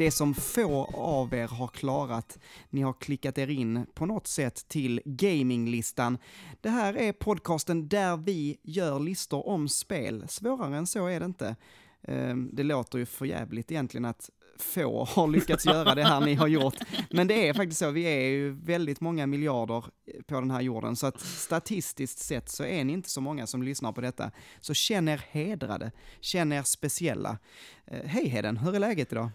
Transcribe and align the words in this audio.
det 0.00 0.10
som 0.10 0.34
få 0.34 0.84
av 0.94 1.34
er 1.34 1.48
har 1.48 1.68
klarat. 1.68 2.38
Ni 2.70 2.82
har 2.82 2.92
klickat 2.92 3.38
er 3.38 3.50
in 3.50 3.86
på 3.94 4.06
något 4.06 4.26
sätt 4.26 4.68
till 4.68 5.00
gaminglistan. 5.04 6.18
Det 6.60 6.68
här 6.68 6.96
är 6.96 7.12
podcasten 7.12 7.88
där 7.88 8.16
vi 8.16 8.58
gör 8.62 9.00
listor 9.00 9.48
om 9.48 9.68
spel. 9.68 10.24
Svårare 10.28 10.76
än 10.76 10.86
så 10.86 11.06
är 11.06 11.20
det 11.20 11.26
inte. 11.26 11.56
Ehm, 12.02 12.50
det 12.52 12.62
låter 12.62 12.98
ju 12.98 13.06
för 13.06 13.26
jävligt 13.26 13.70
egentligen 13.70 14.04
att 14.04 14.30
få 14.58 15.04
har 15.04 15.28
lyckats 15.28 15.66
göra 15.66 15.94
det 15.94 16.04
här 16.04 16.20
ni 16.20 16.34
har 16.34 16.46
gjort. 16.46 16.76
Men 17.10 17.26
det 17.26 17.48
är 17.48 17.54
faktiskt 17.54 17.78
så, 17.78 17.90
vi 17.90 18.02
är 18.02 18.30
ju 18.30 18.50
väldigt 18.50 19.00
många 19.00 19.26
miljarder 19.26 19.84
på 20.26 20.40
den 20.40 20.50
här 20.50 20.60
jorden, 20.60 20.96
så 20.96 21.06
att 21.06 21.20
statistiskt 21.20 22.18
sett 22.18 22.48
så 22.48 22.64
är 22.64 22.84
ni 22.84 22.92
inte 22.92 23.10
så 23.10 23.20
många 23.20 23.46
som 23.46 23.62
lyssnar 23.62 23.92
på 23.92 24.00
detta. 24.00 24.30
Så 24.60 24.74
känn 24.74 25.08
er 25.08 25.24
hedrade, 25.30 25.92
känn 26.20 26.52
er 26.52 26.62
speciella. 26.62 27.38
Ehm, 27.86 28.08
hej 28.08 28.28
Heden, 28.28 28.56
hur 28.56 28.74
är 28.74 28.78
läget 28.78 29.12
idag? 29.12 29.30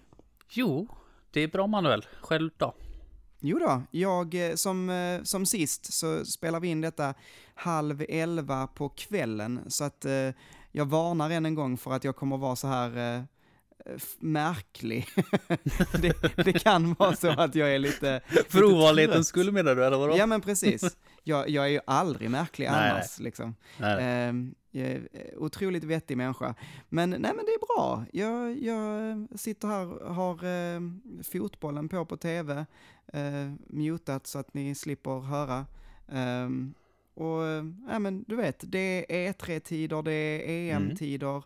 Jo, 0.50 0.88
det 1.32 1.42
är 1.42 1.48
bra 1.48 1.68
Manuel. 1.68 2.06
Själv 2.22 2.50
då? 2.58 2.74
Jo 3.40 3.60
då, 3.60 3.82
jag 3.92 4.50
eh, 4.50 4.56
som, 4.56 4.90
eh, 4.90 5.24
som 5.24 5.46
sist 5.46 5.94
så 5.94 6.26
spelar 6.26 6.60
vi 6.60 6.68
in 6.68 6.82
detta 6.82 7.14
halv 7.56 8.06
elva 8.10 8.68
på 8.68 8.90
kvällen, 8.90 9.62
så 9.68 9.84
att 9.84 10.06
eh, 10.06 10.30
jag 10.72 10.86
varnar 10.86 11.30
än 11.30 11.46
en 11.46 11.56
gång 11.56 11.78
för 11.78 11.92
att 11.92 12.04
jag 12.04 12.16
kommer 12.16 12.38
vara 12.38 12.56
så 12.56 12.68
här 12.68 13.18
eh, 13.18 13.24
märklig. 14.20 15.08
det, 16.02 16.44
det 16.46 16.54
kan 16.54 16.94
vara 16.94 17.16
så 17.16 17.30
att 17.30 17.56
jag 17.56 17.76
är 17.76 17.80
lite... 17.80 18.22
För 18.50 18.64
ovanlighetens 18.64 19.28
skull 19.28 19.52
menar 19.52 19.76
du, 19.76 19.86
eller 19.86 19.98
vadå? 19.98 20.18
Ja 20.18 20.26
men 20.26 20.42
precis. 20.42 20.98
Jag, 21.24 21.50
jag 21.50 21.66
är 21.66 21.70
ju 21.70 21.80
aldrig 21.88 22.30
märklig 22.30 22.70
Nej, 22.72 22.92
annars 22.92 23.20
liksom. 23.20 23.56
Nej. 23.80 23.98
Ehm, 24.02 24.56
jag 24.72 24.88
är 24.88 25.08
otroligt 25.38 25.84
vettig 25.84 26.18
människa. 26.18 26.56
Men 26.90 27.10
nej 27.10 27.32
men 27.36 27.46
det 27.46 27.52
är 27.52 27.76
bra. 27.76 28.06
Jag, 28.14 28.64
jag 28.64 29.28
sitter 29.40 29.68
här 29.68 30.04
och 30.04 30.16
har 30.16 30.34
eh, 30.46 30.82
fotbollen 31.32 31.90
på 31.90 32.06
på 32.06 32.18
tv, 32.18 32.66
eh, 33.14 33.52
mutat 33.68 34.28
så 34.28 34.40
att 34.40 34.54
ni 34.54 34.76
slipper 34.76 35.20
höra. 35.20 35.66
Ehm, 36.12 36.74
och 37.14 37.46
eh, 37.46 37.66
ja 37.90 38.00
men 38.00 38.24
du 38.28 38.36
vet, 38.36 38.64
det 38.68 39.06
är 39.10 39.34
E3-tider, 39.34 40.04
det 40.04 40.12
är 40.12 40.76
Mm. 40.76 40.90
EM-tider, 40.90 41.44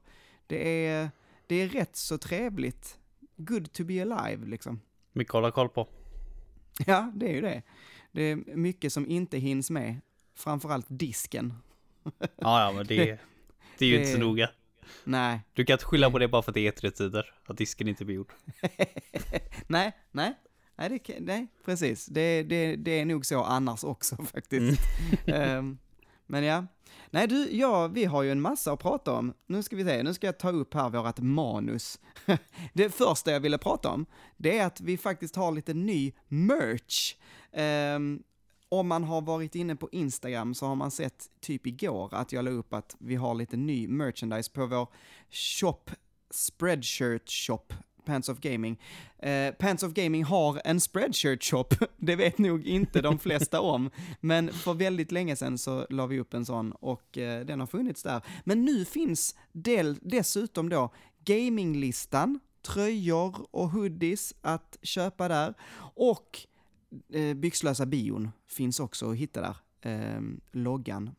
det 0.48 0.88
är, 0.88 1.10
det 1.50 1.56
är 1.56 1.68
rätt 1.70 1.96
så 1.96 2.18
trevligt. 2.18 2.98
Good 3.36 3.72
to 3.74 3.84
be 3.84 4.02
alive 4.02 4.46
liksom. 4.48 4.82
Mycket 5.14 5.30
att 5.32 5.34
hålla 5.42 5.52
koll 5.52 5.70
på. 5.70 5.88
Ja, 6.86 7.12
det 7.16 7.26
är 7.30 7.34
ju 7.34 7.42
det. 7.42 7.62
Det 8.12 8.22
är 8.22 8.36
mycket 8.56 8.94
som 8.94 9.08
inte 9.08 9.38
hinns 9.38 9.70
med. 9.70 10.02
Framförallt 10.36 10.86
disken. 10.90 11.54
Ja, 12.20 12.62
ja, 12.66 12.72
men 12.76 12.88
det, 12.88 13.20
det 13.78 13.86
är 13.86 13.90
ju 13.90 13.96
inte 13.96 14.12
så 14.12 14.18
Det- 14.18 14.24
noga. 14.24 14.50
Nej, 15.04 15.40
Du 15.54 15.66
kan 15.66 15.74
inte 15.74 15.86
skylla 15.86 16.12
på 16.12 16.20
det 16.20 16.28
bara 16.28 16.42
för 16.42 16.52
att 16.52 16.56
det 16.56 16.68
är 16.68 16.72
E3-tider, 16.72 17.34
att 17.46 17.58
disken 17.58 17.88
inte 17.88 18.06
blir 18.06 18.16
gjord. 18.16 18.34
nej, 19.68 19.92
nej. 20.12 20.34
Nej, 20.76 20.90
det, 20.90 21.00
kan- 21.00 21.16
nej 21.20 21.48
precis. 21.66 22.06
Det, 22.06 22.44
det, 22.44 22.76
det 22.76 22.92
är 23.00 23.06
nog 23.06 23.26
så 23.26 23.44
annars 23.44 23.84
också 23.84 24.16
faktiskt. 24.26 24.82
Ehm, 25.28 25.78
men 26.26 26.44
ja. 26.44 26.66
Nej 27.12 27.28
du, 27.28 27.50
ja, 27.52 27.88
vi 27.88 28.06
har 28.06 28.24
ju 28.24 28.32
en 28.32 28.42
massa 28.42 28.72
att 28.72 28.80
prata 28.80 29.14
om. 29.14 29.34
Nu 29.48 29.64
ska 29.64 29.76
vi 29.76 29.84
se, 29.84 30.04
nu 30.04 30.14
ska 30.14 30.28
jag 30.28 30.38
ta 30.38 30.52
upp 30.52 30.74
här 30.74 30.90
vårat 30.90 31.20
manus. 31.20 32.00
det 32.74 32.90
första 32.90 33.32
jag 33.32 33.40
ville 33.40 33.58
prata 33.58 33.90
om, 33.90 34.06
det 34.38 34.58
är 34.58 34.66
att 34.66 34.82
vi 34.82 34.98
faktiskt 34.98 35.36
har 35.36 35.52
lite 35.52 35.74
ny 35.74 36.14
merch. 36.28 37.16
Um, 37.96 38.24
om 38.70 38.88
man 38.88 39.04
har 39.04 39.22
varit 39.22 39.56
inne 39.56 39.76
på 39.76 39.90
Instagram 39.92 40.54
så 40.54 40.66
har 40.66 40.76
man 40.76 40.92
sett 40.92 41.30
typ 41.40 41.68
igår 41.68 42.10
att 42.12 42.32
jag 42.32 42.46
la 42.46 42.52
upp 42.52 42.74
att 42.74 42.96
vi 43.00 43.16
har 43.16 43.36
lite 43.36 43.58
ny 43.58 43.88
merchandise 43.88 44.52
på 44.52 44.66
vår 44.66 44.88
shop, 45.30 45.84
Spreadshirt 46.32 47.30
shop, 47.30 47.66
Pants 48.10 48.30
of 48.30 48.40
Gaming. 48.40 48.80
Eh, 49.20 49.54
Pants 49.54 49.84
of 49.84 49.94
Gaming 49.94 50.24
har 50.24 50.62
en 50.66 50.80
spreadshirt 50.80 51.44
shop, 51.44 51.66
det 51.98 52.16
vet 52.16 52.38
nog 52.38 52.68
inte 52.68 53.02
de 53.02 53.20
flesta 53.20 53.62
om, 53.62 53.90
men 54.22 54.54
för 54.54 54.74
väldigt 54.74 55.12
länge 55.12 55.36
sedan 55.36 55.58
så 55.58 55.88
la 55.90 56.06
vi 56.06 56.20
upp 56.20 56.34
en 56.34 56.46
sån 56.46 56.72
och 56.72 57.18
eh, 57.18 57.46
den 57.46 57.60
har 57.60 57.68
funnits 57.68 58.04
där. 58.04 58.22
Men 58.44 58.66
nu 58.66 58.86
finns 58.86 59.36
del, 59.52 59.98
dessutom 60.02 60.70
då 60.70 60.94
gaminglistan, 61.26 62.40
tröjor 62.62 63.48
och 63.52 63.70
hoodies 63.70 64.34
att 64.42 64.78
köpa 64.82 65.28
där 65.28 65.54
och 65.96 66.40
eh, 67.14 67.34
Byxlösa 67.34 67.86
bion 67.86 68.32
finns 68.48 68.80
också 68.80 69.12
att 69.12 69.18
hitta 69.18 69.42
där, 69.42 69.56
eh, 69.92 70.22
loggan. 70.52 71.10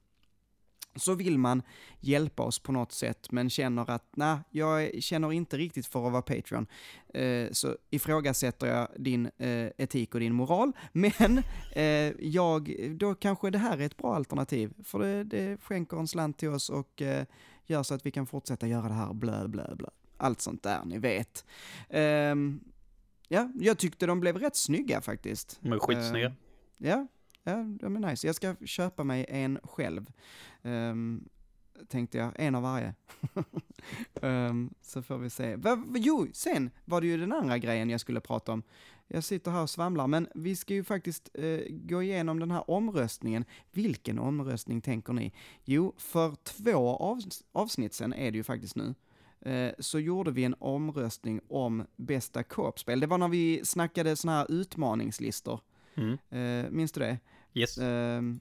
Så 1.00 1.14
vill 1.14 1.38
man 1.38 1.62
hjälpa 2.00 2.42
oss 2.42 2.58
på 2.58 2.72
något 2.72 2.92
sätt 2.92 3.32
men 3.32 3.50
känner 3.50 3.90
att 3.90 4.04
nej, 4.16 4.38
jag 4.50 5.02
känner 5.02 5.32
inte 5.32 5.56
riktigt 5.56 5.86
för 5.86 6.06
att 6.06 6.12
vara 6.12 6.22
Patreon, 6.22 6.66
eh, 7.14 7.50
så 7.52 7.76
ifrågasätter 7.90 8.66
jag 8.66 8.88
din 8.96 9.30
eh, 9.38 9.68
etik 9.78 10.14
och 10.14 10.20
din 10.20 10.34
moral, 10.34 10.72
men 10.92 11.42
eh, 11.72 12.12
jag, 12.18 12.76
då 12.90 13.14
kanske 13.14 13.50
det 13.50 13.58
här 13.58 13.78
är 13.78 13.86
ett 13.86 13.96
bra 13.96 14.14
alternativ, 14.14 14.72
för 14.84 14.98
det, 14.98 15.24
det 15.24 15.60
skänker 15.62 15.96
en 15.96 16.08
slant 16.08 16.38
till 16.38 16.48
oss 16.48 16.70
och 16.70 17.02
eh, 17.02 17.24
gör 17.66 17.82
så 17.82 17.94
att 17.94 18.06
vi 18.06 18.10
kan 18.10 18.26
fortsätta 18.26 18.66
göra 18.66 18.88
det 18.88 18.94
här, 18.94 19.12
blö, 19.12 19.48
blö, 19.48 19.74
blö. 19.74 19.88
Allt 20.16 20.40
sånt 20.40 20.62
där, 20.62 20.80
ni 20.84 20.98
vet. 20.98 21.44
Ehm, 21.88 22.60
ja, 23.28 23.52
jag 23.54 23.78
tyckte 23.78 24.06
de 24.06 24.20
blev 24.20 24.38
rätt 24.38 24.56
snygga 24.56 25.00
faktiskt. 25.00 25.58
De 25.60 25.72
är 25.72 25.78
skitsnygga. 25.78 26.26
Eh, 26.26 26.32
ja, 27.50 27.64
ja, 27.80 27.88
nice. 27.88 28.26
Jag 28.26 28.36
ska 28.36 28.56
köpa 28.64 29.04
mig 29.04 29.26
en 29.28 29.58
själv. 29.64 30.12
Ehm, 30.62 31.28
tänkte 31.88 32.18
jag, 32.18 32.32
en 32.36 32.54
av 32.54 32.62
varje. 32.62 32.94
Ehm, 34.22 34.70
så 34.82 35.02
får 35.02 35.18
vi 35.18 35.30
se. 35.30 35.56
Va, 35.56 35.74
va, 35.74 35.98
jo, 35.98 36.26
sen 36.32 36.70
var 36.84 37.00
det 37.00 37.06
ju 37.06 37.16
den 37.16 37.32
andra 37.32 37.58
grejen 37.58 37.90
jag 37.90 38.00
skulle 38.00 38.20
prata 38.20 38.52
om. 38.52 38.62
Jag 39.08 39.24
sitter 39.24 39.50
här 39.50 39.62
och 39.62 39.70
svamlar, 39.70 40.06
men 40.06 40.28
vi 40.34 40.56
ska 40.56 40.74
ju 40.74 40.84
faktiskt 40.84 41.30
eh, 41.34 41.60
gå 41.68 42.02
igenom 42.02 42.38
den 42.38 42.50
här 42.50 42.70
omröstningen. 42.70 43.44
Vilken 43.72 44.18
omröstning 44.18 44.80
tänker 44.80 45.12
ni? 45.12 45.32
Jo, 45.64 45.94
för 45.98 46.34
två 46.44 46.98
avs- 46.98 47.44
avsnitt 47.52 47.94
sen 47.94 48.12
är 48.12 48.30
det 48.30 48.36
ju 48.36 48.44
faktiskt 48.44 48.76
nu 48.76 48.94
eh, 49.40 49.72
så 49.78 49.98
gjorde 49.98 50.30
vi 50.30 50.44
en 50.44 50.54
omröstning 50.58 51.40
om 51.48 51.86
bästa 51.96 52.42
co-op-spel. 52.42 53.00
Det 53.00 53.06
var 53.06 53.18
när 53.18 53.28
vi 53.28 53.60
snackade 53.64 54.16
såna 54.16 54.32
här 54.32 54.46
utmaningslistor. 54.52 55.60
Mm. 55.94 56.18
Eh, 56.30 56.70
minns 56.70 56.92
du 56.92 57.00
det? 57.00 57.18
Yes. 57.54 57.78
Ehm, 57.78 58.40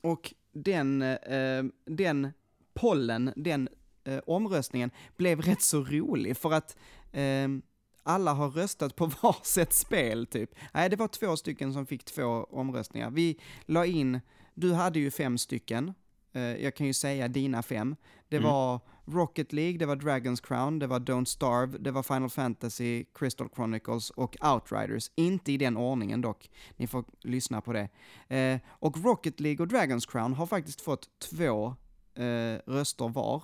och 0.00 0.34
den, 0.52 1.02
eh, 1.02 1.64
den 1.84 2.28
pollen, 2.74 3.32
den 3.36 3.68
eh, 4.04 4.18
omröstningen 4.26 4.90
blev 5.16 5.40
rätt 5.40 5.62
så 5.62 5.84
rolig 5.84 6.36
för 6.36 6.52
att 6.52 6.76
ehm, 7.12 7.62
alla 8.02 8.32
har 8.32 8.50
röstat 8.50 8.96
på 8.96 9.06
varsitt 9.22 9.72
spel 9.72 10.26
typ. 10.26 10.50
Nej, 10.74 10.88
det 10.90 10.96
var 10.96 11.08
två 11.08 11.36
stycken 11.36 11.72
som 11.72 11.86
fick 11.86 12.04
två 12.04 12.46
omröstningar. 12.50 13.10
Vi 13.10 13.38
la 13.66 13.86
in, 13.86 14.20
du 14.54 14.72
hade 14.72 14.98
ju 14.98 15.10
fem 15.10 15.38
stycken, 15.38 15.94
eh, 16.32 16.42
jag 16.42 16.74
kan 16.74 16.86
ju 16.86 16.92
säga 16.92 17.28
dina 17.28 17.62
fem. 17.62 17.96
Det 18.28 18.36
Mm. 18.36 18.50
var 18.50 18.80
Rocket 19.12 19.52
League, 19.52 19.78
det 19.78 19.86
var 19.86 19.96
Dragon's 19.96 20.46
Crown, 20.46 20.78
det 20.78 20.86
var 20.86 21.00
Don't 21.00 21.24
Starve, 21.24 21.78
det 21.78 21.90
var 21.90 22.02
Final 22.02 22.30
Fantasy, 22.30 23.04
Crystal 23.14 23.48
Chronicles 23.54 24.10
och 24.10 24.36
Outriders. 24.44 25.10
Inte 25.14 25.52
i 25.52 25.56
den 25.56 25.76
ordningen 25.76 26.20
dock, 26.20 26.50
ni 26.76 26.86
får 26.86 27.04
lyssna 27.20 27.60
på 27.60 27.72
det. 27.72 27.88
Eh, 28.36 28.60
och 28.68 29.04
Rocket 29.04 29.40
League 29.40 29.66
och 29.66 29.72
Dragon's 29.72 30.10
Crown 30.10 30.32
har 30.34 30.46
faktiskt 30.46 30.80
fått 30.80 31.08
två 31.18 31.74
eh, 32.14 32.58
röster 32.66 33.08
var. 33.08 33.42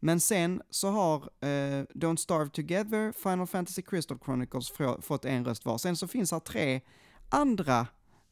Men 0.00 0.20
sen 0.20 0.62
så 0.70 0.90
har 0.90 1.16
eh, 1.40 1.84
Don't 1.94 2.16
Starve 2.16 2.50
Together, 2.50 3.12
Final 3.12 3.46
Fantasy 3.46 3.82
Crystal 3.82 4.18
Chronicles 4.24 4.72
fått 5.00 5.24
en 5.24 5.44
röst 5.44 5.64
var. 5.64 5.78
Sen 5.78 5.96
så 5.96 6.08
finns 6.08 6.32
här 6.32 6.40
tre 6.40 6.80
andra 7.28 7.86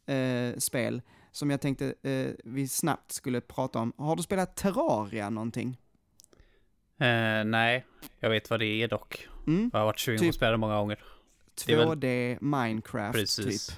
eh, 0.06 0.58
spel 0.58 1.02
som 1.32 1.50
jag 1.50 1.60
tänkte 1.60 1.94
eh, 2.02 2.32
vi 2.44 2.68
snabbt 2.68 3.12
skulle 3.12 3.40
prata 3.40 3.78
om. 3.78 3.92
Har 3.96 4.16
du 4.16 4.22
spelat 4.22 4.56
Terraria 4.56 5.30
någonting? 5.30 5.78
Eh, 7.00 7.44
nej, 7.44 7.86
jag 8.20 8.30
vet 8.30 8.50
vad 8.50 8.60
det 8.60 8.66
är 8.66 8.88
dock. 8.88 9.28
Mm? 9.46 9.70
Jag 9.72 9.78
har 9.80 9.86
varit 9.86 9.98
sugen 10.00 10.18
på 10.18 10.22
Typ- 10.22 10.28
att 10.28 10.34
spela 10.34 10.50
det 10.50 10.56
många 10.56 10.76
gånger. 10.76 10.98
Det 11.66 11.72
är 11.72 11.76
väl- 11.76 11.86
2D 11.88 12.38
Minecraft 12.40 13.12
Precis. 13.18 13.66
typ. 13.66 13.76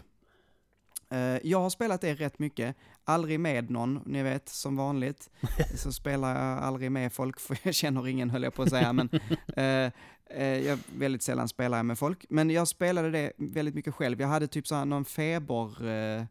Eh, 1.10 1.18
jag 1.50 1.60
har 1.60 1.70
spelat 1.70 2.00
det 2.00 2.14
rätt 2.14 2.38
mycket, 2.38 2.76
aldrig 3.04 3.40
med 3.40 3.70
någon, 3.70 4.00
ni 4.06 4.22
vet, 4.22 4.48
som 4.48 4.76
vanligt. 4.76 5.30
Så 5.74 5.92
spelar 5.92 6.28
jag 6.34 6.58
aldrig 6.62 6.92
med 6.92 7.12
folk, 7.12 7.40
för 7.40 7.58
jag 7.62 7.74
känner 7.74 8.08
ingen 8.08 8.30
höll 8.30 8.42
jag 8.42 8.54
på 8.54 8.62
att 8.62 8.70
säga, 8.70 8.92
men 8.92 9.08
eh, 9.56 9.90
eh, 10.30 10.58
jag 10.66 10.78
väldigt 10.96 11.22
sällan 11.22 11.48
spelar 11.48 11.78
jag 11.78 11.86
med 11.86 11.98
folk. 11.98 12.24
Men 12.28 12.50
jag 12.50 12.68
spelade 12.68 13.10
det 13.10 13.32
väldigt 13.36 13.74
mycket 13.74 13.94
själv. 13.94 14.20
Jag 14.20 14.28
hade 14.28 14.46
typ 14.46 14.66
så 14.66 14.74
här 14.74 14.84
någon 14.84 15.04
feber 15.04 15.88
eh, 15.88 16.24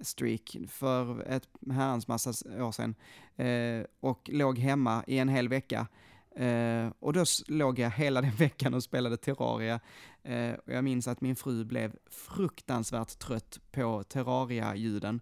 streak 0.00 0.56
för 0.68 1.22
ett 1.28 1.48
herrans 1.70 2.08
massa 2.08 2.30
år 2.64 2.72
sedan 2.72 2.94
eh, 3.36 3.86
och 4.00 4.30
låg 4.32 4.58
hemma 4.58 5.04
i 5.06 5.18
en 5.18 5.28
hel 5.28 5.48
vecka. 5.48 5.86
Eh, 6.36 6.92
och 6.98 7.12
då 7.12 7.24
låg 7.46 7.78
jag 7.78 7.90
hela 7.90 8.20
den 8.20 8.30
veckan 8.38 8.74
och 8.74 8.82
spelade 8.82 9.16
Terraria. 9.16 9.80
Eh, 10.22 10.52
och 10.52 10.72
jag 10.72 10.84
minns 10.84 11.08
att 11.08 11.20
min 11.20 11.36
fru 11.36 11.64
blev 11.64 11.96
fruktansvärt 12.10 13.18
trött 13.18 13.60
på 13.72 14.02
Terraria-ljuden. 14.02 15.20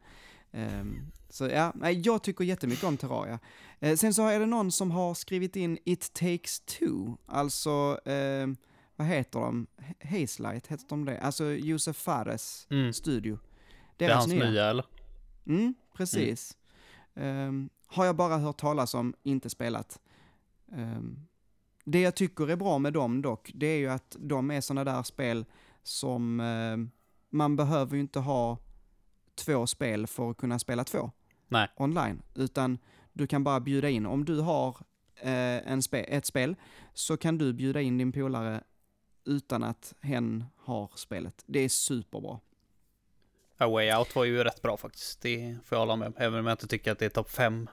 Ehm, 0.53 0.99
så 1.29 1.49
ja, 1.49 1.73
jag 1.91 2.23
tycker 2.23 2.44
jättemycket 2.44 2.85
om 2.85 2.97
Terraria. 2.97 3.38
Eh, 3.81 3.97
sen 3.97 4.14
så 4.14 4.26
är 4.26 4.41
det 4.41 4.47
någon 4.47 4.73
som 4.73 4.91
har 4.91 5.14
skrivit 5.14 5.56
in 5.56 5.79
It 5.85 6.12
takes 6.12 6.61
two, 6.61 7.17
alltså, 7.26 8.00
eh, 8.05 8.47
vad 8.97 9.06
heter 9.06 9.41
de? 9.41 9.67
Hazelight, 10.05 10.67
heter 10.67 10.87
de 10.88 11.05
det? 11.05 11.20
Alltså 11.20 11.44
Josef 11.44 11.97
Fares 11.97 12.67
Mm. 12.70 12.93
studio. 12.93 13.38
Det 13.97 14.05
är 14.05 14.15
hans 14.15 14.26
nya, 14.26 14.65
eller? 14.70 14.87
Mm, 15.47 15.75
precis. 15.97 16.56
Ehm, 17.15 17.70
har 17.87 18.05
jag 18.05 18.17
bara 18.17 18.38
hört 18.38 18.56
talas 18.61 18.94
om, 18.94 19.15
inte 19.23 19.50
spelat. 19.50 20.00
Ehm, 20.73 21.27
det 21.85 22.01
jag 22.01 22.15
tycker 22.15 22.51
är 22.51 22.57
bra 22.57 22.79
med 22.79 22.93
dem 22.93 23.23
dock, 23.23 23.51
det 23.55 23.67
är 23.67 23.79
ju 23.79 23.89
att 23.89 24.17
de 24.19 24.51
är 24.51 24.61
sådana 24.61 24.93
där 24.93 25.03
spel 25.03 25.45
som 25.83 26.41
ehm, 26.41 26.91
man 27.31 27.57
behöver 27.57 27.95
ju 27.95 28.01
inte 28.01 28.19
ha 28.19 28.59
två 29.35 29.67
spel 29.67 30.07
för 30.07 30.31
att 30.31 30.37
kunna 30.37 30.59
spela 30.59 30.85
två 30.85 31.11
Nej. 31.49 31.69
online, 31.77 32.23
utan 32.35 32.79
du 33.13 33.27
kan 33.27 33.45
bara 33.45 33.61
bjuda 33.61 33.89
in. 33.89 34.07
Om 34.07 34.25
du 34.25 34.41
har 34.41 34.77
eh, 35.17 35.73
en 35.73 35.83
spe 35.83 36.01
ett 36.01 36.27
spel 36.27 36.57
så 36.95 37.17
kan 37.17 37.39
du 37.39 37.53
bjuda 37.53 37.81
in 37.81 37.99
din 37.99 38.13
polare 38.13 38.63
utan 39.25 39.63
att 39.63 39.95
hen 40.01 40.45
har 40.57 40.91
spelet. 40.95 41.45
Det 41.47 41.61
är 41.61 41.69
superbra. 41.69 42.41
A 43.59 43.69
Way 43.69 43.95
Out 43.95 44.17
var 44.17 44.25
ju 44.25 44.45
rätt 44.45 44.63
bra 44.63 44.77
faktiskt. 44.77 45.21
Det 45.21 45.57
får 45.65 45.77
jag 45.77 45.81
hålla 45.81 45.97
med 45.97 46.09
om. 46.09 46.15
Även 46.17 46.39
om 46.41 46.47
jag 46.47 46.55
inte 46.55 46.67
tycker 46.67 46.93
att 46.93 46.99
det 46.99 47.05
är 47.05 47.11
topp 47.11 47.31
5 47.31 47.69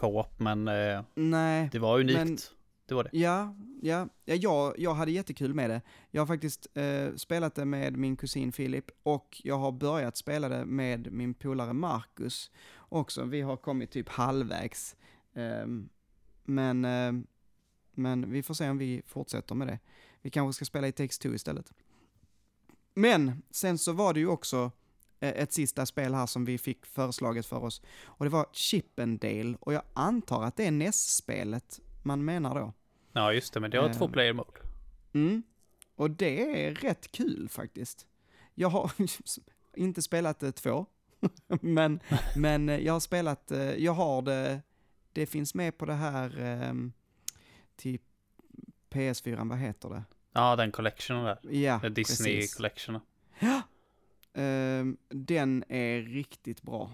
co-op. 0.00 0.40
Men 0.40 0.68
eh, 0.68 1.02
Nej, 1.14 1.68
det 1.72 1.78
var 1.78 2.00
unikt. 2.00 2.18
Men- 2.18 2.38
Det 2.86 2.94
var 2.94 3.04
det. 3.04 3.10
Ja, 3.18 3.54
ja, 3.82 4.08
ja 4.24 4.34
jag, 4.34 4.74
jag 4.78 4.94
hade 4.94 5.10
jättekul 5.12 5.54
med 5.54 5.70
det. 5.70 5.82
Jag 6.10 6.22
har 6.22 6.26
faktiskt 6.26 6.66
eh, 6.74 7.14
spelat 7.16 7.54
det 7.54 7.64
med 7.64 7.96
min 7.96 8.16
kusin 8.16 8.52
Filip 8.52 8.90
och 9.02 9.40
jag 9.44 9.58
har 9.58 9.72
börjat 9.72 10.16
spela 10.16 10.48
det 10.48 10.64
med 10.64 11.12
min 11.12 11.34
polare 11.34 11.72
Marcus 11.72 12.50
också. 12.78 13.24
Vi 13.24 13.40
har 13.40 13.56
kommit 13.56 13.90
typ 13.90 14.08
halvvägs. 14.08 14.96
Ehm, 15.34 15.88
men, 16.44 16.84
ehm, 16.84 17.26
men 17.94 18.30
vi 18.30 18.42
får 18.42 18.54
se 18.54 18.70
om 18.70 18.78
vi 18.78 19.02
fortsätter 19.06 19.54
med 19.54 19.66
det. 19.68 19.78
Vi 20.22 20.30
kanske 20.30 20.56
ska 20.56 20.64
spela 20.64 20.88
i 20.88 20.92
Takes 20.92 21.18
Two 21.18 21.34
istället. 21.34 21.72
Men 22.94 23.42
sen 23.50 23.78
så 23.78 23.92
var 23.92 24.14
det 24.14 24.20
ju 24.20 24.26
också 24.28 24.56
eh, 24.56 24.70
ett 25.20 25.52
sista 25.52 25.86
spel 25.86 26.14
här 26.14 26.26
som 26.26 26.44
vi 26.44 26.58
fick 26.58 26.86
föreslaget 26.86 27.46
för 27.46 27.64
oss. 27.64 27.82
Och 28.04 28.24
det 28.24 28.30
var 28.30 28.46
Chippendale 28.52 29.56
och 29.60 29.72
jag 29.72 29.82
antar 29.94 30.44
att 30.44 30.56
det 30.56 30.66
är 30.66 30.70
NES-spelet 30.70 31.80
man 32.02 32.24
menar 32.24 32.54
då. 32.54 32.72
Ja, 33.12 33.32
just 33.32 33.52
det. 33.54 33.60
Men 33.60 33.70
det 33.70 33.78
har 33.78 33.86
Ehm. 33.88 33.92
två 33.94 34.08
player 34.08 34.32
mode. 34.32 34.50
Mm. 35.12 35.42
Och 35.94 36.10
det 36.10 36.66
är 36.66 36.74
rätt 36.74 37.12
kul 37.12 37.48
faktiskt. 37.48 38.06
Jag 38.54 38.68
har 38.68 38.92
inte 39.76 40.02
spelat 40.02 40.40
det 40.40 40.52
två, 40.52 40.86
men, 41.60 42.00
men 42.36 42.68
eh, 42.68 42.78
jag 42.78 42.92
har 42.92 43.00
spelat, 43.00 43.50
eh, 43.50 43.74
jag 43.74 43.92
har 43.92 44.22
det, 44.22 44.62
det 45.12 45.26
finns 45.26 45.54
med 45.54 45.78
på 45.78 45.86
det 45.86 45.94
här, 45.94 46.38
ehm, 46.40 46.92
typ 47.76 48.02
PS4, 48.90 49.48
vad 49.48 49.58
heter 49.58 49.88
det? 49.88 50.04
Ja, 50.32 50.56
den 50.56 50.72
collectionen 50.72 51.24
där. 51.24 51.38
Ja, 51.56 51.78
Den 51.82 51.94
Disney 51.94 52.36
precis. 52.36 52.54
collectionen. 52.54 53.00
Ehm, 54.34 54.96
den 55.08 55.64
är 55.68 56.00
riktigt 56.02 56.62
bra, 56.62 56.90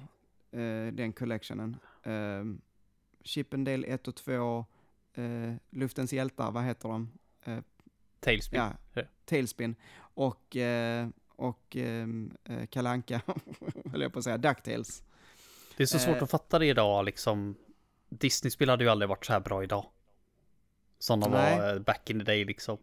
eh, 0.51 0.93
den 0.93 1.13
collectionen. 1.13 1.77
Um, 2.05 2.61
Chippendale 3.25 3.87
1 3.87 4.09
och 4.09 4.15
2, 4.15 4.67
eh, 5.15 5.55
Luftens 5.71 6.13
hjältar, 6.13 6.51
vad 6.51 6.65
heter 6.65 6.89
de? 6.89 7.13
Tailspin. 8.21 8.61
Ja. 8.61 9.03
Tailspin. 9.25 9.75
Och, 9.99 10.57
eh, 10.57 11.09
och 11.29 11.77
ehm, 11.77 12.37
eh, 12.45 12.67
Kalanka, 12.67 13.21
höll 13.93 14.03
jag 14.03 14.13
på 14.13 14.19
att 14.19 14.25
säga, 14.25 14.39
Ducktails. 14.39 15.03
Det 15.77 15.83
är 15.83 15.87
så 15.87 15.99
svårt 15.99 16.23
att 16.23 16.31
fatta 16.31 16.59
det 16.59 16.67
idag 16.67 17.05
liksom. 17.05 17.57
Disney-spel 18.09 18.69
hade 18.69 18.85
ju 18.85 18.91
aldrig 18.91 19.09
varit 19.09 19.25
så 19.27 19.33
här 19.33 19.41
bra 19.41 19.65
idag. 19.65 19.87
Som 20.99 21.21
de 21.21 21.33
var 21.33 21.79
back 21.79 22.11
in 22.11 22.19
the 22.19 22.25
day 22.25 22.45
liksom. 22.45 22.79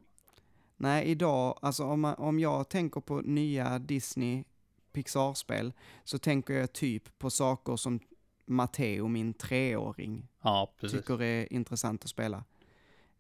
Nej, 0.83 1.05
idag, 1.05 1.59
alltså 1.61 1.83
om, 1.83 2.01
man, 2.01 2.15
om 2.15 2.39
jag 2.39 2.69
tänker 2.69 3.01
på 3.01 3.21
nya 3.21 3.79
Disney 3.79 4.43
Pixar-spel 4.93 5.73
så 6.03 6.17
tänker 6.17 6.53
jag 6.53 6.73
typ 6.73 7.19
på 7.19 7.29
saker 7.29 7.75
som 7.75 7.99
Matteo, 8.45 9.07
min 9.07 9.33
treåring, 9.33 10.27
Ja, 10.41 10.73
precis. 10.79 10.99
tycker 10.99 11.21
är 11.21 11.53
intressant 11.53 12.03
att 12.03 12.09
spela. 12.09 12.43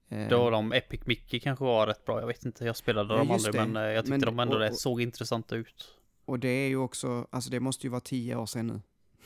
Eh, 0.09 0.29
Då 0.29 0.49
de 0.49 0.71
Epic 0.73 1.01
Mickey 1.05 1.39
kanske 1.39 1.65
var 1.65 1.87
rätt 1.87 2.05
bra. 2.05 2.19
Jag 2.19 2.27
vet 2.27 2.45
inte, 2.45 2.65
jag 2.65 2.77
spelade 2.77 3.13
Ja, 3.13 3.19
dem 3.19 3.31
aldrig 3.31 3.53
det. 3.55 3.65
men 3.67 3.75
eh, 3.83 3.91
jag 3.91 4.05
tyckte 4.05 4.09
Men- 4.17 4.21
de 4.35 4.39
ändå 4.39 4.57
och- 4.57 4.69
och- 4.69 4.75
såg 4.75 5.01
intressanta 5.01 5.55
ut. 5.55 5.87
Och 6.25 6.39
det 6.39 6.47
är 6.47 6.67
ju 6.67 6.77
också, 6.77 7.27
alltså 7.29 7.49
det 7.49 7.59
måste 7.59 7.87
ju 7.87 7.91
vara 7.91 8.01
tio 8.01 8.35
år 8.35 8.45
sedan 8.45 8.67
nu. 8.67 8.81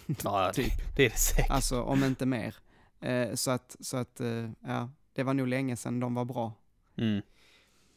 Ja, 0.24 0.52
Typ. 0.56 0.96
det, 0.96 1.06
är 1.06 1.10
det 1.10 1.16
säkert. 1.18 1.50
Alltså 1.52 1.82
om 1.82 2.04
inte 2.04 2.26
mer. 2.26 2.56
Eh, 3.00 3.34
så 3.36 3.52
att, 3.52 3.76
så 3.80 3.98
att 3.98 4.22
ja, 4.68 4.90
det 5.14 5.24
var 5.24 5.34
nog 5.34 5.48
länge 5.48 5.76
sedan 5.78 6.00
de 6.00 6.14
var 6.14 6.26
bra. 6.26 6.54
Mm. 6.98 7.22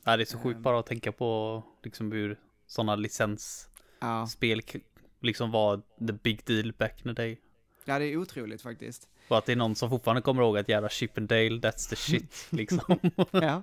Ja, 0.05 0.17
det 0.17 0.23
är 0.23 0.25
så 0.25 0.38
sjukt 0.38 0.56
Ehm. 0.56 0.62
bara 0.62 0.79
att 0.79 0.87
tänka 0.87 1.12
på 1.12 1.62
liksom 1.82 2.12
hur 2.12 2.38
sådana 2.67 2.97
licensspel 2.97 4.62
Ja, 4.73 4.81
liksom 5.20 5.50
var 5.50 5.82
the 6.06 6.12
big 6.12 6.44
deal 6.44 6.73
back 6.73 7.06
in 7.06 7.14
the 7.14 7.23
day. 7.23 7.41
ja 7.85 7.99
det 7.99 8.05
är 8.05 8.17
otroligt 8.17 8.62
faktiskt. 8.62 9.08
Och 9.29 9.38
att 9.38 9.47
det 9.47 9.52
är 9.52 9.56
någon 9.56 9.75
som 9.75 9.91
fortfarande 9.91 10.23
kommer 10.23 10.43
ihåg 10.43 10.58
att 10.58 10.69
jävla 10.69 10.88
Chippendale, 10.88 11.49
that's 11.61 11.88
the 11.91 11.97
shit 11.97 12.47
liksom. 12.50 12.99
ja, 13.31 13.62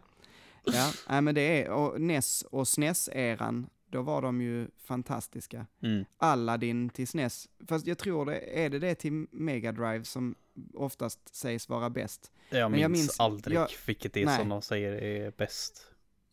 ja, 1.08 1.22
men 1.22 1.36
det 1.36 1.42
är, 1.64 1.70
och 1.70 2.02
NES 2.02 2.42
och 2.42 2.68
SNES-eran, 2.68 3.70
då 3.90 4.02
var 4.02 4.22
de 4.22 4.42
ju 4.42 4.68
fantastiska. 4.84 5.66
Mm. 5.84 6.06
Aladdin 6.18 6.90
till 6.90 7.08
SNES, 7.08 7.48
fast 7.68 7.88
jag 7.88 7.98
tror 7.98 8.26
det, 8.26 8.66
är 8.66 8.70
det 8.70 8.80
det 8.80 8.96
till 8.96 9.28
Mega 9.32 9.72
Drive 9.72 10.04
som 10.04 10.36
oftast 10.74 11.36
sägs 11.36 11.70
vara 11.70 11.90
bäst? 11.90 12.32
Jag 12.50 12.72
Men 12.72 12.80
jag 12.80 12.92
minns, 12.92 13.02
minns- 13.04 13.20
aldrig 13.20 13.58
jag- 13.58 13.70
vilket 13.86 14.14
det 14.14 14.22
är 14.22 14.26
Nej. 14.26 14.38
som 14.40 14.50
de 14.50 14.62
säger 14.62 14.92
är 14.94 15.32
bäst. 15.32 15.88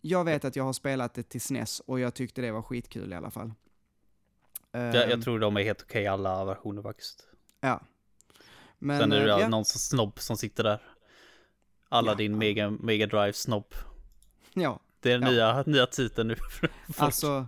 Jag 0.06 0.24
vet 0.24 0.44
att 0.44 0.56
jag 0.56 0.64
har 0.64 0.72
spelat 0.72 1.14
det 1.14 1.22
till 1.22 1.40
SNES 1.40 1.80
och 1.80 2.00
jag 2.00 2.14
tyckte 2.14 2.40
det 2.42 2.52
var 2.52 2.62
skitkul 2.62 3.12
i 3.12 3.16
alla 3.16 3.30
fall. 3.30 3.52
Jag, 4.70 4.94
Ehm, 4.94 5.10
jag 5.10 5.22
tror 5.22 5.38
de 5.38 5.56
är 5.56 5.62
helt 5.62 5.82
okej 5.82 6.06
alla 6.06 6.44
versioner 6.44 6.82
faktiskt. 6.82 7.26
Ja. 7.60 7.80
Men, 8.78 9.00
Sen 9.00 9.12
är 9.12 9.16
det 9.26 9.32
eh, 9.32 9.38
ja, 9.40 9.48
någon 9.48 9.64
som 9.64 9.78
snobb 9.80 10.18
som 10.20 10.36
sitter 10.36 10.64
där. 10.64 10.82
Alla 11.88 12.10
Ja. 12.12 12.14
din 12.14 12.38
mega, 12.38 12.70
mega 12.70 13.06
drive 13.06 13.32
snobb. 13.32 13.74
ja, 14.54 14.80
Det 15.00 15.12
är 15.12 15.18
den 15.18 15.22
Ja. 15.22 15.30
nya, 15.32 15.62
nya 15.66 15.86
titeln 15.86 16.28
nu. 16.28 16.36
Alltså, 16.96 17.46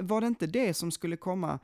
var 0.00 0.20
det 0.20 0.26
inte 0.26 0.46
det 0.46 0.74
som 0.74 0.90
skulle 0.90 1.16
komma? 1.16 1.58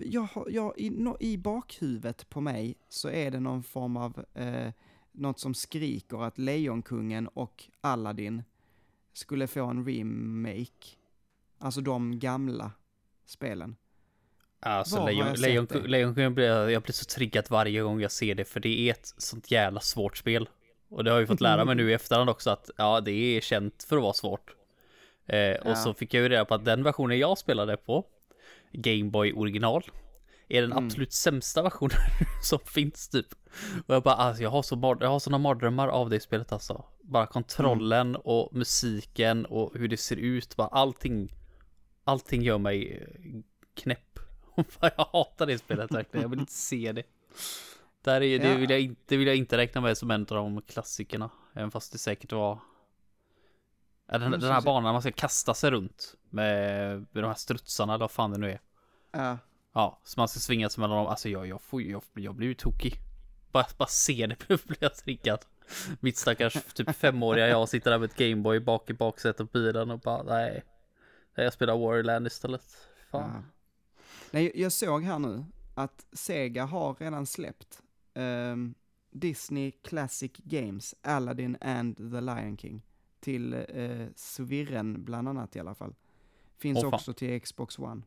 Jag, 0.00 0.28
jag, 0.48 0.78
i, 0.78 0.90
nå- 0.90 1.16
I 1.20 1.38
bakhuvudet 1.38 2.28
på 2.28 2.40
mig 2.40 2.74
så 2.88 3.08
är 3.10 3.30
det 3.30 3.40
någon 3.40 3.62
form 3.62 3.96
av, 3.96 4.24
eh, 4.34 4.72
något 5.12 5.40
som 5.40 5.54
skriker 5.54 6.22
att 6.24 6.38
Lejonkungen 6.38 7.28
och 7.28 7.64
Aladdin 7.80 8.42
skulle 9.12 9.46
få 9.46 9.64
en 9.64 9.86
remake. 9.86 10.96
Alltså 11.58 11.80
de 11.80 12.18
gamla 12.18 12.72
spelen. 13.26 13.76
Alltså 14.60 15.06
Lejon, 15.06 15.32
Lejon? 15.34 15.66
Lejonkungen 15.84 16.34
blir, 16.34 16.68
jag 16.68 16.82
blir 16.82 16.92
så 16.92 17.04
triggad 17.04 17.46
varje 17.50 17.82
gång 17.82 18.00
jag 18.00 18.12
ser 18.12 18.34
det 18.34 18.44
för 18.44 18.60
det 18.60 18.88
är 18.88 18.90
ett 18.90 19.14
sånt 19.16 19.50
jävla 19.50 19.80
svårt 19.80 20.16
spel. 20.16 20.48
Och 20.88 21.04
det 21.04 21.10
har 21.10 21.16
jag 21.16 21.22
ju 21.22 21.26
fått 21.26 21.40
lära 21.40 21.64
mig 21.64 21.74
nu 21.74 21.90
i 21.90 21.94
efterhand 21.94 22.30
också 22.30 22.50
att 22.50 22.70
ja, 22.76 23.00
det 23.00 23.12
är 23.12 23.40
känt 23.40 23.86
för 23.88 23.96
att 23.96 24.02
vara 24.02 24.12
svårt. 24.12 24.54
Eh, 25.26 25.38
Ja. 25.38 25.70
Och 25.70 25.78
så 25.78 25.94
fick 25.94 26.14
jag 26.14 26.22
ju 26.22 26.28
reda 26.28 26.44
på 26.44 26.54
att 26.54 26.64
den 26.64 26.82
versionen 26.82 27.18
jag 27.18 27.38
spelade 27.38 27.76
på, 27.76 28.04
Gameboy 28.72 29.32
original, 29.32 29.82
är 30.48 30.62
den 30.62 30.72
Mm. 30.72 30.84
absolut 30.86 31.12
sämsta 31.12 31.62
versionen 31.62 31.96
som 32.42 32.58
finns 32.58 33.08
typ. 33.08 33.26
Och 33.86 33.94
jag 33.94 34.02
bara, 34.02 34.14
alltså 34.14 34.42
jag 34.42 34.50
har, 34.50 34.62
så 34.62 34.76
mard- 34.76 35.02
jag 35.02 35.08
har 35.08 35.18
såna 35.18 35.38
mardrömmar 35.38 35.88
av 35.88 36.10
det 36.10 36.20
spelet 36.20 36.52
alltså. 36.52 36.84
Bara 37.02 37.26
kontrollen 37.26 38.08
Mm. 38.08 38.20
och 38.24 38.54
musiken 38.54 39.46
och 39.46 39.72
hur 39.74 39.88
det 39.88 39.96
ser 39.96 40.16
ut, 40.16 40.56
bara 40.56 40.68
allting. 40.68 41.34
Allting 42.04 42.42
gör 42.42 42.58
mig 42.58 42.92
eh, 43.24 43.40
knäpp. 43.74 44.18
jag 44.80 45.04
hatar 45.12 45.46
det 45.46 45.58
spelet 45.58 45.90
verkligen, 45.92 46.22
jag 46.22 46.28
vill 46.30 46.40
inte 46.40 46.52
se 46.52 46.92
det. 46.92 47.02
Där 48.04 48.20
är, 48.22 48.38
det, 48.38 48.48
Ja. 48.50 48.56
vill 48.56 48.70
jag 48.70 48.80
inte, 48.80 49.16
vill 49.16 49.26
jag 49.26 49.36
inte 49.36 49.56
räkna 49.56 49.80
med 49.80 49.98
som 49.98 50.10
en 50.10 50.20
av 50.20 50.26
de 50.26 50.62
klassikerna. 50.62 51.30
Även 51.54 51.70
fast 51.70 51.92
det 51.92 51.98
säkert 51.98 52.32
var... 52.32 52.58
Ja, 54.08 54.18
Den, 54.18 54.30
Men 54.30 54.40
den 54.40 54.52
här 54.52 54.60
banan 54.62 54.92
man 54.92 55.02
ska 55.02 55.12
kasta 55.12 55.54
sig 55.54 55.70
runt 55.70 56.14
med, 56.30 56.96
med 57.12 57.22
de 57.24 57.26
här 57.26 57.34
strutsarna 57.34 57.92
eller 57.94 58.00
vad 58.04 58.10
fan 58.10 58.30
det 58.30 58.38
nu 58.38 58.50
är. 58.50 58.60
Ja, 59.12 59.38
Ja, 59.72 60.00
så 60.04 60.20
man 60.20 60.28
ska 60.28 60.40
svinga 60.40 60.68
sig 60.68 60.80
mellan 60.80 60.96
dem. 60.96 61.06
Alltså 61.06 61.28
jag, 61.28 61.46
jag, 61.46 61.62
får, 61.62 61.82
jag, 61.82 62.02
jag 62.14 62.34
blir 62.34 62.48
ju 62.48 62.54
tokig. 62.54 63.00
Bara, 63.52 63.66
bara 63.78 63.88
se 63.88 64.26
det 64.26 64.48
blir 64.48 64.76
jag 64.80 64.94
triggad. 64.94 65.44
Mitt 66.00 66.16
stackars 66.16 66.54
typ 66.74 66.96
femåriga 66.96 67.48
jag 67.48 67.68
sitter 67.68 67.90
där 67.90 67.98
med 67.98 68.10
ett 68.10 68.16
Gameboy 68.16 68.60
bak 68.60 68.90
i 68.90 68.94
baksätet 68.94 69.52
på 69.52 69.58
bilen 69.58 69.90
och 69.90 69.98
bara 69.98 70.22
nej. 70.22 70.62
Jag 71.34 71.52
spelar 71.52 71.78
Warland 71.78 72.26
istället. 72.26 72.64
Fan. 73.10 73.30
ja. 73.34 73.42
Nej, 74.30 74.52
jag 74.54 74.72
såg 74.72 75.02
här 75.02 75.18
nu 75.18 75.44
att 75.74 76.06
Sega 76.12 76.64
har 76.64 76.94
redan 76.94 77.26
släppt 77.26 77.82
ehm, 78.14 78.74
Disney 79.10 79.70
Classic 79.70 80.32
Games, 80.36 80.94
Aladdin 81.02 81.56
and 81.60 81.96
the 81.96 82.20
Lion 82.20 82.56
King. 82.56 82.82
Till 83.20 83.54
uh, 83.54 84.06
Svirren 84.16 85.04
bland 85.04 85.28
annat 85.28 85.56
i 85.56 85.60
alla 85.60 85.74
fall. 85.74 85.94
Finns 86.58 86.80
fan. 86.80 86.94
också 86.94 87.12
till 87.12 87.40
Xbox 87.40 87.78
One. 87.78 88.02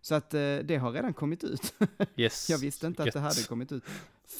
Så 0.00 0.14
att 0.14 0.34
eh, 0.34 0.40
det 0.64 0.76
har 0.80 0.92
redan 0.92 1.14
kommit 1.14 1.44
ut. 1.44 1.74
Yes. 2.16 2.50
Jag 2.50 2.58
visste 2.58 2.86
inte 2.86 3.02
att 3.02 3.12
det 3.12 3.18
Gött. 3.18 3.24
hade 3.34 3.42
kommit 3.48 3.72
ut. 3.72 3.82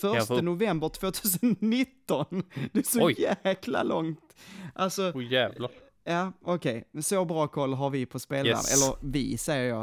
Första 0.00 0.26
får- 0.26 0.42
november 0.42 0.88
2019. 0.88 2.26
Det 2.72 2.78
är 2.78 2.82
så 2.82 3.04
Oj. 3.04 3.14
jäkla 3.44 3.82
långt. 3.82 4.36
Alltså, 4.74 5.12
Åh 5.14 5.24
jävlar. 5.32 5.70
Ja, 6.04 6.32
okej. 6.42 6.84
Okay. 6.92 7.02
Så 7.02 7.24
bra 7.24 7.48
koll 7.48 7.74
har 7.74 7.90
vi 7.90 8.06
på 8.06 8.18
spelvärlden. 8.18 8.50
Yes. 8.58 8.82
Eller 8.84 8.96
vi, 9.12 9.38
säger 9.38 9.68
jag. 9.68 9.76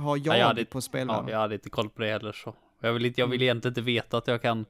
Har 0.00 0.16
jag, 0.16 0.26
Ja, 0.26 0.36
jag 0.38 0.46
hade- 0.46 0.64
på 0.64 0.80
spelvärlden? 0.80 1.24
Ja, 1.28 1.32
jag 1.32 1.38
hade 1.40 1.54
inte 1.54 1.70
koll 1.70 1.88
på 1.90 2.02
det 2.02 2.08
heller 2.10 2.32
så. 2.32 2.54
Jag 2.80 2.92
vill, 2.92 3.06
inte, 3.06 3.20
jag 3.20 3.26
vill 3.26 3.38
Mm. 3.40 3.42
egentligen 3.42 3.70
inte 3.72 3.80
veta 3.80 4.18
att 4.18 4.26
jag 4.28 4.42
kan 4.42 4.64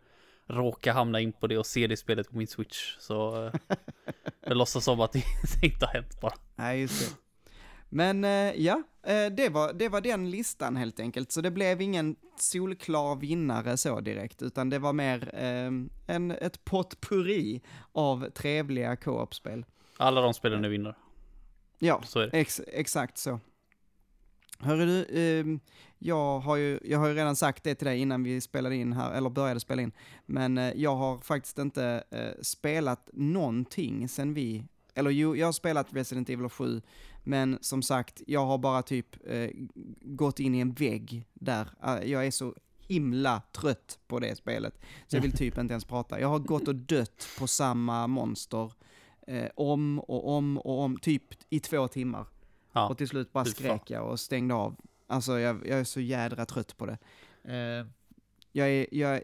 råka 0.47 0.93
hamna 0.93 1.21
in 1.21 1.33
på 1.33 1.47
det 1.47 1.59
och 1.59 1.67
se 1.67 1.87
det 1.87 1.97
spelet 1.97 2.31
på 2.31 2.37
min 2.37 2.47
switch. 2.47 2.97
Så 2.99 3.45
eh, 3.47 3.53
jag 4.47 4.57
låtsas 4.57 4.85
som 4.85 5.01
att 5.01 5.13
det 5.13 5.23
inte 5.63 5.87
har 5.87 5.93
hänt 5.93 6.21
bara. 6.21 6.35
Nej, 6.57 6.81
just 6.81 7.11
det. 7.11 7.17
Men 7.93 8.25
eh, 8.25 8.53
ja, 8.57 8.83
eh, 9.03 9.27
det, 9.27 9.49
var, 9.49 9.73
det 9.73 9.89
var 9.89 10.01
den 10.01 10.31
listan 10.31 10.77
helt 10.77 11.01
enkelt. 11.01 11.33
Så 11.33 11.41
det 11.41 11.51
blev 11.51 11.81
ingen 11.81 12.17
solklar 12.37 13.17
vinnare 13.17 13.77
så 13.77 14.01
direkt, 14.01 14.43
utan 14.43 14.71
det 14.71 14.79
var 14.79 14.93
mer 14.93 15.31
eh, 15.35 15.71
en, 16.15 16.31
ett 16.31 16.65
potpurri 16.65 17.61
av 17.93 18.31
trevliga 18.31 18.97
co-op-spel. 18.97 19.65
Alla 19.97 20.21
de 20.21 20.35
spelen 20.35 20.63
nu 20.63 20.69
vinner. 20.69 20.95
Ja, 21.79 22.03
Så 22.05 22.21
är 22.21 22.31
ex, 22.33 22.61
exakt 22.67 23.19
så. 23.19 23.41
Hörru 24.63 24.87
du, 24.87 25.07
ehm, 25.21 25.61
jag, 25.99 26.39
har 26.39 26.57
ju, 26.57 26.81
jag 26.85 26.99
har 26.99 27.09
ju 27.09 27.15
redan 27.15 27.37
sagt 27.37 27.65
det 27.65 27.75
till 27.75 27.87
dig 27.87 27.99
innan 27.99 28.23
vi 28.23 28.41
spelade 28.41 28.77
in 28.77 28.93
här, 28.93 29.13
eller 29.13 29.31
började 29.31 29.61
spela 29.61 29.83
in, 29.83 29.93
men 30.27 30.59
eh, 30.59 30.73
jag 30.77 30.97
har 30.97 31.19
faktiskt 31.19 31.59
inte 31.59 32.05
eh, 32.11 32.43
spelat 32.43 33.11
någonting 33.13 34.09
sen 34.09 34.35
vi, 34.35 34.65
eller 34.95 35.11
jo, 35.11 35.37
jag 35.37 35.47
har 35.47 35.53
spelat 35.53 35.87
Resident 35.91 36.31
Evil 36.31 36.49
7, 36.49 36.83
men 37.31 37.59
som 37.61 37.83
sagt, 37.83 38.23
jag 38.27 38.47
har 38.47 38.59
bara 38.59 38.83
typ 38.83 39.17
eh, 39.27 39.51
gått 40.01 40.41
in 40.41 40.55
i 40.55 40.61
en 40.61 40.73
vägg 40.73 41.27
där. 41.35 41.69
Eh, 41.85 42.11
jag 42.11 42.27
är 42.27 42.31
så 42.31 42.55
himla 42.79 43.43
trött 43.53 43.99
på 44.07 44.19
det 44.19 44.37
spelet, 44.37 44.81
så 45.07 45.17
jag 45.17 45.23
vill 45.23 45.33
typ 45.33 45.59
inte 45.59 45.73
ens 45.73 45.85
prata. 45.85 46.21
Jag 46.21 46.29
har 46.29 46.39
gått 46.39 46.69
och 46.69 46.75
dött 46.75 47.29
på 47.39 47.47
samma 47.47 48.07
monster 48.07 48.73
eh, 49.27 49.49
om 49.55 49.99
och 49.99 50.29
om 50.29 50.59
och 50.59 50.81
om, 50.81 50.97
typ 50.97 51.23
i 51.51 51.61
två 51.61 51.89
timmar. 51.89 52.27
Ja. 52.73 52.89
Och 52.89 52.99
till 52.99 53.09
slut 53.09 53.33
bara 53.33 53.45
skrek 53.45 53.91
jag 53.91 54.11
och 54.11 54.21
stängde 54.21 54.55
av. 54.55 54.77
Alltså 55.07 55.39
jag, 55.39 55.67
jag 55.67 55.81
är 55.81 55.85
så 55.85 56.01
jädra 56.01 56.47
trött 56.47 56.77
på 56.77 56.87
det. 56.87 56.99
Eh, 57.45 57.87
jag 58.53 58.69
är, 58.69 58.87
jag, 58.95 59.21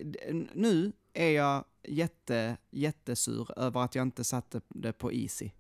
nu 0.55 0.93
är 1.13 1.31
jag 1.31 1.65
jätte, 1.83 2.57
jättesur 2.71 3.59
över 3.59 3.81
att 3.81 3.95
jag 3.95 4.03
inte 4.03 4.25
satte 4.25 4.61
det 4.69 4.93
på 4.93 5.13
easy. 5.13 5.51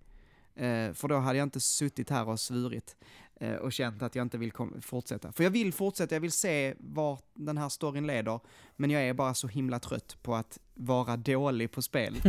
Eh, 0.57 0.93
för 0.93 1.09
då 1.09 1.17
hade 1.17 1.39
jag 1.39 1.47
inte 1.47 1.61
suttit 1.61 2.11
här 2.11 2.29
och 2.29 2.41
svurit 2.41 2.97
eh, 3.41 3.55
och 3.55 3.73
känt 3.73 4.03
att 4.03 4.15
jag 4.15 4.23
inte 4.23 4.39
vill 4.39 4.53
fortsätta. 4.81 5.33
För 5.33 5.45
jag 5.45 5.51
vill 5.51 5.73
fortsätta, 5.73 6.15
jag 6.15 6.21
vill 6.21 6.33
se 6.33 6.75
vart 6.79 7.25
den 7.35 7.59
här 7.59 7.69
storyn 7.69 8.07
leder, 8.07 8.41
men 8.77 8.91
jag 8.91 9.03
är 9.03 9.15
bara 9.15 9.35
så 9.35 9.49
himla 9.49 9.79
trött 9.79 10.17
på 10.23 10.35
att 10.35 10.59
vara 10.75 11.17
dålig 11.17 11.71
på 11.71 11.83
spel. 11.83 12.17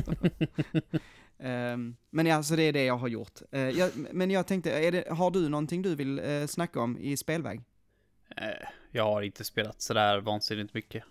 Ehm, 1.39 1.95
men 2.09 2.25
ja, 2.25 2.43
så 2.43 2.55
det 2.55 2.63
är 2.63 2.73
det 2.73 2.85
jag 2.85 2.97
har 2.97 3.07
gjort. 3.07 3.41
Eh, 3.51 3.61
jag, 3.61 3.91
men 4.11 4.31
jag 4.31 4.47
tänkte, 4.47 4.91
det, 4.91 5.09
har 5.09 5.31
du 5.31 5.49
någonting 5.49 5.81
du 5.81 5.95
vill 5.95 6.19
uh, 6.19 6.47
snacka 6.47 6.79
om 6.79 6.97
i 6.97 7.17
spelväg? 7.17 7.61
Jag 8.91 9.03
har 9.03 9.21
inte 9.21 9.43
spelat 9.43 9.81
sådär 9.81 10.21
vansinnigt 10.21 10.73
mycket. 10.73 11.03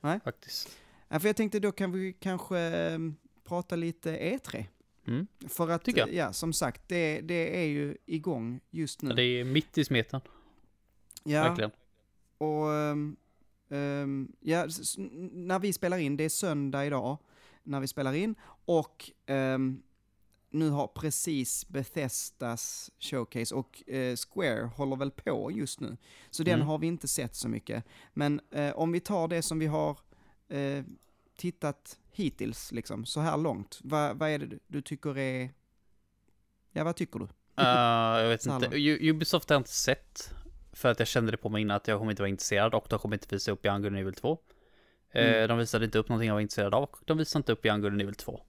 Nej. 0.00 0.20
Faktiskt. 0.24 0.68
Ja, 1.08 1.20
för 1.20 1.28
jag 1.28 1.36
tänkte 1.36 1.60
då 1.60 1.72
kan 1.72 1.92
vi 1.92 2.12
kanske 2.12 2.58
ehm, 2.58 3.16
prata 3.44 3.76
lite 3.76 4.18
E3. 4.18 4.64
Mm. 5.06 5.26
För 5.48 5.68
att, 5.68 5.84
Tycker 5.84 6.00
jag. 6.00 6.14
ja, 6.14 6.32
som 6.32 6.52
sagt, 6.52 6.88
det, 6.88 7.20
det 7.20 7.58
är 7.60 7.64
ju 7.66 7.96
igång 8.06 8.60
just 8.70 9.02
nu. 9.02 9.14
Det 9.14 9.22
är 9.24 9.44
mitt 9.44 9.78
i 9.78 9.84
smeten. 9.84 10.20
ja, 11.24 11.42
Verkligen. 11.42 11.70
och 12.38 12.72
ehm, 12.72 14.32
ja, 14.40 14.66
när 15.32 15.58
vi 15.58 15.72
spelar 15.72 15.98
in, 15.98 16.16
det 16.16 16.24
är 16.24 16.28
söndag 16.28 16.86
idag, 16.86 17.18
när 17.62 17.80
vi 17.80 17.86
spelar 17.86 18.12
in, 18.12 18.34
och 18.64 19.10
ehm, 19.26 19.82
nu 20.50 20.70
har 20.70 20.86
precis 20.86 21.68
Bethesdas 21.68 22.90
showcase 23.00 23.54
och 23.54 23.88
eh, 23.88 24.16
Square 24.16 24.64
håller 24.76 24.96
väl 24.96 25.10
på 25.10 25.50
just 25.50 25.80
nu. 25.80 25.96
Så 26.30 26.42
den 26.42 26.54
Mm. 26.54 26.66
har 26.66 26.78
vi 26.78 26.86
inte 26.86 27.08
sett 27.08 27.34
så 27.34 27.48
mycket. 27.48 27.84
Men 28.14 28.40
eh, 28.50 28.72
om 28.72 28.92
vi 28.92 29.00
tar 29.00 29.28
det 29.28 29.42
som 29.42 29.58
vi 29.58 29.66
har 29.66 29.98
eh, 30.48 30.84
tittat 31.36 31.98
hittills, 32.12 32.72
liksom, 32.72 33.06
så 33.06 33.20
här 33.20 33.36
långt, 33.36 33.80
vad, 33.82 34.18
vad 34.18 34.28
är 34.30 34.38
det 34.38 34.46
du, 34.46 34.58
du 34.66 34.82
tycker 34.82 35.18
är... 35.18 35.50
Ja, 36.72 36.84
vad 36.84 36.96
tycker 36.96 37.18
du? 37.18 37.24
Eh, 37.24 37.30
jag 38.22 38.28
vet 38.28 38.46
inte. 38.46 38.76
Ubisoft 39.10 39.48
har 39.48 39.54
jag 39.54 39.60
inte 39.60 39.70
sett. 39.70 40.34
För 40.72 40.88
att 40.88 40.98
jag 40.98 41.08
kände 41.08 41.30
det 41.30 41.36
på 41.36 41.48
mig 41.48 41.62
innan 41.62 41.76
att 41.76 41.88
jag 41.88 41.98
kommer 41.98 42.10
inte 42.12 42.22
vara 42.22 42.28
intresserad 42.30 42.74
och 42.74 42.86
de 42.90 42.98
kommer 42.98 43.16
inte 43.16 43.34
visa 43.34 43.52
upp 43.52 43.66
Young 43.66 43.82
Good 43.82 43.96
Evil 43.96 44.14
2. 44.14 44.38
Eh, 45.12 45.26
Mm. 45.26 45.48
De 45.48 45.58
visade 45.58 45.84
inte 45.84 45.98
upp 45.98 46.08
någonting 46.08 46.26
jag 46.28 46.34
var 46.34 46.40
intresserad 46.40 46.74
av 46.74 46.82
och 46.82 46.98
de 47.04 47.18
visade 47.18 47.40
inte 47.40 47.52
upp 47.52 47.66
Young 47.66 47.80
Good 47.80 48.00
Evil 48.00 48.14
2. 48.14 48.40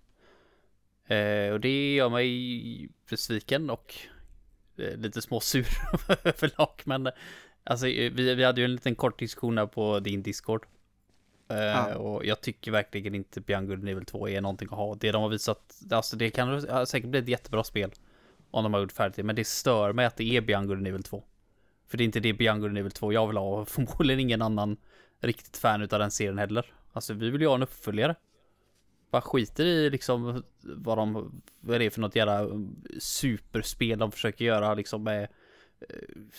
Eh, 1.05 1.53
och 1.53 1.59
det 1.59 1.95
gör 1.95 2.09
mig 2.09 2.89
besviken 3.09 3.69
och 3.69 3.95
eh, 4.77 4.97
lite 4.97 5.21
småsur 5.21 5.67
överlag. 6.23 6.81
Men 6.85 7.09
alltså, 7.63 7.87
eh, 7.87 8.11
vi, 8.13 8.35
vi 8.35 8.43
hade 8.43 8.61
ju 8.61 8.65
en 8.65 8.71
liten 8.71 8.95
kort 8.95 9.19
diskussion 9.19 9.57
här 9.57 9.65
på 9.65 9.99
din 9.99 10.23
Discord. 10.23 10.65
Eh, 11.47 11.57
Ja. 11.57 11.95
Och 11.95 12.25
jag 12.25 12.41
tycker 12.41 12.71
verkligen 12.71 13.15
inte 13.15 13.41
Beyond 13.41 13.67
Good 13.67 13.89
Evil 13.89 14.05
2 14.05 14.29
är 14.29 14.41
någonting 14.41 14.67
att 14.71 14.77
ha. 14.77 14.95
Det 14.95 15.11
de 15.11 15.21
har 15.21 15.29
visat, 15.29 15.81
alltså 15.91 16.15
det 16.15 16.29
kan 16.29 16.61
säkert 16.87 17.09
bli 17.09 17.19
ett 17.19 17.27
jättebra 17.27 17.63
spel. 17.63 17.91
Om 18.51 18.63
de 18.63 18.73
har 18.73 18.81
gjort 18.81 18.91
färdigt 18.91 19.15
det, 19.15 19.23
men 19.23 19.35
det 19.35 19.47
stör 19.47 19.93
mig 19.93 20.05
att 20.05 20.17
det 20.17 20.23
är 20.23 20.41
Beyond 20.41 20.67
Good 20.67 20.87
Evil 20.87 21.03
2. 21.03 21.23
För 21.87 21.97
det 21.97 22.03
är 22.03 22.05
inte 22.05 22.19
det 22.19 22.33
Beyond 22.33 22.61
Good 22.61 22.77
Evil 22.77 22.91
2 22.91 23.13
jag 23.13 23.27
vill 23.27 23.37
ha 23.37 23.61
och 23.61 23.67
förmodligen 23.69 24.19
ingen 24.19 24.41
annan 24.41 24.77
riktigt 25.19 25.57
fan 25.57 25.81
utav 25.81 25.99
den 25.99 26.11
serien 26.11 26.37
heller. 26.37 26.73
Alltså 26.93 27.13
vi 27.13 27.29
vill 27.29 27.41
ju 27.41 27.47
ha 27.47 27.55
en 27.55 27.63
uppföljare. 27.63 28.15
Bara 29.11 29.21
skiter 29.21 29.65
i 29.65 29.89
liksom 29.89 30.43
vad 30.61 30.97
de, 30.97 31.41
vad 31.59 31.79
det 31.79 31.85
är 31.85 31.89
för 31.89 32.01
något 32.01 32.15
jävla 32.15 32.47
superspel 32.99 33.99
de 33.99 34.11
försöker 34.11 34.45
göra 34.45 34.73
liksom 34.73 35.03
med 35.03 35.27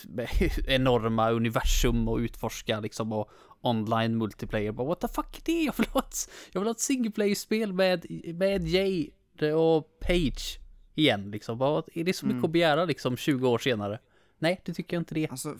enorma 0.67 1.31
universum 1.31 2.07
och 2.07 2.17
utforska 2.17 2.79
liksom 2.79 3.11
och 3.13 3.29
online 3.61 4.17
multiplayer. 4.17 4.71
Bara 4.71 4.87
what 4.87 4.99
the 5.01 5.07
fuck 5.07 5.37
är 5.37 5.41
det? 5.45 5.63
Jag 5.63 5.77
vill 5.77 5.87
ha 5.87 5.99
ett, 6.01 6.29
jag 6.51 6.61
vill 6.61 6.67
ha 6.67 6.71
ett 6.71 6.79
single 6.79 7.11
player-spel 7.11 7.73
med, 7.73 8.05
med 8.35 8.67
Jay 8.67 9.09
och 9.55 9.99
Page 9.99 10.59
igen 10.95 11.31
liksom. 11.31 11.57
Bara, 11.57 11.83
är 11.93 12.03
det 12.03 12.13
så 12.13 12.25
mycket 12.25 12.35
Mm. 12.35 12.45
att 12.45 12.51
begära 12.51 12.85
liksom 12.85 13.17
20 13.17 13.47
år 13.49 13.57
senare? 13.57 13.99
Nej, 14.39 14.61
det 14.65 14.73
tycker 14.73 14.95
jag 14.97 15.01
inte 15.01 15.15
det. 15.15 15.27
Alltså, 15.29 15.57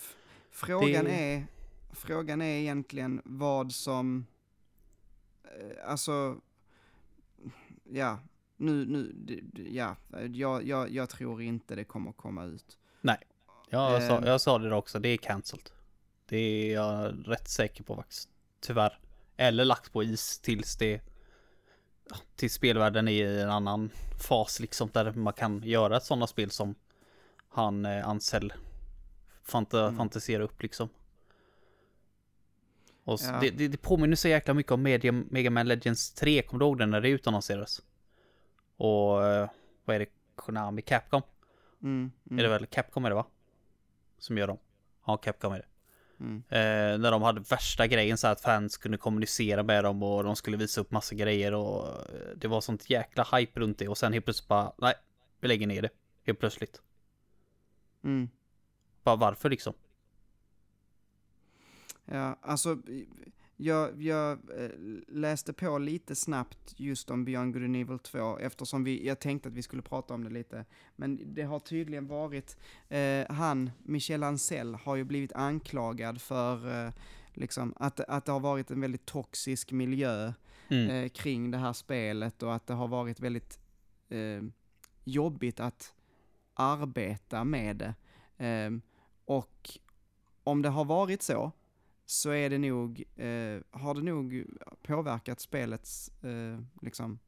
frågan 0.51 1.05
Det- 1.05 1.11
är, 1.33 1.45
frågan 1.93 2.41
är 2.41 2.59
egentligen 2.59 3.21
vad 3.25 3.71
som, 3.71 4.25
eh, 5.43 5.89
alltså, 5.91 6.37
ja, 7.91 8.19
nu, 8.57 8.85
nu, 8.85 9.15
ja, 9.71 9.95
jag, 10.31 10.63
jag, 10.67 10.91
jag 10.91 11.09
tror 11.09 11.41
inte 11.41 11.75
det 11.75 11.83
kommer 11.83 12.11
komma 12.11 12.45
ut. 12.45 12.77
Jag, 13.69 14.03
sa, 14.03 14.17
Ehm. 14.17 14.23
jag 14.27 14.41
sa 14.41 14.57
det 14.57 14.75
också, 14.75 14.99
det 14.99 15.09
är 15.09 15.17
cancelled. 15.17 15.69
Det 16.25 16.37
är 16.37 16.73
jag 16.73 17.15
rätt 17.25 17.47
säker 17.47 17.83
på 17.83 17.95
faktiskt. 17.95 18.29
Tyvärr. 18.59 18.99
Eller 19.37 19.65
lagt 19.65 19.91
på 19.93 20.03
is 20.03 20.39
tills 20.39 20.75
det... 20.77 21.01
ja, 22.09 22.15
Tills 22.35 22.53
spelvärlden 22.53 23.07
är 23.07 23.11
i 23.11 23.41
en 23.41 23.49
annan 23.49 23.89
fas 24.27 24.59
liksom 24.59 24.89
där 24.93 25.11
man 25.11 25.33
kan 25.33 25.63
göra 25.63 25.97
ett 25.97 26.03
sådana 26.03 26.27
spel 26.27 26.51
som 26.51 26.75
han 27.49 27.85
eh, 27.85 28.07
Ansel 28.07 28.53
fanta, 29.43 29.81
Mm. 29.83 29.97
fantiserar 29.97 30.43
upp 30.43 30.61
liksom. 30.63 30.89
Och 33.03 33.19
Ja. 33.23 33.37
det, 33.41 33.49
det, 33.49 33.67
det 33.67 33.77
påminner 33.77 34.15
så 34.15 34.27
jäkla 34.27 34.53
mycket 34.53 34.71
om 34.71 34.81
Media, 34.81 35.11
Mega 35.11 35.49
Man 35.49 35.67
Legends 35.67 36.11
3, 36.11 36.41
kommer 36.41 36.59
du 36.59 36.65
ihåg 36.65 36.77
den 36.77 36.89
när 36.91 37.01
det 37.01 37.09
utannonserades? 37.09 37.81
Och 38.77 39.25
eh, 39.25 39.49
vad 39.85 39.95
är 39.95 39.99
det? 39.99 40.05
Konami, 40.35 40.81
Capcom? 40.81 41.21
Mm, 41.83 42.11
mm, 42.29 42.39
Är 42.39 42.43
det 42.43 42.49
väl 42.49 42.65
Capcom 42.65 43.05
är 43.05 43.09
det 43.09 43.15
va? 43.15 43.25
Som 44.17 44.37
gör 44.37 44.47
dem. 44.47 44.57
Ja, 45.05 45.17
Capcom 45.17 45.53
är 45.53 45.57
det. 45.57 45.65
mm. 46.23 46.43
Eh, 46.49 46.97
när 46.99 47.11
de 47.11 47.21
hade 47.21 47.41
värsta 47.41 47.87
grejen 47.87 48.17
så 48.17 48.27
att 48.27 48.41
fans 48.41 48.77
kunde 48.77 48.97
kommunicera 48.97 49.63
med 49.63 49.83
dem 49.83 50.03
och 50.03 50.23
de 50.23 50.35
skulle 50.35 50.57
visa 50.57 50.81
upp 50.81 50.91
massa 50.91 51.15
grejer 51.15 51.53
och 51.53 51.87
eh, 51.87 52.35
det 52.35 52.47
var 52.47 52.61
sånt 52.61 52.89
jäkla 52.89 53.27
hype 53.33 53.59
runt 53.59 53.77
det 53.77 53.87
och 53.87 53.97
sen 53.97 54.13
helt 54.13 54.25
plötsligt 54.25 54.47
bara 54.47 54.73
nej, 54.77 54.93
vi 55.39 55.47
lägger 55.47 55.67
ner 55.67 55.81
det. 55.81 55.89
Helt 56.25 56.39
plötsligt. 56.39 56.81
Mm. 58.03 58.29
Bara 59.03 59.15
varför 59.15 59.49
liksom? 59.49 59.73
Ja, 62.05 62.37
alltså, 62.41 62.77
jag, 63.57 64.01
jag 64.01 64.31
eh, 64.31 64.69
läste 65.07 65.53
på 65.53 65.77
lite 65.77 66.15
snabbt 66.15 66.73
just 66.77 67.11
om 67.11 67.25
Beyond 67.25 67.53
Good 67.53 67.63
and 67.63 67.75
Evil 67.75 67.99
2, 67.99 68.37
eftersom 68.39 68.83
vi, 68.83 69.07
jag 69.07 69.19
tänkte 69.19 69.49
att 69.49 69.55
vi 69.55 69.61
skulle 69.61 69.81
prata 69.81 70.13
om 70.13 70.23
det 70.23 70.29
lite. 70.29 70.65
Men 70.95 71.33
det 71.33 71.43
har 71.43 71.59
tydligen 71.59 72.07
varit, 72.07 72.57
eh, 72.89 73.25
han, 73.29 73.71
Michel 73.83 74.23
Ancel, 74.23 74.75
har 74.75 74.95
ju 74.95 75.03
blivit 75.03 75.33
anklagad 75.33 76.21
för 76.21 76.85
eh, 76.85 76.93
liksom, 77.33 77.73
att, 77.77 77.99
att 77.99 78.25
det 78.25 78.31
har 78.31 78.39
varit 78.39 78.71
en 78.71 78.81
väldigt 78.81 79.05
toxisk 79.05 79.71
miljö 79.71 80.33
Mm. 80.67 80.89
eh, 80.89 81.09
kring 81.09 81.51
det 81.51 81.57
här 81.57 81.73
spelet 81.73 82.43
och 82.43 82.55
att 82.55 82.67
det 82.67 82.73
har 82.73 82.87
varit 82.87 83.19
väldigt 83.19 83.59
eh, 84.09 84.41
jobbigt 85.03 85.59
att 85.59 85.93
arbeta 86.53 87.43
med 87.43 87.75
det. 87.77 87.93
Eh, 88.45 88.71
och 89.25 89.69
om 90.43 90.61
det 90.61 90.69
har 90.69 90.85
varit 90.85 91.21
så, 91.21 91.51
så 92.05 92.29
är 92.29 92.49
det 92.49 92.57
nog, 92.57 93.03
eh, 93.15 93.61
har 93.71 93.93
det 93.93 94.01
nog 94.01 94.45
påverkat 94.83 95.39
spelets, 95.39 96.23
eh, 96.23 96.59
liksom, 96.81 97.19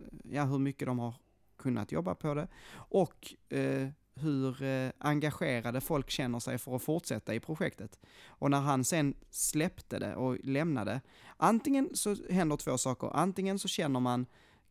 eh, 0.00 0.32
ja 0.32 0.44
hur 0.44 0.58
mycket 0.58 0.86
de 0.86 0.98
har 0.98 1.14
kunnat 1.56 1.92
jobba 1.92 2.14
på 2.14 2.34
det 2.34 2.48
och 2.74 3.34
eh, 3.48 3.88
hur 4.14 4.62
eh, 4.62 4.90
engagerade 4.98 5.80
folk 5.80 6.10
känner 6.10 6.38
sig 6.38 6.58
för 6.58 6.76
att 6.76 6.82
fortsätta 6.82 7.34
i 7.34 7.40
projektet. 7.40 8.00
Och 8.26 8.50
när 8.50 8.60
han 8.60 8.84
sen 8.84 9.14
släppte 9.30 9.98
det 9.98 10.16
och 10.16 10.38
lämnade, 10.44 11.00
antingen 11.36 11.90
så 11.94 12.16
händer 12.30 12.56
två 12.56 12.78
saker. 12.78 13.10
Antingen 13.16 13.58
så 13.58 13.68
känner 13.68 14.00
man, 14.00 14.26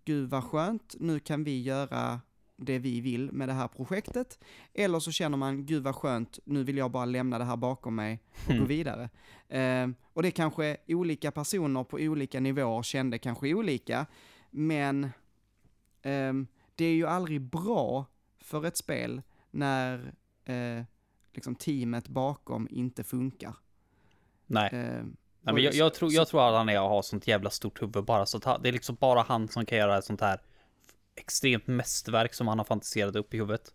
gud 0.05 0.29
vad 0.29 0.43
skönt, 0.43 0.95
nu 0.99 1.19
kan 1.19 1.43
vi 1.43 1.61
göra 1.61 2.21
det 2.65 2.79
vi 2.79 3.01
vill 3.01 3.31
med 3.31 3.49
det 3.49 3.53
här 3.53 3.67
projektet. 3.67 4.39
Eller 4.73 4.99
så 4.99 5.11
känner 5.11 5.37
man, 5.37 5.65
gud 5.65 5.83
vad 5.83 5.95
skönt, 5.95 6.39
nu 6.45 6.63
vill 6.63 6.77
jag 6.77 6.91
bara 6.91 7.05
lämna 7.05 7.37
det 7.39 7.45
här 7.45 7.57
bakom 7.57 7.95
mig 7.95 8.19
och 8.47 8.47
gå 8.47 8.53
Mm. 8.53 8.67
vidare. 8.67 9.09
Eh, 9.49 9.87
och 10.13 10.23
det 10.23 10.31
kanske 10.31 10.77
olika 10.87 11.31
personer 11.31 11.83
på 11.83 11.97
olika 11.97 12.39
nivåer 12.39 12.83
kände 12.83 13.17
kanske 13.17 13.53
olika, 13.53 14.05
men 14.49 15.09
ehm, 16.01 16.47
det 16.75 16.85
är 16.85 16.93
ju 16.93 17.07
aldrig 17.07 17.41
bra 17.41 18.05
för 18.39 18.65
ett 18.65 18.77
spel 18.77 19.21
när 19.51 20.13
eh, 20.45 20.83
liksom 21.33 21.55
teamet 21.55 22.07
bakom 22.07 22.67
inte 22.71 23.03
funkar. 23.03 23.53
Nej. 24.45 24.69
Eh, 24.73 25.03
Nej, 25.43 25.53
men 25.53 25.63
jag, 25.63 25.73
jag, 25.73 25.93
tror, 25.93 26.11
jag 26.13 26.27
tror 26.27 26.47
att 26.47 26.53
han 26.53 26.69
är 26.69 26.75
att 26.75 26.89
ha 26.89 27.03
sånt 27.03 27.27
jävla 27.27 27.49
stort 27.49 27.81
huvud 27.81 28.03
bara 28.05 28.25
så 28.25 28.37
att 28.37 28.63
det 28.63 28.69
är 28.69 28.73
liksom 28.73 28.95
bara 28.99 29.21
han 29.21 29.47
som 29.47 29.65
kan 29.65 29.77
göra 29.77 30.01
sånt 30.01 30.21
här 30.21 30.39
extremt 31.21 31.67
mästerverk 31.67 32.33
som 32.33 32.47
han 32.47 32.57
har 32.57 32.65
fantiserat 32.65 33.15
upp 33.15 33.33
i 33.33 33.37
huvudet. 33.37 33.73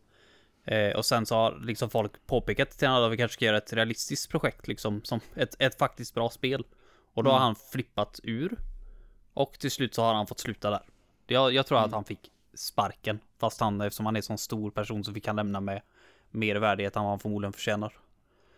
Eh, 0.65 0.97
och 0.97 1.05
sen 1.05 1.27
så 1.27 1.35
har 1.35 1.61
liksom 1.65 1.91
folk 1.91 2.27
påpekat 2.27 2.71
till 2.71 2.89
honom 2.89 3.05
att 3.07 3.13
vi 3.13 3.17
kanske 3.17 3.35
ska 3.35 3.45
göra 3.45 3.57
ett 3.57 3.73
realistiskt 3.73 4.31
projekt 4.31 4.69
liksom 4.69 5.05
som 5.05 5.21
ett, 5.35 5.57
ett 5.59 5.79
faktiskt 5.79 6.15
bra 6.15 6.31
spel. 6.31 6.65
Och 7.15 7.25
då 7.25 7.31
har 7.31 7.37
Mm. 7.37 7.45
han 7.47 7.57
flippat 7.73 8.21
ur. 8.23 8.57
Och 9.35 9.53
till 9.59 9.71
slut 9.71 9.95
så 9.95 10.03
har 10.03 10.15
han 10.15 10.27
fått 10.27 10.39
sluta 10.41 10.71
där. 10.71 10.83
Jag, 11.27 11.53
jag 11.55 11.67
tror 11.67 11.79
att 11.79 11.85
Mm. 11.85 11.95
han 11.95 12.05
fick 12.05 12.31
sparken. 12.55 13.21
Fast 13.39 13.61
han, 13.61 13.81
eftersom 13.81 14.07
han 14.07 14.17
är 14.17 14.19
en 14.19 14.23
sån 14.23 14.39
stor 14.39 14.71
person 14.71 15.05
så 15.05 15.13
fick 15.13 15.27
han 15.27 15.37
lämna 15.37 15.61
med 15.61 15.83
mer 16.31 16.57
värdighet 16.57 16.97
än 16.97 17.03
vad 17.03 17.13
han 17.13 17.19
förmodligen 17.19 17.53
förtjänar. 17.53 17.93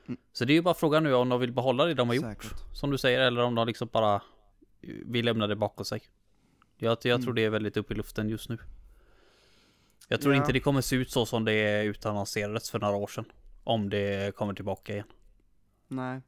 Mm. 0.08 0.20
Så 0.32 0.44
det 0.44 0.52
är 0.52 0.54
ju 0.54 0.62
bara 0.62 0.74
frågan 0.74 1.02
nu 1.02 1.14
om 1.14 1.28
de 1.28 1.40
vill 1.40 1.52
behålla 1.52 1.84
det 1.84 1.94
de 1.94 2.08
har 2.08 2.14
gjort. 2.14 2.24
Säkert. 2.24 2.54
Som 2.74 2.90
du 2.90 2.98
säger, 2.98 3.20
eller 3.20 3.42
om 3.42 3.54
de 3.54 3.66
liksom 3.66 3.88
bara 3.92 4.22
vill 5.04 5.24
lämna 5.24 5.46
det 5.46 5.56
bakom 5.56 5.84
sig. 5.84 6.02
Jag, 6.76 6.90
jag 7.02 7.06
Mm. 7.14 7.22
tror 7.22 7.34
det 7.34 7.44
är 7.44 7.50
väldigt 7.50 7.76
upp 7.76 7.90
i 7.90 7.94
luften 7.94 8.28
just 8.28 8.48
nu. 8.48 8.58
Jag 10.08 10.20
tror 10.20 10.34
Ja. 10.34 10.40
inte 10.40 10.52
det 10.52 10.60
kommer 10.60 10.80
se 10.80 10.96
ut 10.96 11.10
så 11.10 11.26
som 11.26 11.44
det 11.44 11.82
utannonserades 11.84 12.70
för 12.70 12.78
några 12.78 12.96
år 12.96 13.06
sedan. 13.06 13.24
Om 13.64 13.90
det 13.90 14.34
kommer 14.36 14.54
tillbaka 14.54 14.92
igen. 14.92 15.06
Nej. 15.88 16.20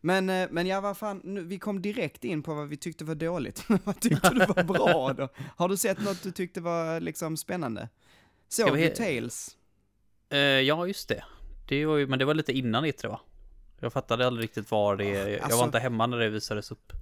Men, 0.00 0.30
eh, 0.30 0.48
men 0.50 0.66
ja, 0.66 0.80
vad 0.80 0.96
fan, 0.96 1.20
nu, 1.24 1.44
vi 1.44 1.58
kom 1.58 1.82
direkt 1.82 2.24
in 2.24 2.42
på 2.42 2.54
vad 2.54 2.68
vi 2.68 2.76
tyckte 2.76 3.04
var 3.04 3.14
dåligt. 3.14 3.64
vad 3.84 4.00
tyckte 4.00 4.30
du 4.30 4.38
var 4.46 4.62
bra 4.64 5.12
då? 5.12 5.28
Har 5.56 5.68
du 5.68 5.76
sett 5.76 6.00
något 6.04 6.22
du 6.22 6.32
tyckte 6.32 6.60
var 6.60 7.00
liksom 7.00 7.36
spännande? 7.36 7.88
Såg 8.48 8.68
Jag 8.68 8.76
du 8.78 8.88
Tales? 8.88 9.56
Eh, 10.30 10.38
ja, 10.38 10.86
just 10.86 11.08
det. 11.08 11.24
det 11.68 11.86
var 11.86 11.96
ju, 11.96 12.06
men 12.06 12.18
det 12.18 12.24
var 12.24 12.34
lite 12.34 12.52
innan 12.52 12.84
E3 12.84 13.08
va? 13.08 13.20
Jag 13.80 13.92
fattade 13.92 14.26
aldrig 14.26 14.44
riktigt 14.44 14.70
var 14.70 14.96
det... 14.96 15.04
jag 15.04 15.40
alltså- 15.40 15.58
var 15.58 15.64
inte 15.64 15.78
hemma 15.78 16.06
när 16.06 16.18
det 16.18 16.28
visades 16.28 16.70
upp. 16.70 16.92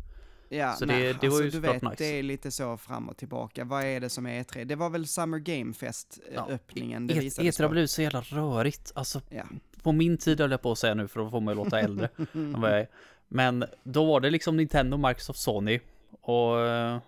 Ja, 0.49 0.73
Så 0.73 0.87
nej, 0.87 1.03
det- 1.03 1.21
det 1.21 1.29
var 1.29 1.43
ju 1.43 1.51
du 1.51 1.61
vet, 1.61 1.83
nice. 1.83 1.95
det 1.99 2.05
är 2.19 2.23
lite 2.23 2.51
så 2.51 2.77
fram 2.77 3.09
och 3.09 3.17
tillbaka. 3.17 3.65
Vad 3.65 3.85
är 3.85 4.01
det 4.01 4.09
som 4.11 4.27
är 4.27 4.43
E3? 4.45 4.65
Det 4.65 4.75
var 4.77 4.91
väl 4.91 5.07
Summer 5.07 5.39
Game 5.39 5.75
Fest 5.75 6.19
eh, 6.29 6.35
Ja, 6.35 6.59
det 6.69 6.81
E- 7.17 7.21
visades 7.21 7.57
E3 7.59 7.63
har 7.63 7.69
på. 7.69 7.73
blivit 7.73 7.91
så 7.91 8.03
jävla 8.03 8.21
rörigt. 8.21 8.93
Alltså, 8.95 9.21
Ja. 9.31 9.45
på 9.83 9.93
min 9.93 10.19
tid 10.19 10.41
höll 10.41 10.51
jag 10.51 10.63
på 10.63 10.73
att 10.73 10.79
säga 10.79 10.95
nu 10.95 11.09
för 11.09 11.25
att 11.25 11.31
få 11.31 11.41
mig 11.41 11.53
att 11.53 11.57
låta 11.57 11.81
äldre 11.81 12.09
än 12.35 12.61
vad 12.61 12.71
jag 12.71 12.79
är. 12.81 12.89
Men 13.29 13.65
då 13.83 14.05
var 14.05 14.21
det 14.21 14.31
liksom 14.31 14.57
Nintendo, 14.57 14.97
Microsoft, 14.97 15.39
Sony 15.41 15.81
och 16.21 16.61
eh, 16.61 16.99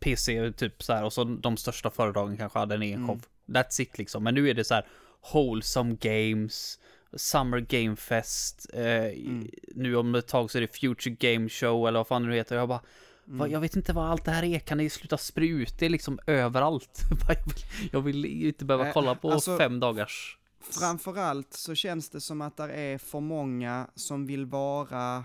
PC 0.00 0.52
typ 0.52 0.82
så 0.82 0.92
här 0.92 1.04
och 1.04 1.12
så 1.12 1.24
de 1.24 1.56
största 1.56 1.90
företagen 1.90 2.36
kanske 2.36 2.58
hade 2.58 2.74
en 2.74 2.82
egen 2.82 2.94
Mm. 2.98 3.08
show. 3.08 3.20
That's 3.46 3.80
it 3.80 3.98
liksom. 3.98 4.24
Men 4.24 4.34
nu 4.34 4.50
är 4.50 4.54
det 4.54 4.64
så 4.64 4.74
här 4.74 4.86
Wholesome 5.32 5.96
Games, 6.00 6.78
Summer 7.16 7.60
Game 7.60 7.96
Fest, 7.96 8.66
eh, 8.72 8.80
Mm. 9.04 9.50
nu 9.74 9.96
om 9.96 10.14
ett 10.14 10.26
tag 10.28 10.50
så 10.50 10.58
är 10.58 10.62
det 10.62 10.76
Future 10.76 11.16
Game 11.18 11.48
Show 11.48 11.88
eller 11.88 11.98
vad 11.98 12.06
fan 12.06 12.22
det 12.22 12.28
nu 12.28 12.34
heter. 12.34 12.56
Jag 12.56 12.68
bara, 12.68 12.80
Mm. 13.26 13.38
vad, 13.38 13.50
jag 13.50 13.60
vet 13.60 13.76
inte 13.76 13.92
vad 13.92 14.10
allt 14.10 14.24
det 14.24 14.30
här 14.30 14.42
är, 14.44 14.58
kan 14.58 14.78
ni 14.78 14.90
sluta 14.90 15.18
spruta? 15.18 15.72
Det 15.78 15.86
är 15.86 15.90
liksom 15.90 16.18
överallt. 16.26 17.00
jag, 17.92 18.00
vill, 18.00 18.24
inte 18.24 18.64
behöva 18.64 18.84
Nej, 18.84 18.92
kolla 18.92 19.14
på 19.14 19.30
alltså- 19.32 19.58
fem 19.58 19.80
dagars 19.80 20.38
Framförallt 20.60 21.52
så 21.52 21.74
känns 21.74 22.10
det 22.10 22.20
som 22.20 22.40
att 22.40 22.56
det 22.56 22.72
är 22.72 22.98
för 22.98 23.20
många 23.20 23.86
som 23.94 24.26
vill 24.26 24.46
vara 24.46 25.24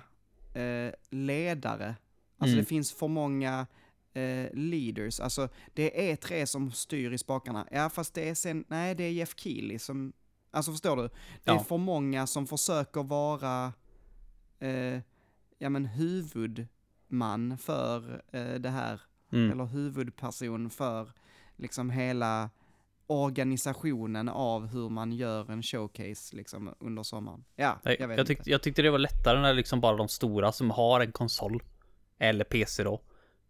eh, 0.54 0.94
ledare. 1.10 1.96
Alltså 2.38 2.54
Mm. 2.54 2.58
det 2.64 2.66
finns 2.66 2.94
för 2.94 3.08
många 3.08 3.68
eh, 4.14 4.48
leaders, 4.54 5.20
alltså 5.20 5.50
det 5.74 6.12
är 6.12 6.16
tre 6.16 6.48
som 6.48 6.72
styr 6.72 7.12
i 7.12 7.18
spakarna. 7.18 7.68
Ja 7.72 7.90
fast 7.90 8.14
det 8.14 8.30
är 8.30 8.36
sen, 8.36 8.64
nej 8.68 8.96
det 8.96 9.04
är 9.04 9.12
Jeff 9.12 9.34
Keely 9.38 9.80
som, 9.80 10.14
alltså 10.52 10.72
förstår 10.72 10.96
du? 10.98 11.02
Det 11.44 11.52
är 11.52 11.56
Ja. 11.56 11.60
för 11.64 11.78
många 11.78 12.28
som 12.28 12.48
försöker 12.48 13.04
vara, 13.04 13.74
eh, 14.60 15.00
ja 15.60 15.70
men 15.70 15.86
huvudman 15.86 17.58
för 17.58 18.22
eh, 18.32 18.54
det 18.54 18.70
här 18.70 19.02
Mm. 19.34 19.52
eller 19.52 19.66
huvudperson 19.66 20.70
för 20.70 21.12
liksom 21.58 21.90
hela 21.90 22.50
organisationen 23.08 24.30
av 24.30 24.68
hur 24.68 24.90
man 24.90 25.12
gör 25.14 25.52
en 25.52 25.64
showcase 25.64 26.36
liksom 26.36 26.76
under 26.80 27.04
sommaren. 27.04 27.44
Ja, 27.56 27.80
Nej, 27.84 27.98
jag 28.00 28.08
vet 28.08 28.18
jag, 28.18 28.24
inte. 28.24 28.36
tyckte, 28.36 28.50
jag 28.52 28.62
tyckte 28.64 28.82
det 28.82 28.90
var 28.90 29.00
lättare 29.00 29.42
när 29.42 29.54
liksom 29.54 29.82
bara 29.82 29.98
de 29.98 30.08
stora 30.08 30.52
som 30.52 30.72
har 30.72 31.00
en 31.00 31.12
konsol 31.12 31.64
eller 32.18 32.44
PC 32.46 32.84
då. 32.84 33.02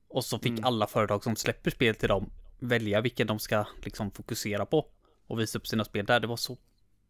Och 0.08 0.26
så 0.26 0.40
fick 0.40 0.52
Mm. 0.52 0.64
alla 0.64 0.88
företag 0.88 1.24
som 1.24 1.36
släpper 1.36 1.72
spel 1.72 1.96
till 1.96 2.10
dem 2.10 2.30
välja 2.60 3.02
vilken 3.02 3.28
de 3.28 3.40
ska 3.40 3.66
liksom 3.84 4.12
fokusera 4.12 4.66
på 4.66 4.86
och 5.28 5.40
visa 5.40 5.58
upp 5.60 5.68
sina 5.68 5.86
spel 5.86 6.06
där. 6.06 6.20
Det 6.20 6.28
var 6.28 6.38
så 6.38 6.58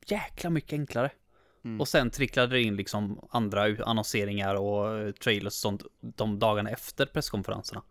jäkla 0.05 0.49
mycket 0.49 0.73
enklare. 0.73 1.11
Mm. 1.65 1.81
Och 1.81 1.87
sen 1.87 2.09
tricklade 2.09 2.47
det 2.55 2.61
in 2.61 2.75
liksom 2.75 3.27
andra 3.31 3.83
annonseringar 3.85 4.55
och 4.55 4.97
eh, 4.99 5.11
trailers 5.11 5.45
och 5.47 5.53
sånt 5.53 5.83
de 6.15 6.39
dagarna 6.39 6.69
efter 6.69 7.05
presskonferenserna. 7.05 7.81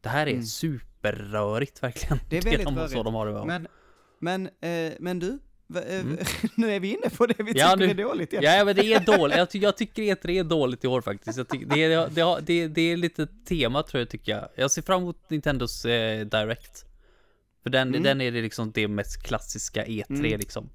Det 0.00 0.08
här 0.08 0.26
är 0.26 0.30
Mm. 0.30 0.42
superrörigt 0.44 1.82
verkligen. 1.82 2.18
Det 2.30 2.38
är 2.38 2.42
väldigt 2.42 2.64
de, 2.64 2.74
Så 2.74 2.80
rörigt. 2.80 3.04
de 3.04 3.14
har 3.14 3.26
det. 3.26 3.44
Men, 3.44 3.68
men, 4.18 4.46
eh, 4.46 4.92
men 5.00 5.18
du, 5.18 5.38
eh, 5.76 6.00
Mm. 6.00 6.18
nu 6.56 6.70
är 6.72 6.80
vi 6.80 6.88
inne 6.88 7.10
på 7.10 7.26
det 7.26 7.42
vi 7.42 7.52
Ja, 7.54 7.70
tycker 7.72 7.76
nu- 7.94 8.02
är 8.02 8.08
dåligt. 8.08 8.32
igen. 8.32 8.44
Ja 8.44 8.64
men 8.64 8.76
det 8.76 8.92
är 8.94 9.00
dåligt, 9.18 9.36
jag, 9.36 9.50
ty- 9.50 9.58
jag 9.58 9.76
tycker 9.76 10.02
E3 10.02 10.30
är 10.40 10.44
dåligt 10.44 10.84
i 10.84 10.88
år 10.88 11.00
faktiskt. 11.00 11.38
Jag 11.38 11.48
tycker, 11.48 11.66
det, 11.66 11.82
är, 11.84 12.08
det, 12.10 12.40
det, 12.46 12.68
det 12.68 12.80
är 12.92 12.96
lite 12.96 13.26
tema 13.48 13.82
tror 13.82 14.00
jag 14.00 14.08
tycker 14.10 14.32
jag. 14.32 14.48
Jag 14.54 14.70
ser 14.70 14.82
fram 14.82 15.02
emot 15.02 15.30
Nintendos 15.30 15.84
eh, 15.84 16.26
Direct. 16.26 16.84
För 17.62 17.70
den, 17.70 17.88
Mm. 17.88 18.02
den 18.02 18.20
är 18.20 18.32
det 18.32 18.42
liksom 18.42 18.72
det 18.72 18.88
mest 18.88 19.22
klassiska 19.22 19.84
E3 19.86 20.04
Mm. 20.08 20.38
liksom. 20.40 20.70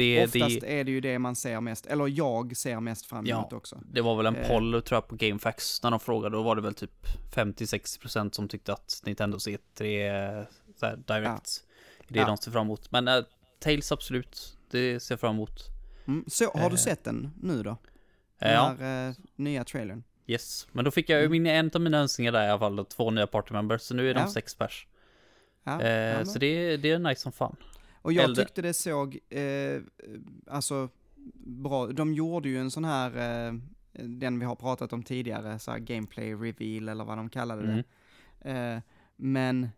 Det, 0.00 0.24
Oftast 0.24 0.60
det, 0.60 0.80
är 0.80 0.84
det 0.84 0.90
ju 0.90 1.00
det 1.00 1.18
man 1.18 1.36
ser 1.36 1.60
mest, 1.60 1.86
eller 1.86 2.06
jag 2.08 2.56
ser 2.56 2.80
mest 2.80 3.06
fram 3.06 3.26
Ja. 3.26 3.36
emot 3.38 3.52
också. 3.52 3.78
det 3.92 4.00
var 4.00 4.16
väl 4.16 4.26
en 4.26 4.36
Eh. 4.36 4.48
poll 4.48 4.82
tror 4.82 4.96
jag 4.96 5.08
på 5.08 5.16
GameFAQs 5.16 5.82
när 5.82 5.90
de 5.90 6.00
frågade. 6.00 6.36
Då 6.36 6.42
var 6.42 6.56
det 6.56 6.62
väl 6.62 6.74
typ 6.74 7.06
50-60% 7.34 8.34
som 8.34 8.48
tyckte 8.48 8.72
att 8.72 9.02
Nintendos 9.04 9.48
E3 9.48 10.38
eh, 10.38 10.44
så 10.80 10.86
här, 10.86 10.96
Direct. 10.96 11.64
Det 12.08 12.18
är 12.18 12.22
Ja. 12.22 12.26
de 12.26 12.36
ser 12.36 12.50
fram 12.50 12.66
emot. 12.66 12.90
Men 12.92 13.08
äh, 13.08 13.24
Tales 13.60 13.92
absolut, 13.92 14.58
det 14.70 15.00
ser 15.00 15.12
jag 15.14 15.20
fram 15.20 15.34
emot. 15.34 15.60
Mm. 16.06 16.24
Så, 16.28 16.44
har 16.44 16.70
du 16.70 16.76
Eh. 16.76 16.80
sett 16.80 17.04
den 17.04 17.30
nu 17.42 17.62
då? 17.62 17.70
Eh, 17.70 17.76
Den 18.38 18.52
ja. 18.52 18.74
här 18.80 19.08
eh, 19.08 19.14
nya 19.36 19.64
trailern? 19.64 20.02
Yes, 20.26 20.68
men 20.72 20.84
då 20.84 20.90
fick 20.90 21.08
jag 21.08 21.18
ju 21.20 21.26
Mm. 21.26 21.42
min, 21.42 21.46
en 21.52 21.70
av 21.74 21.80
mina 21.80 21.98
önskningar 21.98 22.32
där 22.32 22.46
i 22.46 22.50
alla 22.50 22.58
fall, 22.58 22.76
då, 22.76 22.84
två 22.84 23.10
nya 23.10 23.26
party 23.26 23.52
members, 23.54 23.82
så 23.82 23.94
nu 23.94 24.10
är 24.10 24.14
de 24.14 24.20
Ja. 24.20 24.28
sex 24.30 24.54
pers. 24.54 24.86
Ja, 25.64 25.82
Eh, 25.82 25.88
ja, 25.90 26.24
så 26.24 26.38
det, 26.38 26.76
det 26.76 26.90
är 26.90 26.98
nice 26.98 27.20
som 27.20 27.32
fan. 27.32 27.56
Och 28.02 28.12
jag 28.12 28.24
Äldre. 28.24 28.44
tyckte 28.44 28.62
det 28.62 28.74
såg, 28.74 29.18
eh, 29.28 29.82
alltså, 30.46 30.88
bra, 31.44 31.86
de 31.86 32.14
gjorde 32.14 32.48
ju 32.48 32.58
en 32.58 32.70
sån 32.70 32.84
här, 32.84 33.10
eh, 33.48 33.54
den 33.92 34.38
vi 34.38 34.44
har 34.44 34.56
pratat 34.56 34.92
om 34.92 35.02
tidigare, 35.02 35.58
så 35.58 35.70
här 35.70 35.78
gameplay 35.78 36.34
reveal 36.34 36.88
eller 36.88 37.04
vad 37.04 37.18
de 37.18 37.30
kallade 37.30 37.62
det. 37.66 37.84
Mm. 38.40 38.76
Eh, 38.76 38.82
men 39.16 39.68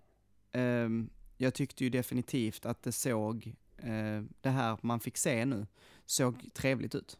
ehm, 0.52 1.10
jag 1.36 1.54
tyckte 1.54 1.84
ju 1.84 1.90
definitivt 1.90 2.66
att 2.66 2.82
det 2.82 2.92
såg, 2.92 3.54
eh, 3.78 4.22
det 4.40 4.50
här 4.50 4.78
man 4.82 5.00
fick 5.00 5.16
se 5.16 5.44
nu, 5.44 5.66
såg 6.06 6.48
trevligt 6.54 6.94
ut. 6.94 7.18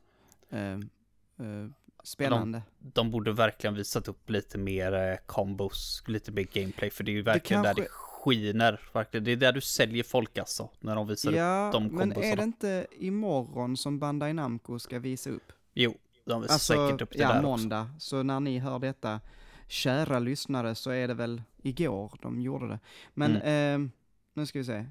Eh, 0.50 0.72
eh, 0.72 1.68
spännande. 2.04 2.62
De 2.78 3.10
borde 3.10 3.32
verkligen 3.32 3.74
visat 3.74 4.08
upp 4.08 4.30
lite 4.30 4.58
mer 4.58 4.92
eh, 4.92 5.16
combos, 5.26 6.02
lite 6.06 6.32
mer 6.32 6.46
gameplay, 6.52 6.90
för 6.90 7.04
det 7.04 7.10
är 7.10 7.14
ju 7.14 7.22
verkligen 7.22 7.62
där 7.62 7.68
kanske- 7.74 7.82
det 7.82 7.88
skiner. 8.24 8.80
Verkligen. 8.92 9.24
Det 9.24 9.32
är 9.32 9.36
där 9.36 9.52
du 9.52 9.60
säljer 9.60 10.02
folk 10.04 10.38
alltså, 10.38 10.68
när 10.80 10.96
de 10.96 11.06
visar 11.06 11.30
upp. 11.30 11.36
ja, 11.36 11.70
de 11.72 11.82
men 11.86 11.94
är 12.10 12.14
kombosarna. 12.14 12.36
det 12.36 12.42
inte 12.42 12.86
imorgon 12.98 13.76
som 13.76 13.98
Bandai 13.98 14.32
Namco 14.32 14.78
ska 14.78 14.98
visa 14.98 15.30
upp? 15.30 15.52
Jo, 15.74 15.94
de 16.24 16.42
visar 16.42 16.54
Alltså, 16.54 16.72
säkert 16.88 17.02
upp 17.02 17.10
det 17.12 17.18
ja, 17.18 17.28
där 17.28 17.34
också. 17.38 17.46
måndag. 17.48 17.90
Så 17.98 18.22
när 18.22 18.40
ni 18.40 18.58
hör 18.58 18.78
detta, 18.78 19.20
kära 19.68 20.18
lyssnare, 20.18 20.74
så 20.74 20.90
är 20.90 21.08
det 21.08 21.14
väl 21.14 21.42
igår 21.62 22.18
de 22.22 22.40
gjorde 22.40 22.68
det. 22.68 22.78
Men, 23.14 23.30
Mm. 23.36 23.42
ehm, 23.44 23.90
nu 24.34 24.46
ska 24.46 24.58
vi 24.58 24.64
se. 24.64 24.84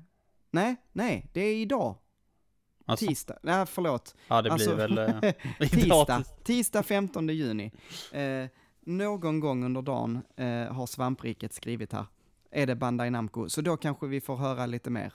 Nej, 0.52 0.76
nej, 0.92 1.26
det 1.34 1.42
är 1.42 1.56
idag. 1.56 1.96
Alltså, 2.86 3.06
Tisdag. 3.08 3.38
Nej, 3.44 3.66
förlåt. 3.66 4.16
ja, 4.28 4.36
det 4.42 4.50
blir 4.50 4.52
alltså- 4.52 4.76
väl... 4.76 4.98
Eh, 4.98 5.34
Tisdag. 5.70 6.24
Tisdag 6.44 6.84
15 6.84 7.28
juni. 7.30 7.72
Eh, 8.12 8.46
någon 8.86 9.40
gång 9.40 9.64
under 9.64 9.82
dagen 9.82 10.22
eh, 10.36 10.74
har 10.74 10.86
Svampriket 10.86 11.54
skrivit 11.54 11.94
här. 11.94 12.06
Är 12.52 12.68
det 12.68 12.76
Bandai 12.76 13.10
Namco, 13.10 13.50
så 13.50 13.62
då 13.62 13.78
kanske 13.78 14.08
vi 14.08 14.22
får 14.22 14.36
höra 14.36 14.66
lite 14.66 14.90
mer. 14.90 15.14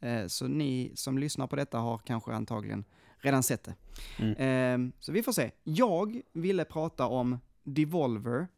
Eh, 0.00 0.26
så 0.26 0.48
ni 0.48 0.92
som 0.94 1.18
lyssnar 1.18 1.46
på 1.46 1.56
detta 1.56 1.78
har 1.78 1.98
kanske 1.98 2.32
antagligen 2.32 2.84
redan 3.16 3.42
sett 3.42 3.64
det. 3.64 3.74
Mm. 4.18 4.86
Eh, 4.86 4.94
så 5.00 5.12
vi 5.12 5.22
får 5.22 5.32
se. 5.32 5.50
Jag 5.64 6.20
ville 6.32 6.64
prata 6.64 7.06
om 7.06 7.38
Devolver 7.62 8.48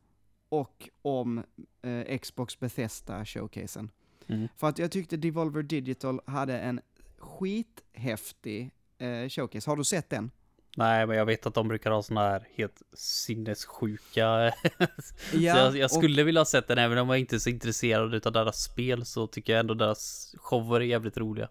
och 0.48 0.88
om 1.02 1.42
eh, 1.82 2.18
Xbox 2.18 2.58
Bethesda-showcasen. 2.58 3.88
Mm. 4.26 4.48
För 4.56 4.68
att 4.68 4.78
jag 4.78 4.90
tyckte 4.90 5.16
Devolver 5.16 5.62
Digital 5.62 6.20
hade 6.26 6.58
en 6.58 6.80
skithäftig 7.18 8.70
eh, 8.98 9.28
showcase. 9.28 9.70
Har 9.70 9.76
du 9.76 9.84
sett 9.84 10.10
den? 10.10 10.30
Nej, 10.78 11.06
men 11.06 11.16
jag 11.16 11.26
vet 11.26 11.46
att 11.46 11.54
de 11.54 11.68
brukar 11.68 11.90
ha 11.90 12.02
såna 12.02 12.20
här 12.20 12.48
helt 12.54 12.82
sinnessjuka. 12.92 14.52
så 14.98 15.36
Ja, 15.36 15.56
jag, 15.58 15.76
jag 15.76 15.84
och- 15.84 15.90
skulle 15.90 16.22
vilja 16.24 16.40
ha 16.40 16.44
sett 16.46 16.68
den, 16.68 16.78
även 16.78 16.98
om 16.98 17.08
jag 17.08 17.18
inte 17.18 17.36
är 17.36 17.38
så 17.38 17.50
intresserad 17.50 18.14
utav 18.14 18.32
deras 18.32 18.62
spel 18.62 19.04
så 19.04 19.26
tycker 19.26 19.52
jag 19.52 19.60
ändå 19.60 19.74
deras 19.74 20.34
shower 20.38 20.80
är 20.80 20.84
jävligt 20.84 21.16
roliga. 21.16 21.48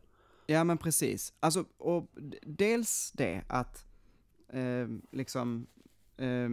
Ja 0.47 0.63
men 0.63 0.77
precis. 0.77 1.33
Alltså, 1.39 1.65
och 1.77 2.09
dels 2.41 3.11
det 3.11 3.41
att 3.47 3.85
eh, 4.53 4.87
liksom 5.11 5.67
eh, 6.17 6.49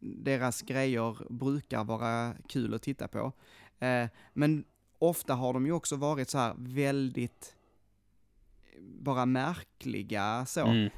deras 0.00 0.62
grejer 0.62 1.32
brukar 1.32 1.84
vara 1.84 2.34
kul 2.48 2.74
att 2.74 2.82
titta 2.82 3.08
på. 3.08 3.32
Eh, 3.78 4.08
men 4.32 4.64
ofta 4.98 5.34
har 5.34 5.52
de 5.52 5.66
ju 5.66 5.72
också 5.72 5.96
varit 5.96 6.30
så 6.30 6.38
här 6.38 6.54
väldigt 6.58 7.54
bara 8.80 9.26
märkliga 9.26 10.46
så. 10.46 10.66
Mm. 10.66 10.90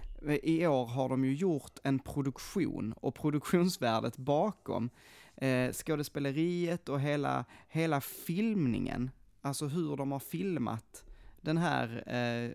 I 0.42 0.66
år 0.66 0.86
har 0.86 1.08
de 1.08 1.24
ju 1.24 1.34
gjort 1.34 1.78
en 1.82 1.98
produktion 1.98 2.92
och 2.92 3.14
produktionsvärdet 3.14 4.16
bakom 4.16 4.90
eh, 5.36 5.72
skådespeleriet 5.72 6.88
och 6.88 7.00
hela, 7.00 7.44
hela 7.68 8.00
filmningen, 8.00 9.10
alltså 9.40 9.66
hur 9.66 9.96
de 9.96 10.12
har 10.12 10.18
filmat 10.18 11.04
den 11.40 11.56
här 11.56 12.02
eh, 12.06 12.52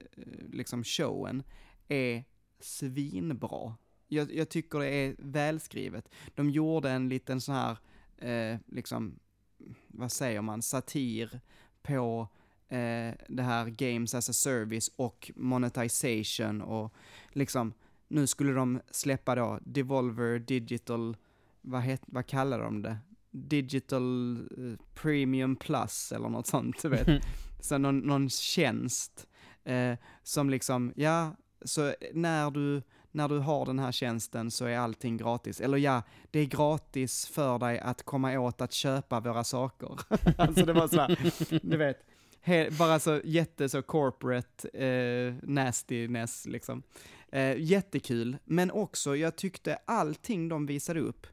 liksom 0.52 0.84
showen, 0.84 1.43
är 1.88 2.23
svinbra. 2.60 3.76
Jag, 4.08 4.34
jag 4.34 4.49
tycker 4.49 4.80
det 4.80 4.88
är 4.88 5.15
välskrivet. 5.17 6.10
De 6.36 6.49
gjorde 6.49 6.91
en 6.91 7.10
liten 7.10 7.41
sån 7.41 7.56
här, 7.56 7.78
eh, 8.17 8.60
liksom, 8.65 9.19
vad 9.88 10.12
säger 10.12 10.41
man, 10.41 10.62
satir 10.62 11.39
på 11.82 12.28
eh, 12.73 13.13
det 13.27 13.43
här 13.43 13.65
Games 13.65 14.15
as 14.15 14.29
a 14.29 14.33
Service 14.33 14.91
och 14.95 15.31
monetization 15.36 16.62
och 16.62 16.93
liksom, 17.29 17.73
nu 18.07 18.27
skulle 18.27 18.53
de 18.53 18.81
släppa 18.91 19.36
då 19.36 19.59
Devolver 19.62 20.39
Digital, 20.39 21.17
vad, 21.62 21.81
het, 21.81 22.01
vad 22.05 22.27
kallar 22.27 22.59
de 22.59 22.81
det? 22.81 22.97
Digital 23.31 24.38
eh, 24.38 24.86
Premium 24.93 25.55
Plus 25.55 26.12
eller 26.12 26.29
något 26.29 26.47
sånt, 26.47 26.81
du 26.81 26.89
vet. 26.89 27.07
Så 27.59 27.77
någon, 27.77 27.99
någon 27.99 28.29
tjänst 28.29 29.27
eh, 29.63 29.93
som 30.23 30.49
liksom, 30.49 30.93
ja, 30.95 31.36
så 31.65 31.93
när 32.13 32.51
du, 32.51 32.81
när 33.12 33.29
du 33.29 33.39
har 33.39 33.65
den 33.65 33.79
här 33.79 33.91
tjänsten 33.91 34.51
så 34.51 34.65
är 34.65 34.77
allting 34.77 35.17
gratis. 35.17 35.62
Eller 35.62 35.77
ja, 35.77 36.01
det 36.31 36.39
är 36.39 36.45
gratis 36.45 37.27
för 37.27 37.59
dig 37.59 37.79
att 37.79 38.03
komma 38.03 38.39
åt 38.39 38.62
att 38.62 38.73
köpa 38.73 39.19
våra 39.19 39.43
saker. 39.43 39.99
alltså 40.38 40.65
det 40.65 40.73
var 40.73 40.88
så 40.88 40.99
här, 40.99 41.19
du 41.69 41.77
vet, 41.77 42.05
bara 42.77 42.99
så 42.99 43.21
jätte 43.23 43.69
så 43.69 43.82
corporate 43.82 44.67
eh, 44.67 45.34
nastiness 45.43 46.45
liksom. 46.45 46.84
Eh, 47.32 47.58
jättekul, 47.58 48.38
men 48.43 48.71
också 48.71 49.15
jag 49.15 49.36
tyckte 49.36 49.79
allting 49.86 50.49
de 50.49 50.65
visade 50.65 50.99
upp 50.99 51.27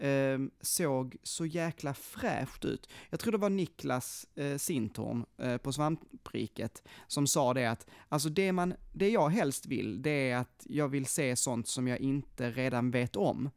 eh, 0.00 0.38
såg 0.60 1.16
så 1.22 1.46
jäkla 1.46 1.94
fräscht 1.94 2.64
ut. 2.64 2.88
Jag 3.10 3.20
tror 3.20 3.32
det 3.32 3.38
var 3.38 3.50
Niklas 3.50 4.26
eh, 4.34 4.56
Sintorn 4.56 5.24
eh, 5.38 5.56
på 5.56 5.72
Svampriket 5.72 6.82
som 7.06 7.26
sa 7.26 7.54
det 7.54 7.66
att, 7.66 7.86
alltså 8.08 8.28
det, 8.28 8.52
man, 8.52 8.74
det 8.92 9.10
jag 9.10 9.28
helst 9.28 9.66
vill, 9.66 10.02
det 10.02 10.30
är 10.30 10.36
att 10.36 10.66
jag 10.68 10.88
vill 10.88 11.06
se 11.06 11.36
sånt 11.36 11.68
som 11.68 11.88
jag 11.88 11.98
inte 11.98 12.50
redan 12.50 12.90
vet 12.90 13.16
om. 13.16 13.50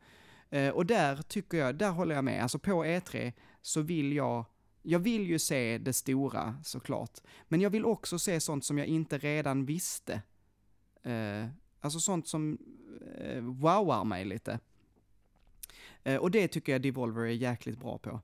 Eh, 0.50 0.70
och 0.70 0.86
där 0.86 1.22
tycker 1.22 1.58
jag, 1.58 1.76
där 1.76 1.90
håller 1.90 2.16
jag 2.16 2.24
med, 2.24 2.44
alltså 2.44 2.60
på 2.60 2.86
E3 2.86 3.34
så 3.62 3.82
vill 3.82 4.14
jag 4.14 4.46
jag 4.84 5.00
vill 5.00 5.28
ju 5.28 5.40
se 5.40 5.78
det 5.78 5.94
stora 5.94 6.56
såklart, 6.64 7.20
men 7.48 7.62
jag 7.62 7.70
vill 7.70 7.86
också 7.86 8.20
se 8.20 8.40
sånt 8.40 8.66
som 8.66 8.78
jag 8.78 8.88
inte 8.88 9.18
redan 9.18 9.66
visste. 9.66 10.22
Eh, 11.04 11.48
alltså 11.80 12.00
sånt 12.00 12.28
som 12.28 12.58
eh, 13.18 13.42
wowar 13.42 14.04
mig 14.04 14.26
lite. 14.26 14.60
Eh, 16.04 16.18
och 16.18 16.32
det 16.32 16.48
tycker 16.48 16.72
jag 16.72 16.82
Devolver 16.82 17.22
är 17.22 17.28
jäkligt 17.28 17.80
bra 17.80 17.98
på. 17.98 18.22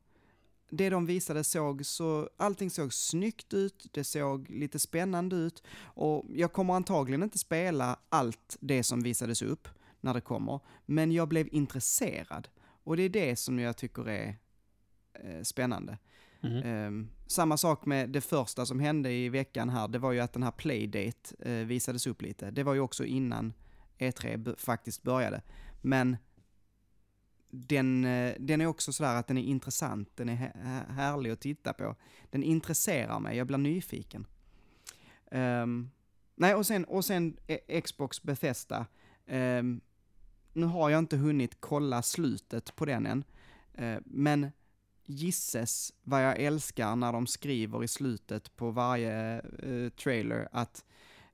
Det 0.70 0.90
de 0.90 1.06
visade 1.06 1.44
såg 1.44 1.86
så, 1.86 2.30
allting 2.38 2.70
såg 2.70 2.94
snyggt 2.94 3.54
ut, 3.54 3.88
det 3.92 4.04
såg 4.04 4.50
lite 4.50 4.80
spännande 4.80 5.36
ut 5.36 5.64
och 5.82 6.26
jag 6.30 6.54
kommer 6.54 6.74
antagligen 6.74 7.24
inte 7.24 7.38
spela 7.38 8.00
allt 8.10 8.58
det 8.60 8.84
som 8.84 9.02
visades 9.02 9.42
upp 9.42 9.68
när 10.02 10.14
det 10.14 10.22
kommer, 10.22 10.60
men 10.86 11.12
jag 11.12 11.28
blev 11.28 11.48
intresserad. 11.52 12.48
Och 12.84 12.98
det 12.98 13.04
är 13.04 13.10
det 13.10 13.36
som 13.36 13.60
jag 13.60 13.78
tycker 13.78 14.10
är 14.10 14.38
eh, 15.14 15.42
spännande. 15.44 15.98
Mm. 16.42 16.64
Eh, 16.64 17.08
samma 17.28 17.58
sak 17.58 17.86
med 17.86 18.10
det 18.10 18.22
första 18.22 18.66
som 18.66 18.80
hände 18.80 19.12
i 19.12 19.30
veckan 19.30 19.70
här, 19.70 19.88
det 19.88 20.00
var 20.00 20.12
ju 20.12 20.20
att 20.20 20.34
den 20.34 20.44
här 20.44 20.52
Playdate 20.52 21.36
eh, 21.40 21.66
visades 21.66 22.08
upp 22.08 22.22
lite. 22.22 22.52
Det 22.52 22.64
var 22.64 22.74
ju 22.74 22.80
också 22.80 23.06
innan 23.06 23.54
E3 23.98 24.38
b- 24.38 24.52
faktiskt 24.58 25.04
började. 25.04 25.42
Men 25.82 26.18
den, 27.52 28.06
eh, 28.06 28.36
den 28.40 28.62
är 28.62 28.66
också 28.66 28.94
sådär 28.94 29.16
att 29.16 29.28
den 29.28 29.38
är 29.38 29.44
intressant, 29.44 30.10
den 30.16 30.30
är 30.30 30.36
här 30.36 30.86
härlig 30.90 31.32
att 31.32 31.40
titta 31.40 31.74
på. 31.74 31.96
Den 32.30 32.44
intresserar 32.44 33.20
mig, 33.20 33.38
jag 33.38 33.48
blir 33.48 33.58
nyfiken. 33.58 34.28
Um, 35.32 35.92
nej, 36.36 36.56
och 36.56 36.66
sen, 36.66 36.86
och 36.86 37.06
sen 37.06 37.38
eh, 37.48 37.82
Xbox 37.82 38.24
Bethesda. 38.24 38.86
Um, 39.28 39.82
nu 40.54 40.66
har 40.66 40.90
jag 40.90 41.00
inte 41.00 41.18
hunnit 41.18 41.58
kolla 41.60 42.02
slutet 42.02 42.76
på 42.76 42.86
den 42.86 43.06
än, 43.06 43.24
uh, 43.82 44.00
men 44.06 44.52
gisses 45.14 45.94
vad 46.04 46.26
jag 46.26 46.40
älskar 46.40 46.96
när 46.96 47.14
de 47.14 47.28
skriver 47.28 47.84
i 47.84 47.88
slutet 47.88 48.56
på 48.56 48.72
varje 48.72 49.36
eh, 49.40 49.90
trailer 50.04 50.48
att 50.52 50.86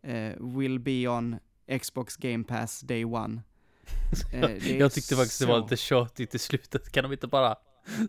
eh, 0.01 0.33
will 0.57 0.79
be 0.79 1.07
on 1.07 1.35
Xbox 1.81 2.17
Game 2.17 2.43
Pass 2.43 2.81
day 2.81 3.05
one. 3.05 3.41
Eh, 4.33 4.77
jag 4.79 4.91
tyckte 4.93 5.15
faktiskt 5.15 5.39
det 5.39 5.45
var 5.45 5.57
så- 5.59 5.63
lite 5.63 5.77
tjatigt 5.77 6.35
i 6.35 6.39
slutet. 6.39 6.91
Kan 6.91 7.03
de 7.03 7.11
inte 7.13 7.27
bara, 7.27 7.55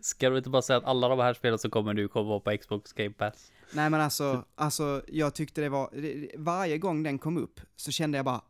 ska 0.01 0.29
de 0.29 0.37
inte 0.37 0.49
bara 0.49 0.61
säga 0.61 0.77
att 0.77 0.85
alla 0.85 1.07
de 1.07 1.19
här 1.19 1.33
spelen 1.33 1.59
som 1.59 1.71
kommer 1.71 1.93
nu 1.93 2.07
kommer 2.07 2.29
vara 2.29 2.39
på 2.39 2.57
Xbox 2.57 2.93
Game 2.93 3.13
Pass? 3.13 3.51
Nej 3.73 3.89
men 3.89 4.01
alltså, 4.01 4.45
alltså 4.55 5.01
jag 5.07 5.35
tyckte 5.35 5.61
det 5.61 5.69
var, 5.69 5.89
varje 6.37 6.77
gång 6.77 7.03
den 7.03 7.19
kom 7.19 7.37
upp 7.37 7.61
så 7.75 7.91
kände 7.91 8.17
jag 8.17 8.25
bara, 8.25 8.41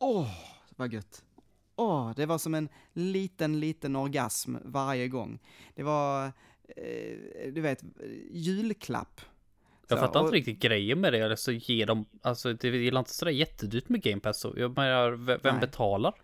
åh, 0.00 0.28
vad 0.76 0.92
gött. 0.92 1.24
Åh, 1.76 2.12
det 2.16 2.26
var 2.26 2.38
som 2.38 2.54
en 2.54 2.68
liten, 2.92 3.60
liten 3.60 3.96
orgasm 3.96 4.56
varje 4.64 5.08
gång. 5.08 5.38
Det 5.74 5.82
var, 5.82 6.32
du 7.52 7.60
vet, 7.60 7.84
julklapp. 8.30 9.20
Jag 9.88 9.98
Så, 9.98 10.04
fattar 10.06 10.20
och- 10.20 10.26
inte 10.26 10.36
riktigt 10.36 10.60
grejen 10.60 11.00
med 11.00 11.12
det. 11.12 11.30
Alltså 11.30 11.52
ge 11.52 11.84
dem, 11.84 12.06
alltså 12.22 12.52
det 12.52 12.68
är 12.68 12.98
inte 12.98 13.14
sådär 13.14 13.32
jättedyrt 13.32 13.88
med 13.88 14.02
Game 14.02 14.20
Pass. 14.20 14.40
Så 14.40 14.54
jag 14.56 14.76
menar, 14.76 15.10
vem 15.10 15.38
Nej. 15.44 15.60
betalar? 15.60 16.14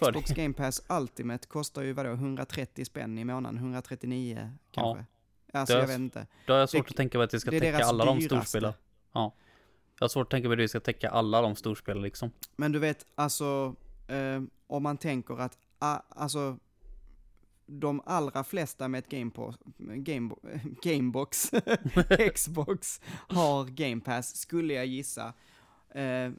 Xbox 0.00 0.30
Game 0.30 0.54
Pass 0.54 0.82
Ultimate 0.88 1.46
kostar 1.48 1.82
ju 1.82 1.92
vadå, 1.92 2.10
130 2.10 2.84
spänn 2.84 3.18
i 3.18 3.24
månaden, 3.24 3.58
139 3.58 4.50
kanske. 4.70 5.04
Alltså 5.52 5.74
Det 5.74 5.78
är 5.78 5.82
jag 5.82 5.88
vet 5.88 5.98
inte. 5.98 6.26
Då 6.46 6.52
har 6.52 6.60
jag 6.60 6.68
svårt 6.70 6.86
Det- 6.86 6.92
att 6.92 6.96
tänka 6.96 7.18
mig 7.18 7.24
att 7.24 7.30
det 7.30 7.40
ska 7.40 7.50
täcka 7.50 7.84
alla 7.84 8.04
de 8.04 8.20
storspelen. 8.20 8.72
Ja. 9.12 9.34
Jag 9.98 10.04
har 10.04 10.08
svårt 10.08 10.26
att 10.26 10.30
tänka 10.30 10.48
mig 10.48 10.54
att 10.54 10.58
det 10.58 10.68
ska 10.68 10.80
täcka 10.80 11.10
alla 11.10 11.40
de 11.42 11.56
storspelen 11.56 12.02
liksom. 12.02 12.30
Men 12.56 12.72
du 12.72 12.78
vet, 12.78 13.06
alltså, 13.14 13.74
eh, 14.08 14.42
om 14.66 14.82
man 14.82 14.96
tänker 14.98 15.40
att, 15.40 15.58
ah, 15.78 15.98
alltså, 16.08 16.58
de 17.66 18.02
allra 18.06 18.44
flesta 18.44 18.88
med 18.88 18.98
ett 18.98 19.08
game 19.08 19.30
på, 19.30 19.54
game, 19.78 20.34
Gamebox, 20.82 21.50
Xbox, 22.34 23.00
har 23.28 23.64
Game 23.64 24.00
Pass, 24.00 24.36
skulle 24.36 24.74
jag 24.74 24.86
gissa. 24.86 25.32
Eh, 25.94 26.30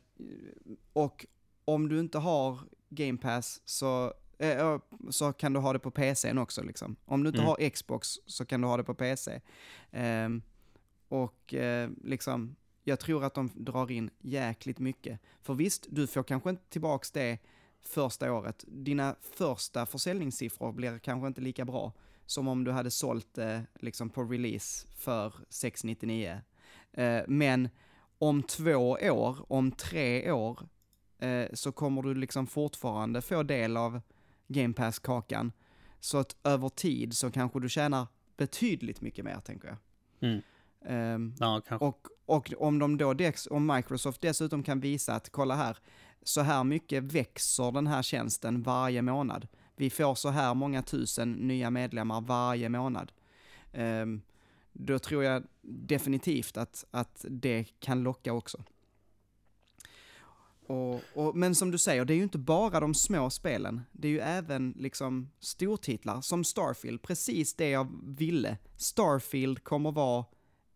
och 0.93 1.25
om 1.65 1.89
du 1.89 1.99
inte 1.99 2.17
har 2.17 2.59
Game 2.89 3.17
Pass 3.17 3.61
så, 3.65 4.13
eh, 4.39 4.79
så 5.09 5.33
kan 5.33 5.53
du 5.53 5.59
ha 5.59 5.73
det 5.73 5.79
på 5.79 5.91
PCn 5.91 6.38
också 6.38 6.63
liksom. 6.63 6.95
Om 7.05 7.23
du 7.23 7.27
inte 7.29 7.39
Mm. 7.39 7.47
har 7.49 7.69
Xbox 7.69 8.07
så 8.25 8.45
kan 8.45 8.61
du 8.61 8.67
ha 8.67 8.77
det 8.77 8.83
på 8.83 8.93
PC. 8.93 9.41
Ehm, 9.91 10.41
och 11.07 11.53
eh, 11.53 11.89
liksom, 12.03 12.55
jag 12.83 12.99
tror 12.99 13.23
att 13.23 13.33
de 13.33 13.49
drar 13.55 13.91
in 13.91 14.09
jäkligt 14.21 14.79
mycket. 14.79 15.19
För 15.41 15.53
visst, 15.53 15.88
du 15.89 16.07
får 16.07 16.23
kanske 16.23 16.49
inte 16.49 16.69
tillbaks 16.69 17.11
det 17.11 17.38
första 17.87 18.33
året. 18.33 18.65
Dina 18.67 19.15
första 19.21 19.85
försäljningssiffror 19.85 20.71
blir 20.71 20.99
kanske 20.99 21.27
inte 21.27 21.41
lika 21.41 21.65
bra 21.65 21.93
som 22.25 22.47
om 22.47 22.63
du 22.63 22.71
hade 22.71 22.91
sålt 22.91 23.33
det 23.33 23.65
liksom 23.79 24.09
på 24.09 24.23
release 24.23 24.87
för 24.95 25.33
699. 25.49 26.41
Eh, 26.91 27.21
men 27.27 27.69
om 28.17 28.43
två 28.43 28.97
år, 29.01 29.51
om 29.51 29.71
tre 29.71 30.31
år, 30.31 30.59
eh, 31.19 31.45
så 31.53 31.71
kommer 31.71 32.01
du 32.01 32.15
liksom 32.15 32.47
fortfarande 32.47 33.21
få 33.21 33.43
del 33.43 33.77
av 33.77 34.01
Game 34.47 34.73
Pass-kakan. 34.73 35.51
Så 35.99 36.17
att 36.17 36.35
över 36.43 36.69
tid 36.69 37.17
så 37.17 37.31
kanske 37.31 37.59
du 37.59 37.69
tjänar 37.69 38.07
betydligt 38.37 39.01
mycket 39.01 39.25
mer, 39.25 39.39
tänker 39.39 39.67
jag. 39.67 39.77
Mm. 40.19 40.41
Ehm, 40.85 41.35
Ja, 41.39 41.61
och, 41.79 42.07
och 42.25 42.53
om 42.57 42.79
de 42.79 42.97
då, 42.97 43.15
om 43.49 43.65
Microsoft 43.75 44.21
dessutom 44.21 44.63
kan 44.63 44.79
visa 44.79 45.15
att, 45.15 45.29
kolla 45.29 45.55
här, 45.55 45.77
så 46.25 46.41
här 46.41 46.63
mycket 46.63 47.03
växer 47.03 47.71
den 47.71 47.88
här 47.88 48.01
tjänsten 48.01 48.63
varje 48.63 49.01
månad. 49.01 49.47
Vi 49.75 49.89
får 49.89 50.15
så 50.15 50.29
här 50.29 50.53
många 50.53 50.81
tusen 50.81 51.31
nya 51.31 51.69
medlemmar 51.69 52.21
varje 52.21 52.69
månad. 52.69 53.11
Ehm, 53.73 54.21
då 54.73 54.99
tror 54.99 55.23
jag 55.23 55.43
definitivt 55.61 56.57
att, 56.57 56.85
att 56.91 57.25
det 57.29 57.65
kan 57.79 58.03
locka 58.03 58.33
också. 58.33 58.63
Och, 60.67 61.01
och, 61.13 61.35
men 61.35 61.55
som 61.55 61.71
du 61.71 61.77
säger, 61.77 62.05
det 62.05 62.13
är 62.13 62.15
ju 62.15 62.23
inte 62.23 62.38
bara 62.38 62.79
de 62.79 62.93
små 62.93 63.29
spelen. 63.29 63.81
Det 63.91 64.07
är 64.07 64.11
ju 64.11 64.19
även 64.19 64.73
liksom 64.77 65.29
stortitlar 65.39 66.21
som 66.21 66.43
Starfield, 66.43 67.01
precis 67.01 67.53
det 67.53 67.69
jag 67.69 67.88
ville. 68.03 68.57
Starfield 68.77 69.63
kommer 69.63 69.91
vara 69.91 70.25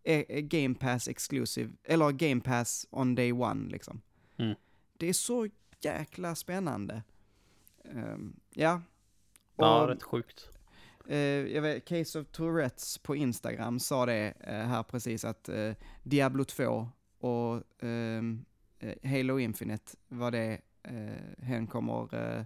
e, 0.04 0.26
e, 0.30 0.42
Game 0.42 0.76
Pass 0.76 1.08
exclusive, 1.08 1.72
eller 1.84 2.12
Game 2.12 2.42
Pass 2.42 2.88
on 2.90 3.16
day 3.16 3.32
one 3.32 3.70
liksom. 3.70 4.02
Mm. 4.38 4.56
Det 5.00 5.08
är 5.10 5.14
så 5.14 5.48
jäkla 5.82 6.36
spännande. 6.36 7.04
Ehm, 7.84 8.40
ja. 8.50 8.82
Ja, 9.56 9.82
Och- 9.84 9.88
rätt 9.90 10.04
sjukt. 10.04 10.50
Eh, 11.08 11.18
jag 11.18 11.62
vet, 11.62 11.86
Case 11.86 12.20
of 12.20 12.28
Tourettes 12.32 12.98
på 12.98 13.16
Instagram 13.16 13.80
sa 13.80 14.06
det 14.06 14.34
eh, 14.40 14.54
här 14.68 14.84
precis 14.84 15.26
att 15.26 15.50
eh, 15.50 15.72
Diablo 16.04 16.44
2 16.46 16.90
och 17.20 17.64
ehm, 17.84 18.46
eh, 18.80 19.12
Halo 19.12 19.40
Infinite 19.40 19.94
var 20.08 20.32
det 20.32 20.62
eh, 20.84 21.44
hen 21.46 21.68
kommer 21.68 22.46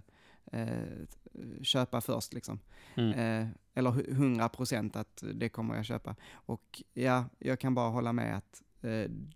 köpa 1.62 2.00
först 2.00 2.32
liksom. 2.32 2.58
Mm. 2.96 3.48
Eller 3.74 3.90
hu- 3.90 4.10
100% 4.10 4.96
att 4.98 5.24
det 5.34 5.48
kommer 5.48 5.76
jag 5.76 5.84
köpa. 5.84 6.16
Och 6.32 6.82
ja, 6.92 7.24
jag 7.38 7.60
kan 7.60 7.74
bara 7.74 7.88
hålla 7.90 8.12
med 8.12 8.36
att 8.36 8.62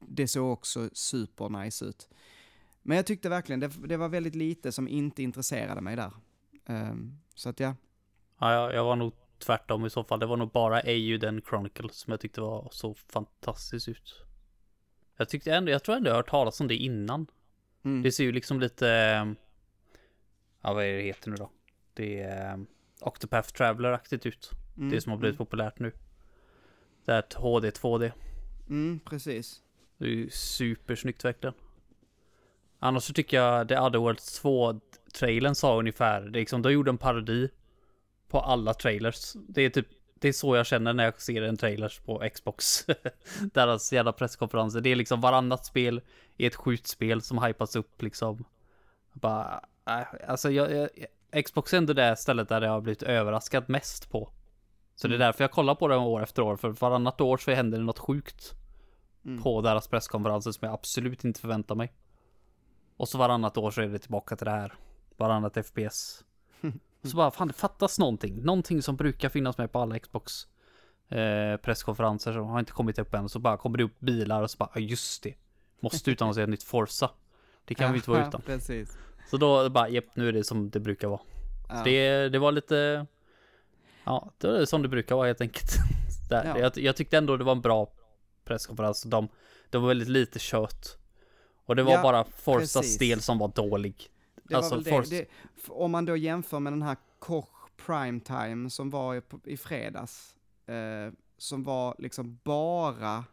det 0.00 0.28
såg 0.28 0.52
också 0.52 0.90
super 0.92 1.48
nice 1.48 1.84
ut. 1.84 2.08
Men 2.88 2.96
jag 2.96 3.06
tyckte 3.06 3.28
verkligen, 3.28 3.60
det, 3.60 3.68
det 3.88 3.96
var 3.96 4.08
väldigt 4.08 4.34
lite 4.34 4.72
som 4.72 4.88
inte 4.88 5.22
intresserade 5.22 5.80
mig 5.80 5.96
där. 5.96 6.12
Ehm, 6.66 7.18
så 7.34 7.48
att 7.48 7.60
ja, 7.60 7.74
Ja, 8.40 8.52
jag, 8.52 8.74
jag 8.74 8.84
var 8.84 8.96
nog 8.96 9.12
tvärtom 9.38 9.86
i 9.86 9.90
så 9.90 10.04
fall. 10.04 10.20
Det 10.20 10.26
var 10.26 10.36
nog 10.36 10.50
bara 10.50 10.80
AU 10.80 11.18
den 11.20 11.42
Chronicle 11.48 11.88
som 11.92 12.10
jag 12.10 12.20
tyckte 12.20 12.40
var 12.40 12.68
så 12.72 12.94
fantastiskt 12.94 13.88
ut. 13.88 14.14
Jag 15.16 15.28
tyckte 15.28 15.54
ändå, 15.54 15.70
jag 15.72 15.82
tror 15.84 15.96
ändå 15.96 16.08
jag 16.10 16.14
har 16.14 16.18
hört 16.18 16.30
talas 16.30 16.60
om 16.60 16.68
det 16.68 16.76
innan. 16.76 17.26
mm, 17.84 18.02
Det 18.02 18.12
ser 18.12 18.24
ju 18.24 18.32
liksom 18.32 18.60
lite, 18.60 18.88
eh, 18.90 19.26
ja 20.62 20.74
vad 20.74 20.84
är 20.84 20.96
det 20.96 21.02
heter 21.02 21.30
nu 21.30 21.36
då? 21.36 21.50
Det 21.94 22.20
är 22.22 22.52
eh, 22.54 22.58
Octopath 23.00 23.48
Traveler-aktigt 23.52 24.26
ut. 24.26 24.50
mm, 24.76 24.90
Det 24.90 25.00
som 25.00 25.10
har 25.10 25.18
blivit 25.18 25.34
mm, 25.38 25.46
populärt 25.46 25.78
nu. 25.78 25.92
Det 27.04 27.12
här 27.12 27.24
HD 27.36 27.70
2D. 27.70 28.12
mm, 28.68 29.00
precis. 29.04 29.62
Det 29.98 30.04
är 30.04 30.08
ju 30.10 30.30
supersnyggt 30.30 31.24
verkligen. 31.24 31.54
Annars 32.78 33.02
så 33.04 33.12
tycker 33.12 33.36
jag 33.36 33.68
The 33.68 33.78
Other 33.78 33.98
Worlds 33.98 34.42
2-trailern 34.44 35.54
sa 35.54 35.78
ungefär, 35.78 36.20
det 36.20 36.38
är 36.38 36.40
liksom, 36.40 36.62
de 36.62 36.72
gjorde 36.72 36.90
en 36.90 36.98
parodi 36.98 37.50
på 38.28 38.40
alla 38.40 38.74
trailers. 38.74 39.32
Det 39.48 39.62
är 39.62 39.70
typ, 39.70 39.86
det 40.14 40.28
är 40.28 40.32
så 40.32 40.56
jag 40.56 40.66
känner 40.66 40.92
när 40.92 41.04
jag 41.04 41.20
ser 41.20 41.42
en 41.42 41.56
trailer 41.56 41.92
på 42.04 42.28
Xbox. 42.34 42.86
Deras 43.54 43.92
jävla 43.92 44.12
presskonferenser. 44.12 44.80
Det 44.80 44.90
är 44.90 44.96
liksom 44.96 45.20
varannat 45.20 45.64
spel 45.66 46.00
i 46.36 46.46
ett 46.46 46.54
skjutspel 46.56 47.22
som 47.22 47.42
hypas 47.42 47.76
upp 47.76 48.02
liksom. 48.02 48.44
Bara, 49.12 49.60
äh, 49.88 50.30
alltså 50.30 50.50
jag, 50.50 50.88
jag, 51.32 51.44
Xbox 51.44 51.72
är 51.72 51.78
ändå 51.78 51.92
det 51.92 52.16
stället 52.16 52.48
där 52.48 52.62
jag 52.62 52.70
har 52.70 52.80
blivit 52.80 53.02
överraskad 53.02 53.64
mest 53.68 54.10
på. 54.10 54.30
Så 54.94 55.08
det 55.08 55.12
är 55.12 55.16
Mm. 55.16 55.26
därför 55.26 55.44
jag 55.44 55.50
kollar 55.50 55.74
på 55.74 55.88
det 55.88 55.96
år 55.96 56.22
efter 56.22 56.42
år, 56.42 56.56
för 56.56 56.68
varannat 56.68 57.20
år 57.20 57.36
så 57.36 57.50
händer 57.50 57.78
det 57.78 57.84
något 57.84 57.98
sjukt 57.98 58.54
Mm. 59.24 59.42
på 59.42 59.60
deras 59.60 59.88
presskonferenser 59.88 60.52
som 60.52 60.66
jag 60.66 60.74
absolut 60.74 61.24
inte 61.24 61.40
förväntar 61.40 61.74
mig. 61.74 61.92
Och 62.98 63.08
så 63.08 63.18
varannat 63.18 63.56
år 63.56 63.70
så 63.70 63.80
är 63.80 63.86
det 63.86 63.98
tillbaka 63.98 64.36
till 64.36 64.44
det 64.44 64.50
här. 64.50 64.74
Varannat 65.16 65.66
FPS. 65.66 66.24
Så 67.02 67.16
bara, 67.16 67.30
fan 67.30 67.48
det 67.48 67.54
fattas 67.54 67.98
någonting. 67.98 68.42
Någonting 68.42 68.82
som 68.82 68.96
brukar 68.96 69.28
finnas 69.28 69.58
med 69.58 69.72
på 69.72 69.78
alla 69.78 69.98
Xbox 69.98 70.46
eh, 71.08 71.56
presskonferenser 71.56 72.32
som 72.32 72.46
har 72.46 72.58
inte 72.58 72.72
kommit 72.72 72.98
upp 72.98 73.14
än. 73.14 73.28
Så 73.28 73.38
bara 73.38 73.56
kommer 73.56 73.78
det 73.78 73.84
upp 73.84 74.00
bilar 74.00 74.42
och 74.42 74.50
så 74.50 74.56
bara, 74.56 74.80
just 74.80 75.22
det. 75.22 75.34
Måste 75.80 76.10
utannonsera 76.10 76.44
ett 76.44 76.50
nytt 76.50 76.62
Forza. 76.62 77.10
Det 77.64 77.74
kan 77.74 77.92
vi 77.92 77.98
inte 77.98 78.10
vara 78.10 78.26
utan. 78.28 78.42
Precis. 78.42 78.98
Så 79.30 79.36
då 79.36 79.70
bara, 79.70 79.88
jepp, 79.88 80.16
nu 80.16 80.28
är 80.28 80.32
det 80.32 80.44
som 80.44 80.70
det 80.70 80.80
brukar 80.80 81.08
vara. 81.08 81.20
Ja. 81.68 81.82
Det, 81.84 82.28
det 82.28 82.38
var 82.38 82.52
lite, 82.52 83.06
ja, 84.04 84.32
det 84.38 84.48
är 84.48 84.64
som 84.64 84.82
det 84.82 84.88
brukar 84.88 85.16
vara 85.16 85.26
helt 85.26 85.40
enkelt. 85.40 85.70
Där. 86.30 86.44
Ja. 86.44 86.58
Jag, 86.58 86.78
jag 86.78 86.96
tyckte 86.96 87.18
ändå 87.18 87.36
det 87.36 87.44
var 87.44 87.52
en 87.52 87.60
bra 87.60 87.92
presskonferens. 88.44 89.02
De, 89.02 89.28
det 89.70 89.78
var 89.78 89.88
väldigt 89.88 90.08
lite 90.08 90.38
kött. 90.38 90.98
Och 91.68 91.76
det 91.76 91.82
var 91.82 91.92
Ja, 91.92 92.02
bara 92.02 92.24
Forsas 92.24 92.72
precis. 92.98 93.24
som 93.24 93.38
var 93.38 93.48
dålig. 93.48 94.08
Det 94.42 94.54
Alltså, 94.54 94.74
var 94.74 94.82
Forza- 94.82 95.10
det. 95.10 95.16
det. 95.18 95.68
Om 95.68 95.90
man 95.90 96.04
då 96.04 96.16
jämför 96.16 96.60
med 96.60 96.72
den 96.72 96.82
här 96.82 96.96
Koch 97.18 97.48
Primetime 97.86 98.70
som 98.70 98.90
var 98.90 99.14
i, 99.16 99.22
i 99.44 99.56
fredags, 99.56 100.34
eh, 100.66 101.12
som 101.38 101.62
var 101.64 101.94
liksom 101.98 102.38
bara 102.44 103.24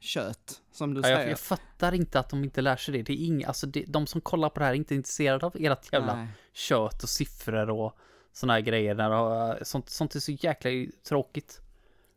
kött, 0.00 0.62
som 0.72 0.94
du 0.94 1.00
Ja, 1.00 1.08
jag, 1.08 1.16
säger. 1.18 1.30
jag 1.30 1.38
fattar 1.40 1.94
inte 1.94 2.18
att 2.20 2.28
de 2.30 2.44
inte 2.44 2.60
lär 2.60 2.76
sig 2.76 2.92
det. 2.94 3.02
Det 3.02 3.12
är 3.12 3.26
ing, 3.26 3.44
alltså 3.44 3.66
det, 3.66 3.84
de 3.88 4.06
som 4.06 4.20
kollar 4.20 4.48
på 4.48 4.58
det 4.60 4.64
här 4.66 4.72
är 4.72 4.76
inte 4.76 4.94
intresserade 4.94 5.46
av 5.46 5.56
ert 5.58 5.92
jävla 5.92 6.14
Nej. 6.16 6.26
kött 6.52 7.02
och 7.02 7.08
siffror 7.08 7.70
och 7.70 7.98
såna 8.32 8.52
här 8.52 8.60
grejer. 8.60 8.94
När, 8.94 9.50
uh, 9.50 9.62
sånt, 9.62 9.90
sånt 9.90 10.14
är 10.14 10.20
så 10.20 10.32
jäkla 10.32 10.70
tråkigt. 11.08 11.60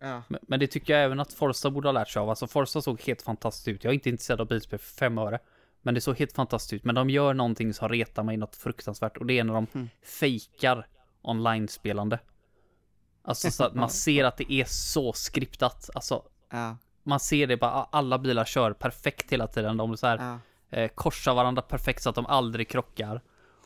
Ja. 0.02 0.24
Men, 0.28 0.40
men 0.48 0.60
det 0.60 0.68
tycker 0.68 0.94
jag 0.94 1.04
även 1.04 1.20
att 1.20 1.34
Forza 1.34 1.70
borde 1.70 1.88
ha 1.88 1.94
lärt 1.94 2.10
sig 2.10 2.20
av. 2.20 2.30
Alltså 2.30 2.48
Forza 2.48 2.82
såg 2.82 3.02
helt 3.02 3.22
fantastiskt 3.22 3.68
ut. 3.68 3.84
Jag 3.84 3.92
är 3.92 3.94
inte 3.94 4.10
intresserad 4.10 4.42
av 4.42 4.48
bilspel 4.48 4.80
för 4.80 4.86
fem 4.96 5.18
öre. 5.18 5.40
Men 5.82 5.94
det 5.94 6.02
såg 6.02 6.18
helt 6.20 6.34
fantastiskt 6.34 6.74
ut. 6.74 6.84
Men 6.84 6.96
de 6.96 7.10
gör 7.10 7.34
någonting 7.34 7.74
som 7.74 7.90
retar 7.90 8.24
mig 8.24 8.38
något 8.38 8.56
fruktansvärt. 8.56 9.18
Och 9.18 9.26
det 9.26 9.40
är 9.40 9.44
när 9.44 9.54
de 9.54 9.68
Mm. 9.74 9.90
fejkar 10.04 10.88
online-spelande. 11.22 12.20
Alltså 13.24 13.52
så 13.52 13.64
att 13.64 13.76
man 13.76 13.90
ser 14.06 14.24
att 14.24 14.38
det 14.38 14.52
är 14.54 14.66
så 14.66 15.14
skriptat. 15.14 15.90
Alltså 15.96 16.24
Ja. 16.52 16.78
man 17.04 17.20
ser 17.20 17.48
det 17.48 17.58
bara, 17.58 17.72
alla 17.72 18.20
bilar 18.20 18.46
kör 18.46 18.74
perfekt 18.74 19.32
hela 19.34 19.48
tiden. 19.48 19.78
De 19.78 19.98
så 19.98 20.08
här, 20.08 20.18
Ja. 20.72 20.78
eh, 20.78 20.88
korsar 20.96 21.34
varandra 21.34 21.62
perfekt 21.62 22.02
så 22.04 22.10
att 22.10 22.16
de 22.16 22.26
aldrig 22.26 22.70
krockar. 22.70 23.22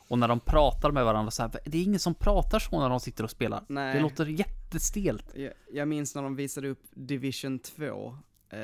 Och 0.08 0.18
när 0.18 0.28
de 0.28 0.40
pratar 0.40 0.90
med 0.90 1.04
varandra 1.04 1.30
så 1.30 1.42
här, 1.42 1.50
det 1.64 1.78
är 1.78 1.82
ingen 1.82 2.00
som 2.00 2.14
pratar 2.14 2.58
så 2.58 2.80
när 2.80 2.88
de 2.88 3.00
sitter 3.00 3.24
och 3.24 3.30
spelar. 3.30 3.64
Nej. 3.68 3.94
Det 3.96 4.00
låter 4.00 4.26
jättestelt. 4.26 5.24
Jag, 5.34 5.52
jag 5.72 5.88
minns 5.88 6.14
när 6.14 6.22
de 6.22 6.36
visade 6.36 6.68
upp 6.68 6.82
Division 6.90 7.58
2 7.58 8.18
eh, 8.50 8.58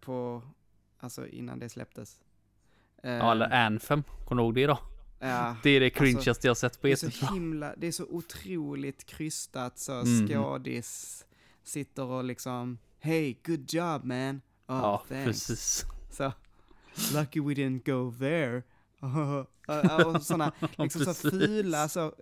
på, 0.00 0.42
alltså 0.98 1.26
innan 1.26 1.58
det 1.58 1.68
släpptes. 1.68 2.16
Eh, 3.02 3.12
Ja, 3.12 3.32
eller 3.32 3.50
Anthem, 3.66 4.02
kommer 4.28 4.42
du 4.42 4.46
ihåg 4.46 4.54
det 4.54 4.66
då? 4.66 4.78
ja. 5.20 5.56
Det 5.62 5.70
är 5.70 5.80
det 5.80 5.86
Alltså, 5.86 5.98
cringeaste 6.04 6.46
jag 6.46 6.56
sett 6.56 6.80
på 6.80 6.86
Det 6.86 6.92
är 6.92 6.96
E3. 7.08 7.10
så 7.26 7.34
himla, 7.34 7.74
det 7.76 7.86
är 7.86 7.92
så 7.92 8.04
otroligt 8.04 9.04
krystat 9.06 9.78
så 9.78 9.92
Mhm. 10.04 10.28
skådis 10.28 11.24
sitter 11.64 12.04
och 12.04 12.24
liksom 12.24 12.78
Hey, 13.00 13.36
good 13.44 13.72
job 13.74 14.04
man. 14.04 14.34
Oh, 14.36 14.40
Ja, 14.66 15.02
thanks. 15.08 15.24
precis. 15.24 15.84
Så, 16.10 16.32
lucky 17.14 17.40
we 17.40 17.54
didn't 17.54 17.82
go 17.90 18.12
there. 18.18 18.62
och 20.06 20.22
sådana 20.22 20.52
liksom 20.76 21.04
så 21.04 21.14
fula, 21.30 21.88
så 21.88 22.12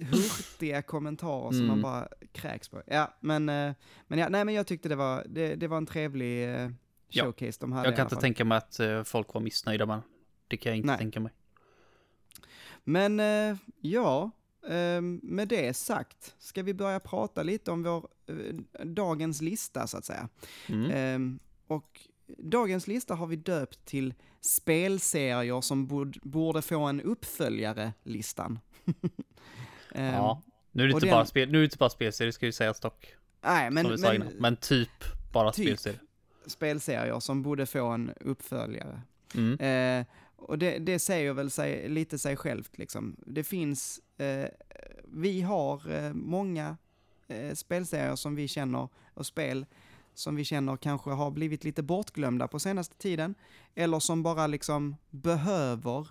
hurtiga 0.00 0.82
kommentarer 0.82 1.50
som 1.52 1.60
man 1.66 1.78
Mm. 1.78 1.82
bara 1.82 2.08
kräks 2.32 2.68
på. 2.68 2.82
Ja, 2.86 3.14
men, 3.20 3.48
eh, 3.48 3.74
men 4.06 4.18
ja, 4.18 4.28
nej 4.28 4.44
men 4.44 4.54
jag 4.54 4.66
tyckte 4.66 4.88
det 4.88 4.96
var, 4.96 5.26
det, 5.28 5.54
det 5.54 5.68
var 5.68 5.76
en 5.76 5.86
trevlig 5.86 6.44
eh, 6.54 6.70
Ja. 7.10 7.24
showcase 7.24 7.60
de 7.60 7.72
hade 7.72 7.88
Jag 7.88 7.96
kan 7.96 8.06
inte 8.06 8.16
tänka 8.16 8.44
mig 8.44 8.58
att 8.58 8.80
eh, 8.80 9.02
folk 9.02 9.34
var 9.34 9.40
missnöjda 9.40 9.86
med. 9.86 10.00
Det 10.48 10.56
kan 10.56 10.70
jag 10.70 10.76
inte 10.76 10.86
Nej. 10.86 10.98
tänka 10.98 11.20
mig. 11.20 11.32
Men 12.84 13.20
ja, 13.80 14.30
med 15.22 15.48
det 15.48 15.76
sagt 15.76 16.34
ska 16.38 16.62
vi 16.62 16.74
börja 16.74 17.00
prata 17.00 17.42
lite 17.42 17.70
om 17.70 17.82
vår 17.82 18.08
dagens 18.84 19.40
lista 19.42 19.86
så 19.86 19.96
att 19.96 20.04
säga. 20.04 20.28
Mm. 20.68 21.38
Och 21.66 22.00
dagens 22.38 22.86
lista 22.86 23.14
har 23.14 23.26
vi 23.26 23.36
döpt 23.36 23.84
till 23.84 24.14
spelserier 24.40 25.60
som 25.60 25.86
borde 26.22 26.62
få 26.62 26.80
en 26.80 27.00
uppföljare-listan. 27.00 28.58
Ehm, 29.94 30.14
ja. 30.14 30.42
Nu 30.72 30.82
är 30.82 30.86
det 30.86 30.92
inte 30.94 31.06
den- 31.06 31.12
bara 31.14 31.26
spel, 31.26 31.50
nu 31.52 31.58
är 31.64 31.68
det 31.68 31.78
bara 31.78 31.90
spelserier, 31.90 32.32
ska 32.32 32.46
ju 32.46 32.52
sägas 32.52 32.80
dock. 32.80 33.14
Nej, 33.40 33.70
men, 33.70 34.00
men 34.00 34.32
Men 34.38 34.56
typ 34.56 34.88
bara 35.32 35.52
Typ. 35.52 35.66
spelserier. 35.66 36.00
spelserier 36.46 37.20
som 37.20 37.42
borde 37.42 37.66
få 37.66 37.86
en 37.86 38.10
uppföljare. 38.20 39.02
Mm. 39.34 39.58
Eh, 39.60 40.06
och 40.36 40.58
det, 40.58 40.78
det 40.78 40.98
säger 40.98 41.32
väl 41.32 41.50
sig, 41.50 41.88
lite 41.88 42.18
sig 42.18 42.36
självt 42.36 42.78
liksom. 42.78 43.16
Det 43.26 43.44
finns, 43.44 44.00
eh, 44.18 44.48
vi 45.04 45.40
har 45.42 45.90
eh, 45.92 46.12
många 46.12 46.76
eh, 47.28 47.54
spelserier 47.54 48.16
som 48.16 48.34
vi 48.34 48.48
känner, 48.48 48.88
och 49.14 49.26
spel 49.26 49.66
som 50.18 50.36
vi 50.36 50.44
känner 50.44 50.76
kanske 50.76 51.10
har 51.10 51.30
blivit 51.30 51.64
lite 51.64 51.82
bortglömda 51.82 52.48
på 52.48 52.58
senaste 52.58 52.96
tiden, 52.96 53.34
eller 53.74 54.00
som 54.00 54.22
bara 54.22 54.46
liksom 54.46 54.96
behöver 55.10 56.08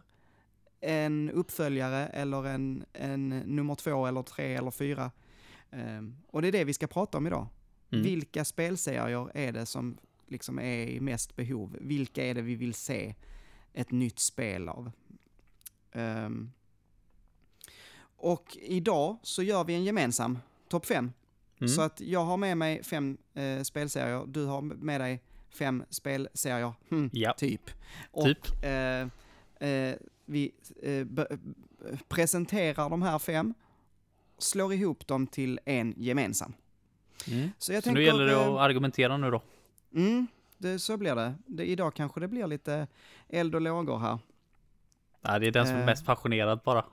en 0.79 1.31
uppföljare 1.31 2.07
eller 2.07 2.45
en, 2.45 2.85
en 2.93 3.29
nummer 3.29 3.75
två 3.75 4.05
eller 4.05 4.23
tre 4.23 4.55
eller 4.55 4.71
fyra. 4.71 5.11
Eh, 5.71 6.01
och 6.27 6.41
det 6.41 6.47
är 6.47 6.51
det 6.51 6.63
vi 6.63 6.73
ska 6.73 6.87
prata 6.87 7.17
om 7.17 7.27
idag. 7.27 7.47
Mm. 7.91 8.03
Vilka 8.03 8.45
spelserier 8.45 9.37
är 9.37 9.51
det 9.51 9.65
som 9.65 9.97
liksom 10.27 10.59
är 10.59 10.87
i 10.87 10.99
mest 10.99 11.35
behov. 11.35 11.77
Vilka 11.81 12.25
är 12.25 12.33
det 12.33 12.41
vi 12.41 12.55
vill 12.55 12.73
se 12.73 13.15
ett 13.73 13.91
nytt 13.91 14.19
spel 14.19 14.69
av? 14.69 14.91
Ehm, 15.91 16.51
och 18.17 18.57
idag 18.61 19.17
så 19.23 19.43
gör 19.43 19.63
vi 19.63 19.73
en 19.73 19.83
gemensam 19.83 20.39
topp 20.67 20.85
5. 20.85 21.11
Mm. 21.59 21.67
Så 21.69 21.81
att 21.81 22.01
jag 22.01 22.23
har 22.25 22.37
med 22.37 22.57
mig 22.57 22.83
fem 22.83 23.17
eh, 23.33 23.61
spelserier, 23.63 24.25
du 24.27 24.45
har 24.45 24.61
med 24.61 25.01
dig 25.01 25.21
fem 25.49 25.83
spelserier, 25.89 26.73
hm, 26.89 27.09
Ja. 27.13 27.33
typ. 27.33 27.61
Och 28.11 28.23
Typ. 28.25 28.63
eh, 28.63 29.69
eh, 29.69 29.95
vi 30.25 30.51
eh, 30.83 31.07
presenterar 32.07 32.89
de 32.89 33.01
här 33.01 33.19
fem, 33.19 33.53
slår 34.37 34.73
ihop 34.73 35.07
dem 35.07 35.27
till 35.27 35.59
en 35.65 35.93
gemensam. 35.97 36.53
Mm. 37.27 37.49
Så 37.57 37.73
jag 37.73 37.83
Så 37.83 37.87
tänker... 37.87 37.99
nu 38.01 38.05
gäller 38.05 38.25
det 38.25 38.33
eh, 38.33 38.47
att 38.47 38.59
argumentera 38.59 39.17
nu 39.17 39.31
då. 39.31 39.41
Mm, 39.95 40.27
det, 40.57 40.79
så 40.79 40.97
blir 40.97 41.15
det. 41.15 41.35
det. 41.45 41.65
Idag 41.65 41.93
kanske 41.93 42.19
det 42.19 42.27
blir 42.27 42.47
lite 42.47 42.87
eld 43.29 43.55
och 43.55 43.61
lågor 43.61 43.97
här. 43.99 44.19
Nej, 45.21 45.39
det 45.39 45.47
är 45.47 45.51
den 45.51 45.65
som 45.67 45.75
är 45.75 45.79
Eh. 45.79 45.85
mest 45.85 46.05
passionerad 46.05 46.59
bara 46.65 46.85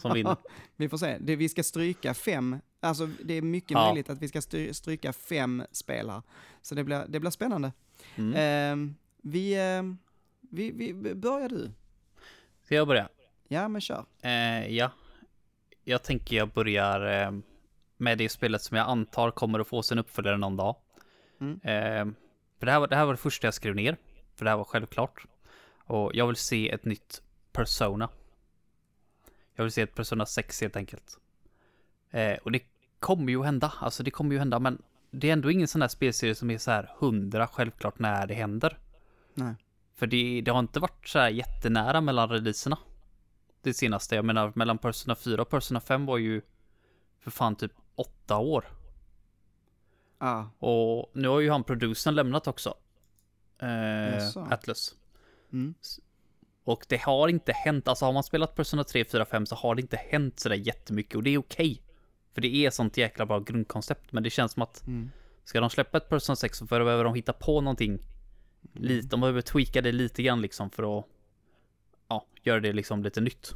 som 0.00 0.12
vinner. 0.14 0.36
Vi 0.76 0.88
får 0.88 0.96
se. 0.98 1.16
Det, 1.20 1.36
vi 1.36 1.48
ska 1.48 1.62
stryka 1.62 2.14
fem, 2.14 2.56
alltså 2.80 3.06
det 3.06 3.34
är 3.34 3.42
mycket 3.42 3.70
Ja. 3.70 3.86
möjligt 3.86 4.10
att 4.10 4.22
vi 4.22 4.28
ska 4.28 4.42
stry, 4.42 4.74
stryka 4.74 5.12
fem 5.12 5.62
spel 5.72 6.10
här. 6.10 6.22
Så 6.62 6.74
det 6.74 6.84
blir, 6.84 7.04
det 7.08 7.20
blir 7.20 7.30
spännande. 7.30 7.72
Mm. 8.16 8.34
Ehm, 8.36 8.94
vi, 9.22 9.54
ehm, 9.54 9.98
vi, 10.40 10.70
vi, 10.70 11.14
börjar 11.14 11.48
du? 11.48 11.70
Ska 12.64 12.74
jag 12.74 12.86
börja? 12.88 13.08
Ja, 13.48 13.68
men 13.68 13.80
kör. 13.80 14.04
Eh, 14.22 14.68
ja. 14.76 14.90
Jag 15.84 16.02
tänker 16.02 16.36
jag 16.36 16.48
börjar 16.48 17.22
eh, 17.22 17.32
med 17.96 18.18
det 18.18 18.28
spelet 18.28 18.62
som 18.62 18.76
jag 18.76 18.88
antar 18.88 19.30
kommer 19.30 19.58
att 19.58 19.68
få 19.68 19.82
sin 19.82 19.98
uppföljare 19.98 20.36
någon 20.36 20.56
dag. 20.56 20.76
Mm. 21.40 21.60
Eh, 21.62 22.14
för 22.58 22.66
det 22.66 22.72
här, 22.72 22.80
var, 22.80 22.88
det 22.88 22.96
här 22.96 23.04
var 23.04 23.12
det 23.12 23.20
första 23.20 23.46
jag 23.46 23.54
skrev 23.54 23.74
ner. 23.74 23.96
För 24.34 24.44
det 24.44 24.50
här 24.50 24.58
var 24.58 24.64
självklart. 24.64 25.24
Och 25.84 26.14
jag 26.14 26.26
vill 26.26 26.36
se 26.36 26.70
ett 26.70 26.84
nytt 26.84 27.22
Persona. 27.52 28.08
Jag 29.54 29.64
vill 29.64 29.72
se 29.72 29.82
ett 29.82 29.94
Persona 29.94 30.26
6 30.26 30.60
helt 30.60 30.76
enkelt. 30.76 31.18
Eh, 32.10 32.38
och 32.42 32.52
det 32.52 32.62
kommer 32.98 33.32
ju 33.32 33.42
hända. 33.42 33.72
Alltså 33.78 34.02
det 34.02 34.10
kommer 34.10 34.32
ju 34.32 34.38
hända. 34.38 34.58
Men 34.58 34.82
det 35.10 35.28
är 35.28 35.32
ändå 35.32 35.50
ingen 35.50 35.68
sån 35.68 35.80
här 35.80 35.88
spelserie 35.88 36.34
som 36.34 36.50
är 36.50 36.58
så 36.58 36.70
här 36.70 36.94
hundra 36.98 37.46
självklart 37.46 37.98
när 37.98 38.26
det 38.26 38.34
händer. 38.34 38.78
Nej. 39.34 39.54
För 39.94 40.06
det, 40.06 40.40
det 40.40 40.50
har 40.50 40.58
inte 40.58 40.80
varit 40.80 41.08
så 41.08 41.18
här 41.18 41.28
jättenära 41.28 42.00
mellan 42.00 42.28
releaserna. 42.28 42.78
Det 43.62 43.74
senaste, 43.74 44.14
jag 44.14 44.24
menar 44.24 44.52
mellan 44.54 44.78
Persona 44.78 45.14
4 45.14 45.42
och 45.42 45.48
Persona 45.48 45.80
5 45.80 46.06
var 46.06 46.18
ju 46.18 46.42
för 47.18 47.30
fan 47.30 47.56
typ 47.56 47.72
åtta 47.94 48.38
år. 48.38 48.64
Ja, 50.18 50.50
Och 50.58 51.10
nu 51.12 51.28
har 51.28 51.40
ju 51.40 51.50
han 51.50 51.64
producern 51.64 52.14
lämnat 52.14 52.46
också. 52.46 52.74
Eh. 53.58 54.36
Atlus. 54.50 54.94
mm. 55.52 55.74
Och 56.64 56.86
det 56.88 56.96
har 56.96 57.28
inte 57.28 57.52
hänt, 57.52 57.88
alltså 57.88 58.04
har 58.04 58.12
man 58.12 58.22
spelat 58.22 58.54
Persona 58.54 58.84
3, 58.84 59.04
4, 59.04 59.24
5 59.24 59.46
så 59.46 59.54
har 59.54 59.74
det 59.74 59.82
inte 59.82 59.96
hänt 59.96 60.40
sådär 60.40 60.56
jättemycket 60.56 61.14
och 61.14 61.22
det 61.22 61.30
är 61.30 61.38
okej. 61.38 61.82
För 62.34 62.40
det 62.40 62.54
är 62.56 62.70
sånt 62.70 62.96
jäkla 62.96 63.26
bra 63.26 63.38
grundkoncept, 63.40 64.12
men 64.12 64.22
det 64.22 64.30
känns 64.30 64.52
som 64.52 64.62
att 64.62 64.86
Mm. 64.86 65.10
ska 65.44 65.60
de 65.60 65.70
släppa 65.70 65.98
ett 65.98 66.08
Persona 66.08 66.36
6 66.36 66.58
så 66.58 66.64
behöver 66.64 67.04
de 67.04 67.14
hitta 67.14 67.32
på 67.32 67.60
någonting. 67.60 67.98
Lite, 68.72 69.08
de 69.08 69.20
behöver 69.20 69.40
tweaka 69.42 69.82
det 69.82 69.92
lite 69.92 70.22
grann 70.22 70.42
liksom 70.42 70.70
för 70.70 70.98
att 70.98 71.04
ja, 72.08 72.26
göra 72.42 72.60
det 72.60 72.72
liksom 72.72 73.02
lite 73.02 73.20
nytt. 73.20 73.54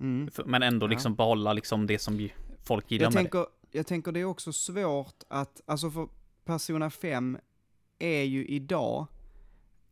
Mm. 0.00 0.30
Men 0.46 0.62
ändå 0.62 0.86
Ja. 0.86 0.90
liksom 0.90 1.14
behålla 1.14 1.52
liksom 1.52 1.86
det 1.86 1.98
som 1.98 2.28
folk 2.64 2.90
gillar 2.90 3.04
Jag 3.04 3.14
med 3.14 3.22
tänker, 3.22 3.46
jag 3.70 3.86
tänker 3.86 4.12
det 4.12 4.20
är 4.20 4.24
också 4.24 4.52
svårt 4.52 5.22
att, 5.28 5.60
alltså 5.66 5.90
för 5.90 6.08
Persona 6.44 6.90
5 6.90 7.38
är 7.98 8.22
ju 8.22 8.46
idag, 8.46 9.06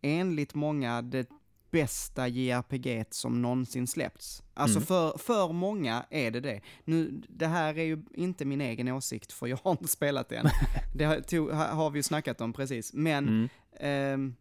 enligt 0.00 0.54
många, 0.54 1.02
det 1.02 1.28
bästa 1.70 2.28
JRPG 2.28 3.04
som 3.10 3.42
någonsin 3.42 3.86
släppts. 3.86 4.42
Alltså 4.54 4.76
Mm. 4.78 4.86
för, 4.86 5.18
för 5.18 5.52
många 5.52 6.04
är 6.10 6.30
det 6.30 6.40
det. 6.40 6.60
Nu, 6.84 7.22
det 7.28 7.46
här 7.46 7.78
är 7.78 7.82
ju 7.84 8.02
inte 8.14 8.44
min 8.44 8.60
egen 8.60 8.88
åsikt, 8.88 9.32
för 9.32 9.46
jag 9.46 9.58
har 9.62 9.70
inte 9.70 9.88
spelat 9.88 10.28
det 10.28 10.36
än. 10.36 10.46
det 10.94 11.04
har, 11.04 11.20
tog, 11.20 11.50
ha- 11.50 11.66
har 11.72 11.90
vi 11.90 11.98
ju 11.98 12.02
snackat 12.02 12.40
om 12.40 12.52
precis. 12.52 12.92
Men, 12.92 13.28
Mm. 13.28 13.48
ehm, 13.80 14.36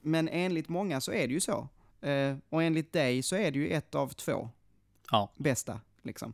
men 0.00 0.28
enligt 0.28 0.68
många 0.68 1.00
så 1.00 1.12
är 1.12 1.26
det 1.28 1.32
ju 1.34 1.40
så. 1.40 1.68
Eh, 2.00 2.36
och 2.48 2.62
enligt 2.62 2.92
dig 2.92 3.22
så 3.22 3.36
är 3.36 3.50
det 3.50 3.58
ju 3.58 3.68
ett 3.70 3.94
av 3.94 4.08
två 4.08 4.50
Ja, 5.10 5.32
bästa, 5.36 5.80
liksom. 6.02 6.32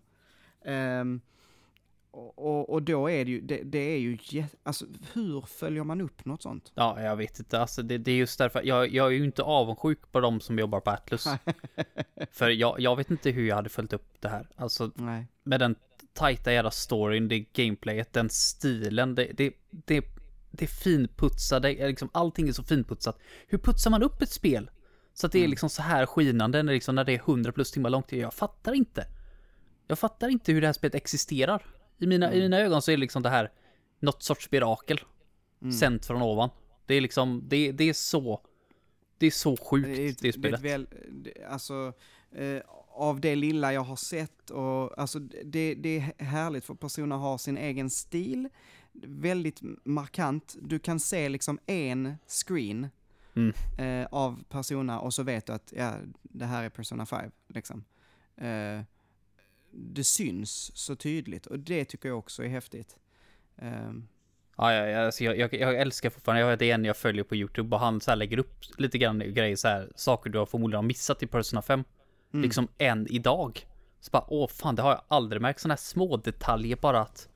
Ehm, 0.65 1.21
och, 2.11 2.39
och, 2.39 2.71
och 2.71 2.83
då 2.83 3.11
är 3.11 3.25
det 3.25 3.31
ju, 3.31 3.41
det, 3.41 3.63
det 3.63 3.79
är 3.79 3.99
ju, 3.99 4.19
alltså 4.63 4.87
hur 5.13 5.41
följer 5.41 5.85
man 5.85 6.01
upp 6.01 6.25
något 6.25 6.43
sånt? 6.43 6.73
ja, 6.75 7.03
jag 7.03 7.17
vet 7.17 7.39
inte. 7.39 7.61
Alltså 7.61 7.83
det, 7.83 7.99
det 7.99 8.13
är 8.13 8.17
just 8.17 8.39
därför. 8.39 8.63
Jag, 8.65 8.95
jag 8.95 9.07
är 9.07 9.11
ju 9.11 9.25
inte 9.25 9.43
avundsjuk 9.43 10.13
på 10.13 10.21
de 10.21 10.41
som 10.41 10.59
jobbar 10.59 10.81
på 10.81 10.91
Atlus. 10.91 11.27
För 12.33 12.51
jag, 12.51 12.81
jag 12.81 12.97
vet 12.97 13.11
inte 13.11 13.31
hur 13.31 13.49
jag 13.49 13.57
hade 13.57 13.69
följt 13.69 13.93
upp 13.93 14.21
det 14.21 14.29
här. 14.29 14.49
Alltså 14.57 14.91
Nej. 14.95 15.27
med 15.43 15.61
den 15.61 15.75
tajta 16.13 16.53
jävla 16.53 16.71
storyn, 16.71 17.29
det 17.29 17.39
gameplayet, 17.41 18.13
den 18.13 18.31
stilen, 18.31 19.15
det, 19.15 19.31
det, 19.37 19.53
det, 19.71 20.05
det 20.51 20.65
är 20.65 20.69
finputsade, 20.69 21.89
liksom 21.89 22.09
allting 22.13 22.49
är 22.49 22.53
så 22.53 22.63
finputsat. 22.63 23.19
Hur 23.47 23.59
putsar 23.59 23.91
man 23.91 24.03
upp 24.03 24.23
ett 24.23 24.31
spel? 24.33 24.71
Så 25.15 25.27
att 25.27 25.33
det 25.33 25.39
är 25.39 25.41
Mm. 25.41 25.51
liksom 25.51 25.71
så 25.71 25.83
här 25.83 26.07
skinande 26.07 26.63
när, 26.63 26.73
liksom, 26.73 26.95
när 26.95 27.05
det 27.05 27.13
är 27.13 27.19
100 27.19 27.53
plus 27.53 27.71
timmar 27.71 27.91
långt. 27.91 28.13
Jag 28.13 28.35
fattar 28.35 28.73
inte. 28.73 29.07
Jag 29.87 29.99
fattar 29.99 30.29
inte 30.29 30.53
hur 30.53 30.61
det 30.61 30.67
här 30.67 30.73
spelet 30.73 30.95
existerar. 30.95 31.63
I 31.99 32.07
mina, 32.07 32.27
Mm. 32.27 32.39
i 32.39 32.43
mina 32.43 32.59
ögon 32.59 32.83
så 32.83 32.91
är 32.91 32.97
det 32.97 33.01
liksom 33.01 33.23
det 33.23 33.31
här 33.31 33.53
något 34.01 34.23
sorts 34.23 34.51
mirakel. 34.51 35.01
Mm. 35.63 35.73
Sänt 35.73 36.07
från 36.07 36.23
ovan. 36.23 36.51
Det 36.87 36.95
är 36.95 37.01
liksom, 37.01 37.43
det, 37.49 37.73
det 37.73 37.85
är 37.89 37.93
så, 37.93 38.41
det 39.19 39.27
är 39.27 39.31
så 39.31 39.57
sjukt 39.57 39.87
Det 39.87 39.93
är, 39.93 39.97
det, 39.97 40.09
ett- 40.09 40.19
det 40.23 40.29
är 40.29 40.33
spelet. 40.33 40.61
väl, 40.61 40.87
alltså, 41.51 41.93
eh, 42.33 42.61
av 42.91 43.21
det 43.21 43.37
lilla 43.37 43.73
jag 43.73 43.81
har 43.81 43.97
sett 43.97 44.51
och 44.51 44.99
alltså 44.99 45.19
det, 45.19 45.75
det 45.75 45.97
är 46.19 46.25
härligt 46.25 46.65
för 46.65 46.75
personer 46.75 47.17
har 47.17 47.39
sin 47.39 47.59
egen 47.59 47.91
stil, 47.91 48.49
väldigt 49.03 49.61
markant. 49.85 50.57
Du 50.63 50.79
kan 50.79 51.01
se 51.01 51.29
liksom 51.29 51.59
en 51.67 52.15
screen 52.47 52.89
Mm. 53.35 53.55
eh, 53.79 54.09
av 54.11 54.45
Persona 54.49 55.01
och 55.01 55.15
så 55.15 55.23
vet 55.23 55.47
du 55.47 55.53
att 55.53 55.73
ja, 55.77 55.95
det 56.23 56.45
här 56.45 56.65
är 56.65 56.69
Persona 56.69 57.07
5, 57.07 57.31
liksom. 57.49 57.85
Eh, 58.37 58.81
det 59.71 60.05
syns 60.05 60.77
så 60.77 60.97
tydligt 60.97 61.47
och 61.47 61.59
det 61.59 61.85
tycker 61.85 62.09
jag 62.09 62.19
också 62.19 62.45
är 62.45 62.49
häftigt. 62.49 62.97
Ehm, 63.59 64.09
Ja, 64.61 64.73
ja, 64.73 65.05
alltså 65.07 65.25
jag, 65.25 65.39
jag, 65.39 65.55
jag 65.55 65.75
älskar 65.81 66.11
fortfarande, 66.11 66.41
jag, 66.41 66.63
är 66.63 66.75
en 66.75 66.85
jag 66.85 66.97
följer 66.97 67.25
på 67.25 67.37
YouTube 67.37 67.77
och 67.77 67.81
han 67.81 68.01
så 68.01 68.15
lägger 68.15 68.39
upp 68.39 68.55
lite 68.79 68.99
grann 68.99 69.19
grejer 69.19 69.57
så 69.57 69.69
här, 69.69 69.93
saker 69.95 70.31
du 70.31 70.39
har 70.39 70.47
förmodligen 70.47 70.87
missat 70.87 71.23
i 71.23 71.27
Persona 71.27 71.63
5. 71.63 71.85
Mm. 72.33 72.43
Liksom 72.43 72.69
än 72.79 73.07
idag. 73.07 73.67
Så 74.01 74.11
bara, 74.11 74.25
åh 74.29 74.49
fan, 74.49 74.75
det 74.75 74.83
har 74.83 74.91
jag 74.91 75.03
aldrig 75.09 75.43
märkt. 75.43 75.61
Sådana 75.61 75.73
här 75.73 75.79
små 75.79 76.17
detaljer 76.17 76.77
bara 76.77 77.01
att 77.01 77.29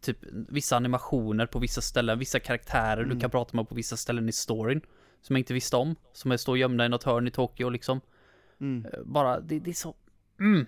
typ 0.00 0.18
vissa 0.48 0.76
animationer 0.76 1.46
på 1.46 1.58
vissa 1.58 1.80
ställen, 1.80 2.18
vissa 2.18 2.40
karaktärer 2.40 3.02
Mm. 3.02 3.14
du 3.14 3.20
kan 3.20 3.30
prata 3.30 3.56
med 3.56 3.68
på 3.68 3.74
vissa 3.74 3.96
ställen 3.96 4.28
i 4.28 4.32
storyn. 4.32 4.80
Som 5.20 5.36
jag 5.36 5.40
inte 5.40 5.54
visste 5.54 5.76
om. 5.76 5.96
Som 6.12 6.32
är 6.32 6.36
står 6.36 6.58
gömda 6.58 6.84
i 6.86 6.88
något 6.88 7.02
hörn 7.04 7.26
i 7.28 7.30
Tokyo 7.30 7.68
liksom. 7.68 8.00
mm, 8.60 8.86
Eh, 8.92 9.00
Bara, 9.04 9.40
det, 9.40 9.58
det 9.58 9.70
är 9.70 9.74
så... 9.74 9.94
Mm. 10.40 10.66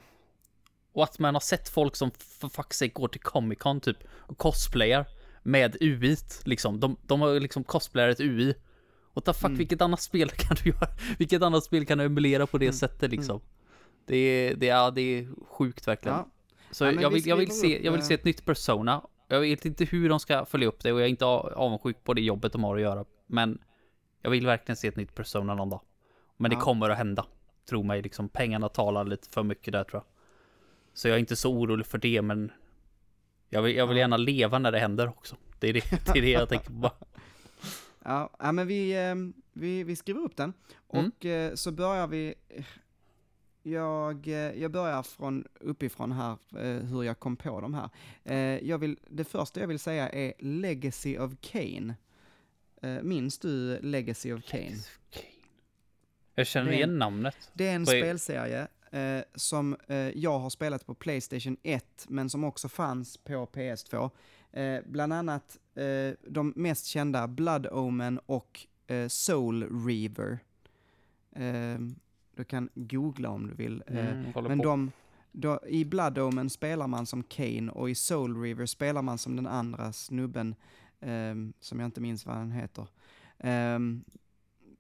Och 0.94 1.04
att 1.04 1.18
man 1.18 1.34
har 1.34 1.40
sett 1.40 1.68
folk 1.68 1.96
som 1.96 2.10
för 2.10 2.48
fuck's 2.48 2.72
sake 2.72 2.92
går 2.92 3.08
till 3.08 3.20
Comic 3.20 3.58
Con 3.58 3.80
typ 3.80 3.96
och 4.12 4.38
cosplayar 4.38 5.06
med 5.42 5.76
UI 5.80 6.16
liksom. 6.44 6.80
De, 6.80 6.96
de 7.06 7.20
har 7.20 7.40
liksom 7.40 7.64
cosplayat 7.64 8.10
ett 8.14 8.20
UI. 8.20 8.54
Och 9.14 9.24
ta 9.24 9.32
fuck, 9.32 9.44
Mm. 9.44 9.58
vilket 9.58 9.80
annat 9.82 10.00
spel 10.00 10.28
kan 10.36 10.56
du 10.64 10.70
göra? 10.70 10.88
Vilket 11.18 11.42
annat 11.42 11.64
spel 11.64 11.86
kan 11.86 11.98
du 11.98 12.04
emulera 12.04 12.46
på 12.46 12.58
det 12.58 12.64
Mm. 12.66 12.72
sättet 12.74 13.10
liksom? 13.10 13.40
Det 14.06 14.16
är, 14.16 14.54
det, 14.54 14.68
är, 14.68 14.90
det 14.90 15.00
är 15.00 15.28
sjukt 15.48 15.88
verkligen. 15.88 16.16
ja. 16.18 16.28
Så 16.70 16.84
Ja, 16.84 16.92
men 16.92 17.02
jag, 17.02 17.10
vi 17.10 17.14
vill, 17.14 17.26
jag, 17.26 17.36
vill 17.36 17.50
se, 17.60 17.84
jag 17.84 17.92
vill 17.92 18.00
eh, 18.00 18.06
se 18.06 18.14
ett 18.14 18.24
nytt 18.24 18.44
Persona. 18.44 19.02
Jag 19.28 19.40
vet 19.40 19.64
inte 19.64 19.84
hur 19.84 20.08
de 20.08 20.20
ska 20.20 20.44
följa 20.44 20.68
upp 20.68 20.82
det 20.82 20.92
och 20.92 20.98
jag 21.00 21.04
är 21.06 21.10
inte 21.10 21.24
avundsjuk 21.24 22.04
på 22.04 22.14
det 22.14 22.20
jobbet 22.20 22.52
de 22.52 22.64
har 22.64 22.76
att 22.76 22.82
göra. 22.82 23.04
Men 23.26 23.58
jag 24.22 24.30
vill 24.30 24.46
verkligen 24.46 24.76
se 24.76 24.88
ett 24.88 24.96
nytt 24.96 25.14
Persona 25.14 25.54
någon 25.54 25.70
dag. 25.70 25.80
Men 26.36 26.50
det 26.50 26.54
Ja. 26.56 26.60
kommer 26.60 26.90
att 26.90 26.98
hända. 26.98 27.26
Tro 27.68 27.82
mig, 27.82 28.02
liksom 28.02 28.28
pengarna 28.28 28.68
talar 28.68 29.04
lite 29.04 29.28
för 29.30 29.42
mycket 29.42 29.72
där 29.72 29.84
tror 29.84 30.02
jag. 30.02 30.13
Så 30.94 31.08
jag 31.08 31.14
är 31.14 31.18
inte 31.18 31.36
så 31.36 31.52
orolig 31.52 31.86
för 31.86 31.98
det, 31.98 32.22
men 32.22 32.52
jag 33.48 33.62
vill, 33.62 33.76
jag 33.76 33.86
vill 33.86 33.96
gärna 33.96 34.16
leva 34.16 34.58
när 34.58 34.72
det 34.72 34.78
händer 34.78 35.08
också. 35.08 35.36
Det 35.58 35.68
är 35.68 35.72
det, 35.72 35.90
det, 36.12 36.18
är 36.18 36.22
det 36.22 36.30
jag 36.30 36.48
tänker 36.48 36.70
på. 36.70 36.90
Ja, 38.06 38.52
men 38.52 38.66
vi, 38.66 38.92
eh, 38.92 39.14
vi, 39.52 39.84
vi 39.84 39.96
skriver 39.96 40.20
upp 40.20 40.36
den. 40.36 40.52
Mm. 40.92 41.06
Och 41.06 41.24
eh, 41.24 41.54
så 41.54 41.72
börjar 41.72 42.06
vi, 42.06 42.34
jag, 43.62 44.28
eh, 44.28 44.34
jag 44.34 44.70
börjar 44.70 45.02
från 45.02 45.44
uppifrån 45.60 46.12
här, 46.12 46.36
eh, 46.58 46.84
hur 46.84 47.02
jag 47.02 47.18
kom 47.18 47.36
på 47.36 47.60
de 47.60 47.74
här. 47.74 47.90
Jag 48.62 48.78
vill, 48.78 48.98
det 49.08 49.24
första 49.24 49.60
jag 49.60 49.68
vill 49.68 49.78
säga 49.78 50.08
är 50.08 50.32
Legacy 50.38 51.18
of 51.18 51.32
Kane. 51.40 51.94
Minns 53.02 53.38
du 53.38 53.80
Legacy 53.80 54.32
of 54.32 54.44
Kane? 54.44 54.76
Jag 56.34 56.46
känner 56.46 56.72
igen 56.72 56.98
namnet. 56.98 57.50
Det 57.52 57.68
är 57.68 57.74
en 57.74 57.86
spelserie 57.86 58.68
eh, 58.94 59.22
som 59.34 59.76
eh, 59.88 59.96
jag 59.96 60.38
har 60.38 60.50
spelat 60.50 60.86
på 60.86 60.94
Playstation 60.94 61.56
1, 61.62 62.06
men 62.08 62.30
som 62.30 62.44
också 62.44 62.68
fanns 62.68 63.16
på 63.16 63.46
PS2. 63.46 64.10
Eh, 64.52 64.80
bland 64.86 65.12
annat 65.12 65.58
eh, 65.74 66.14
de 66.28 66.52
mest 66.56 66.86
kända 66.86 67.28
Blood 67.28 67.66
Omen 67.66 68.18
och 68.26 68.66
eh, 68.86 69.08
Soul 69.08 69.86
Reaver. 69.86 70.38
Eh, 71.32 71.78
du 72.36 72.44
kan 72.44 72.68
googla 72.74 73.28
om 73.30 73.46
du 73.46 73.54
vill. 73.54 73.82
Mm, 73.86 74.32
men 74.34 74.58
på. 74.58 74.64
de, 74.64 74.92
då, 75.32 75.60
i 75.66 75.84
Blood 75.84 76.18
Omen 76.18 76.50
spelar 76.50 76.86
man 76.86 77.06
som 77.06 77.22
Kane 77.22 77.72
och 77.72 77.90
i 77.90 77.94
Soul 77.94 78.42
Reaver 78.42 78.66
spelar 78.66 79.02
man 79.02 79.18
som 79.18 79.36
den 79.36 79.46
andra 79.46 79.92
snubben, 79.92 80.54
ehm, 81.00 81.52
som 81.60 81.80
jag 81.80 81.86
inte 81.86 82.00
minns 82.00 82.26
vad 82.26 82.36
han 82.36 82.52
heter. 82.52 82.88
Ehm, 83.38 84.04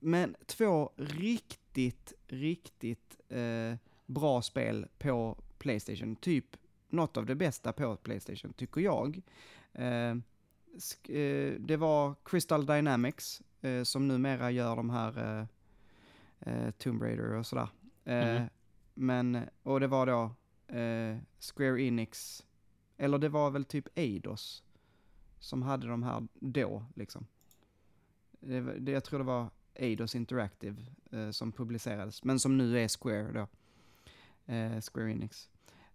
men 0.00 0.36
två 0.46 0.90
riktigt, 0.96 2.12
riktigt 2.26 3.20
eh, 3.28 3.78
bra 4.06 4.42
spel 4.42 4.86
på 4.98 5.42
Playstation. 5.58 6.16
Typ 6.16 6.56
något 6.88 7.16
av 7.16 7.26
det 7.26 7.34
bästa 7.34 7.72
på 7.72 7.96
Playstation, 7.96 8.52
tycker 8.52 8.80
jag. 8.80 9.22
Eh, 9.72 10.10
eh, 11.08 11.54
det 11.58 11.76
var 11.76 12.14
Crystal 12.24 12.66
Dynamics, 12.66 13.42
eh, 13.60 13.82
som 13.82 14.08
numera 14.08 14.50
gör 14.50 14.76
de 14.76 14.90
här 14.90 15.18
eh, 15.40 15.46
eh, 16.40 16.70
Tomb 16.70 17.02
Raider 17.02 17.32
och 17.32 17.46
sådär. 17.46 17.68
Eh, 18.04 18.34
Mhm. 18.34 18.48
Men, 18.96 19.38
och 19.62 19.80
det 19.80 19.86
var 19.86 20.06
då 20.06 20.34
Square 21.40 21.82
Enix, 21.82 22.44
eller 22.96 23.18
det 23.18 23.28
var 23.28 23.50
väl 23.50 23.64
typ 23.64 23.88
Eidos 23.98 24.62
som 25.38 25.62
hade 25.62 25.86
de 25.86 26.02
här 26.02 26.28
då, 26.40 26.84
liksom. 26.94 27.26
Det, 28.40 28.60
det, 28.60 28.92
jag 28.92 29.04
tror 29.04 29.18
det 29.18 29.24
var 29.24 29.50
Eidos 29.74 30.14
Interactive 30.14 30.76
som 31.32 31.52
publicerades, 31.52 32.24
men 32.24 32.40
som 32.40 32.58
nu 32.58 32.78
är 32.78 32.88
Square 32.98 33.32
då. 33.32 33.46
Eh, 34.46 34.80
Square 34.80 35.12
Enix. 35.12 35.50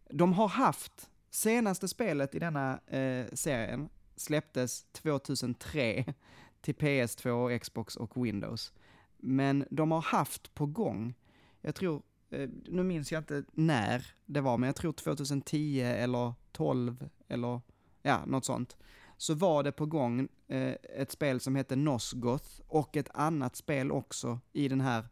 De 0.09 0.33
har 0.33 0.47
haft, 0.47 1.09
senaste 1.29 1.87
spelet 1.87 2.35
i 2.35 2.39
denna 2.39 2.79
eh, 2.87 3.25
serien 3.33 3.89
släpptes 4.15 4.83
2003 4.91 6.13
till 6.61 6.75
PS2, 6.75 7.57
Xbox 7.57 7.95
och 7.95 8.25
Windows. 8.25 8.73
Men 9.17 9.65
de 9.71 9.91
har 9.91 10.01
haft 10.01 10.55
på 10.55 10.65
gång, 10.65 11.13
jag 11.61 11.75
tror, 11.75 12.01
eh, 12.29 12.49
nu 12.65 12.83
minns 12.83 13.11
jag 13.11 13.21
inte 13.21 13.43
när 13.53 14.05
det 14.25 14.41
var, 14.41 14.57
men 14.57 14.67
jag 14.67 14.75
tror 14.75 14.93
2010 14.93 15.81
eller 15.81 16.33
12 16.51 17.09
eller 17.27 17.61
ja, 18.01 18.25
något 18.25 18.45
sånt. 18.45 18.77
Så 19.17 19.33
var 19.33 19.63
det 19.63 19.71
på 19.71 19.85
gång 19.85 20.27
eh, 20.47 20.75
ett 20.97 21.11
spel 21.11 21.39
som 21.39 21.55
hette 21.55 21.75
Nosgoth 21.75 22.61
och 22.67 22.97
ett 22.97 23.09
annat 23.13 23.55
spel 23.55 23.91
också 23.91 24.39
i 24.53 24.67
den 24.67 24.81
här 24.81 25.07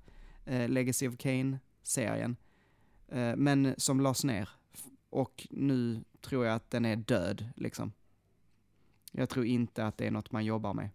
eh, 0.45 0.69
Legacy 0.69 1.07
of 1.07 1.17
Kane-serien 1.17 2.35
Eh, 3.07 3.35
men 3.35 3.75
som 3.77 4.01
lades 4.01 4.23
ner. 4.23 4.49
Och 5.09 5.47
nu 5.49 6.03
tror 6.21 6.45
jag 6.45 6.55
att 6.55 6.71
den 6.71 6.85
är 6.85 6.95
död, 6.95 7.49
liksom. 7.55 7.91
Jag 9.11 9.29
tror 9.29 9.45
inte 9.45 9.85
att 9.85 9.97
det 9.97 10.07
är 10.07 10.11
något 10.11 10.31
man 10.31 10.45
jobbar 10.45 10.73
med. 10.73 10.89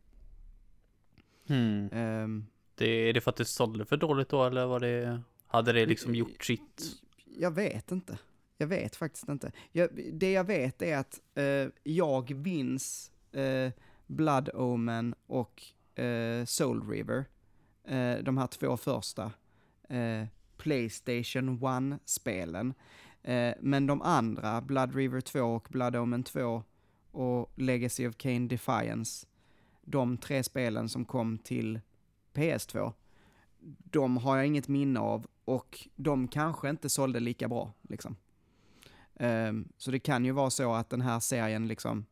Hmm. 1.46 1.88
Ehm, 1.92 2.46
Det, 2.74 2.86
är 2.86 3.12
det 3.12 3.20
för 3.20 3.30
att 3.30 3.36
det 3.36 3.44
sålde 3.44 3.84
för 3.84 3.96
dåligt 3.96 4.28
då 4.28 4.44
eller 4.44 4.66
var 4.66 4.80
det, 4.80 5.20
hade 5.46 5.72
det 5.72 5.86
liksom 5.86 6.14
gjort 6.14 6.44
sitt? 6.44 7.02
Jag 7.38 7.50
vet 7.50 7.90
inte. 7.92 8.18
Jag 8.58 8.66
vet 8.66 8.96
faktiskt 8.96 9.28
inte. 9.28 9.52
Jag, 9.72 9.88
det 10.12 10.32
jag 10.32 10.44
vet 10.44 10.82
är 10.82 10.96
att 10.96 11.20
eh, 11.34 11.68
jag 11.82 12.36
minns 12.36 13.12
eh, 13.32 13.72
Blood 14.06 14.48
Omen 14.54 15.14
och 15.26 15.62
eh, 16.02 16.44
Soul 16.44 16.88
River, 16.90 17.24
eh, 17.84 18.14
de 18.22 18.38
här 18.38 18.46
två 18.46 18.76
första 18.76 19.32
eh, 19.88 20.24
Playstation 20.62 21.58
1-spelen. 21.58 22.74
Eh, 23.22 23.54
men 23.60 23.86
de 23.86 24.02
andra, 24.02 24.60
Blood 24.60 24.94
River 24.94 25.20
2 25.20 25.40
och 25.40 25.68
Blood 25.70 25.96
Omen 25.96 26.22
2 26.24 26.62
och 27.10 27.52
Legacy 27.56 28.06
of 28.08 28.16
Kain 28.16 28.48
Defiance, 28.48 29.26
de 29.82 30.16
tre 30.16 30.42
spelen 30.42 30.88
som 30.88 31.04
kom 31.04 31.38
till 31.38 31.80
PS2, 32.34 32.92
de 33.90 34.16
har 34.16 34.36
jag 34.36 34.46
inget 34.46 34.68
minne 34.68 35.00
av 35.00 35.26
och 35.44 35.88
de 35.96 36.28
kanske 36.28 36.70
inte 36.70 36.88
sålde 36.88 37.20
lika 37.20 37.48
bra, 37.48 37.72
liksom. 37.82 38.16
Ehm, 39.16 39.68
så 39.76 39.90
det 39.90 39.98
kan 40.00 40.24
ju 40.24 40.32
vara 40.32 40.50
så 40.50 40.74
att 40.74 40.90
den 40.90 41.00
här 41.00 41.20
serien 41.20 41.68
liksom, 41.68 42.06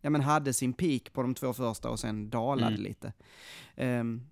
ja 0.00 0.10
men 0.10 0.20
hade 0.20 0.52
sin 0.52 0.72
peak 0.72 1.12
på 1.12 1.22
de 1.22 1.34
två 1.34 1.52
första 1.52 1.90
och 1.90 2.00
sen 2.00 2.30
dalade 2.30 2.66
Mm. 2.74 2.82
lite. 2.82 3.12
Ehm, 3.76 4.26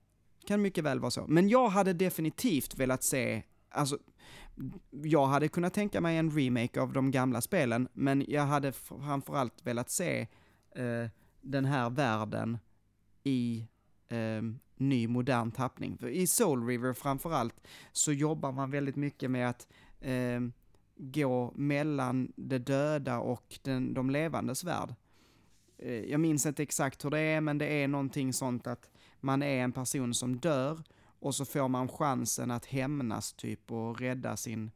kan 0.47 0.63
mycket 0.63 0.85
väl 0.85 1.01
vara 1.01 1.11
så. 1.11 1.27
Men 1.29 1.49
jag 1.49 1.69
hade 1.69 1.93
definitivt 1.93 2.79
velat 2.79 3.03
se, 3.03 3.43
alltså, 3.71 3.99
jag 5.03 5.27
hade 5.27 5.49
kunnat 5.49 5.75
tänka 5.75 6.01
mig 6.01 6.17
en 6.17 6.31
remake 6.31 6.81
av 6.81 6.93
de 6.93 7.11
gamla 7.11 7.41
spelen, 7.41 7.89
men 7.93 8.25
jag 8.29 8.43
hade 8.43 8.73
framförallt 8.73 9.67
velat 9.67 9.91
se 9.91 10.21
eh, 10.75 11.09
den 11.41 11.65
här 11.65 11.91
världen 11.91 12.59
i 13.25 13.67
eh, 14.09 14.43
ny 14.77 15.09
modern 15.09 15.51
tappning. 15.51 15.99
För 15.99 16.09
I 16.09 16.27
Soul 16.27 16.67
River 16.67 16.93
framförallt 16.93 17.61
så 17.93 18.13
jobbar 18.13 18.53
man 18.53 18.71
väldigt 18.71 18.97
mycket 18.97 19.31
med 19.31 19.49
att 19.49 19.69
eh, 20.01 20.41
gå 20.97 21.53
mellan 21.57 22.33
det 22.37 22.59
döda 22.59 23.19
och 23.19 23.59
den, 23.63 23.95
de 23.95 24.11
levandes 24.11 24.65
värld. 24.65 24.95
Eh, 25.79 26.05
jag 26.05 26.21
minns 26.21 26.47
inte 26.47 26.63
exakt 26.63 27.05
hur 27.05 27.11
det 27.11 27.21
är, 27.21 27.41
men 27.41 27.59
det 27.59 27.67
är 27.67 27.89
någonting 27.89 28.33
sånt 28.33 28.67
att 28.67 28.91
man 29.23 29.43
är 29.43 29.65
en 29.65 29.73
person 29.73 30.15
som 30.15 30.37
dör 30.37 30.83
och 31.21 31.35
så 31.35 31.45
får 31.45 31.69
man 31.69 31.89
chansen 31.89 32.51
att 32.51 32.67
hämnas 32.67 33.33
typ 33.33 33.71
och 33.73 34.01
rädda 34.01 34.37
sin 34.37 34.71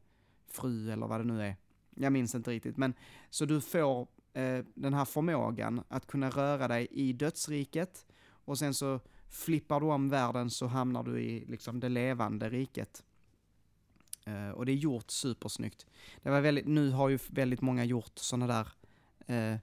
fru 0.47 0.91
eller 0.91 1.07
vad 1.07 1.19
det 1.19 1.23
nu 1.23 1.41
är. 1.41 1.55
Jag 1.95 2.13
minns 2.13 2.35
inte 2.35 2.51
riktigt, 2.51 2.77
men 2.77 2.93
så 3.29 3.45
du 3.45 3.61
får 3.61 4.07
eh, 4.33 4.65
den 4.73 4.93
här 4.93 5.05
förmågan 5.05 5.83
att 5.87 6.07
kunna 6.07 6.29
röra 6.29 6.67
dig 6.67 6.87
i 6.91 7.13
dödsriket 7.13 8.05
och 8.29 8.59
sen 8.59 8.73
så 8.73 8.99
flippar 9.29 9.79
du 9.79 9.85
om 9.85 10.09
världen 10.09 10.49
så 10.49 10.67
hamnar 10.67 11.03
du 11.03 11.21
i 11.21 11.45
liksom 11.45 11.79
det 11.79 11.89
levande 11.89 12.49
riket. 12.49 13.03
Eh, 14.25 14.49
och 14.49 14.65
det 14.65 14.71
är 14.71 14.75
gjort 14.75 15.11
supersnyggt. 15.11 15.85
Det 16.23 16.29
var 16.29 16.41
väldigt, 16.41 16.67
nu 16.67 16.89
har 16.91 17.09
ju 17.09 17.19
väldigt 17.29 17.61
många 17.61 17.83
gjort 17.85 18.19
sådana 18.19 18.47
där 18.47 18.67
eh, 19.35 19.59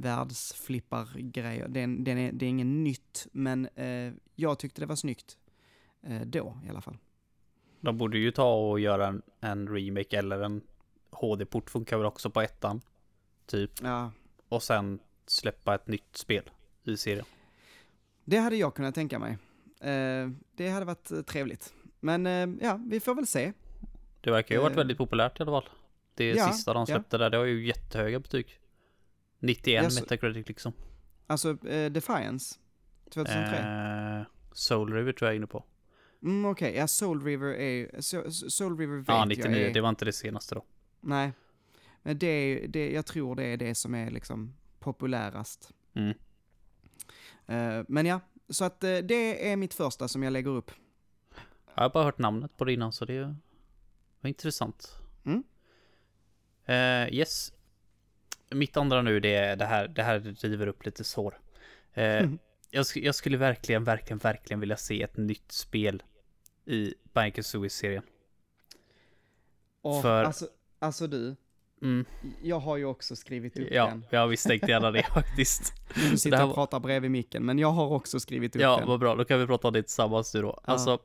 världsflippar-grejer. 0.00 1.68
Den 1.68 2.08
är, 2.18 2.32
det 2.32 2.46
är 2.46 2.48
ingen 2.50 2.84
nytt, 2.84 3.26
men 3.32 3.68
eh, 3.74 4.12
jag 4.34 4.58
tyckte 4.58 4.80
det 4.80 4.86
var 4.86 4.96
snyggt. 4.96 5.36
Eh, 6.02 6.20
då 6.20 6.58
i 6.66 6.68
alla 6.70 6.80
fall. 6.80 6.96
De 7.80 7.98
borde 7.98 8.18
ju 8.18 8.30
ta 8.30 8.54
och 8.54 8.80
göra 8.80 9.06
en, 9.06 9.22
en 9.40 9.68
remake 9.68 10.18
eller 10.18 10.40
en 10.40 10.62
HD-port 11.10 11.70
funkar 11.70 11.96
väl 11.96 12.06
också 12.06 12.30
på 12.30 12.40
ettan. 12.42 12.80
Typ. 13.46 13.70
Ja, 13.82 14.12
Och 14.48 14.62
sen 14.62 14.98
släppa 15.26 15.74
ett 15.74 15.86
nytt 15.88 16.16
spel 16.16 16.50
i 16.84 16.96
serien. 16.96 17.24
det 18.24 18.36
hade 18.38 18.56
jag 18.56 18.74
kunnat 18.74 18.94
tänka 18.94 19.18
mig. 19.18 19.38
Eh, 19.80 20.28
det 20.54 20.68
hade 20.68 20.86
varit 20.86 21.10
eh, 21.10 21.20
trevligt. 21.22 21.74
Men 22.00 22.26
eh, 22.26 22.48
ja, 22.66 22.80
vi 22.86 23.00
får 23.00 23.14
väl 23.14 23.26
se. 23.26 23.52
Det 24.20 24.30
verkar 24.30 24.54
ju 24.54 24.58
ha 24.58 24.62
varit 24.62 24.72
Eh. 24.72 24.76
väldigt 24.76 24.98
populärt 24.98 25.40
i 25.40 25.42
alla 25.42 25.52
fall. 25.62 25.70
Det 26.14 26.28
Ja, 26.30 26.48
sista 26.52 26.72
de 26.72 26.78
ja. 26.80 26.86
släppte 26.86 27.18
där, 27.18 27.30
det 27.30 27.36
har 27.36 27.44
ju 27.44 27.66
jättehöga 27.66 28.20
betyg. 28.20 28.58
91 29.38 29.82
Jag 29.82 29.92
så- 29.92 30.00
Metacritic 30.00 30.48
liksom. 30.48 30.72
Alltså, 31.26 31.66
eh, 31.66 31.90
Defiance. 31.92 32.58
2003. 33.10 33.56
Eh, 34.20 34.26
Soul 34.52 34.92
River 34.92 35.12
tror 35.12 35.26
jag 35.28 35.32
är 35.32 35.36
inne 35.36 35.46
på. 35.46 35.64
Mm, 36.22 36.44
Okej, 36.44 36.74
ja 36.76 36.88
Soul 36.88 37.24
River 37.24 37.46
är 37.54 38.00
so, 38.00 38.30
Soul 38.30 38.78
River 38.78 39.04
Ja, 39.08 39.18
jag 39.18 39.28
99, 39.28 39.56
är, 39.56 39.74
det 39.74 39.80
var 39.80 39.88
inte 39.88 40.04
det 40.04 40.12
senaste 40.12 40.54
då. 40.54 40.64
Nej. 41.00 41.32
Men 42.02 42.18
det, 42.18 42.26
är- 42.26 42.68
det, 42.68 42.90
jag 42.92 43.06
tror 43.06 43.36
det 43.36 43.44
är 43.44 43.56
det 43.56 43.74
som 43.74 43.94
är 43.94 44.10
liksom 44.10 44.54
populärast. 44.78 45.72
Mm. 45.94 46.14
Eh, 47.46 47.84
men 47.88 48.06
ja, 48.06 48.20
så 48.48 48.64
att 48.64 48.84
eh, 48.84 48.96
det 48.98 49.52
är 49.52 49.56
mitt 49.56 49.74
första 49.74 50.08
som 50.08 50.22
jag 50.22 50.32
lägger 50.32 50.50
upp. 50.50 50.70
Jag 51.74 51.82
har 51.82 51.90
bara 51.90 52.04
hört 52.04 52.18
namnet 52.18 52.56
på 52.56 52.64
det 52.64 52.72
innan 52.72 52.92
så 52.92 53.04
det 53.04 53.34
var 54.20 54.28
intressant. 54.28 54.98
Mm. 55.24 55.42
Eh, 56.64 57.14
yes. 57.14 57.52
Mitt 58.50 58.76
andra 58.76 59.02
nu 59.02 59.20
det 59.20 59.34
är 59.34 59.56
det 59.56 59.64
här, 59.64 59.88
det 59.88 60.02
här 60.02 60.18
river 60.40 60.66
upp 60.66 60.84
lite 60.84 61.04
sår. 61.04 61.38
Eh, 61.94 62.04
Mm. 62.04 62.38
jag, 62.70 62.86
jag 62.94 63.14
skulle 63.14 63.36
verkligen, 63.36 63.84
verkligen, 63.84 64.18
verkligen 64.18 64.60
vilja 64.60 64.76
se 64.76 65.02
ett 65.02 65.16
nytt 65.16 65.52
spel 65.52 66.02
i 66.66 66.94
Banker 67.12 67.42
Suicide-serien. 67.42 68.02
Och, 69.82 70.02
För- 70.02 70.24
alltså, 70.24 70.48
alltså 70.78 71.06
du, 71.06 71.36
Mm, 71.82 72.04
jag 72.42 72.58
har 72.60 72.76
ju 72.76 72.84
också 72.84 73.16
skrivit 73.16 73.58
upp 73.58 73.68
ja, 73.70 73.86
den. 73.86 74.04
jag 74.10 74.28
misstänkte 74.30 74.70
gärna 74.70 74.90
det 74.90 75.02
faktiskt. 75.14 75.72
Du 76.10 76.18
sitter 76.18 76.36
här 76.36 76.46
och 76.48 76.54
pratar 76.54 76.80
bredvid 76.80 77.10
micken, 77.10 77.44
men 77.46 77.58
jag 77.58 77.70
har 77.70 77.86
också 77.92 78.20
skrivit 78.20 78.56
upp 78.56 78.62
Ja, 78.62 78.76
den. 78.78 78.88
vad 78.88 79.00
bra. 79.00 79.14
Då 79.14 79.24
kan 79.24 79.40
vi 79.40 79.46
prata 79.46 79.68
om 79.68 79.74
det 79.74 79.82
tillsammans 79.82 80.34
nu 80.34 80.42
då. 80.42 80.48
Ja. 80.66 80.72
Alltså, 80.72 80.98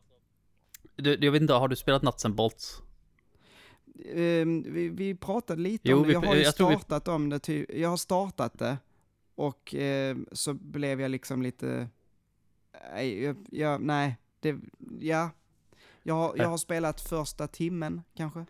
du, 0.96 1.18
jag 1.22 1.32
vet 1.32 1.42
inte, 1.42 1.54
har 1.54 1.68
du 1.68 1.76
spelat 1.76 2.02
Nuts 2.04 2.26
and 2.26 2.36
Bolts? 2.36 2.82
Ehm, 4.16 4.64
vi, 4.74 4.90
vi 4.90 5.16
pratade 5.16 5.62
lite 5.62 5.90
Jo, 5.90 5.98
om 5.98 6.08
det, 6.08 6.14
jag 6.14 6.22
har 6.22 6.36
ju 6.36 6.42
jag 6.42 6.56
tror 6.56 6.70
vi- 6.70 6.76
startat 6.76 7.08
om 7.08 7.30
det, 7.30 7.40
ty, 7.40 7.66
jag 7.70 7.90
har 7.90 7.98
startat 7.98 8.60
det 8.60 8.78
och 9.36 9.76
eh, 9.76 10.18
så 10.32 10.54
blev 10.54 11.02
jag 11.02 11.12
liksom 11.12 11.42
lite, 11.42 11.88
nej, 12.94 13.24
jag, 13.24 13.36
jag, 13.52 13.82
nej, 13.82 14.18
det, 14.40 14.56
ja, 15.00 15.30
Jag, 16.04 16.16
har- 16.16 16.34
jag 16.38 16.48
har 16.48 16.58
spelat 16.58 17.02
första 17.02 17.48
timmen, 17.48 18.02
kanske. 18.18 18.46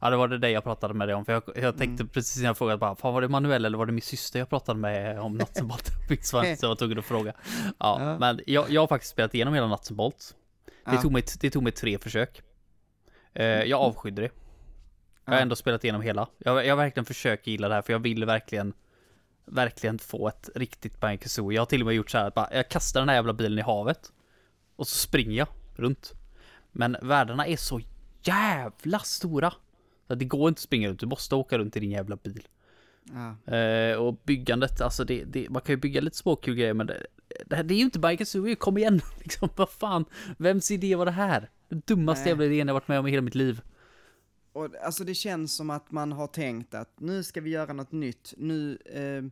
Ja, 0.00 0.10
det 0.10 0.16
var 0.16 0.28
det 0.28 0.50
jag 0.50 0.64
pratade 0.64 0.94
med 0.94 1.08
dig 1.08 1.14
om. 1.14 1.24
För 1.24 1.32
jag, 1.32 1.42
jag 1.56 1.78
tänkte 1.78 2.02
Mm. 2.02 2.08
precis 2.08 2.36
innan 2.36 2.46
jag 2.46 2.58
frågade 2.58 2.78
bara, 2.78 2.96
fan 2.96 3.14
var 3.14 3.20
det 3.20 3.28
Manuel 3.28 3.64
eller 3.64 3.78
var 3.78 3.86
det 3.86 3.92
min 3.92 4.02
syster 4.02 4.38
jag 4.38 4.48
pratade 4.48 4.80
med 4.80 5.20
om 5.20 5.36
Nuts 5.38 5.60
and 5.60 5.68
Bolt? 5.68 5.90
Vad 6.32 6.46
jag 6.46 6.68
var 6.68 6.76
tvungen 6.76 6.98
att 6.98 7.04
fråga. 7.04 7.32
Ja, 7.78 7.96
Ja. 8.00 8.18
men 8.18 8.40
jag, 8.46 8.70
jag 8.70 8.80
har 8.82 8.86
faktiskt 8.88 9.12
spelat 9.12 9.34
igenom 9.34 9.54
hela 9.54 9.66
Nuts 9.68 9.90
and 9.90 9.96
Bolt. 9.96 10.36
Det, 10.64 10.72
Ja. 10.84 11.02
tog 11.02 11.12
mig, 11.12 11.24
det 11.40 11.50
tog 11.50 11.62
mig 11.62 11.72
tre 11.72 11.98
försök. 11.98 12.42
Eh, 13.34 13.44
jag 13.46 13.80
avskydde 13.80 14.22
det. 14.22 14.30
Jag 15.24 15.32
har 15.32 15.40
ändå 15.40 15.56
spelat 15.56 15.84
igenom 15.84 16.02
hela. 16.02 16.28
Jag, 16.38 16.66
jag 16.66 16.72
har 16.72 16.76
verkligen 16.82 17.04
försökt 17.04 17.46
gilla 17.46 17.68
det 17.68 17.74
här 17.74 17.82
för 17.82 17.92
jag 17.92 18.00
vill 18.00 18.24
verkligen 18.24 18.72
Verkligen 19.44 19.98
få 19.98 20.28
ett 20.28 20.50
riktigt 20.54 21.00
Banjo 21.00 21.18
Kazooie. 21.18 21.56
Jag 21.56 21.60
har 21.60 21.66
till 21.66 21.80
och 21.82 21.86
med 21.86 21.94
gjort 21.94 22.10
så 22.10 22.18
här 22.18 22.24
att 22.28 22.34
bara, 22.34 22.48
jag 22.52 22.68
kastar 22.68 23.00
den 23.00 23.08
här 23.08 23.16
jävla 23.16 23.32
bilen 23.32 23.58
i 23.58 23.62
havet. 23.62 24.12
Och 24.76 24.88
så 24.88 24.94
springer 24.98 25.36
jag 25.38 25.48
runt. 25.76 26.12
Men 26.72 26.96
världarna 27.02 27.46
är 27.46 27.56
så 27.56 27.80
jävla 28.22 28.98
stora. 28.98 29.52
Så 30.08 30.14
det 30.14 30.24
går 30.24 30.48
inte 30.48 30.58
att 30.58 30.62
springa 30.62 30.88
runt, 30.88 31.00
du 31.00 31.06
måste 31.06 31.34
åka 31.34 31.58
runt 31.58 31.76
i 31.76 31.80
din 31.80 31.90
jävla 31.90 32.16
bil. 32.16 32.48
Ja. 33.46 33.54
Eh, 33.56 33.96
och 33.96 34.20
byggandet, 34.24 34.80
alltså 34.80 35.04
det, 35.04 35.24
det, 35.24 35.50
man 35.50 35.62
kan 35.62 35.72
ju 35.72 35.76
bygga 35.76 36.00
lite 36.00 36.16
småkul 36.16 36.54
grejer 36.54 36.74
men 36.74 36.86
det, 36.86 37.06
det, 37.46 37.56
här- 37.56 37.62
det 37.62 37.74
är 37.74 37.76
ju 37.76 37.84
inte 37.84 37.98
Banjo 37.98 38.18
Kazooie, 38.18 38.54
kom 38.54 38.78
igen! 38.78 39.00
Liksom, 39.22 39.48
vad 39.56 39.70
fan, 39.70 40.04
vems 40.38 40.70
idé 40.70 40.96
var 40.96 41.04
det 41.06 41.10
här? 41.12 41.50
Den 41.68 41.82
dummaste 41.86 42.22
Nej. 42.24 42.30
jävla 42.30 42.44
idén 42.44 42.66
jag 42.68 42.74
varit 42.74 42.88
med 42.88 42.98
om 42.98 43.06
i 43.06 43.10
hela 43.10 43.22
mitt 43.22 43.34
liv. 43.34 43.60
Och 44.52 44.68
alltså 44.82 45.04
det 45.04 45.14
känns 45.14 45.54
som 45.54 45.70
att 45.70 45.90
man 45.90 46.12
har 46.12 46.26
tänkt 46.26 46.74
att 46.74 47.00
nu 47.00 47.24
ska 47.24 47.40
vi 47.40 47.50
göra 47.50 47.72
något 47.72 47.92
nytt. 47.92 48.34
Nu 48.36 48.78
eh, 48.84 49.24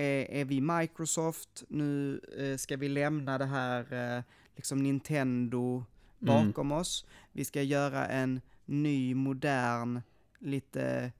är, 0.00 0.30
är 0.30 0.44
vi 0.44 0.60
Microsoft, 0.60 1.64
nu 1.68 2.20
eh, 2.38 2.56
ska 2.56 2.76
vi 2.76 2.88
lämna 2.88 3.38
det 3.38 3.46
här 3.46 4.16
eh, 4.16 4.22
liksom 4.56 4.82
Nintendo 4.82 5.84
bakom 6.18 6.72
oss. 6.72 7.06
Vi 7.32 7.44
ska 7.44 7.62
göra 7.62 8.06
en 8.06 8.40
ny, 8.64 9.14
modern, 9.14 10.00
lite 10.38 11.12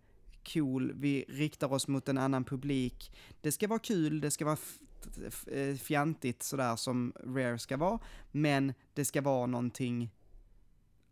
cool, 0.53 0.93
vi 0.95 1.25
riktar 1.29 1.73
oss 1.73 1.89
mot 1.89 2.09
en 2.09 2.19
annan 2.19 2.45
publik. 2.45 3.13
Det 3.41 3.53
ska 3.53 3.69
vara 3.69 3.79
kul, 3.79 4.21
det 4.21 4.31
ska 4.31 4.45
vara 4.45 4.59
eh, 5.47 5.77
fjantigt 5.77 6.43
sådär 6.43 6.77
som 6.77 7.13
Rare 7.25 7.59
ska 7.59 7.77
vara, 7.77 7.99
men 8.31 8.75
det 8.95 9.05
ska 9.05 9.23
vara 9.23 9.47
någonting 9.47 10.11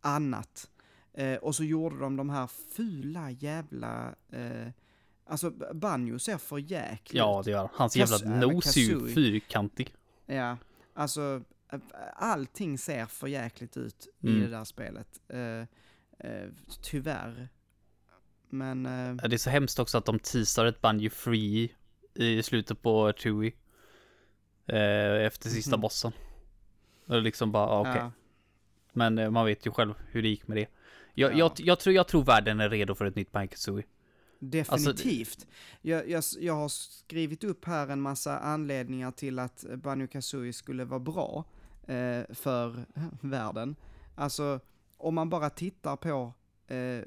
annat. 0.00 0.70
Eh, 1.18 1.36
och 1.36 1.54
så 1.54 1.64
gjorde 1.64 1.98
de 1.98 2.16
de 2.16 2.30
här 2.30 2.46
fula 2.46 3.30
jävla, 3.30 4.14
eh, 4.32 4.68
alltså 5.26 5.50
Banjo 5.74 6.18
ser 6.18 6.38
för 6.38 6.58
jäkligt 6.58 7.14
Ja, 7.14 7.42
det 7.44 7.50
gör 7.50 7.58
han. 7.58 7.68
Hans 7.72 7.96
jävla 7.96 8.16
eller 8.16 8.36
nos 8.52 8.76
är 8.76 8.80
ju 8.80 9.08
fyrkantig. 9.08 9.94
Ja, 10.26 10.56
alltså 10.94 11.42
eh, 11.72 11.78
allting 12.14 12.78
ser 12.78 13.06
för 13.06 13.26
jäkligt 13.26 13.76
ut 13.76 14.08
i 14.20 14.28
Mm. 14.28 14.40
det 14.40 14.48
där 14.56 14.64
spelet. 14.64 15.20
Eh, 15.28 15.40
eh, 16.30 16.48
tyvärr. 16.82 17.48
Men, 18.50 18.86
eh, 18.86 19.14
Det 19.28 19.36
är 19.36 19.38
så 19.38 19.50
hemskt 19.50 19.78
också 19.78 19.98
att 19.98 20.04
de 20.04 20.18
teasar 20.18 20.66
ett 20.66 20.80
Banjo 20.80 21.10
Free 21.10 21.72
i 22.14 22.42
slutet 22.42 22.82
på 22.82 23.12
Chewie. 23.16 23.52
Eh, 24.66 25.26
efter 25.26 25.48
sista 25.48 25.76
Mhm. 25.76 25.80
bossen. 25.80 26.12
Och 27.06 27.22
liksom 27.22 27.52
bara, 27.52 27.66
ah, 27.68 27.80
okej. 27.80 27.94
ja, 27.96 28.10
Men 28.92 29.32
man 29.32 29.46
vet 29.46 29.66
ju 29.66 29.70
själv 29.70 29.94
hur 30.10 30.22
det 30.22 30.28
gick 30.28 30.48
med 30.48 30.56
det. 30.56 30.66
Jag, 31.18 31.32
Ja. 31.32 31.36
jag, 31.38 31.52
jag, 31.56 31.78
tror, 31.80 31.94
jag 31.94 32.08
tror 32.08 32.24
världen 32.24 32.60
är 32.60 32.68
redo 32.70 32.94
för 32.94 33.04
ett 33.04 33.16
nytt 33.16 33.32
Banjo 33.32 33.48
Kazooie. 33.48 33.84
Alltså, 34.68 34.92
definitivt. 34.92 35.46
jag, 35.82 36.08
jag, 36.08 36.24
jag 36.40 36.54
har 36.54 36.68
skrivit 36.68 37.44
upp 37.44 37.64
här 37.64 37.88
en 37.88 38.00
massa 38.00 38.38
anledningar 38.38 39.10
till 39.10 39.38
att 39.38 39.64
Banjo 39.76 40.06
Kazooie 40.06 40.52
skulle 40.52 40.84
vara 40.84 41.00
bra 41.00 41.44
eh, 41.86 42.22
för 42.34 42.84
världen. 43.20 43.76
Alltså, 44.14 44.60
om 44.96 45.14
man 45.14 45.30
bara 45.30 45.50
tittar 45.50 45.96
på 45.96 46.32
eh, 46.66 47.00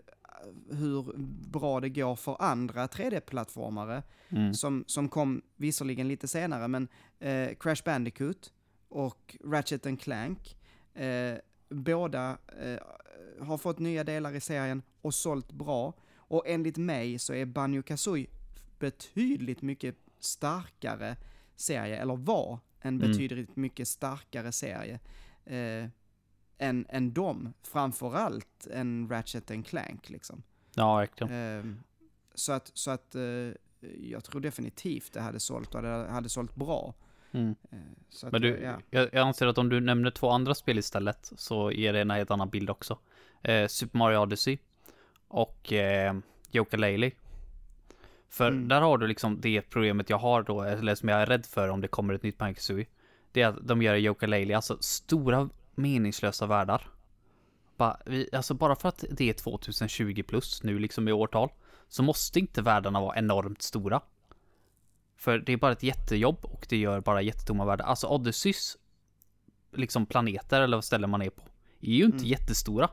hur 0.71 1.13
bra 1.51 1.79
det 1.79 1.89
går 1.89 2.15
för 2.15 2.37
andra 2.41 2.87
3D-plattformare, 2.87 4.03
Mm. 4.29 4.53
som, 4.53 4.83
som 4.87 5.09
kom 5.09 5.41
visserligen 5.55 6.07
lite 6.07 6.27
senare, 6.27 6.67
men 6.67 6.87
eh, 7.19 7.49
Crash 7.59 7.83
Bandicoot 7.85 8.53
och 8.89 9.37
Ratchet 9.45 9.85
and 9.85 10.01
Clank, 10.01 10.57
eh, 10.93 11.35
båda 11.71 12.37
eh, 12.61 12.79
har 13.45 13.57
fått 13.57 13.79
nya 13.79 14.03
delar 14.03 14.33
i 14.35 14.41
serien 14.41 14.81
och 15.01 15.13
sålt 15.13 15.51
bra. 15.51 15.93
Och 16.15 16.43
enligt 16.47 16.77
mig 16.77 17.19
så 17.19 17.33
är 17.33 17.45
Banjo 17.45 17.83
Kazooie 17.83 18.27
betydligt 18.79 19.61
mycket 19.61 19.95
starkare 20.19 21.15
serie, 21.55 21.97
eller 21.97 22.15
var 22.15 22.59
en 22.79 22.95
Mm. 22.95 23.11
betydligt 23.11 23.55
mycket 23.55 23.87
starkare 23.87 24.51
serie 24.51 24.99
eh, 25.45 25.87
än, 26.57 26.85
än 26.89 27.13
dem, 27.13 27.53
framförallt 27.63 28.67
än 28.71 29.09
Ratchet 29.09 29.51
and 29.51 29.65
Clank 29.67 30.09
liksom. 30.09 30.43
Ja, 30.75 30.95
verkligen. 30.97 31.33
Ehm, 31.33 31.83
så 32.35 32.51
att, 32.51 32.71
så 32.73 32.91
att 32.91 33.15
eh, 33.15 33.21
jag 34.01 34.23
tror 34.23 34.41
definitivt 34.41 35.13
det 35.13 35.21
hade 35.21 35.39
sålt 35.39 35.75
och 35.75 35.81
det 35.81 36.07
hade 36.09 36.29
sålt 36.29 36.55
bra. 36.55 36.93
Mm. 37.33 37.55
Eh, 37.71 37.77
så 38.09 38.25
att, 38.27 38.31
Men 38.31 38.41
du, 38.41 38.55
eh, 38.55 38.63
ja. 38.63 38.79
jag, 38.89 39.09
jag 39.13 39.27
anser 39.27 39.47
att 39.47 39.57
om 39.57 39.69
du 39.69 39.79
nämner 39.79 40.11
två 40.11 40.29
andra 40.29 40.53
spel 40.53 40.77
istället 40.77 41.31
så 41.35 41.71
ger 41.71 41.93
det 41.93 42.01
en 42.01 42.11
helt 42.11 42.31
annan 42.31 42.49
bild 42.49 42.69
också. 42.69 42.97
Eh, 43.43 43.67
Super 43.67 43.97
Mario 43.97 44.17
Odyssey 44.17 44.57
och 45.27 45.73
eh, 45.73 46.13
Yooka-Laylee. 46.51 47.11
För 48.29 48.47
Mm. 48.47 48.67
där 48.67 48.81
har 48.81 48.97
du 48.97 49.07
liksom 49.07 49.41
det 49.41 49.61
problemet 49.61 50.09
jag 50.09 50.17
har 50.17 50.43
då, 50.43 50.61
eller 50.61 50.95
som 50.95 51.09
jag 51.09 51.21
är 51.21 51.25
rädd 51.25 51.45
för 51.45 51.69
om 51.69 51.81
det 51.81 51.87
kommer 51.87 52.13
ett 52.13 52.23
nytt 52.23 52.37
Kazooie. 52.37 52.85
Det 53.31 53.41
är 53.41 53.47
att 53.47 53.67
de 53.67 53.81
gör 53.81 53.95
Yooka-Laylee, 53.95 54.55
alltså 54.55 54.77
stora 54.79 55.49
meningslösa 55.75 56.45
världar. 56.45 56.87
Bara, 57.77 57.97
vi, 58.05 58.29
alltså 58.33 58.53
bara 58.53 58.75
för 58.75 58.89
att 58.89 59.05
det 59.11 59.29
är 59.29 59.33
2020 59.33 60.23
plus 60.23 60.63
nu 60.63 60.79
liksom 60.79 61.07
i 61.07 61.11
årtal 61.11 61.49
så 61.87 62.03
måste 62.03 62.39
inte 62.39 62.61
världarna 62.61 63.01
vara 63.01 63.17
enormt 63.17 63.61
stora. 63.61 64.01
För 65.21 65.37
det 65.39 65.53
är 65.53 65.57
bara 65.57 65.71
ett 65.71 65.83
jättejobb 65.83 66.37
och 66.45 66.65
det 66.69 66.77
gör 66.77 67.01
bara 67.01 67.21
jättetomma 67.21 67.65
världar. 67.65 67.85
Alltså 67.85 68.07
Odysseys 68.07 68.77
liksom 69.75 70.05
planeter 70.05 70.61
eller 70.61 70.77
vad 70.77 70.83
ställen 70.83 71.09
man 71.09 71.21
är 71.21 71.29
på 71.29 71.41
är 71.81 71.91
ju 71.91 72.03
inte 72.05 72.17
Mm. 72.17 72.27
jättestora. 72.29 72.89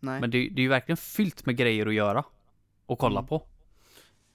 Nej, 0.00 0.20
Men 0.20 0.30
det, 0.30 0.38
det 0.38 0.60
är 0.60 0.62
ju 0.62 0.68
verkligen 0.68 0.96
fyllt 0.96 1.46
med 1.46 1.56
grejer 1.56 1.86
att 1.86 1.94
göra 1.94 2.24
och 2.86 2.98
kolla 2.98 3.18
Mm. 3.18 3.28
på. 3.28 3.46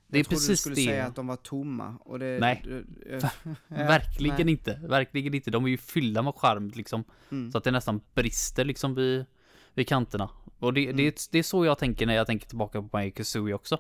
Det 0.08 0.18
är 0.18 0.20
jag 0.20 0.26
trodde 0.26 0.36
du 0.44 0.48
precis 0.48 0.60
skulle 0.60 0.76
det. 0.76 0.86
säga 0.86 1.06
att 1.06 1.16
de 1.16 1.28
var 1.28 1.36
tomma. 1.36 1.96
Och 2.06 2.20
det, 2.20 2.38
Nej. 2.40 2.62
det- 2.66 2.84
ja, 3.22 3.30
Verkligen 3.68 4.36
nej. 4.46 4.52
inte. 4.52 4.80
Verkligen 4.84 5.34
inte. 5.34 5.52
De 5.52 5.66
är 5.66 5.70
ju 5.70 5.78
fyllda 5.78 6.22
med 6.22 6.36
charm 6.36 6.72
liksom. 6.76 7.04
Mm. 7.32 7.52
Så 7.52 7.58
att 7.58 7.64
det 7.64 7.72
nästan 7.72 8.02
brister 8.14 8.66
liksom 8.66 8.96
vid, 8.96 9.26
vid 9.74 9.88
kanterna. 9.88 10.30
Och 10.60 10.74
det, 10.74 10.84
Mm. 10.84 10.98
det, 10.98 11.28
det 11.32 11.40
är 11.40 11.44
så 11.44 11.66
jag 11.66 11.78
tänker 11.78 12.06
när 12.06 12.14
jag 12.16 12.28
tänker 12.28 12.48
tillbaka 12.48 12.82
på 12.82 12.88
Banjo 12.88 13.12
Kazooie 13.12 13.54
också. 13.54 13.78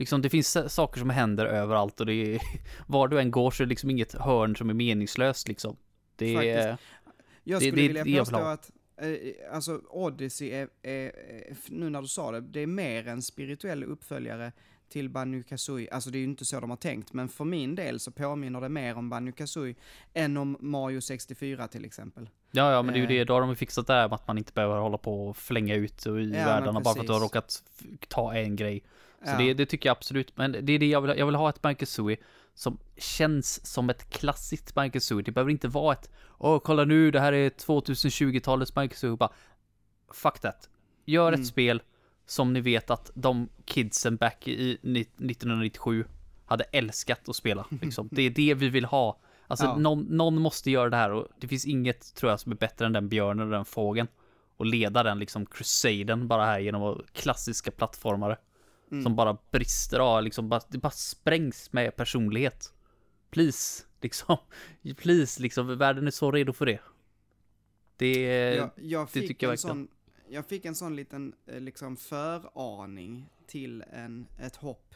Liksom 0.00 0.22
det 0.22 0.30
finns 0.30 0.72
saker 0.74 1.00
som 1.00 1.10
händer 1.10 1.46
överallt 1.46 2.00
och 2.00 2.06
det 2.06 2.14
är, 2.34 2.40
var 2.86 3.08
du 3.08 3.20
än 3.20 3.30
går 3.30 3.50
så 3.50 3.62
är 3.62 3.66
det 3.66 3.68
liksom 3.68 3.90
inget 3.90 4.12
hörn 4.14 4.56
som 4.56 4.70
är 4.70 4.74
meningslöst 4.74 5.48
liksom. 5.48 5.76
Det 6.16 6.34
är, 6.50 6.76
Jag 7.44 7.60
Det- 7.60 7.66
skulle 7.66 7.82
det- 7.82 7.88
vilja 7.88 8.04
det 8.04 8.10
jag 8.10 8.24
vill 8.24 8.32
påstå 8.34 8.36
att 8.46 8.70
eh, 8.96 9.54
alltså 9.54 9.80
Odyssey 9.90 10.50
är, 10.50 10.68
är, 10.82 11.12
nu 11.68 11.90
när 11.90 12.02
du 12.02 12.08
sa 12.08 12.30
det, 12.30 12.40
det 12.40 12.60
är 12.60 12.66
mer 12.66 13.08
en 13.08 13.22
spirituell 13.22 13.84
uppföljare 13.84 14.52
till 14.88 15.08
Banjo 15.10 15.42
Kazooie. 15.42 15.88
Alltså 15.92 16.10
det 16.10 16.18
är 16.18 16.20
ju 16.20 16.24
inte 16.24 16.44
så 16.44 16.60
de 16.60 16.70
har 16.70 16.76
tänkt, 16.76 17.12
men 17.12 17.28
för 17.28 17.44
min 17.44 17.74
del 17.74 18.00
så 18.00 18.10
påminner 18.10 18.60
det 18.60 18.68
mer 18.68 18.96
om 18.96 19.10
Banjo 19.10 19.32
Kazooie 19.32 19.74
än 20.14 20.36
om 20.36 20.56
Mario 20.60 21.00
64 21.00 21.68
till 21.68 21.84
exempel. 21.84 22.28
ja, 22.50 22.72
ja, 22.72 22.82
men 22.82 22.94
det 22.94 22.98
är 23.00 23.00
ju 23.00 23.04
Eh. 23.04 23.08
det. 23.08 23.24
Då 23.24 23.34
har 23.34 23.40
de 23.40 23.50
ju 23.50 23.56
fixat 23.56 23.86
det 23.86 23.92
här 23.92 24.08
med 24.08 24.14
att 24.14 24.26
man 24.28 24.38
inte 24.38 24.52
behöver 24.52 24.76
hålla 24.78 24.98
på 24.98 25.28
och 25.28 25.36
flänga 25.36 25.74
ut 25.74 26.06
i 26.06 26.10
men 26.10 26.30
världarna 26.32 26.80
bara 26.80 26.94
för 26.94 27.00
att 27.00 27.06
du 27.06 27.12
har 27.12 27.20
råkat 27.20 27.62
ta 28.08 28.34
en 28.34 28.56
grej. 28.56 28.82
Så 29.24 29.30
Ja. 29.30 29.38
det, 29.38 29.54
det 29.54 29.66
tycker 29.66 29.88
jag 29.88 29.96
absolut. 29.96 30.36
Men 30.36 30.52
det 30.52 30.72
är 30.72 30.78
det 30.78 30.86
jag 30.86 31.00
vill 31.00 31.10
ha. 31.10 31.16
Jag 31.16 31.26
vill 31.26 31.34
ha 31.34 31.48
ett 31.50 31.78
Kazooie 31.78 32.16
som 32.54 32.78
känns 32.96 33.66
som 33.66 33.90
ett 33.90 34.10
klassiskt 34.10 34.74
Kazooie. 34.92 35.22
Det 35.24 35.32
behöver 35.32 35.50
inte 35.50 35.68
vara 35.68 35.92
ett 35.92 36.10
Åh, 36.38 36.58
kolla 36.64 36.84
nu, 36.84 37.10
det 37.10 37.20
här 37.20 37.32
är 37.32 37.50
2020-talets 37.50 38.74
Banjo 38.74 38.88
Kazooie. 38.88 39.16
Bara, 39.16 39.32
fuck 40.12 40.40
that. 40.40 40.68
Gör 41.04 41.28
Mm. 41.28 41.40
ett 41.40 41.46
spel 41.46 41.82
som 42.26 42.52
ni 42.52 42.60
vet 42.60 42.90
att 42.90 43.10
de 43.14 43.48
kidsen 43.64 44.16
back 44.16 44.48
i 44.48 44.78
ni- 44.82 45.00
1997 45.00 46.04
hade 46.46 46.64
älskat 46.64 47.28
att 47.28 47.36
spela. 47.36 47.66
Liksom. 47.82 48.08
Det 48.12 48.22
är 48.22 48.30
det 48.30 48.54
vi 48.54 48.68
vill 48.68 48.84
ha. 48.84 49.20
Alltså, 49.46 49.66
Ja. 49.66 49.76
någon, 49.76 50.00
någon 50.02 50.40
måste 50.40 50.70
göra 50.70 50.90
det 50.90 50.96
här 50.96 51.10
och 51.12 51.28
det 51.40 51.48
finns 51.48 51.66
inget, 51.66 52.14
tror 52.14 52.30
jag, 52.32 52.40
som 52.40 52.52
är 52.52 52.56
bättre 52.56 52.86
än 52.86 52.92
den 52.92 53.08
björnen 53.08 53.46
och 53.46 53.52
den 53.52 53.64
fågeln. 53.64 54.08
Och 54.56 54.66
leda 54.66 55.02
den 55.02 55.18
liksom 55.18 55.46
crusaden 55.46 56.28
bara 56.28 56.44
här 56.44 56.58
genom 56.60 57.02
klassiska 57.12 57.70
plattformare. 57.70 58.36
Mm. 58.90 59.02
Som 59.02 59.16
bara 59.16 59.38
brister 59.50 59.98
av, 59.98 60.22
liksom 60.22 60.48
bara, 60.48 60.60
det 60.68 60.78
bara 60.78 60.90
sprängs 60.90 61.72
med 61.72 61.96
personlighet. 61.96 62.72
Please, 63.30 63.84
liksom. 64.00 64.36
Please, 64.96 65.42
liksom. 65.42 65.78
Världen 65.78 66.06
är 66.06 66.10
så 66.10 66.30
redo 66.32 66.52
för 66.52 66.66
det. 66.66 66.80
Det 67.96 68.22
jag, 68.56 68.70
jag, 68.76 69.06
det 69.06 69.10
fick 69.10 69.28
tycker 69.28 69.46
jag 69.46 69.50
en 69.52 69.56
verkligen. 69.56 69.76
sån, 69.76 69.88
jag 70.28 70.46
fick 70.46 70.64
en 70.64 70.74
sån 70.74 70.96
liten 70.96 71.34
eh, 71.46 71.60
liksom 71.60 71.96
föraning 71.96 73.30
till 73.46 73.84
en, 73.92 74.26
ett 74.38 74.56
hopp 74.56 74.94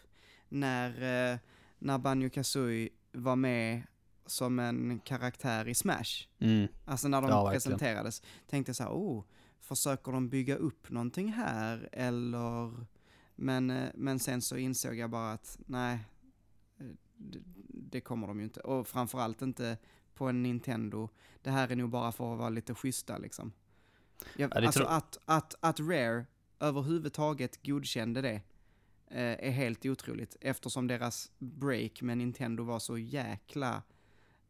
när, 0.48 0.88
eh, 1.32 1.38
när 1.78 1.98
Banjo 1.98 2.30
Kazooie 2.30 2.88
var 3.12 3.36
med 3.36 3.82
som 4.26 4.58
en 4.58 5.00
karaktär 5.04 5.68
i 5.68 5.74
Smash. 5.74 6.26
Mm. 6.38 6.68
Alltså 6.84 7.08
när 7.08 7.20
de 7.22 7.30
Ja, 7.30 7.50
presenterades. 7.50 8.22
Tänkte 8.46 8.68
jag 8.70 8.76
så 8.76 8.82
här, 8.82 8.90
oh, 8.90 9.24
försöker 9.60 10.12
de 10.12 10.28
bygga 10.28 10.56
upp 10.56 10.90
någonting 10.90 11.32
här 11.32 11.88
eller? 11.92 12.86
Men, 13.34 13.70
eh, 13.70 13.90
men 13.94 14.18
sen 14.18 14.42
så 14.42 14.56
insåg 14.56 14.94
jag 14.94 15.10
bara 15.10 15.32
att 15.32 15.58
nej, 15.66 15.98
eh, 16.78 16.86
det, 17.16 17.38
det 17.68 18.00
kommer 18.00 18.26
de 18.26 18.38
ju 18.38 18.44
inte. 18.44 18.60
Och 18.60 18.88
framförallt 18.88 19.42
inte 19.42 19.78
på 20.14 20.28
en 20.28 20.42
Nintendo. 20.42 21.08
Det 21.42 21.50
här 21.50 21.72
är 21.72 21.76
nog 21.76 21.90
bara 21.90 22.12
för 22.12 22.32
att 22.32 22.38
vara 22.38 22.48
lite 22.50 22.74
schyssta 22.74 23.18
liksom. 23.18 23.52
Jag, 24.36 24.52
Ja, 24.54 24.66
alltså 24.66 24.84
att, 24.84 25.18
att, 25.24 25.54
att 25.60 25.80
Rare 25.80 26.26
överhuvudtaget 26.60 27.66
godkände 27.66 28.22
det 28.22 28.40
eh, 29.06 29.48
är 29.48 29.50
helt 29.50 29.86
otroligt 29.86 30.36
eftersom 30.40 30.86
deras 30.86 31.32
break 31.38 32.02
med 32.02 32.18
Nintendo 32.18 32.64
var 32.64 32.78
så 32.78 32.98
jäkla 32.98 33.82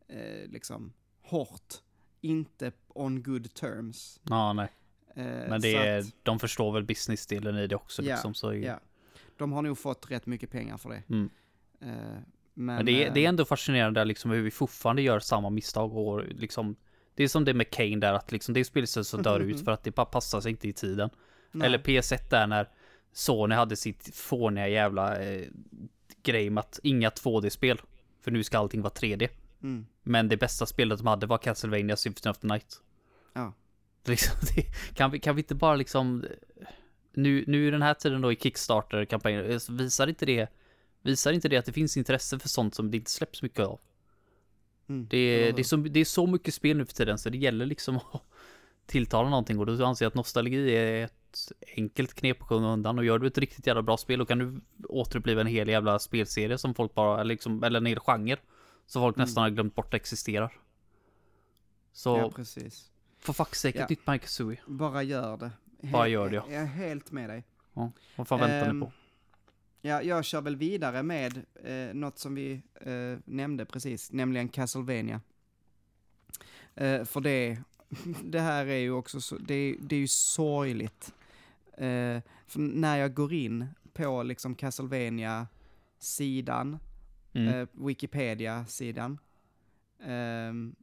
eh, 0.09 0.49
liksom 0.51 0.93
hårt. 1.23 1.75
Inte 2.21 2.73
on 2.89 3.23
good 3.23 3.55
terms. 3.55 4.21
Ja, 4.23 4.53
nej. 4.53 4.69
Eh, 5.15 5.25
Men 5.25 5.61
det 5.61 5.75
är, 5.75 5.99
att, 5.99 6.07
de 6.23 6.39
förstår 6.39 6.73
väl 6.73 6.85
business-delen 6.85 7.59
i 7.59 7.67
det 7.67 7.77
också 7.77 8.03
Ja, 8.03 8.15
liksom. 8.15 8.35
Så, 8.35 8.55
ja. 8.55 8.81
De 9.37 9.53
har 9.53 9.63
nog 9.63 9.79
fått 9.79 10.11
rätt 10.11 10.27
mycket 10.27 10.51
pengar 10.51 10.77
för 10.77 10.89
det. 10.89 11.03
Mm. 11.09 11.31
Eh, 11.81 11.89
men 12.55 12.77
Men 12.77 12.87
det 12.87 13.05
är, 13.05 13.11
det 13.11 13.21
är 13.21 13.25
eh, 13.25 13.29
ändå 13.29 13.45
fascinerande 13.45 14.05
liksom 14.05 14.31
hur 14.31 14.43
vi 14.43 14.51
fortfarande 14.51 15.03
gör 15.03 15.21
samma 15.21 15.51
misstag 15.51 15.97
och 15.97 16.25
liksom 16.25 16.77
Det 17.15 17.25
är 17.25 17.29
som 17.29 17.45
det 17.45 17.55
med 17.55 17.71
Kane 17.71 17.97
där 17.97 18.13
att 18.13 18.33
liksom 18.33 18.55
det 18.55 18.65
spelet 18.65 18.89
så 18.89 19.17
dör 19.17 19.41
ut 19.41 19.65
för 19.65 19.73
att 19.73 19.85
det 19.85 19.91
bara 19.95 20.07
passar 20.07 20.41
sig 20.41 20.51
inte 20.51 20.69
i 20.69 20.73
tiden. 20.73 21.11
nej. 21.53 21.67
Eller 21.67 21.79
PS1 21.79 22.31
där 22.31 22.47
när 22.47 22.69
Sony 23.13 23.55
hade 23.55 23.77
sitt 23.77 24.17
fåniga 24.17 24.69
jävla 24.69 25.23
eh, 25.23 25.47
grej 26.23 26.51
med 26.51 26.61
att 26.61 26.81
inga 26.83 27.11
2D-spel. 27.11 27.81
För 28.21 28.31
nu 28.31 28.45
ska 28.45 28.59
allting 28.59 28.83
vara 28.83 28.93
3D. 28.93 29.29
Mm. 29.63 29.87
Men 30.03 30.29
det 30.29 30.37
bästa 30.37 30.67
spelet 30.67 30.99
de 30.99 31.07
hade 31.07 31.27
var 31.27 31.39
Castlevania 31.39 31.97
Symphony 31.97 32.31
of 32.31 32.39
the 32.39 32.47
Night. 32.47 32.81
Liksom, 34.09 34.37
det, 34.55 34.63
kan, 34.95 35.11
vi, 35.11 35.19
kan 35.19 35.37
vi 35.37 35.43
inte 35.43 35.55
bara 35.55 35.77
liksom 35.77 36.25
nu, 37.13 37.45
nu 37.47 37.69
i 37.69 37.71
den 37.71 37.83
här 37.83 37.95
tiden 37.95 38.21
då 38.21 38.33
i 38.33 38.37
Kickstarter-kampanjen, 38.37 39.51
eh, 39.51 39.61
visar 39.69 40.07
inte 40.07 40.27
det 40.27 40.49
Visar 41.03 41.33
inte 41.33 41.49
det 41.49 41.57
att 41.57 41.65
det 41.65 41.73
finns 41.73 41.97
intresse 41.97 42.39
för 42.39 42.49
sånt 42.49 42.75
som 42.75 42.91
det 42.91 42.97
inte 42.97 43.11
släpps 43.11 43.43
mycket 43.43 43.67
av? 43.67 43.81
Mm. 44.89 45.07
Det 45.11 45.53
det, 45.53 45.63
är 45.63 45.65
så, 45.65 45.77
det 45.77 46.01
är 46.01 46.05
så 46.05 46.27
mycket 46.27 46.55
spel 46.55 46.77
nu 46.77 46.87
för 46.87 46.93
tiden 46.93 47.19
så 47.19 47.31
det 47.31 47.39
gäller 47.39 47.67
liksom 47.67 47.97
att 48.13 48.23
tilltala 48.87 49.29
någonting 49.29 49.59
och 49.59 49.67
då 49.67 49.85
anser 49.85 50.05
jag 50.05 50.11
att 50.11 50.15
nostalgi 50.15 50.77
är 50.77 51.05
ett 51.05 51.53
enkelt 51.77 52.15
knep 52.15 52.43
att 52.43 52.49
komma 52.49 52.73
undan 52.73 52.99
och 52.99 53.05
gör 53.05 53.19
du 53.19 53.27
ett 53.27 53.39
riktigt 53.39 53.67
jävla 53.67 53.83
bra 53.83 53.97
spel 53.97 54.19
då 54.19 54.27
kan 54.27 54.39
du 54.39 54.61
återuppliva 54.89 55.41
en 55.41 55.47
hel 55.47 55.69
jävla 55.69 55.99
spelserie 55.99 56.59
som 56.59 56.75
folk 56.75 56.95
bara, 56.95 57.21
eller 57.21 57.35
liksom, 57.35 57.65
eller 57.65 57.81
en 57.81 57.87
hel 57.87 58.01
genre 58.01 58.37
som 58.87 59.03
folk 59.03 59.17
Mm. 59.17 59.25
nästan 59.25 59.43
har 59.43 59.51
glömt 59.51 59.75
bort 59.75 59.95
existerar. 59.95 60.53
Så, 61.93 62.19
Ja, 62.19 62.31
precis. 62.31 62.91
För 63.25 63.33
fuck's 63.33 63.55
sake, 63.55 63.79
Ja. 63.79 63.85
ett 63.85 63.91
nytt 63.91 64.07
Mike 64.07 64.29
Sui. 64.29 64.57
Bara 64.67 65.03
gör 65.03 65.37
det. 65.37 65.51
He- 65.83 65.93
Bara 65.93 66.09
gör 66.09 66.31
det, 66.31 66.37
ja. 66.37 66.45
Jag 66.49 66.63
är 66.63 66.67
helt 66.67 67.13
med 67.13 67.31
dig. 67.31 67.45
Ja, 67.75 67.91
vad 68.17 68.29
fan 68.29 68.41
väntar 68.41 68.69
Ehm, 68.71 68.79
ni 68.81 68.87
på? 68.87 68.93
Ja, 69.83 70.03
jag 70.03 70.25
kör 70.25 70.41
väl 70.41 70.57
vidare 70.57 71.03
med 71.03 71.45
eh, 71.65 71.95
något 71.95 72.19
som 72.19 72.35
vi 72.35 72.63
eh, 72.81 73.19
nämnde 73.25 73.65
precis, 73.65 74.13
nämligen 74.13 74.49
Castlevania. 74.49 75.21
Eh, 76.75 77.05
för 77.05 77.21
det, 77.21 77.59
det 78.25 78.41
här 78.41 78.67
är 78.67 78.77
ju 78.79 78.91
också 78.93 79.21
så, 79.21 79.39
det, 79.39 79.77
det 79.81 79.97
är 79.97 80.01
ju 80.01 80.09
sorgligt. 80.09 81.15
Eh, 81.73 82.21
för 82.47 82.59
när 82.61 82.97
jag 82.97 83.15
går 83.15 83.33
in 83.33 83.67
på 83.93 84.23
liksom 84.23 84.55
Castlevania-sidan, 84.55 86.79
Mm. 87.37 87.49
eh, 87.55 87.69
Wikipedia-sidan, 87.73 89.19
ehm, 90.05 90.75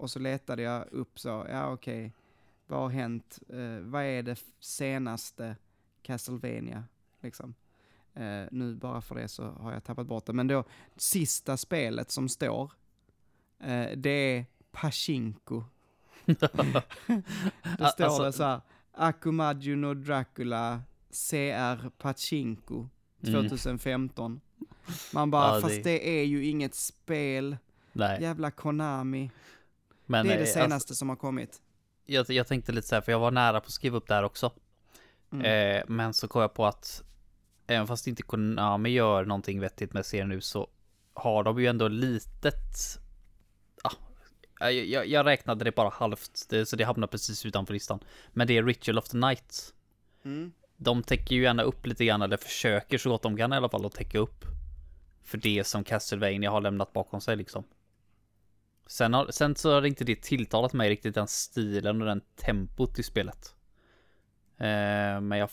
och 0.00 0.10
så 0.10 0.18
letade 0.18 0.62
jag 0.62 0.84
upp 0.92 1.18
så, 1.18 1.46
ja 1.50 1.72
okej, 1.72 2.12
vad 2.66 2.80
har 2.80 2.88
hänt, 2.88 3.38
eh, 3.48 3.78
vad 3.80 4.02
är 4.02 4.22
det 4.22 4.40
senaste 4.60 5.56
Castlevania, 6.02 6.84
liksom. 7.20 7.54
Eh, 8.14 8.44
nu 8.50 8.74
bara 8.74 9.00
för 9.00 9.14
det 9.14 9.28
så 9.28 9.44
har 9.50 9.72
jag 9.72 9.84
tappat 9.84 10.06
bort 10.06 10.26
det, 10.26 10.32
men 10.32 10.46
då, 10.48 10.64
sista 10.96 11.56
spelet 11.56 12.10
som 12.10 12.28
står, 12.28 12.72
eh, 13.60 13.88
det 13.96 14.10
är 14.10 14.44
Pachinko. 14.72 15.64
Då 17.78 17.86
står 17.86 18.04
Alltså- 18.04 18.22
det 18.22 18.32
så 18.32 18.42
här, 18.44 18.60
Akumadju 18.92 19.76
no 19.76 19.94
Dracula 19.94 20.82
CR 21.10 21.88
Pachinko 21.98 22.88
Mm. 23.22 23.48
2015. 23.48 24.40
Man 25.14 25.30
bara, 25.30 25.48
Ja, 25.48 25.54
det- 25.54 25.60
fast 25.60 25.84
det 25.84 26.20
är 26.20 26.24
ju 26.24 26.44
inget 26.46 26.74
spel, 26.74 27.56
Nej, 27.92 28.22
jävla 28.22 28.50
Konami. 28.50 29.30
Men 30.10 30.26
det 30.26 30.32
är 30.32 30.38
det 30.38 30.42
eh, 30.42 30.54
senaste 30.54 30.74
alltså, 30.74 30.94
som 30.94 31.08
har 31.08 31.16
kommit. 31.16 31.62
jag, 32.06 32.30
jag 32.30 32.46
tänkte 32.46 32.72
lite 32.72 32.88
så 32.88 32.94
här, 32.94 33.02
för 33.02 33.12
jag 33.12 33.18
var 33.18 33.30
nära 33.30 33.60
på 33.60 33.66
att 33.66 33.72
skriva 33.72 33.96
upp 33.96 34.08
det 34.08 34.14
här 34.14 34.22
också. 34.22 34.52
Mm. 35.32 35.76
Eh, 35.76 35.84
men 35.88 36.14
så 36.14 36.28
kom 36.28 36.42
jag 36.42 36.54
på 36.54 36.66
att 36.66 37.02
även 37.66 37.86
fast 37.86 38.06
inte 38.06 38.22
Konami 38.22 38.90
gör 38.90 39.24
någonting 39.24 39.60
vettigt 39.60 39.92
med 39.92 40.06
serien 40.06 40.28
nu 40.28 40.40
så 40.40 40.68
har 41.14 41.44
de 41.44 41.60
ju 41.60 41.66
ändå 41.66 41.88
litet 41.88 42.98
ah, 43.82 43.92
jag, 44.60 44.72
jag, 44.72 45.06
jag 45.06 45.26
räknade 45.26 45.64
det 45.64 45.74
bara 45.74 45.88
halvt, 45.88 46.46
det, 46.48 46.66
så 46.66 46.76
det 46.76 46.84
hamnar 46.84 47.06
precis 47.06 47.46
utanför 47.46 47.74
listan. 47.74 48.00
Men 48.32 48.46
det 48.46 48.56
är 48.56 48.64
Ritual 48.64 48.98
of 48.98 49.08
the 49.08 49.16
Night. 49.16 49.74
Mm. 50.24 50.52
De 50.76 51.02
täcker 51.02 51.36
ju 51.36 51.42
gärna 51.42 51.62
upp 51.62 51.86
lite 51.86 52.04
grann, 52.04 52.22
eller 52.22 52.36
försöker 52.36 52.98
så 52.98 53.10
gott 53.10 53.22
de 53.22 53.36
kan 53.36 53.52
i 53.52 53.56
alla 53.56 53.68
fall 53.68 53.86
att 53.86 53.92
täcka 53.92 54.18
upp 54.18 54.44
för 55.22 55.38
det 55.38 55.66
som 55.66 55.84
Castlevania 55.84 56.50
har 56.50 56.60
lämnat 56.60 56.92
bakom 56.92 57.20
sig 57.20 57.36
liksom. 57.36 57.64
Sen, 58.90 59.14
har, 59.14 59.26
sen 59.30 59.56
så 59.56 59.72
har 59.74 59.86
inte 59.86 60.04
det 60.04 60.22
tilltalat 60.22 60.72
mig 60.72 60.90
riktigt 60.90 61.14
den 61.14 61.26
stilen 61.28 62.00
och 62.00 62.06
den 62.06 62.20
tempot 62.36 62.98
i 62.98 63.02
spelet. 63.02 63.54
Eh, 64.56 65.20
men 65.20 65.32
jag, 65.32 65.50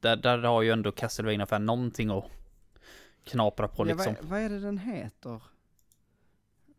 där, 0.00 0.16
där 0.16 0.38
har 0.38 0.62
ju 0.62 0.70
ändå 0.70 0.92
Castlevania 0.92 1.46
för 1.46 1.58
någonting 1.58 2.10
att 2.10 2.24
knapra 3.24 3.68
på 3.68 3.82
Ja, 3.88 3.94
liksom. 3.94 4.14
vad, 4.20 4.24
vad 4.30 4.40
är 4.40 4.48
det 4.48 4.60
den 4.60 4.78
heter? 4.78 5.42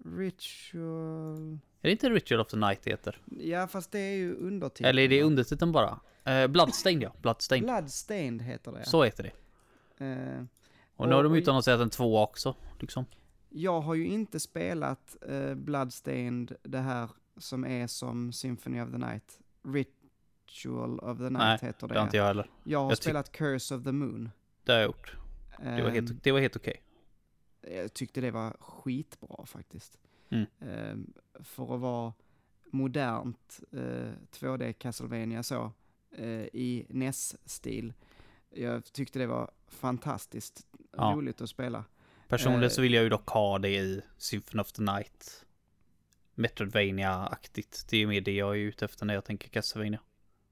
Ritual... 0.06 1.54
Är 1.82 1.88
det 1.88 1.92
inte 1.92 2.10
Ritual 2.10 2.42
of 2.42 2.48
the 2.48 2.58
Night 2.58 2.80
det 2.84 2.90
heter? 2.90 3.22
Ja, 3.40 3.68
fast 3.68 3.92
det 3.92 4.00
är 4.00 4.16
ju 4.16 4.36
undertiteln. 4.36 4.90
Eller 4.90 5.02
är 5.04 5.08
det 5.08 5.24
undertiteln 5.24 5.72
bara? 5.72 6.00
Eh, 6.24 6.48
Bloodstained 6.48 7.04
ja, 7.04 7.14
Bloodstained. 7.22 7.66
Bloodstained 7.70 8.42
heter 8.42 8.72
det. 8.72 8.86
Så 8.86 9.04
heter 9.04 9.24
det. 9.24 10.06
Eh, 10.06 10.44
Och 10.96 11.08
nu 11.10 11.16
har 11.16 11.24
de 11.24 11.32
Och- 11.32 11.38
utannonserat 11.38 11.82
en 11.82 11.90
tvåa 11.90 12.24
också, 12.24 12.56
liksom. 12.80 13.06
Jag 13.62 13.82
har 13.82 13.96
ju 13.96 14.06
inte 14.06 14.40
spelat 14.40 15.18
eh, 15.22 15.56
Bloodstained, 15.56 16.56
det 16.64 16.78
här 16.80 17.10
som 17.38 17.66
är 17.66 17.88
som 17.88 18.32
Symphony 18.34 18.82
of 18.82 18.92
the 18.92 18.98
Night. 18.98 19.40
Ritual 19.64 21.00
of 21.00 21.18
the 21.18 21.24
Night 21.24 21.34
Nej, 21.34 21.60
heter 21.62 21.88
det. 21.88 21.94
Det 21.94 22.00
har 22.00 22.06
inte 22.08 22.18
jag 22.18 22.26
heller. 22.26 22.50
Jag 22.64 22.80
har 22.84 22.92
jag 22.92 22.98
spelat 22.98 23.32
Curse 23.32 23.76
of 23.76 23.84
the 23.84 23.92
Moon. 23.92 24.30
Det 24.64 24.72
har 24.72 24.80
jag 24.80 24.86
gjort. 24.88 25.16
Det 25.60 25.66
var 25.82 25.90
Ehm, 25.90 25.94
helt, 25.94 26.24
det 26.24 26.32
var 26.32 26.40
helt 26.40 26.56
okej. 26.56 26.82
Jag 27.62 27.94
tyckte 27.94 28.22
det 28.22 28.32
var 28.32 28.58
skitbra 28.60 29.46
faktiskt. 29.46 29.98
Mm. 30.30 30.46
Ehm, 30.60 31.14
för 31.40 31.76
att 31.76 31.82
vara 31.82 32.14
modernt 32.72 33.60
eh, 33.72 34.12
2D 34.32 34.74
Castlevania 34.74 35.44
så, 35.44 35.72
eh, 36.12 36.28
i 36.54 36.86
NES-stil. 36.90 37.94
Jag 38.50 38.86
tyckte 38.86 39.20
det 39.20 39.28
var 39.28 39.52
fantastiskt 39.68 40.68
Ja. 40.92 41.14
roligt 41.16 41.42
att 41.42 41.50
spela. 41.50 41.86
Personligen 42.28 42.64
eh, 42.64 42.70
så 42.70 42.82
vill 42.82 42.94
jag 42.94 43.04
ju 43.04 43.10
dock 43.10 43.30
ha 43.30 43.60
det 43.60 43.70
i 43.70 44.02
Symphony 44.18 44.62
of 44.62 44.72
the 44.72 44.82
Night. 44.82 45.46
Metroidvania-aktigt. 46.36 47.86
Det 47.90 47.98
är 47.98 48.00
ju 48.00 48.08
mer 48.08 48.22
det 48.22 48.32
jag 48.36 48.56
är 48.56 48.60
ute 48.60 48.86
efter 48.86 49.06
när 49.06 49.14
jag 49.14 49.26
tänker 49.26 49.50
Castlevania. 49.50 50.00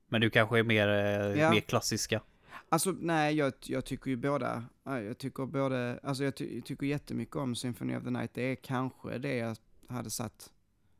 Men 0.07 0.21
du 0.21 0.29
kanske 0.29 0.59
är 0.59 0.63
mer, 0.63 0.87
eh, 0.87 1.39
Ja. 1.41 1.51
mer 1.51 1.59
klassiska. 1.59 2.21
Alltså 2.69 2.91
nej, 2.91 3.35
jag, 3.35 3.53
jag 3.65 3.85
tycker 3.85 4.09
ju 4.09 4.15
båda, 4.17 4.63
ja, 4.83 5.01
jag 5.01 5.17
tycker 5.17 5.45
både, 5.45 5.99
alltså 6.03 6.23
jag, 6.23 6.35
ty, 6.35 6.55
jag 6.55 6.65
tycker 6.65 6.85
jättemycket 6.85 7.35
om 7.35 7.55
Symphony 7.55 7.95
of 7.95 8.03
the 8.03 8.09
Night. 8.09 8.33
Det 8.33 8.41
är 8.41 8.55
kanske 8.55 9.17
det 9.17 9.35
jag 9.35 9.57
hade 9.89 10.09
satt 10.09 10.51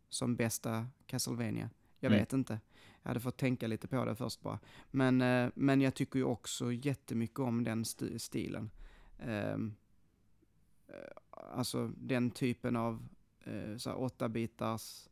som 0.09 0.36
bästa 0.36 0.88
Castlevania. 1.07 1.69
Jag 1.99 2.09
Mm. 2.11 2.19
vet 2.19 2.34
inte. 2.34 2.59
Jag 3.01 3.09
hade 3.09 3.19
fått 3.19 3.38
tänka 3.38 3.67
lite 3.67 3.88
på 3.88 4.05
det 4.05 4.15
först 4.15 4.41
bara. 4.41 4.59
Men, 4.91 5.21
eh, 5.21 5.49
men 5.55 5.82
jag 5.82 5.93
tycker 5.95 6.19
ju 6.19 6.26
också 6.26 6.71
jättemycket 6.71 7.39
om 7.39 7.63
den 7.63 7.84
sti- 7.84 8.17
stilen. 8.17 8.69
Eh, 9.19 9.57
alltså 11.31 11.91
den 11.97 12.31
typen 12.31 12.75
av 12.75 13.07
uh, 13.47 13.77
så 13.77 13.89
här 13.89 13.99
åtta 13.99 14.29
bitars 14.29 15.09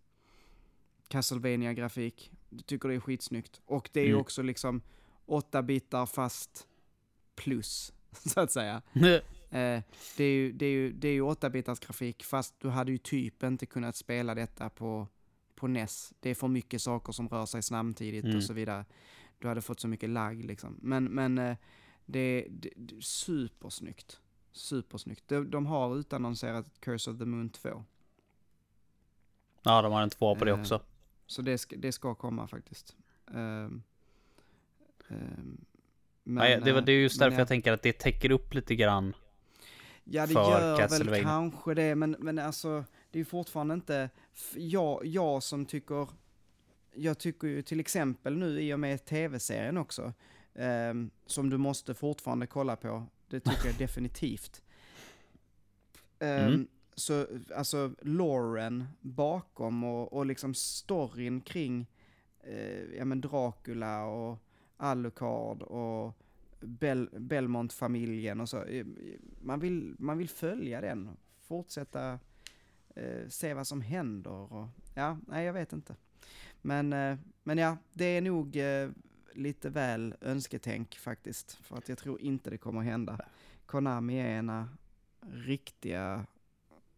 castlevania 1.07 1.73
grafik 1.73 2.31
Jag 2.49 2.65
tycker 2.65 2.89
det 2.89 2.95
är 2.95 2.99
skitsnyggt. 2.99 3.61
Och 3.65 3.89
det 3.93 3.99
är 3.99 4.03
ju 4.05 4.09
Mm. 4.09 4.21
också 4.21 4.41
liksom 4.41 4.81
åtta 5.25 5.61
bitar 5.61 6.05
fast 6.05 6.67
plus, 7.35 7.93
så 8.11 8.39
att 8.39 8.51
säga. 8.51 8.81
Eh, 9.53 9.81
det 10.17 10.23
är 10.23 10.31
ju, 10.33 10.51
det 10.51 10.65
är 10.65 10.69
ju, 10.71 10.91
det 10.93 11.07
är 11.07 11.13
ju 11.13 11.21
8 11.21 11.49
bitars 11.49 11.79
grafik 11.79 12.23
fast 12.23 12.59
du 12.59 12.69
hade 12.69 12.91
ju 12.91 12.97
typ 12.97 13.43
inte 13.43 13.65
kunnat 13.65 13.95
spela 13.95 14.35
detta 14.35 14.69
på, 14.69 15.07
på 15.55 15.67
NES. 15.67 16.13
Det 16.19 16.29
är 16.29 16.35
för 16.35 16.47
mycket 16.47 16.81
saker 16.81 17.13
som 17.13 17.29
rör 17.29 17.45
sig 17.45 17.61
samtidigt 17.63 18.23
Mm. 18.25 18.37
och 18.37 18.43
så 18.43 18.53
vidare. 18.53 18.85
Du 19.39 19.47
hade 19.47 19.61
fått 19.61 19.79
så 19.79 19.87
mycket 19.87 20.09
lagg 20.09 20.45
liksom. 20.45 20.77
Men, 20.81 21.03
men 21.05 21.37
eh, 21.37 21.57
det, 22.05 22.47
det, 22.49 22.69
det 22.75 22.95
är 22.95 23.01
supersnyggt. 23.01 24.19
Supersnyggt. 24.53 25.27
De, 25.27 25.51
de 25.51 25.65
har 25.65 25.95
utannonserat 25.95 26.65
Curse 26.79 27.11
of 27.11 27.17
the 27.17 27.25
Moon 27.25 27.49
2. 27.49 27.83
Ja, 29.63 29.81
de 29.81 29.91
har 29.91 30.01
en 30.01 30.09
två 30.09 30.35
på 30.35 30.45
det 30.45 30.51
Eh, 30.51 30.59
också. 30.59 30.81
Så 31.27 31.41
det 31.41 31.57
ska, 31.57 31.75
det 31.75 31.91
ska 31.91 32.15
komma 32.15 32.47
faktiskt. 32.47 32.95
Ehm, 33.27 33.83
ehm, 35.07 35.65
men, 36.23 36.35
Nej, 36.43 36.61
det, 36.65 36.73
var, 36.73 36.81
det 36.81 36.91
är 36.91 37.01
just 37.01 37.19
därför 37.19 37.37
jag 37.37 37.47
tänker 37.47 37.71
att 37.71 37.81
det 37.81 37.93
täcker 37.93 38.31
upp 38.31 38.53
lite 38.53 38.75
grann. 38.75 39.15
Ja, 40.03 40.27
det 40.27 40.33
gör 40.33 41.05
väl 41.05 41.23
kanske 41.23 41.73
det, 41.73 41.95
men, 41.95 42.15
men 42.19 42.39
alltså, 42.39 42.85
det 43.11 43.17
är 43.17 43.19
ju 43.19 43.25
fortfarande 43.25 43.73
inte, 43.73 44.09
jag, 44.55 45.05
jag 45.05 45.43
som 45.43 45.65
tycker, 45.65 46.07
jag 46.93 47.17
tycker 47.17 47.47
ju 47.47 47.61
till 47.61 47.79
exempel 47.79 48.37
nu 48.37 48.61
i 48.61 48.73
och 48.73 48.79
med 48.79 49.05
tv-serien 49.05 49.77
också, 49.77 50.13
ehm, 50.55 51.09
som 51.25 51.49
du 51.49 51.57
måste 51.57 51.93
fortfarande 51.93 52.47
kolla 52.47 52.75
på, 52.75 53.07
det 53.33 53.39
tycker 53.39 53.65
jag 53.67 53.77
definitivt. 53.77 54.61
Ehm, 56.19 56.47
Mm. 56.47 56.67
Så, 56.95 57.27
alltså, 57.55 57.95
Lauren 58.01 58.85
bakom 59.01 59.83
och, 59.83 60.13
och 60.13 60.25
liksom 60.25 60.53
storyn 60.53 61.41
kring, 61.41 61.87
eh, 62.43 62.83
ja 62.97 63.05
men 63.05 63.21
Dracula 63.21 64.05
och 64.05 64.37
Alucard 64.77 65.61
och 65.61 66.13
Bel 66.59 67.09
Belmont-familjen 67.19 68.41
och 68.41 68.49
så. 68.49 68.63
Eh, 68.63 68.85
Man 69.41 69.59
vill, 69.59 69.95
man 69.99 70.17
vill 70.17 70.29
följa 70.29 70.81
den, 70.81 71.09
fortsätta 71.41 72.19
eh, 72.95 73.27
se 73.29 73.53
vad 73.53 73.67
som 73.67 73.81
händer 73.81 74.53
och 74.53 74.67
ja, 74.95 75.17
nej 75.27 75.45
jag 75.45 75.53
vet 75.53 75.73
inte. 75.73 75.95
Men, 76.61 76.93
eh, 76.93 77.17
men 77.43 77.57
ja, 77.57 77.77
det 77.93 78.05
är 78.05 78.21
nog 78.21 78.55
eh, 78.55 78.89
lite 79.35 79.69
väl 79.69 80.15
önsketänk 80.21 80.95
faktiskt, 80.95 81.51
för 81.63 81.77
att 81.77 81.89
jag 81.89 81.97
tror 81.97 82.21
inte 82.21 82.49
det 82.49 82.57
kommer 82.57 82.81
hända. 82.81 83.19
Konami 83.65 84.19
är 84.19 84.37
ena 84.37 84.69
riktiga 85.31 86.25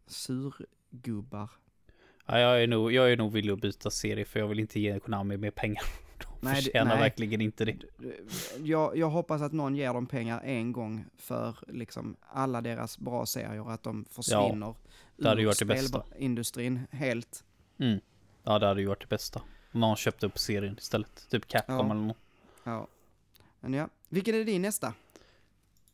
surgubbar. 0.07 1.49
Ja, 2.25 2.39
jag, 2.39 2.63
är 2.63 2.67
nog, 2.67 2.91
jag 2.91 3.11
är 3.11 3.17
nog 3.17 3.31
villig 3.31 3.53
att 3.53 3.61
byta 3.61 3.89
serie 3.91 4.25
för 4.25 4.39
jag 4.39 4.47
vill 4.47 4.59
inte 4.59 4.79
ge 4.79 4.99
Konami 4.99 5.37
mer 5.37 5.51
pengar. 5.51 5.83
De 6.17 6.27
Nej, 6.39 6.55
förtjänar 6.55 6.91
nej. 6.91 6.99
verkligen 6.99 7.41
inte 7.41 7.65
det. 7.65 7.77
Jag, 8.63 8.97
jag 8.97 9.09
hoppas 9.09 9.41
att 9.41 9.51
någon 9.51 9.75
ger 9.75 9.93
dem 9.93 10.07
pengar 10.07 10.41
en 10.43 10.71
gång 10.71 11.05
för 11.17 11.57
liksom 11.67 12.15
alla 12.21 12.61
deras 12.61 12.97
bra 12.97 13.25
serier, 13.25 13.71
att 13.71 13.83
de 13.83 14.05
försvinner 14.09 14.75
det 15.59 15.65
bästa. 15.65 16.03
spelindustrin 16.03 16.79
helt. 16.91 17.43
Mm. 17.77 17.99
Ja, 18.43 18.59
det 18.59 18.65
hade 18.67 18.81
ju 18.81 18.87
varit 18.87 19.01
det 19.01 19.07
bästa. 19.07 19.41
Om 19.71 19.79
någon 19.79 19.95
köpte 19.95 20.25
upp 20.25 20.39
serien 20.39 20.77
istället. 20.77 21.27
Typ 21.29 21.47
Capcom 21.47 21.75
Ja. 21.75 21.85
eller 21.85 22.01
något. 22.01 22.17
Ja. 22.65 22.87
Men 23.59 23.73
ja, 23.73 23.89
vilken 24.09 24.35
är 24.35 24.43
din 24.43 24.61
nästa? 24.61 24.93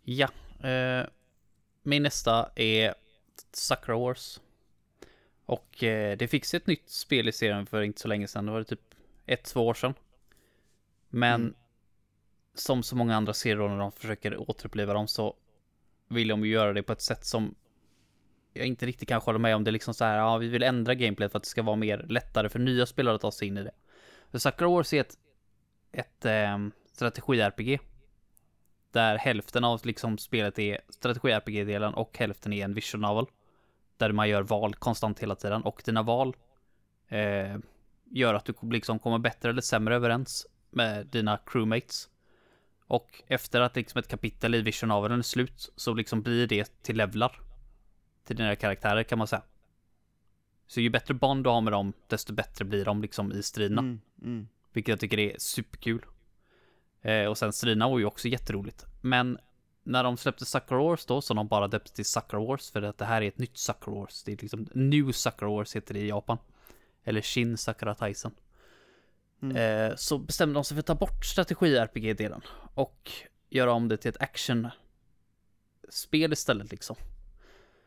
Ja, 0.03 0.29
eh, 0.63 1.05
min 1.83 2.03
nästa 2.03 2.51
är 2.55 2.95
Sakura 3.51 3.97
Wars. 3.97 4.39
Och 5.45 5.83
eh, 5.83 6.17
det 6.17 6.27
fick 6.27 6.45
sig 6.45 6.57
ett 6.57 6.67
nytt 6.67 6.89
spel 6.89 7.27
i 7.27 7.31
serien 7.31 7.65
för 7.65 7.81
inte 7.81 8.01
så 8.01 8.07
länge 8.07 8.27
sedan. 8.27 8.45
Det 8.45 8.51
var 8.51 8.63
typ 8.63 8.81
ett, 9.25 9.43
två 9.43 9.67
år 9.67 9.73
sedan. 9.73 9.93
Men 11.09 11.41
Mm. 11.41 11.55
som 12.53 12.83
så 12.83 12.95
många 12.95 13.15
andra 13.15 13.33
serier 13.33 13.69
när 13.69 13.77
de 13.77 13.91
försöker 13.91 14.49
återuppliva 14.49 14.93
dem 14.93 15.07
så 15.07 15.35
vill 16.07 16.27
de 16.27 16.45
ju 16.45 16.51
göra 16.51 16.73
det 16.73 16.83
på 16.83 16.93
ett 16.93 17.01
sätt 17.01 17.25
som 17.25 17.55
jag 18.53 18.65
inte 18.67 18.85
riktigt 18.85 19.09
kanske 19.09 19.27
håller 19.27 19.39
med 19.39 19.55
om. 19.55 19.63
Det 19.63 19.69
är 19.69 19.71
liksom 19.73 19.93
så 19.93 20.05
här, 20.05 20.17
ja, 20.17 20.37
vi 20.37 20.47
vill 20.47 20.63
ändra 20.63 20.95
gameplayet 20.95 21.31
för 21.31 21.37
att 21.37 21.43
det 21.43 21.49
ska 21.49 21.63
vara 21.63 21.75
mer 21.75 22.05
lättare 22.09 22.49
för 22.49 22.59
nya 22.59 22.85
spelare 22.85 23.15
att 23.15 23.21
ta 23.21 23.31
sig 23.31 23.47
in 23.47 23.57
i 23.57 23.63
det. 23.63 23.71
För 24.31 24.39
Sakura 24.39 24.69
Wars 24.69 24.93
är 24.93 25.01
ett, 25.01 25.17
ett 25.91 26.25
eh, 26.25 26.57
strategi-RPG. 26.91 27.79
Där 28.91 29.17
hälften 29.17 29.63
av 29.63 29.81
liksom 29.83 30.17
spelet 30.17 30.59
är 30.59 30.79
strategi-RPG-delen 30.89 31.93
och 31.93 32.17
hälften 32.17 32.53
är 32.53 32.65
en 32.65 32.73
vision 32.73 33.01
novel. 33.01 33.25
Där 33.97 34.11
man 34.11 34.29
gör 34.29 34.41
val 34.41 34.75
konstant 34.75 35.19
hela 35.19 35.35
tiden 35.35 35.63
och 35.63 35.81
dina 35.85 36.03
val 36.03 36.35
eh, 37.07 37.57
gör 38.11 38.33
att 38.33 38.45
du 38.45 38.53
liksom 38.61 38.99
kommer 38.99 39.19
bättre 39.19 39.49
eller 39.49 39.61
sämre 39.61 39.95
överens 39.95 40.47
med 40.69 41.07
dina 41.07 41.39
crewmates. 41.45 42.09
Och 42.87 43.23
efter 43.27 43.61
att 43.61 43.75
liksom 43.75 43.99
ett 43.99 44.07
kapitel 44.07 44.55
i 44.55 44.61
vision 44.61 44.89
Novelen 44.89 45.19
är 45.19 45.23
slut 45.23 45.71
så 45.75 45.93
liksom 45.93 46.21
blir 46.21 46.47
det 46.47 46.83
till 46.83 46.97
levlar. 46.97 47.39
Till 48.23 48.35
dina 48.35 48.55
karaktärer 48.55 49.03
kan 49.03 49.17
man 49.17 49.27
säga. 49.27 49.41
Så 50.67 50.81
ju 50.81 50.89
bättre 50.89 51.13
bond 51.13 51.43
du 51.43 51.49
har 51.49 51.61
med 51.61 51.73
dem, 51.73 51.93
desto 52.07 52.33
bättre 52.33 52.65
blir 52.65 52.85
de 52.85 53.01
liksom 53.01 53.31
i 53.31 53.43
striderna. 53.43 53.81
Mm, 53.81 54.01
mm. 54.21 54.47
Vilket 54.73 54.89
jag 54.89 54.99
tycker 54.99 55.19
är 55.19 55.35
superkul. 55.37 56.05
Eh, 57.01 57.25
och 57.25 57.37
sen 57.37 57.53
striderna 57.53 57.89
var 57.89 57.99
ju 57.99 58.05
också 58.05 58.27
jätteroligt. 58.27 58.85
Men 59.01 59.37
när 59.83 60.03
de 60.03 60.17
släppte 60.17 60.45
Sucker 60.45 60.75
Wars 60.75 61.05
då, 61.05 61.21
som 61.21 61.37
de 61.37 61.47
bara 61.47 61.67
döpte 61.67 61.93
till 61.93 62.05
Sucker 62.05 62.37
Wars, 62.37 62.71
för 62.71 62.81
att 62.81 62.97
det 62.97 63.05
här 63.05 63.21
är 63.21 63.27
ett 63.27 63.37
nytt 63.37 63.57
Sucker 63.57 63.91
Wars. 63.91 64.23
Det 64.23 64.31
är 64.31 64.37
liksom 64.37 64.67
New 64.73 65.11
Sucker 65.11 65.45
Wars 65.45 65.75
heter 65.75 65.93
det 65.93 65.99
i 65.99 66.09
Japan. 66.09 66.37
Eller 67.03 67.21
Shin 67.21 67.57
Sakura 67.57 67.95
Taisen. 67.95 68.31
Mm. 69.41 69.55
Eh, 69.57 69.95
så 69.95 70.17
bestämde 70.17 70.53
de 70.53 70.63
sig 70.63 70.75
för 70.75 70.79
att 70.79 70.85
ta 70.85 70.95
bort 70.95 71.25
strategi-RPG-delen. 71.25 72.41
Och 72.73 73.11
göra 73.49 73.71
om 73.71 73.87
det 73.87 73.97
till 73.97 74.09
ett 74.09 74.21
action-spel 74.21 74.73
istället 76.33 76.71
liksom. 76.71 76.95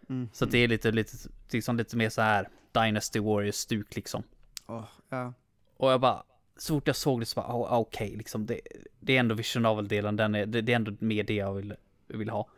Mm. 0.08 0.28
Så 0.32 0.44
det 0.44 0.58
är 0.58 0.68
lite, 0.68 0.90
lite, 0.90 1.16
liksom 1.50 1.76
lite 1.76 1.96
mer 1.96 2.08
så 2.08 2.22
här 2.22 2.48
Dynasty 2.72 3.20
Warriors-stuk 3.20 3.96
liksom. 3.96 4.22
Åh, 4.66 4.84
ja. 5.08 5.32
Och 5.76 5.92
jag 5.92 6.00
bara, 6.00 6.24
så 6.56 6.74
fort 6.74 6.86
jag 6.86 6.96
såg 6.96 7.20
det 7.20 7.26
så 7.26 7.40
bara, 7.40 7.56
oh, 7.56 7.72
okej, 7.72 8.16
liksom 8.16 8.46
det, 8.46 8.60
det 9.00 9.16
är 9.16 9.20
ändå 9.20 9.34
vision 9.34 9.62
novel-delen, 9.62 10.16
den 10.16 10.34
är, 10.34 10.46
det, 10.46 10.60
det 10.60 10.72
är 10.72 10.76
ändå 10.76 10.92
mer 10.98 11.24
det 11.24 11.34
jag 11.34 11.54
vill, 11.54 11.74
vill 12.06 12.30
ha. 12.30 12.48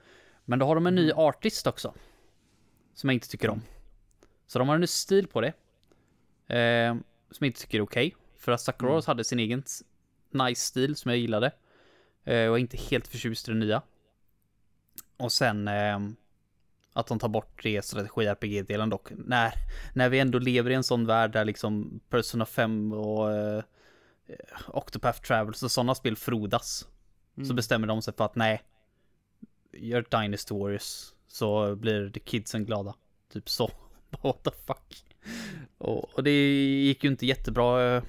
Men 0.44 0.58
då 0.58 0.66
har 0.66 0.74
de 0.74 0.86
en 0.86 0.94
ny 0.94 1.12
artist 1.12 1.66
också. 1.66 1.94
Som 2.94 3.08
jag 3.08 3.14
inte 3.14 3.28
tycker 3.28 3.50
om. 3.50 3.62
Så 4.46 4.58
de 4.58 4.68
har 4.68 4.74
en 4.74 4.80
ny 4.80 4.86
stil 4.86 5.26
på 5.26 5.40
det. 5.40 5.52
Eh, 6.56 6.94
som 7.30 7.44
jag 7.44 7.48
inte 7.48 7.60
tycker 7.60 7.78
är 7.78 7.82
okej. 7.82 8.16
För 8.38 8.52
att 8.52 8.60
Sakura 8.60 8.92
Wars 8.92 9.06
hade 9.06 9.24
sin 9.24 9.38
egen 9.38 9.62
nice 10.30 10.60
stil 10.60 10.96
som 10.96 11.10
jag 11.10 11.18
gillade. 11.18 11.46
Eh, 12.24 12.48
och 12.48 12.56
är 12.56 12.58
inte 12.58 12.76
helt 12.76 13.08
förtjust 13.08 13.48
i 13.48 13.52
det 13.52 13.58
nya. 13.58 13.82
Och 15.16 15.32
sen 15.32 15.68
ehm, 15.68 16.16
att 16.92 17.06
de 17.06 17.18
tar 17.18 17.28
bort 17.28 17.62
det 17.62 17.84
strategi-RPG-delen 17.84 18.90
dock. 18.90 19.08
När, 19.10 19.52
när 19.94 20.08
vi 20.08 20.18
ändå 20.18 20.38
lever 20.38 20.70
i 20.70 20.74
en 20.74 20.84
sån 20.84 21.06
värld 21.06 21.32
där 21.32 21.44
liksom 21.44 22.00
Persona 22.08 22.46
5 22.46 22.92
och 22.92 23.32
eh, 23.32 23.62
Octopath 24.68 25.20
Travels 25.20 25.62
och 25.62 25.70
sådana 25.70 25.94
spel 25.94 26.16
frodas. 26.16 26.88
Så 27.34 27.40
Mm. 27.42 27.56
bestämmer 27.56 27.86
de 27.86 28.02
sig 28.02 28.14
för 28.14 28.24
att 28.24 28.34
nej, 28.36 28.62
gör 29.72 30.04
Dynasty 30.10 30.54
Warriors 30.54 31.12
så 31.26 31.76
blir 31.76 32.10
the 32.10 32.20
kidsen 32.20 32.64
glada. 32.64 32.94
Typ 33.32 33.48
så. 33.48 33.70
What 34.22 34.42
the 34.44 34.50
fuck. 34.50 35.04
Och, 35.78 36.04
och 36.14 36.24
det 36.24 36.54
gick 36.84 37.04
ju 37.04 37.10
inte 37.10 37.26
jättebra. 37.26 37.96
eh, 37.96 38.02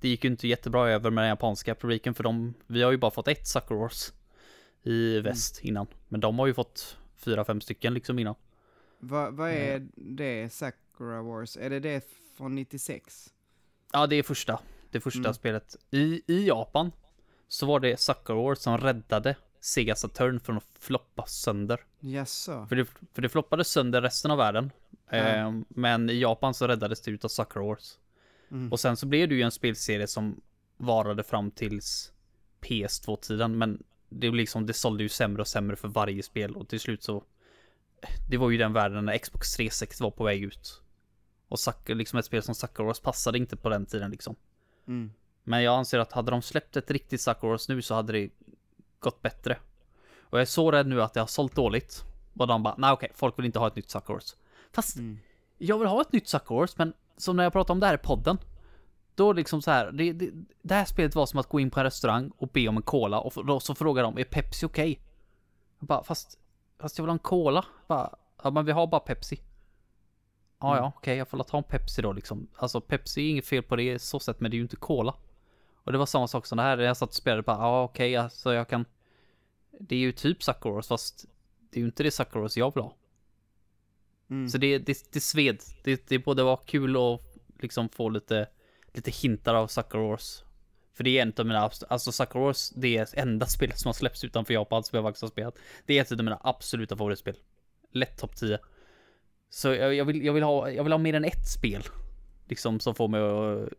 Det 0.00 0.08
gick 0.08 0.24
ju 0.24 0.30
inte 0.30 0.48
jättebra 0.48 0.90
över 0.90 1.10
med 1.10 1.22
den 1.22 1.28
japanska 1.28 1.74
publiken 1.74 2.14
för 2.14 2.22
de, 2.24 2.54
vi 2.66 2.82
har 2.82 2.90
ju 2.90 2.96
bara 2.96 3.10
fått 3.10 3.28
ett 3.28 3.46
Sucker 3.48 3.74
Wars 3.74 4.12
i 4.82 5.20
väst 5.20 5.60
innan. 5.64 5.86
Men 6.08 6.20
de 6.20 6.38
har 6.38 6.46
ju 6.46 6.54
fått 6.54 6.96
fyra, 7.16 7.44
fem 7.44 7.60
stycken 7.60 7.94
liksom 7.94 8.18
innan. 8.18 8.34
Vad 8.98 9.34
vad 9.34 9.50
är 9.50 9.88
det, 9.96 10.52
Sakura 10.52 11.22
Wars? 11.22 11.56
Är 11.56 11.70
det 11.70 11.80
det 11.80 12.04
från 12.36 12.54
96? 12.54 13.32
Ja, 13.92 14.06
det 14.06 14.16
är 14.16 14.22
första. 14.22 14.60
Det 14.92 15.00
första 15.00 15.20
Mm. 15.20 15.34
spelet. 15.34 15.76
I, 15.90 16.22
I 16.26 16.46
Japan 16.46 16.92
så 17.48 17.66
var 17.66 17.80
det 17.80 18.00
Sucker 18.00 18.34
Wars 18.34 18.58
som 18.58 18.78
räddade 18.78 19.36
Sega 19.60 19.96
Saturn 19.96 20.40
från 20.40 20.56
att 20.56 20.66
floppa 20.78 21.26
sönder. 21.26 21.80
Jaså? 22.00 22.66
För 22.66 22.76
det, 22.76 22.86
för 23.14 23.22
det 23.22 23.28
floppade 23.28 23.64
sönder 23.64 24.02
resten 24.02 24.30
av 24.30 24.38
världen. 24.38 24.70
Ja. 25.10 25.16
Eh, 25.16 25.52
men 25.68 26.10
i 26.10 26.20
Japan 26.20 26.54
så 26.54 26.66
räddades 26.66 27.00
det 27.00 27.10
ut 27.10 27.24
av 27.24 27.28
Sucker 27.28 27.60
Wars. 27.60 27.98
Mm. 28.50 28.72
Och 28.72 28.80
sen 28.80 28.96
så 28.96 29.06
blev 29.06 29.28
det 29.28 29.34
ju 29.34 29.42
en 29.42 29.50
spelserie 29.50 30.06
som 30.06 30.40
varade 30.76 31.22
fram 31.22 31.50
tills 31.50 32.12
PS2-tiden. 32.60 33.58
Men 33.58 33.82
det, 34.08 34.30
liksom, 34.30 34.66
det 34.66 34.72
sålde 34.72 35.02
ju 35.02 35.08
sämre 35.08 35.42
och 35.42 35.48
sämre 35.48 35.76
för 35.76 35.88
varje 35.88 36.22
spel. 36.22 36.56
Och 36.56 36.68
till 36.68 36.80
slut 36.80 37.02
så... 37.02 37.24
Det 38.30 38.36
var 38.36 38.50
ju 38.50 38.58
den 38.58 38.72
världen 38.72 39.04
när 39.04 39.18
Xbox 39.18 39.56
360 39.56 40.02
var 40.02 40.10
på 40.10 40.24
väg 40.24 40.42
ut. 40.42 40.82
Och 41.48 41.58
liksom 41.86 42.18
ett 42.18 42.24
spel 42.24 42.42
som 42.42 42.54
Sucker 42.54 42.84
Wars 42.84 43.00
passade 43.00 43.38
inte 43.38 43.56
på 43.56 43.68
den 43.68 43.86
tiden 43.86 44.10
liksom. 44.10 44.36
Mm. 44.86 45.12
Men 45.44 45.62
jag 45.62 45.74
anser 45.74 45.98
att 45.98 46.12
hade 46.12 46.30
de 46.30 46.42
släppt 46.42 46.76
ett 46.76 46.90
riktigt 46.90 47.26
Wars 47.42 47.68
nu 47.68 47.82
så 47.82 47.94
hade 47.94 48.12
det 48.12 48.30
gått 49.00 49.22
bättre. 49.22 49.58
Och 50.20 50.38
jag 50.38 50.42
är 50.42 50.46
så 50.46 50.70
rädd 50.70 50.86
nu 50.86 51.02
att 51.02 51.14
det 51.14 51.20
har 51.20 51.26
sålt 51.26 51.54
dåligt. 51.54 52.04
Och 52.38 52.46
de 52.46 52.62
bara, 52.62 52.74
nej 52.78 52.92
okej, 52.92 53.10
folk 53.14 53.38
vill 53.38 53.46
inte 53.46 53.58
ha 53.58 53.66
ett 53.66 53.76
nytt 53.76 53.94
Wars. 54.08 54.36
Fast 54.72 54.96
Mm. 54.96 55.18
jag 55.58 55.78
vill 55.78 55.88
ha 55.88 56.00
ett 56.00 56.12
nytt 56.12 56.34
Wars, 56.50 56.78
men 56.78 56.92
som 57.16 57.36
när 57.36 57.44
jag 57.44 57.52
pratade 57.52 57.72
om 57.72 57.80
det 57.80 57.86
här 57.86 57.94
i 57.94 57.98
podden. 57.98 58.38
Då 59.14 59.32
liksom 59.32 59.62
så 59.62 59.70
här, 59.70 59.92
det, 59.92 60.12
det, 60.12 60.30
det 60.62 60.74
här 60.74 60.84
spelet 60.84 61.14
var 61.14 61.26
som 61.26 61.40
att 61.40 61.48
gå 61.48 61.60
in 61.60 61.70
på 61.70 61.80
en 61.80 61.84
restaurang 61.84 62.32
och 62.38 62.48
be 62.48 62.68
om 62.68 62.76
en 62.76 62.82
cola 62.82 63.20
och 63.20 63.46
då 63.46 63.60
så 63.60 63.74
frågar 63.74 64.02
de, 64.02 64.18
är 64.18 64.24
Pepsi 64.24 64.66
okej? 64.66 65.00
Jag 65.78 65.86
bara, 65.86 66.04
fast, 66.04 66.38
fast 66.78 66.98
jag 66.98 67.04
vill 67.04 67.08
ha 67.08 67.14
en 67.14 67.18
cola. 67.18 67.64
Jag 67.80 67.96
Bara, 67.96 68.14
ja 68.42 68.50
men 68.50 68.64
vi 68.64 68.72
har 68.72 68.86
bara 68.86 69.00
Pepsi. 69.00 69.40
Ja, 70.62 70.76
ja, 70.76 70.92
okej, 70.96 71.16
jag 71.16 71.28
får 71.28 71.38
la 71.38 71.44
ta 71.44 71.58
en 71.58 71.64
Pepsi 71.64 72.02
då 72.02 72.12
liksom. 72.12 72.48
Alltså 72.56 72.80
Pepsi 72.80 73.22
är 73.26 73.30
inget 73.30 73.46
fel 73.46 73.62
på 73.62 73.76
det 73.76 73.98
så 73.98 74.20
sätt, 74.20 74.40
men 74.40 74.50
det 74.50 74.54
är 74.54 74.58
ju 74.58 74.62
inte 74.62 74.76
cola. 74.76 75.14
Och 75.84 75.92
det 75.92 75.98
var 75.98 76.06
samma 76.06 76.28
sak 76.28 76.46
som 76.46 76.56
det 76.56 76.62
här, 76.62 76.78
jag 76.78 76.96
satt 76.96 77.08
och 77.08 77.14
spelade 77.14 77.42
bara, 77.42 77.56
ja 77.56 77.82
okej, 77.82 78.16
alltså 78.16 78.54
jag 78.54 78.68
kan... 78.68 78.84
Det 79.80 79.94
är 79.94 80.00
ju 80.00 80.12
typ 80.12 80.64
Wars, 80.64 80.88
fast 80.88 81.24
det 81.70 81.78
är 81.78 81.80
ju 81.80 81.86
inte 81.86 82.02
det 82.02 82.34
Wars 82.34 82.56
jag 82.56 82.74
vill 82.74 82.82
ha. 82.82 82.96
Mm. 84.30 84.48
Så 84.48 84.58
det, 84.58 84.78
det, 84.78 85.12
det 85.12 85.20
sved. 85.20 85.62
Det, 85.84 86.08
det 86.08 86.18
både 86.18 86.42
var 86.42 86.56
kul 86.56 86.96
och 86.96 87.22
liksom 87.60 87.88
få 87.88 88.08
lite, 88.08 88.48
lite 88.92 89.10
hintar 89.10 89.54
av 89.54 89.70
Wars. 89.92 90.44
För 90.94 91.04
det 91.04 91.18
är 91.18 91.22
en 91.22 91.32
av 91.38 91.46
mina, 91.46 91.70
alltså 91.88 92.26
Wars, 92.34 92.70
det 92.70 92.98
är 92.98 93.18
enda 93.18 93.46
spelet 93.46 93.78
som 93.78 93.88
har 93.88 93.92
släppts 93.92 94.24
utanför 94.24 94.54
Japan 94.54 94.84
som 94.84 94.96
jag 94.96 95.04
faktiskt 95.04 95.22
har 95.22 95.28
spelat. 95.28 95.58
Det 95.86 95.98
är 95.98 96.02
ett 96.02 96.12
av 96.12 96.24
mina 96.24 96.40
absoluta 96.42 96.96
favoritspel. 96.96 97.36
Lätt 97.92 98.18
topp 98.18 98.36
10. 98.36 98.58
Så 99.54 99.68
jag, 99.68 99.94
jag, 99.94 100.04
vill, 100.04 100.24
jag, 100.24 100.32
vill 100.32 100.42
ha, 100.42 100.70
jag 100.70 100.84
vill 100.84 100.92
ha 100.92 100.98
mer 100.98 101.14
än 101.14 101.24
ett 101.24 101.48
spel. 101.48 101.82
Liksom 102.48 102.80
som 102.80 102.94
får 102.94 103.08
mig 103.08 103.20
att, 103.20 103.72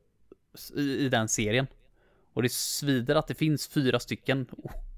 i, 0.76 0.82
i 0.82 1.10
den 1.10 1.30
serien. 1.30 1.68
Och 2.34 2.44
det 2.44 2.52
svider 2.52 3.16
att 3.16 3.28
det 3.28 3.36
finns 3.36 3.68
fyra 3.68 4.00
stycken 4.00 4.48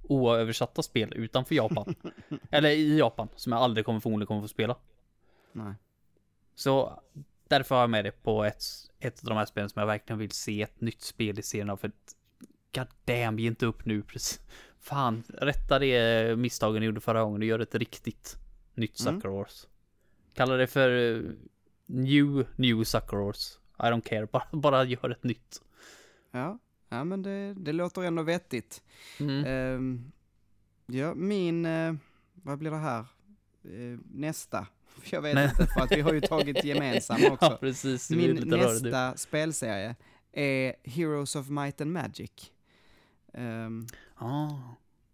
oöversatta 0.03 0.83
spel 0.83 1.13
utanför 1.13 1.55
Japan. 1.55 1.95
Eller 2.51 2.69
i 2.69 2.97
Japan, 2.97 3.29
som 3.35 3.51
jag 3.51 3.61
aldrig 3.61 3.85
kommer 3.85 3.99
förmodligen 3.99 4.27
kommer 4.27 4.41
få 4.41 4.47
spela. 4.47 4.77
Nej. 5.51 5.73
Så 6.55 7.03
därför 7.47 7.75
har 7.75 7.81
jag 7.81 7.89
med 7.89 8.05
det 8.05 8.23
på 8.23 8.43
ett, 8.43 8.63
ett 8.99 9.19
av 9.19 9.29
de 9.29 9.37
här 9.37 9.45
spelen 9.45 9.69
som 9.69 9.79
jag 9.79 9.87
verkligen 9.87 10.19
vill 10.19 10.31
se 10.31 10.61
ett 10.61 10.81
nytt 10.81 11.01
spel 11.01 11.39
i 11.39 11.41
serien 11.41 11.69
av. 11.69 11.77
För 11.77 11.87
att, 11.87 12.15
god 12.75 12.87
damn, 13.05 13.39
ge 13.39 13.47
inte 13.47 13.65
upp 13.65 13.85
nu 13.85 14.01
precis. 14.01 14.41
Fan, 14.79 15.23
rätta 15.27 15.79
det 15.79 16.35
misstagen 16.39 16.79
ni 16.79 16.85
gjorde 16.85 17.01
förra 17.01 17.23
gången 17.23 17.41
och 17.41 17.47
gör 17.47 17.59
ett 17.59 17.75
riktigt 17.75 18.37
nytt 18.73 18.99
Mm. 18.99 19.15
Sucker 19.15 19.29
Wars. 19.29 19.67
Kalla 20.35 20.55
det 20.55 20.67
för 20.67 21.15
eh, 21.15 21.31
New, 21.85 22.45
New 22.55 22.83
Sucker 22.83 23.17
Wars. 23.17 23.59
I 23.79 23.81
don't 23.83 24.01
care, 24.01 24.25
bara, 24.31 24.47
bara 24.51 24.83
gör 24.83 25.09
ett 25.09 25.23
nytt. 25.23 25.61
Ja, 26.31 26.59
ja 26.89 27.03
men 27.03 27.23
det, 27.23 27.53
det 27.53 27.71
låter 27.73 28.01
ändå 28.03 28.23
vettigt. 28.23 28.83
Mm. 29.19 29.45
Ehm, 29.45 30.11
ja, 30.85 31.13
min, 31.13 31.65
eh, 31.65 31.93
vad 32.33 32.59
blir 32.59 32.71
det 32.71 32.77
här? 32.77 32.99
Eh, 33.63 33.99
nästa. 34.11 34.67
Jag 35.11 35.21
vet 35.21 35.35
Nej. 35.35 35.49
inte, 35.49 35.67
för 35.73 35.81
att 35.81 35.91
vi 35.91 36.01
har 36.01 36.13
ju 36.13 36.21
tagit 36.21 36.63
gemensamma 36.63 37.27
också. 37.31 37.45
Ja, 37.45 37.57
precis. 37.59 38.07
Det 38.07 38.15
Min 38.15 38.35
nästa 38.49 39.17
spelserie 39.17 39.95
är 40.31 40.75
Heroes 40.83 41.35
of 41.35 41.49
Might 41.49 41.81
and 41.81 41.91
Magic. 41.91 42.51
Ehm, 43.33 43.87
Ah, 44.15 44.49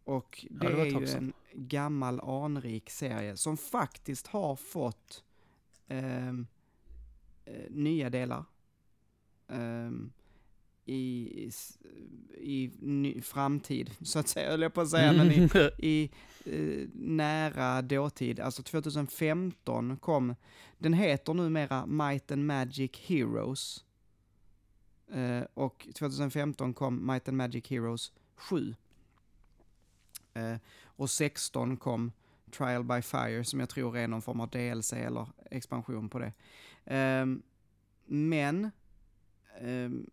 och 0.04 0.46
Ja, 0.50 0.58
det, 0.60 0.70
det 0.70 0.76
var 0.76 0.86
är 0.86 0.90
ju 0.90 1.08
en 1.08 1.34
gammal 1.54 2.20
anrik 2.20 2.90
serie 2.90 3.38
som 3.38 3.58
faktiskt 3.58 4.28
har 4.28 4.56
fått 4.56 5.24
ehm, 5.88 6.48
eh, 7.46 7.70
nya 7.70 8.10
delar. 8.10 8.46
Ehm, 9.48 10.12
i, 10.86 11.52
i 12.38 12.72
ny, 12.80 13.22
framtid, 13.22 13.92
så 14.02 14.20
att 14.20 14.28
säga, 14.28 14.50
höll 14.50 14.62
jag 14.62 14.74
på 14.74 14.82
att 14.82 14.90
säga, 14.90 15.14
men 15.14 15.32
i, 15.32 15.50
i 15.78 16.10
eh, 16.46 16.88
nära 16.94 17.82
dåtid, 17.82 18.40
alltså 18.40 18.64
2015 18.64 19.98
kom, 19.98 20.36
den 20.78 20.94
heter 20.94 21.34
numera 21.34 21.86
Might 21.86 22.32
and 22.32 22.46
Magic 22.46 22.92
Heroes. 22.98 23.86
Eh, 25.14 25.44
och 25.54 25.88
2015 25.96 26.74
kom 26.74 27.08
Might 27.08 27.28
and 27.28 27.38
Magic 27.38 27.68
Heroes 27.68 28.12
7. 28.36 28.76
Eh, 30.34 30.56
och 30.84 31.10
16 31.10 31.78
kom 31.78 32.12
Trial 32.52 32.84
by 32.84 33.02
Fire 33.02 33.44
som 33.44 33.60
jag 33.60 33.70
tror 33.70 33.98
är 33.98 34.08
någon 34.08 34.22
form 34.22 34.40
av 34.40 34.50
DLC 34.50 34.94
eller 34.94 35.28
expansion 35.52 36.10
på 36.10 36.20
det. 36.20 36.34
Ehm, 36.86 37.42
men 38.06 38.72
ehm, 39.60 40.10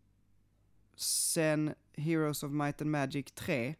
sen 0.97 1.75
Heroes 1.93 2.43
of 2.43 2.53
Might 2.53 2.83
and 2.83 2.91
Magic 2.91 3.33
3 3.35 3.75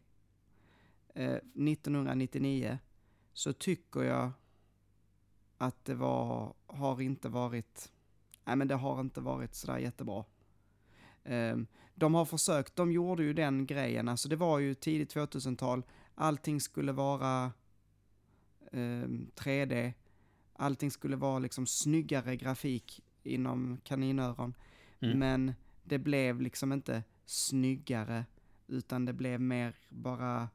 1999 1.13 2.67
eh, 2.67 2.77
så 3.33 3.53
tycker 3.53 4.03
jag 4.03 4.31
att 5.57 5.85
det 5.85 5.95
var, 5.95 6.53
har 6.67 7.01
inte 7.01 7.29
varit, 7.29 7.91
nej 8.45 8.55
men 8.55 8.67
det 8.67 8.75
har 8.75 9.01
inte 9.01 9.21
varit 9.21 9.55
sådär 9.55 9.77
jättebra. 9.77 10.25
Ehm, 11.23 11.67
de 11.95 12.13
har 12.13 12.25
försökt, 12.25 12.75
de 12.75 12.91
gjorde 12.91 13.23
ju 13.23 13.33
den 13.33 13.65
grejen, 13.65 14.07
alltså 14.07 14.29
det 14.29 14.35
var 14.35 14.59
ju 14.59 14.73
tidigt 14.73 15.15
2000-tal, 15.15 15.83
allting 16.19 16.61
skulle 16.61 16.91
vara 16.91 17.51
ehm, 18.71 19.31
3D, 19.35 19.93
allting 20.53 20.91
skulle 20.91 21.15
vara 21.15 21.39
liksom 21.39 21.67
snyggare 21.67 22.35
grafik 22.35 23.03
inom 23.23 23.77
kaninöron, 23.83 24.53
Mm. 25.01 25.19
men 25.19 25.53
det 25.83 25.97
blev 25.97 26.41
liksom 26.41 26.73
inte 26.73 27.03
snyggare, 27.25 28.25
utan 28.67 29.05
det 29.05 29.13
blev 29.13 29.41
mer 29.41 29.75
bara, 29.89 30.49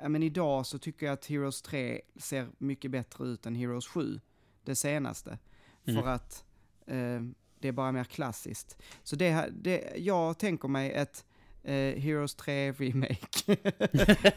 ja 0.00 0.08
men 0.08 0.22
idag 0.22 0.66
så 0.66 0.78
tycker 0.78 1.06
jag 1.06 1.12
att 1.12 1.26
Heroes 1.26 1.62
3 1.62 2.00
ser 2.16 2.48
mycket 2.58 2.90
bättre 2.90 3.24
ut 3.26 3.46
än 3.46 3.54
Heroes 3.54 3.86
7, 3.88 4.20
det 4.64 4.74
senaste, 4.76 5.38
Mm. 5.84 6.02
för 6.02 6.10
att 6.10 6.44
eh, 6.86 7.20
det 7.58 7.68
är 7.68 7.72
bara 7.72 7.92
mer 7.92 8.04
klassiskt. 8.04 8.82
Så 9.02 9.16
det, 9.16 9.30
här- 9.30 9.50
det 9.50 9.92
jag 9.96 10.38
tänker 10.38 10.68
mig 10.68 10.92
ett 10.92 11.24
eh, 11.64 12.00
Heroes 12.00 12.34
3 12.34 12.72
remake. 12.72 13.56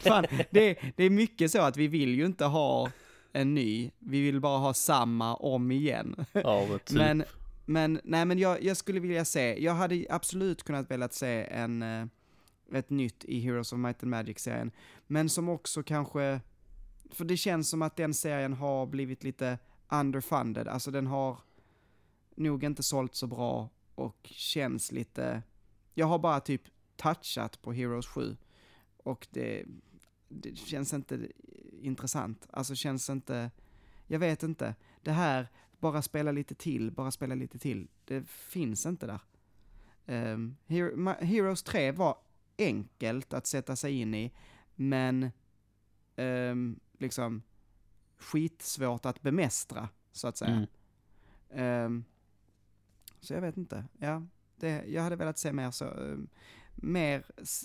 Fan, 0.00 0.26
det, 0.50 0.78
det 0.96 1.04
är 1.04 1.10
mycket 1.10 1.50
så 1.50 1.60
att 1.62 1.76
vi 1.76 1.88
vill 1.88 2.14
ju 2.14 2.26
inte 2.26 2.44
ha 2.44 2.90
en 3.32 3.54
ny, 3.54 3.90
vi 3.98 4.20
vill 4.20 4.40
bara 4.40 4.58
ha 4.58 4.74
samma 4.74 5.34
om 5.34 5.70
igen. 5.72 6.24
ja, 6.32 6.66
men 6.68 6.78
typ. 6.78 6.96
Men, 6.96 7.24
men, 7.64 8.00
nej 8.04 8.24
men 8.24 8.38
jag, 8.38 8.62
jag 8.62 8.76
skulle 8.76 9.00
vilja 9.00 9.24
se, 9.24 9.64
jag 9.64 9.74
hade 9.74 10.06
absolut 10.10 10.62
kunnat 10.62 10.90
velat 10.90 11.14
se 11.14 11.46
en, 11.50 11.82
eh, 11.82 12.06
ett 12.72 12.90
nytt 12.90 13.24
i 13.24 13.40
Heroes 13.40 13.72
of 13.72 13.78
Might 13.78 14.02
and 14.02 14.10
Magic-serien. 14.10 14.70
Men 15.06 15.28
som 15.28 15.48
också 15.48 15.82
kanske, 15.82 16.40
för 17.10 17.24
det 17.24 17.36
känns 17.36 17.70
som 17.70 17.82
att 17.82 17.96
den 17.96 18.14
serien 18.14 18.52
har 18.52 18.86
blivit 18.86 19.24
lite 19.24 19.58
underfunded, 19.88 20.68
alltså 20.68 20.90
den 20.90 21.06
har 21.06 21.38
nog 22.36 22.64
inte 22.64 22.82
sålt 22.82 23.14
så 23.14 23.26
bra 23.26 23.70
och 23.94 24.16
känns 24.24 24.92
lite, 24.92 25.42
jag 25.94 26.06
har 26.06 26.18
bara 26.18 26.40
typ 26.40 26.62
touchat 26.96 27.62
på 27.62 27.72
Heroes 27.72 28.06
7 28.06 28.36
och 28.96 29.26
det, 29.30 29.64
det 30.28 30.56
känns 30.56 30.94
inte 30.94 31.28
intressant, 31.80 32.46
alltså 32.50 32.74
känns 32.74 33.10
inte, 33.10 33.50
jag 34.06 34.18
vet 34.18 34.42
inte, 34.42 34.74
det 35.02 35.12
här, 35.12 35.48
bara 35.78 36.02
spela 36.02 36.32
lite 36.32 36.54
till, 36.54 36.90
bara 36.90 37.10
spela 37.10 37.34
lite 37.34 37.58
till, 37.58 37.88
det 38.04 38.28
finns 38.28 38.86
inte 38.86 39.06
där. 39.06 39.20
Um, 40.06 40.56
Heroes 41.20 41.62
3 41.62 41.92
var 41.92 42.18
enkelt 42.58 43.32
att 43.32 43.46
sätta 43.46 43.76
sig 43.76 43.92
in 44.00 44.14
i, 44.14 44.32
men 44.74 45.30
ehm, 46.16 46.80
liksom 46.98 47.42
skitsvårt 48.18 49.06
att 49.06 49.22
bemästra, 49.22 49.88
så 50.12 50.28
att 50.28 50.36
säga. 50.36 50.50
Mm. 50.50 50.66
Ehm, 51.50 52.04
så 53.20 53.34
jag 53.34 53.40
vet 53.40 53.56
inte. 53.56 53.84
Ja, 53.98 54.22
det, 54.56 54.84
jag 54.86 55.02
hade 55.02 55.16
velat 55.16 55.38
se 55.38 55.52
mer 55.52 55.70
så, 55.70 55.84
ehm, 55.84 56.28
mer 56.76 57.24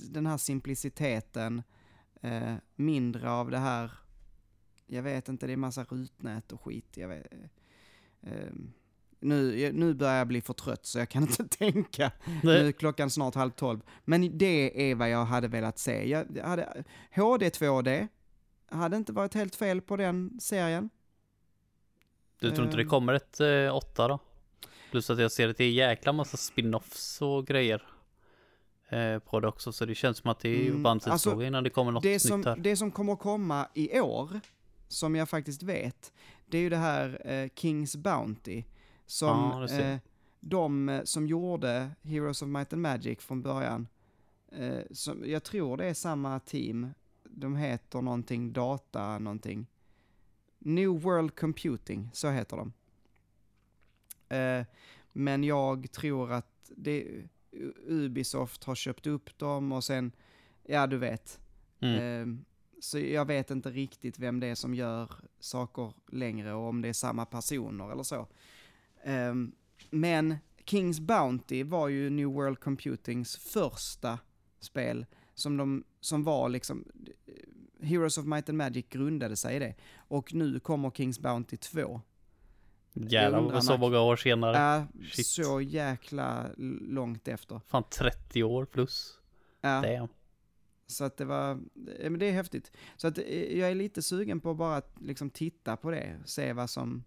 den 0.09 0.25
här 0.25 0.37
simpliciteten, 0.37 1.63
eh, 2.21 2.53
mindre 2.75 3.31
av 3.31 3.51
det 3.51 3.57
här, 3.57 3.91
jag 4.87 5.03
vet 5.03 5.29
inte, 5.29 5.47
det 5.47 5.53
är 5.53 5.57
massa 5.57 5.83
rutnät 5.83 6.51
och 6.51 6.61
skit. 6.61 6.97
Jag 6.97 7.07
vet, 7.07 7.27
ehm, 8.21 8.73
nu, 9.19 9.71
nu 9.73 9.93
börjar 9.93 10.17
jag 10.17 10.27
bli 10.27 10.41
för 10.41 10.53
trött 10.53 10.85
så 10.85 10.99
jag 10.99 11.09
kan 11.09 11.21
inte 11.29 11.47
tänka. 11.47 12.11
Nu 12.43 12.51
är 12.51 12.71
klockan 12.71 13.09
snart 13.09 13.35
halv 13.35 13.51
tolv. 13.51 13.81
Men 14.05 14.37
det 14.37 14.91
är 14.91 14.95
vad 14.95 15.09
jag 15.09 15.25
hade 15.25 15.47
velat 15.47 15.79
se. 15.79 16.09
Jag 16.09 16.37
hade, 16.43 16.83
HD 17.15 17.49
2D, 17.49 18.07
hade 18.67 18.97
inte 18.97 19.13
varit 19.13 19.33
helt 19.33 19.55
fel 19.55 19.81
på 19.81 19.97
den 19.97 20.39
serien. 20.39 20.89
Du 22.39 22.51
tror 22.51 22.65
inte 22.65 22.77
det 22.77 22.83
Ehm. 22.83 22.89
kommer 22.89 23.13
ett 23.13 23.39
eh, 23.39 23.75
åtta 23.75 24.07
då? 24.07 24.19
Plus 24.91 25.09
att 25.09 25.19
jag 25.19 25.31
ser 25.31 25.49
att 25.49 25.57
det 25.57 25.63
är 25.63 25.71
jäkla 25.71 26.13
massa 26.13 26.37
spin-offs 26.37 27.21
och 27.21 27.47
grejer. 27.47 27.83
Eh, 28.91 29.19
på 29.19 29.39
det 29.39 29.47
också, 29.47 29.71
så 29.71 29.85
det 29.85 29.95
känns 29.95 30.17
som 30.17 30.29
att 30.31 30.39
det 30.39 30.49
är 30.49 30.69
Mm, 30.69 30.83
tidsfråga 30.99 31.13
alltså, 31.13 31.43
innan 31.43 31.63
det 31.63 31.69
kommer 31.69 31.91
något 31.91 32.03
det 32.03 32.13
nytt 32.13 32.21
som, 32.21 32.43
här. 32.45 32.55
det 32.55 32.75
som 32.75 32.91
kommer 32.91 33.15
komma 33.15 33.67
i 33.73 33.99
år, 33.99 34.39
som 34.87 35.15
jag 35.15 35.29
faktiskt 35.29 35.63
vet, 35.63 36.13
det 36.45 36.57
är 36.57 36.61
ju 36.61 36.69
det 36.69 36.77
här 36.77 37.21
eh, 37.31 37.49
Kings 37.55 37.95
Bounty. 37.95 38.63
Som 39.05 39.67
jag. 39.69 39.91
eh, 39.93 39.97
de 40.39 40.89
eh, 40.89 41.03
som 41.03 41.27
gjorde 41.27 41.91
Heroes 42.01 42.41
of 42.41 42.47
Might 42.47 42.73
and 42.73 42.81
Magic 42.81 43.19
från 43.19 43.41
början, 43.41 43.87
eh, 44.51 44.79
som, 44.91 45.23
jag 45.25 45.43
tror 45.43 45.77
det 45.77 45.85
är 45.85 45.93
samma 45.93 46.39
team, 46.39 46.93
de 47.23 47.55
heter 47.55 48.01
någonting 48.01 48.53
data 48.53 49.19
någonting. 49.19 49.67
New 50.59 50.89
World 50.89 51.35
Computing, 51.35 52.09
så 52.13 52.29
heter 52.29 52.57
de. 52.57 52.73
Men 55.11 55.43
jag 55.43 55.91
tror 55.91 56.31
att 56.31 56.71
det, 56.75 57.23
Ubisoft 57.87 58.63
har 58.63 58.75
köpt 58.75 59.07
upp 59.07 59.37
dem 59.37 59.71
och 59.71 59.83
sen, 59.83 60.11
ja 60.63 60.87
du 60.87 60.97
vet. 60.97 61.39
Mm. 61.79 62.01
Ehm, 62.01 62.45
så 62.79 62.99
jag 62.99 63.25
vet 63.25 63.51
inte 63.51 63.69
riktigt 63.69 64.19
vem 64.19 64.39
det 64.39 64.47
är 64.47 64.55
som 64.55 64.75
gör 64.75 65.11
saker 65.39 65.93
längre 66.11 66.53
och 66.53 66.67
om 66.69 66.81
det 66.81 66.89
är 66.89 66.93
samma 66.93 67.25
personer 67.25 67.91
eller 67.91 68.03
så. 68.03 68.27
Ehm, 69.03 69.51
men 69.89 70.37
Kings 70.65 70.99
Bounty 70.99 71.63
var 71.63 71.87
ju 71.87 72.09
New 72.09 72.27
World 72.27 72.59
Computings 72.59 73.37
första 73.37 74.19
spel 74.59 75.05
som, 75.33 75.57
de, 75.57 75.83
som 75.99 76.23
var 76.23 76.49
liksom, 76.49 76.85
Heroes 77.81 78.17
of 78.17 78.25
Might 78.25 78.49
and 78.49 78.57
Magic 78.57 78.85
grundade 78.89 79.35
sig 79.35 79.55
i 79.55 79.59
det. 79.59 79.75
Och 79.95 80.33
nu 80.33 80.59
kommer 80.59 80.91
Kings 80.91 81.19
Bounty 81.19 81.57
2. 81.57 82.01
Jävlar, 82.93 83.59
så 83.61 83.77
många 83.77 83.99
år 83.99 84.15
senare. 84.15 84.57
Är 84.57 84.87
Shit. 85.11 85.27
så 85.27 85.61
jäkla 85.61 86.49
långt 86.81 87.27
efter. 87.27 87.61
Fan 87.67 87.83
30 87.89 88.43
år 88.43 88.65
plus. 88.65 89.19
Ja. 89.61 89.81
Damn. 89.81 90.07
Så 90.87 91.03
att 91.03 91.17
det 91.17 91.25
var, 91.25 91.59
ja, 92.03 92.09
men 92.09 92.19
det 92.19 92.25
är 92.25 92.31
häftigt. 92.31 92.71
Så 92.97 93.07
att 93.07 93.17
eh, 93.17 93.57
jag 93.59 93.71
är 93.71 93.75
lite 93.75 94.01
sugen 94.01 94.39
på 94.39 94.51
att 94.51 94.57
bara 94.57 94.81
liksom 94.99 95.29
titta 95.29 95.77
på 95.77 95.91
det, 95.91 96.19
se 96.25 96.53
vad 96.53 96.69
som, 96.69 97.03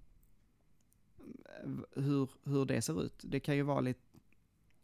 hur, 1.95 2.29
hur 2.45 2.65
det 2.65 2.83
ser 2.83 3.03
ut. 3.05 3.15
Det 3.25 3.41
kan 3.41 3.57
ju 3.57 3.63
vara 3.63 3.81
lite, 3.81 4.01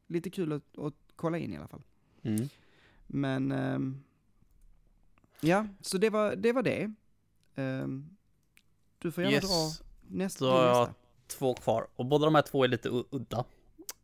lite 0.06 0.30
kul 0.30 0.52
att, 0.52 0.78
att 0.78 0.94
kolla 1.16 1.38
in 1.38 1.52
i 1.52 1.56
alla 1.56 1.68
fall. 1.68 1.82
Mm. 2.22 2.48
Men, 3.06 3.52
ehm, 3.52 4.02
ja, 5.40 5.66
så 5.80 5.98
det 5.98 6.10
var 6.10 6.36
det. 6.36 6.52
Var 6.52 6.62
det. 6.62 6.92
Ehm, 7.54 8.16
du 8.98 9.12
får 9.12 9.24
gärna 9.24 9.34
Yes. 9.36 9.78
dra 9.78 9.86
nästa. 10.10 10.44
Då 10.44 10.50
har 10.50 10.66
jag 10.66 10.78
nästa. 10.78 10.94
två 11.26 11.54
kvar. 11.54 11.86
Och 11.96 12.06
båda 12.06 12.24
de 12.24 12.34
här 12.34 12.42
två 12.42 12.64
är 12.64 12.68
lite 12.68 12.88
udda. 12.88 13.44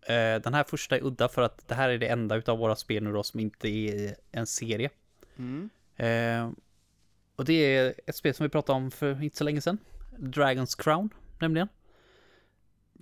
Eh, 0.02 0.42
den 0.42 0.54
här 0.54 0.64
första 0.64 0.96
är 0.96 1.04
udda 1.04 1.28
för 1.28 1.42
att 1.42 1.68
det 1.68 1.74
här 1.74 1.88
är 1.88 1.98
det 1.98 2.06
enda 2.06 2.36
utav 2.36 2.58
våra 2.58 2.76
spel 2.76 3.02
nu 3.02 3.12
då 3.12 3.22
som 3.22 3.40
inte 3.40 3.68
är 3.68 4.16
en 4.32 4.46
serie. 4.46 4.90
Mm. 5.36 5.70
Eh, 5.96 6.50
och 7.36 7.44
det 7.44 7.52
är 7.52 7.94
ett 8.06 8.16
spel 8.16 8.34
som 8.34 8.44
vi 8.44 8.50
pratade 8.50 8.76
om 8.76 8.90
för 8.90 9.22
inte 9.22 9.36
så 9.36 9.44
länge 9.44 9.60
sedan. 9.60 9.78
Dragon's 10.18 10.82
Crown, 10.82 11.10
nämligen. 11.38 11.68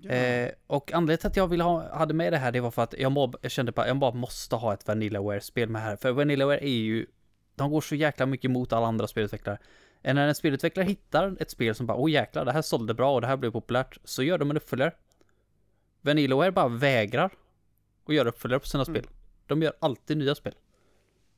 Ja. 0.01 0.11
Eh, 0.11 0.51
och 0.67 0.93
anledningen 0.93 1.19
till 1.19 1.27
att 1.27 1.37
jag 1.37 1.49
ville 1.49 1.65
ha, 1.65 1.97
hade 1.97 2.15
med 2.15 2.33
det 2.33 2.39
här, 2.39 2.53
det 2.53 2.61
var 2.61 2.71
för 2.71 2.83
att 2.83 2.95
jag, 2.99 3.13
må, 3.13 3.33
jag 3.41 3.51
kände 3.51 3.73
bara, 3.73 3.87
jag 3.87 3.97
bara 3.97 4.15
måste 4.15 4.57
ha 4.57 4.75
ett 4.75 4.87
Vanillaware-spel 4.87 5.69
med 5.69 5.83
här. 5.83 5.97
För 5.97 6.13
Vanillaware 6.13 6.65
är 6.65 6.69
ju, 6.69 7.07
de 7.55 7.71
går 7.71 7.81
så 7.81 7.95
jäkla 7.95 8.27
mycket 8.27 8.51
mot 8.51 8.73
alla 8.73 8.87
andra 8.87 9.07
spelutvecklare. 9.07 9.59
Eh, 10.05 10.15
När 10.15 10.29
en 10.29 10.35
spelutvecklare 10.35 10.87
hittar 10.87 11.37
ett 11.41 11.51
spel 11.51 11.75
som 11.75 11.87
bara, 11.87 11.99
åh 11.99 12.11
jäklar, 12.11 12.45
det 12.45 12.53
här 12.53 12.63
sålde 12.63 12.95
bra 12.95 13.15
och 13.15 13.21
det 13.21 13.27
här 13.27 13.37
blev 13.37 13.51
populärt, 13.51 13.99
så 14.05 14.23
gör 14.23 14.39
de 14.39 14.51
en 14.51 14.57
uppföljare. 14.57 14.93
Vanillaware 16.01 16.53
bara 16.53 16.69
vägrar 16.69 17.31
att 18.07 18.15
göra 18.15 18.29
uppföljare 18.29 18.61
på 18.61 18.67
sina 18.67 18.83
Mm. 18.85 18.95
spel. 18.95 19.11
De 19.47 19.63
gör 19.63 19.73
alltid 19.81 20.17
nya 20.17 20.35
spel. 20.35 20.55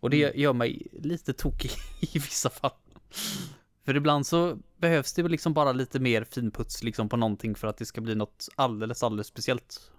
Och 0.00 0.10
det 0.10 0.24
Mm. 0.24 0.40
gör 0.40 0.52
mig 0.52 0.86
lite 0.92 1.32
tokig 1.32 1.70
i 2.00 2.18
vissa 2.18 2.50
fall. 2.50 2.72
För 3.84 3.96
ibland 3.96 4.26
så 4.26 4.58
behövs 4.76 5.12
det 5.14 5.22
liksom 5.22 5.52
bara 5.54 5.72
lite 5.72 6.00
mer 6.00 6.24
finputs 6.24 6.82
liksom 6.82 7.08
på 7.08 7.16
någonting 7.16 7.54
för 7.54 7.68
att 7.68 7.76
det 7.76 7.86
ska 7.86 8.00
bli 8.00 8.14
något 8.14 8.48
alldeles, 8.54 9.02
alldeles 9.02 9.26
speciellt. 9.26 9.90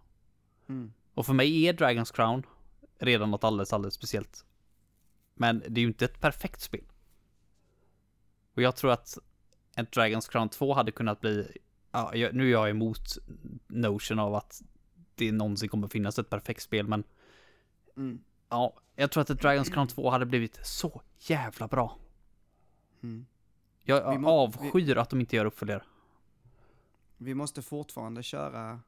Mm. 0.70 0.94
Och 1.14 1.26
för 1.26 1.34
mig 1.34 1.68
är 1.68 1.74
Dragon's 1.74 2.14
Crown 2.16 2.44
redan 3.00 3.32
något 3.32 3.44
alldeles, 3.44 3.74
alldeles 3.74 3.94
speciellt. 3.94 4.46
Men 5.36 5.64
det 5.68 5.80
är 5.80 5.82
ju 5.82 5.88
inte 5.88 6.06
ett 6.06 6.22
perfekt 6.22 6.62
spel. 6.62 6.84
Och 8.58 8.64
jag 8.64 8.76
tror 8.76 8.92
att 8.92 9.18
en 9.76 9.86
Dragon's 9.88 10.32
Crown 10.32 10.50
2 10.50 10.74
hade 10.74 10.92
kunnat 10.92 11.22
bli, 11.22 11.58
ja, 11.92 12.16
jag, 12.16 12.34
nu 12.36 12.48
är 12.48 12.52
jag 12.52 12.70
emot 12.70 13.00
notion 13.68 14.20
av 14.20 14.36
att 14.36 14.62
det 15.16 15.32
någonsin 15.32 15.70
kommer 15.70 15.88
finnas 15.88 16.20
ett 16.20 16.30
perfekt 16.30 16.62
spel, 16.62 16.88
men 16.88 17.04
Mm. 17.98 18.20
ja, 18.50 18.74
jag 18.96 19.12
tror 19.12 19.22
att 19.22 19.30
ett 19.30 19.42
Dragon's 19.42 19.72
Crown 19.74 19.88
2 19.88 20.10
hade 20.10 20.26
blivit 20.26 20.60
så 20.66 21.02
jävla 21.18 21.68
bra. 21.68 21.98
Mm. 23.04 23.26
Jag 23.84 24.12
Vi 24.12 24.18
må- 24.18 24.30
avskyr 24.30 24.98
att 24.98 25.10
de 25.10 25.20
inte 25.20 25.36
gör 25.36 25.46
uppföljare. 25.46 25.84
Vi 27.18 27.34
måste 27.34 27.62
fortfarande 27.62 28.24
köra 28.24 28.80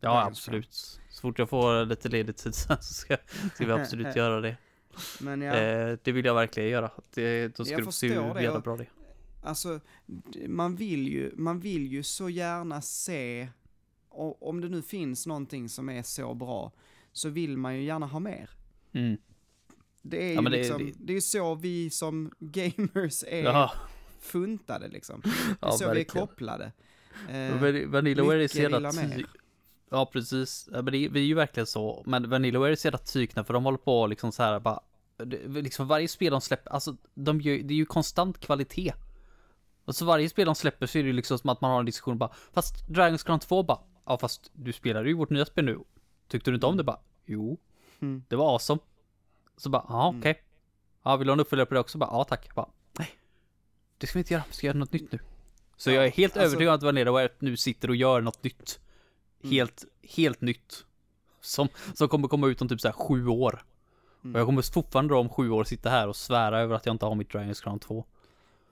Ja, 0.00 0.24
absolut. 0.26 0.74
Så 1.10 1.20
fort 1.20 1.38
jag 1.38 1.48
får 1.48 1.84
lite 1.86 2.08
ledig 2.08 2.36
tid 2.36 2.54
så 2.54 2.76
ska, 2.80 3.16
ska 3.54 3.66
vi 3.66 3.72
absolut 3.72 4.16
göra 4.16 4.40
det. 4.40 4.56
Men 5.20 5.40
ja, 5.42 5.54
Eh, 5.54 5.98
det 6.02 6.12
vill 6.12 6.24
jag 6.24 6.34
verkligen 6.34 6.68
göra. 6.68 6.90
Det, 7.14 7.56
då 7.56 7.64
ska 7.64 7.74
Jag 7.74 7.86
du 7.86 7.92
se 7.92 8.08
hur 8.08 8.40
jävla 8.40 8.60
bra 8.60 8.76
det. 8.76 8.86
Alltså, 9.44 9.80
man 10.46 10.76
vill 10.76 11.08
ju, 11.08 11.32
man 11.36 11.60
vill 11.60 11.86
ju 11.92 12.02
så 12.02 12.28
gärna 12.28 12.82
se, 12.82 13.48
om 14.40 14.60
det 14.60 14.68
nu 14.68 14.82
finns 14.82 15.26
någonting 15.26 15.68
som 15.68 15.88
är 15.88 16.02
så 16.02 16.34
bra, 16.34 16.72
så 17.12 17.28
vill 17.28 17.56
man 17.56 17.76
ju 17.76 17.82
gärna 17.84 18.06
ha 18.06 18.18
mer. 18.20 18.50
Mm. 18.92 19.16
Det 20.02 20.22
är 20.30 20.34
Ja, 20.34 20.42
ju 20.42 20.48
det- 20.48 20.56
liksom, 20.56 20.86
det- 20.86 20.92
det, 20.98 21.16
är 21.16 21.20
så 21.20 21.54
vi 21.54 21.90
som 21.90 22.30
gamers 22.38 23.24
är 23.28 23.42
Ja, 23.44 23.72
funtade 24.20 24.88
liksom. 24.88 25.20
Det 25.24 25.28
är 25.30 25.56
ja 25.60 25.72
så 25.72 25.84
vi 25.84 25.90
är 25.90 25.94
verkligen. 25.94 26.26
kopplade. 26.26 26.72
Eh, 27.28 27.60
Van- 27.62 27.90
Vanillaware 27.90 28.44
är 28.44 28.48
ty- 28.48 29.24
Ja, 29.90 30.10
precis. 30.12 30.68
Ja, 30.72 30.82
men 30.82 30.92
det, 30.92 30.98
är- 31.04 31.08
vi 31.08 31.20
är 31.20 31.24
ju 31.24 31.34
verkligen 31.34 31.66
så. 31.66 32.02
Men 32.06 32.30
Vanillaware 32.30 32.72
är 32.72 32.84
jävla 32.86 32.98
tykna 32.98 33.44
för 33.44 33.54
de 33.54 33.64
håller 33.64 33.78
på 33.78 34.06
liksom 34.06 34.32
så 34.32 34.42
här 34.42 34.60
bara. 34.60 34.80
det- 35.16 35.48
Liksom 35.62 35.86
varje 35.88 36.08
spel 36.08 36.30
de 36.30 36.40
släpper, 36.40 36.70
alltså 36.70 36.96
de 37.14 37.40
gör, 37.40 37.58
det 37.58 37.74
är 37.74 37.76
ju 37.76 37.86
konstant 37.86 38.38
kvalitet. 38.40 38.92
Och 39.84 39.94
så 39.96 40.04
varje 40.04 40.28
spel 40.28 40.46
de 40.46 40.54
släpper 40.54 40.86
så 40.86 40.98
är 40.98 41.02
det 41.02 41.06
ju 41.06 41.12
liksom 41.12 41.38
som 41.38 41.50
att 41.50 41.60
man 41.60 41.70
har 41.70 41.80
en 41.80 41.86
diskussion 41.86 42.18
bara. 42.18 42.32
Fast 42.52 42.88
Dragon's 42.88 43.26
Crown 43.26 43.40
2 43.40 43.62
bara. 43.62 43.78
Ja, 44.06 44.18
fast 44.18 44.50
du 44.52 44.72
spelar 44.72 45.04
ju 45.04 45.14
vårt 45.14 45.30
nya 45.30 45.44
spel 45.44 45.64
nu. 45.64 45.78
Tyckte 46.28 46.50
du 46.50 46.54
inte 46.54 46.66
om 46.66 46.76
det 46.76 46.84
bara? 46.84 46.98
Jo. 47.24 47.58
Mm. 48.00 48.24
Det 48.28 48.36
var 48.36 48.52
awesome. 48.52 48.80
Så 49.56 49.70
bara, 49.70 49.84
ja 49.88 50.08
Mm. 50.08 50.20
okej. 50.20 50.42
Ja, 51.02 51.16
vill 51.16 51.26
du 51.26 51.30
ha 51.30 51.34
en 51.34 51.40
uppföljare 51.40 51.66
på 51.66 51.74
det 51.74 51.80
också? 51.80 51.98
Bara, 51.98 52.10
ja 52.12 52.24
tack. 52.24 52.44
Jag 52.48 52.54
Bara, 52.54 52.68
nej. 52.98 53.08
Det 53.98 54.06
ska 54.06 54.18
vi 54.18 54.20
inte 54.20 54.32
göra, 54.34 54.44
vi 54.48 54.54
ska 54.54 54.66
göra 54.66 54.78
något 54.78 54.92
nytt 54.92 55.12
nu. 55.12 55.18
Så 55.76 55.90
Ja, 55.90 55.94
jag 55.94 56.04
är 56.06 56.10
helt 56.10 56.36
alltså- 56.36 56.46
övertygad 56.46 56.70
om 56.72 56.76
att 56.76 56.82
Vanillaware 56.82 57.28
nu 57.38 57.56
sitter 57.56 57.88
och 57.90 57.96
gör 57.96 58.20
något 58.20 58.44
nytt. 58.44 58.80
Mm. 59.42 59.52
Helt, 59.52 59.84
helt 60.02 60.40
nytt. 60.40 60.84
Som, 61.40 61.68
som 61.94 62.08
kommer 62.08 62.28
komma 62.28 62.46
ut 62.48 62.62
om 62.62 62.68
typ 62.68 62.80
så 62.80 62.88
här 62.88 62.92
sju 62.92 63.26
år. 63.28 63.64
Mm. 64.24 64.34
Och 64.34 64.40
jag 64.40 64.46
kommer 64.46 64.72
fortfarande 64.72 65.14
om 65.14 65.28
sju 65.28 65.50
år 65.50 65.64
sitta 65.64 65.90
här 65.90 66.08
och 66.08 66.16
svära 66.16 66.60
över 66.60 66.74
att 66.74 66.86
jag 66.86 66.94
inte 66.94 67.06
har 67.06 67.14
mitt 67.14 67.30
Dragon's 67.32 67.62
Crown 67.62 67.78
2. 67.78 68.04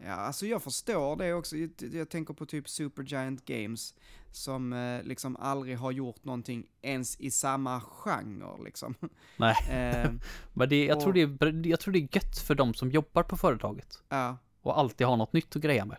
Ja, 0.06 0.12
alltså 0.12 0.46
jag 0.46 0.62
förstår 0.62 1.16
det 1.16 1.34
också. 1.34 1.56
Jag, 1.56 1.70
jag 1.92 2.08
tänker 2.08 2.34
på 2.34 2.46
typ 2.46 2.68
Supergiant 2.68 3.44
Games 3.44 3.94
som 4.30 4.72
eh, 4.72 5.02
liksom 5.02 5.36
aldrig 5.36 5.78
har 5.78 5.90
gjort 5.92 6.24
någonting 6.24 6.66
ens 6.82 7.20
i 7.20 7.30
samma 7.30 7.80
genre 7.80 8.64
liksom. 8.64 8.94
Nej. 9.36 9.56
Eh, 9.70 10.10
Men 10.54 10.68
det, 10.68 10.84
jag, 10.84 11.00
tror 11.00 11.08
Och- 11.08 11.14
det 11.14 11.46
är, 11.46 11.66
jag 11.66 11.80
tror 11.80 11.92
det 11.92 11.98
är 11.98 12.08
gött 12.16 12.38
för 12.38 12.54
de 12.54 12.74
som 12.74 12.90
jobbar 12.90 13.22
på 13.22 13.36
företaget. 13.36 14.02
ja. 14.08 14.36
Och 14.64 14.78
alltid 14.78 15.06
ha 15.06 15.16
något 15.16 15.32
nytt 15.32 15.56
att 15.56 15.62
greja 15.62 15.84
med. 15.84 15.96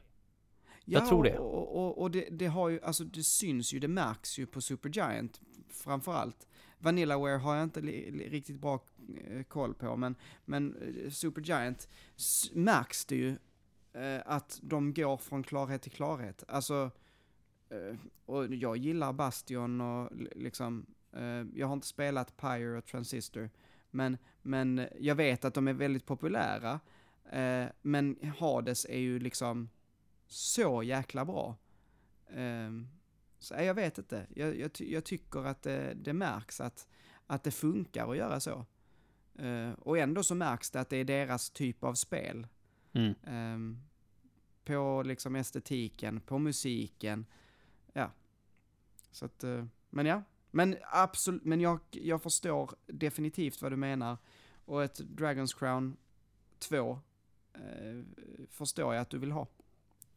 Jag 0.85 1.03
Ja, 1.03 1.09
tror 1.09 1.23
det. 1.23 1.37
Och, 1.37 1.75
och, 1.85 2.01
och 2.01 2.11
det, 2.11 2.27
det 2.31 2.45
har 2.47 2.69
ju, 2.69 2.81
alltså 2.81 3.03
det 3.03 3.23
syns 3.23 3.73
ju, 3.73 3.79
det 3.79 3.87
märks 3.87 4.39
ju 4.39 4.45
på 4.45 4.61
Supergiant 4.61 5.41
framförallt. 5.69 6.47
Vanillaware 6.79 7.37
har 7.37 7.55
jag 7.55 7.63
inte 7.63 7.81
riktigt 7.81 8.59
bra 8.61 8.83
eh, 9.27 9.43
koll 9.43 9.73
på, 9.73 9.95
men, 9.97 10.15
men 10.45 10.75
eh, 10.75 11.09
Supergiant 11.11 11.87
märks 12.53 13.05
det 13.05 13.15
ju 13.15 13.35
eh, 13.93 14.21
att 14.25 14.59
de 14.61 14.93
går 14.93 15.17
från 15.17 15.43
klarhet 15.43 15.81
till 15.81 15.91
klarhet. 15.91 16.43
Alltså, 16.47 16.91
eh, 17.69 17.95
och 18.25 18.53
jag 18.53 18.77
gillar 18.77 19.13
Bastion 19.13 19.81
och 19.81 20.09
liksom, 20.35 20.85
eh, 21.13 21.43
jag 21.55 21.67
har 21.67 21.73
inte 21.73 21.87
spelat 21.87 22.37
Pyre 22.37 22.77
och 22.77 22.85
Transistor, 22.85 23.49
men, 23.91 24.17
men 24.41 24.87
jag 24.99 25.15
vet 25.15 25.45
att 25.45 25.53
de 25.53 25.67
är 25.67 25.73
väldigt 25.73 26.05
populära. 26.05 26.79
Eh, 27.31 27.65
men 27.81 28.33
Hades 28.39 28.85
är 28.85 28.99
ju 28.99 29.19
liksom 29.19 29.69
så 30.27 30.83
jäkla 30.83 31.25
bra. 31.25 31.57
Ehm, 32.29 32.87
så 33.39 33.53
jag 33.53 33.73
vet 33.73 33.97
inte. 33.97 34.27
Jag, 34.35 34.59
jag, 34.59 34.73
ty- 34.73 34.93
jag 34.93 35.03
tycker 35.03 35.45
att 35.45 35.61
det, 35.61 35.93
det 35.93 36.13
märks 36.13 36.61
att, 36.61 36.87
att 37.27 37.43
det 37.43 37.51
funkar 37.51 38.11
att 38.11 38.17
göra 38.17 38.39
så. 38.39 38.65
Uh, 39.39 39.71
och 39.71 39.97
ändå 39.97 40.23
så 40.23 40.35
märks 40.35 40.71
det 40.71 40.81
att 40.81 40.89
det 40.89 40.97
är 40.97 41.05
deras 41.05 41.49
typ 41.49 41.83
av 41.83 41.93
spel. 41.93 42.47
Mm. 42.93 43.15
Ehm, 43.27 43.79
på 44.65 45.03
liksom 45.05 45.35
estetiken, 45.35 46.19
på 46.19 46.37
musiken. 46.39 47.25
Ja. 47.93 48.11
Så 49.11 49.25
att, 49.25 49.43
eh, 49.43 49.65
men 49.89 50.05
ja. 50.05 50.23
Men 50.51 50.77
absolut, 50.91 51.43
men 51.43 51.61
jag, 51.61 51.79
jag 51.91 52.21
förstår 52.21 52.71
definitivt 52.87 53.61
vad 53.61 53.71
du 53.71 53.75
menar. 53.75 54.17
Och 54.65 54.83
ett 54.83 54.99
Dragon's 54.99 55.59
Crown 55.59 55.97
2 56.59 56.99
eh, 57.53 57.61
förstår 58.49 58.93
jag 58.93 59.01
att 59.01 59.09
du 59.09 59.17
vill 59.17 59.31
ha. 59.31 59.47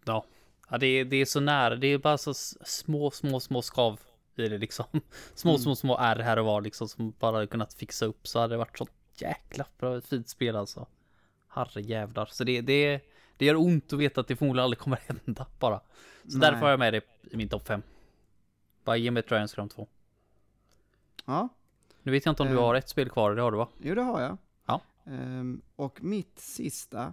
Ja, 0.04 0.24
det 0.80 0.86
är, 0.86 1.04
det 1.04 1.16
är 1.16 1.24
så 1.24 1.40
nära. 1.40 1.76
Det 1.76 1.86
är 1.86 1.98
bara 1.98 2.18
så 2.18 2.34
små, 2.34 3.10
små, 3.10 3.40
små 3.40 3.62
skav 3.62 4.00
i 4.36 4.48
det 4.48 4.58
liksom. 4.58 4.84
Små, 5.34 5.50
Mm. 5.50 5.62
små, 5.62 5.76
små 5.76 5.98
R 5.98 6.18
här 6.18 6.36
och 6.38 6.46
var 6.46 6.60
liksom 6.60 6.88
som 6.88 7.12
bara 7.18 7.46
kunnat 7.46 7.74
fixa 7.74 8.06
upp 8.06 8.26
så 8.28 8.38
hade 8.40 8.54
det 8.54 8.58
varit 8.58 8.78
så 8.78 8.86
jäkla 9.14 9.66
bra 9.78 10.00
fint 10.00 10.28
spel 10.28 10.56
alltså. 10.56 10.86
Herre 11.56 11.80
jävlar. 11.82 12.26
Så 12.26 12.44
det, 12.44 12.60
det, 12.60 13.00
det 13.36 13.44
gör 13.44 13.54
ont 13.56 13.92
att 13.92 13.98
veta 13.98 14.20
att 14.20 14.28
det 14.28 14.36
förmodligen 14.36 14.64
aldrig 14.64 14.78
kommer 14.78 14.96
hända 15.24 15.46
bara. 15.58 15.78
Så 16.28 16.38
Nej. 16.38 16.40
därför 16.50 16.60
har 16.60 16.70
jag 16.70 16.78
med 16.78 16.92
det 16.94 17.00
i 17.30 17.36
min 17.36 17.48
topp 17.48 17.66
5. 17.66 17.82
Bara 18.84 18.96
ge 18.96 19.10
mig 19.10 19.22
Dragon's 19.22 19.54
Crown 19.54 19.68
2. 19.68 19.88
Ja, 21.24 21.48
Nu 22.02 22.12
vet 22.12 22.24
jag 22.26 22.32
inte 22.32 22.42
om 22.42 22.48
du 22.48 22.54
Eh. 22.54 22.60
har 22.60 22.74
ett 22.74 22.88
spel 22.88 23.08
kvar, 23.10 23.34
det 23.34 23.42
har 23.42 23.52
du 23.52 23.58
va? 23.58 23.68
jo 23.82 23.94
det 23.94 24.02
har 24.02 24.20
jag. 24.20 24.38
Ja. 24.66 24.80
Ehm, 25.04 25.62
och 25.76 26.02
mitt 26.04 26.38
sista 26.38 27.12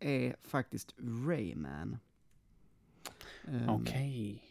är 0.00 0.36
faktiskt 0.42 0.94
Rayman. 1.28 1.98
Ehm, 3.48 3.68
Okej. 3.68 4.44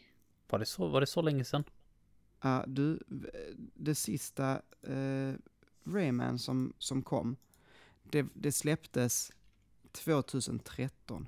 Var, 0.50 0.58
det 0.58 0.66
så, 0.66 0.88
var 0.88 1.00
det 1.00 1.06
så 1.06 1.22
länge 1.22 1.44
sedan? 1.44 1.64
Ja, 2.40 2.64
du, 2.66 2.98
v- 3.06 3.30
det 3.74 3.94
sista 3.94 4.62
eh, 4.82 5.32
Rayman 5.84 6.38
som, 6.38 6.72
som 6.78 7.02
kom, 7.02 7.36
det, 8.10 8.26
det 8.34 8.52
släpptes 8.52 9.32
2013. 9.92 11.26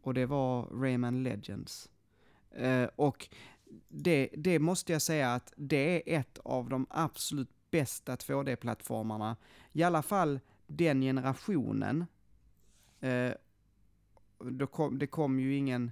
Och 0.00 0.14
det 0.14 0.26
var 0.26 0.62
Rayman 0.62 1.22
Legends. 1.22 1.90
Eh, 2.50 2.88
och 2.96 3.28
det, 3.88 4.28
det 4.36 4.58
måste 4.58 4.92
jag 4.92 5.02
säga 5.02 5.34
att 5.34 5.52
det 5.56 6.14
är 6.14 6.20
ett 6.20 6.38
av 6.38 6.68
de 6.68 6.86
absolut 6.90 7.50
bästa 7.70 8.16
2D-plattformarna. 8.16 9.36
I 9.72 9.82
alla 9.82 10.02
fall 10.02 10.40
den 10.66 11.00
generationen. 11.00 12.06
Eh, 13.00 13.32
då 14.38 14.66
kom, 14.66 14.98
det 14.98 15.06
kom 15.06 15.40
ju 15.40 15.56
ingen, 15.56 15.90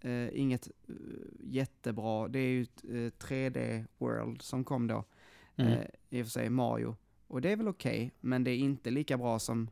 eh, 0.00 0.38
inget 0.38 0.68
eh, 0.88 0.94
jättebra, 1.40 2.28
det 2.28 2.38
är 2.38 2.48
ju 2.48 2.62
ett 2.62 2.84
eh, 2.84 3.26
3D 3.26 3.86
World 3.98 4.42
som 4.42 4.64
kom 4.64 4.86
då. 4.86 5.04
Mm. 5.56 5.72
Eh, 5.72 5.86
I 6.10 6.22
och 6.22 6.26
för 6.26 6.30
sig 6.30 6.50
Mario. 6.50 6.96
Och 7.32 7.40
det 7.40 7.52
är 7.52 7.56
väl 7.56 7.68
okej, 7.68 8.12
men 8.20 8.44
det 8.44 8.50
är 8.50 8.56
inte 8.56 8.90
lika 8.90 9.18
bra 9.18 9.38
som, 9.38 9.70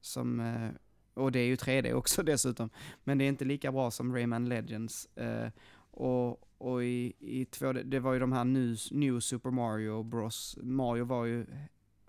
som 0.00 0.40
eh, 0.40 0.70
och 1.14 1.32
det 1.32 1.38
är 1.38 1.46
ju 1.46 1.56
3D 1.56 1.92
också 1.92 2.22
dessutom, 2.32 2.70
men 3.04 3.18
det 3.18 3.24
är 3.24 3.28
inte 3.28 3.44
lika 3.44 3.72
bra 3.72 3.90
som 3.90 4.14
Rayman 4.14 4.48
Legends. 4.48 5.06
Eh, 5.16 5.48
och 5.90 6.40
och 6.58 6.84
i, 6.84 7.12
i 7.18 7.44
2D, 7.44 7.82
det 7.82 8.00
var 8.00 8.12
ju 8.12 8.18
de 8.18 8.32
här 8.32 8.44
New, 8.44 8.76
New 8.90 9.20
Super 9.20 9.50
Mario 9.50 10.02
Bros. 10.02 10.58
Mario 10.62 11.04
var 11.04 11.24
ju 11.24 11.46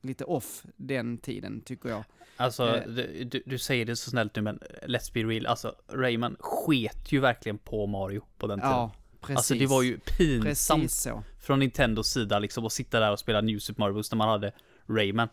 lite 0.01 0.23
off 0.23 0.65
den 0.75 1.17
tiden, 1.17 1.61
tycker 1.61 1.89
jag. 1.89 2.03
Alltså, 2.37 2.77
Eh. 2.77 2.87
du, 3.25 3.43
du, 3.45 3.57
säger 3.57 3.85
det 3.85 3.95
så 3.95 4.09
snällt 4.09 4.35
nu, 4.35 4.41
men 4.41 4.59
let's 4.87 5.13
be 5.13 5.19
real. 5.19 5.45
Alltså, 5.45 5.75
Rayman 5.87 6.35
sket 6.39 7.11
ju 7.11 7.19
verkligen 7.19 7.57
på 7.57 7.85
Mario 7.87 8.23
på 8.37 8.47
den 8.47 8.59
tiden. 8.59 8.71
Ja, 8.71 8.91
precis. 9.21 9.37
alltså, 9.37 9.53
det 9.53 9.65
var 9.65 9.81
ju 9.81 9.99
pinsamt 9.99 11.07
från 11.39 11.59
Nintendos 11.59 12.07
sida 12.07 12.39
liksom 12.39 12.65
att 12.65 12.73
sitta 12.73 12.99
där 12.99 13.11
och 13.11 13.19
spela 13.19 13.41
New 13.41 13.59
Super 13.59 13.79
Mario 13.79 13.93
Bros. 13.93 14.11
när 14.11 14.17
man 14.17 14.29
hade 14.29 14.51
Rayman. 14.87 15.27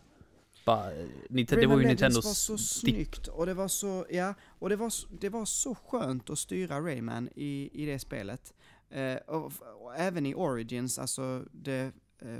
Bara, 0.65 0.91
eh, 0.91 1.05
Nintendo, 1.29 1.61
det 1.61 1.67
var 1.67 1.79
ju 1.79 1.87
Nintendos 1.87 2.25
var 2.25 2.33
så 2.33 2.57
snyggt 2.57 3.27
och 3.27 3.45
det 3.45 3.53
var 3.53 3.67
så, 3.67 4.05
ja, 4.09 4.33
och 4.59 4.69
det 4.69 4.75
var, 4.75 4.93
det 5.19 5.29
var 5.29 5.45
så 5.45 5.75
skönt 5.75 6.29
att 6.29 6.39
styra 6.39 6.81
Rayman 6.81 7.29
i, 7.35 7.69
i 7.83 7.85
det 7.85 7.99
spelet. 7.99 8.53
Eh, 8.89 9.15
och, 9.15 9.51
och 9.81 9.95
även 9.95 10.25
i 10.25 10.35
Origins, 10.35 10.99
alltså 10.99 11.45
det 11.51 11.91
eh, 12.19 12.39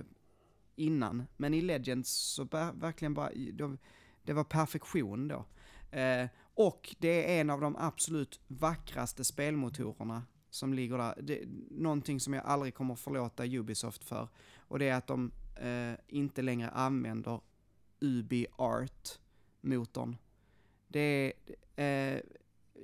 innan. 0.75 1.23
Men 1.37 1.53
i 1.53 1.61
Legends 1.61 2.09
så 2.09 2.43
ver- 2.43 2.79
verkligen 2.79 3.13
bara, 3.13 3.29
de, 3.53 3.77
det 4.23 4.33
var 4.33 4.43
perfektion 4.43 5.27
då. 5.27 5.45
Eh, 5.97 6.27
och 6.55 6.95
det 6.99 7.35
är 7.35 7.41
en 7.41 7.49
av 7.49 7.61
de 7.61 7.75
absolut 7.75 8.39
vackraste 8.47 9.23
spelmotorerna 9.23 10.23
som 10.49 10.73
ligger 10.73 10.97
där. 10.97 11.15
Det, 11.21 11.41
någonting 11.71 12.19
som 12.19 12.33
jag 12.33 12.45
aldrig 12.45 12.73
kommer 12.75 12.95
förlåta 12.95 13.45
Ubisoft 13.45 14.03
för. 14.03 14.27
Och 14.57 14.79
det 14.79 14.89
är 14.89 14.95
att 14.95 15.07
de 15.07 15.31
eh, 15.55 15.93
inte 16.07 16.41
längre 16.41 16.69
använder 16.69 17.41
UbiArt-motorn. 17.99 20.17
Det 20.87 21.33
är 21.75 22.15
eh, 22.15 22.21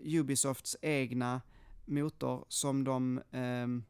Ubisofts 0.03 0.77
egna 0.81 1.41
motor 1.85 2.45
som 2.47 2.83
de... 2.83 3.21
ehm, 3.31 3.83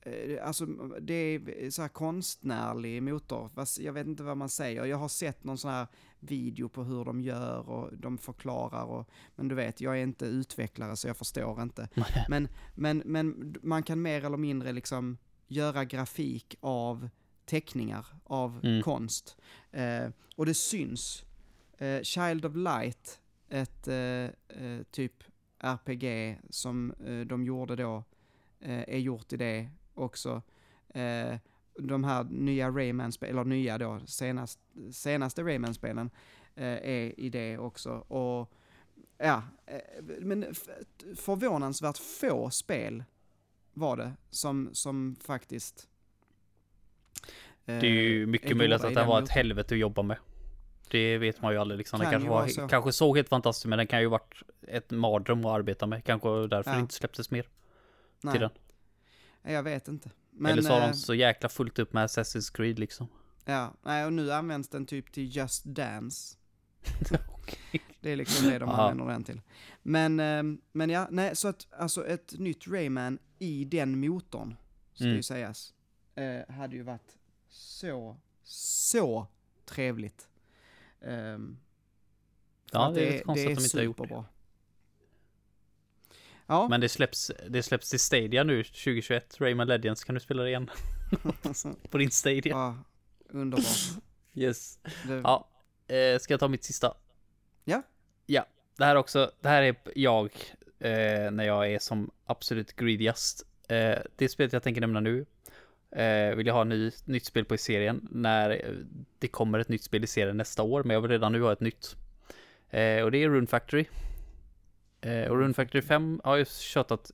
eh, 0.00 0.46
alltså, 0.46 0.66
det 1.00 1.14
är 1.14 1.70
så 1.70 1.82
här 1.82 1.88
konstnärlig 1.88 3.02
motor. 3.02 3.50
Jag 3.78 3.92
vet 3.92 4.06
inte 4.06 4.22
vad 4.22 4.36
man 4.36 4.48
säger. 4.48 4.84
Jag 4.84 4.96
har 4.96 5.08
sett 5.08 5.44
någon 5.44 5.58
sån 5.58 5.70
här 5.70 5.86
video 6.20 6.68
på 6.68 6.84
hur 6.84 7.04
de 7.04 7.20
gör 7.20 7.68
och 7.68 7.98
de 7.98 8.18
förklarar. 8.18 8.84
Och, 8.84 9.08
men 9.36 9.48
du 9.48 9.54
vet, 9.54 9.80
jag 9.80 9.98
är 9.98 10.02
inte 10.02 10.26
utvecklare 10.26 10.96
så 10.96 11.08
jag 11.08 11.16
förstår 11.16 11.62
inte. 11.62 11.88
Men, 12.28 12.48
men, 12.74 13.02
men 13.04 13.54
man 13.62 13.82
kan 13.82 14.02
mer 14.02 14.24
eller 14.24 14.36
mindre 14.36 14.72
liksom 14.72 15.18
göra 15.46 15.84
grafik 15.84 16.56
av 16.60 17.08
teckningar, 17.48 18.06
av 18.24 18.60
Mm. 18.64 18.82
konst. 18.82 19.36
Eh, 19.70 20.08
och 20.36 20.46
det 20.46 20.54
syns. 20.54 21.24
Eh, 21.78 22.02
Child 22.02 22.44
of 22.44 22.54
Light, 22.56 23.20
ett 23.48 23.88
eh, 23.88 24.24
eh, 24.64 24.82
typ 24.90 25.24
RPG 25.58 26.36
som 26.50 26.92
eh, 27.06 27.20
de 27.20 27.44
gjorde 27.44 27.76
då, 27.76 28.04
eh, 28.60 28.78
är 28.88 28.98
gjort 28.98 29.32
i 29.32 29.36
det 29.36 29.70
också. 29.94 30.42
De 31.78 32.04
här 32.04 32.24
nya 32.24 32.70
Rayman-spelen, 32.70 33.36
eller 33.38 33.44
nya 33.44 33.78
då, 33.78 34.00
senast, 34.06 34.58
senaste 34.92 35.42
Rayman-spelen 35.42 36.10
är 36.54 37.20
i 37.20 37.28
det 37.30 37.58
också. 37.58 37.90
Och 37.90 38.52
ja, 39.18 39.42
men 40.20 40.54
förvånansvärt 41.16 41.98
få 41.98 42.50
spel 42.50 43.04
var 43.74 43.96
det 43.96 44.12
som, 44.30 44.68
som 44.72 45.16
faktiskt 45.20 45.88
Det 47.64 47.72
är 47.72 47.84
ju 47.84 48.26
mycket 48.26 48.56
möjligt 48.56 48.84
att 48.84 48.94
det 48.94 49.04
var 49.04 49.22
ett 49.22 49.28
helvete 49.30 49.74
att 49.74 49.78
jobba 49.80 50.02
med. 50.02 50.16
Det 50.90 51.18
vet 51.18 51.42
man 51.42 51.52
ju 51.52 51.58
aldrig 51.58 51.78
liksom. 51.78 52.00
Kan 52.00 52.06
det 52.06 52.12
kanske, 52.12 52.30
var, 52.30 52.46
så. 52.48 52.68
kanske 52.68 52.92
såg 52.92 53.16
helt 53.16 53.28
fantastiskt 53.28 53.66
men 53.66 53.78
den 53.78 53.86
kan 53.86 54.00
ju 54.00 54.06
varit 54.06 54.34
ett 54.68 54.90
mardröm 54.90 55.40
att 55.40 55.46
arbeta 55.58 55.86
med. 55.86 56.04
Kanske 56.04 56.28
därför 56.46 56.70
Ja. 56.70 56.74
det 56.76 56.80
inte 56.80 56.94
släpptes 56.94 57.30
mer 57.30 57.42
till 57.42 57.50
Nej, 58.20 58.38
den. 58.38 58.50
jag 59.54 59.62
vet 59.62 59.88
inte. 59.88 60.10
Men, 60.30 60.52
Eller 60.52 60.62
så 60.62 60.72
har 60.72 60.80
eh, 60.80 60.86
de 60.88 60.94
så 60.94 61.14
jäkla 61.14 61.48
fullt 61.48 61.78
upp 61.78 61.92
med 61.92 62.04
Assassin's 62.06 62.56
Creed 62.56 62.78
liksom. 62.78 63.08
Ja, 63.44 63.74
nej, 63.82 64.04
och 64.06 64.12
nu 64.12 64.32
används 64.32 64.68
den 64.68 64.86
typ 64.86 65.12
till 65.12 65.36
Just 65.36 65.64
Dance. 65.64 66.36
Det 68.00 68.10
är 68.12 68.16
liksom 68.16 68.50
det 68.50 68.58
de 68.58 68.68
Aha. 68.68 68.82
använder 68.82 69.12
den 69.12 69.24
till. 69.24 69.40
Men, 69.82 70.20
ehm, 70.20 70.60
men 70.72 70.90
ja, 70.90 71.06
nej, 71.10 71.36
så 71.36 71.48
att 71.48 71.66
alltså 71.78 72.06
ett 72.06 72.34
nytt 72.38 72.66
Rayman 72.68 73.18
i 73.38 73.64
den 73.64 74.00
motorn, 74.00 74.56
ska 74.94 75.04
Mm. 75.04 75.16
ju 75.16 75.22
sägas, 75.22 75.74
eh, 76.18 76.54
hade 76.54 76.76
ju 76.76 76.82
varit 76.82 77.16
så, 77.48 78.16
så 78.42 79.26
trevligt. 79.64 80.28
För 81.00 81.46
Ja, 82.72 82.90
det 82.94 83.06
är 83.08 83.12
lite 83.12 83.24
konstigt 83.24 83.46
det 83.46 83.52
att 83.52 83.58
de 83.58 83.64
inte 83.64 83.78
har 83.78 83.84
gjort 83.84 84.08
det. 84.08 84.24
Ja, 86.46 86.68
Men 86.68 86.80
det 86.80 86.88
släpps, 86.88 87.30
det 87.48 87.62
släpps 87.62 87.90
till 87.90 88.00
Stadia 88.00 88.44
nu 88.44 88.64
2021. 88.64 89.40
Rayman 89.40 89.66
Legends 89.66 90.04
kan 90.04 90.14
du 90.14 90.20
spela 90.20 90.42
det 90.42 90.48
igen 90.48 90.70
på 91.90 91.98
din 91.98 92.10
Stadia. 92.10 92.52
ja, 92.52 92.76
underbart. 93.28 94.02
Yes. 94.34 94.78
Det, 95.06 95.14
Ja, 95.14 95.48
eh, 95.86 96.18
ska 96.18 96.32
jag 96.32 96.40
ta 96.40 96.48
mitt 96.48 96.64
sista? 96.64 96.96
Ja. 97.64 97.82
Ja, 98.26 98.46
det 98.76 98.84
här 98.84 98.96
också, 98.96 99.32
det 99.40 99.48
här 99.48 99.62
är 99.62 99.76
jag 99.94 100.24
eh, 100.78 101.30
när 101.30 101.44
jag 101.44 101.72
är 101.72 101.78
som 101.78 102.10
absolut 102.24 102.76
greediest. 102.76 103.46
Eh, 103.68 103.98
det 104.16 104.28
spelet 104.28 104.52
jag 104.52 104.62
tänker 104.62 104.80
nämna 104.80 105.00
nu 105.00 105.26
eh, 105.90 106.34
vill 106.34 106.46
jag 106.46 106.54
ha 106.54 106.64
ny, 106.64 106.90
nytt 107.04 107.24
spel 107.24 107.44
på 107.44 107.54
i 107.54 107.58
serien 107.58 108.08
när 108.10 108.50
eh, 108.50 108.74
det 109.18 109.28
kommer 109.28 109.58
ett 109.58 109.68
nytt 109.68 109.84
spel 109.84 110.04
i 110.04 110.06
serien 110.06 110.36
nästa 110.36 110.62
år, 110.62 110.82
men 110.82 110.94
jag 110.94 111.00
vill 111.00 111.10
redan 111.10 111.32
nu 111.32 111.42
ha 111.42 111.52
ett 111.52 111.60
nytt. 111.60 111.96
Eh, 112.70 113.02
och 113.02 113.10
det 113.10 113.18
är 113.18 113.28
Rune 113.28 113.46
Factory. 113.46 113.84
Eh, 115.00 115.30
och 115.30 115.38
Rune 115.38 115.54
Factory 115.54 115.82
5 115.82 116.20
har 116.24 116.36
jag 116.36 116.48
tjatat 116.48 117.10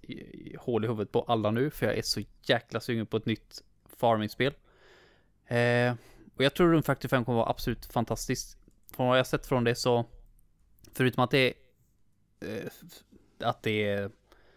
hål 0.59 0.85
i 0.85 0.89
huvudet 0.89 1.13
på 1.13 1.23
alla 1.23 1.51
nu, 1.51 1.71
för 1.71 1.87
jag 1.87 1.99
är 1.99 2.03
så 2.03 2.21
jäkla 2.43 2.81
sugen 2.81 3.07
på 3.07 3.17
ett 3.17 3.27
nytt 3.27 3.63
farming-spel. 3.97 4.55
Eh, 5.47 5.95
och 6.37 6.45
jag 6.45 6.55
tror 6.55 6.71
Rune 6.73 6.83
Factory 6.83 7.09
5 7.09 7.25
kommer 7.25 7.39
vara 7.39 7.51
absolut 7.51 7.87
fantastiskt. 7.87 8.59
Från 8.93 9.09
vad 9.09 9.19
jag 9.19 9.27
sett 9.27 9.47
från 9.47 9.65
det 9.65 9.75
så, 9.75 10.05
förutom 10.93 11.25
att 11.25 11.31
det 11.31 11.39
är, 11.39 11.55
eh, 12.41 12.71
att 13.49 13.63
det 13.63 14.11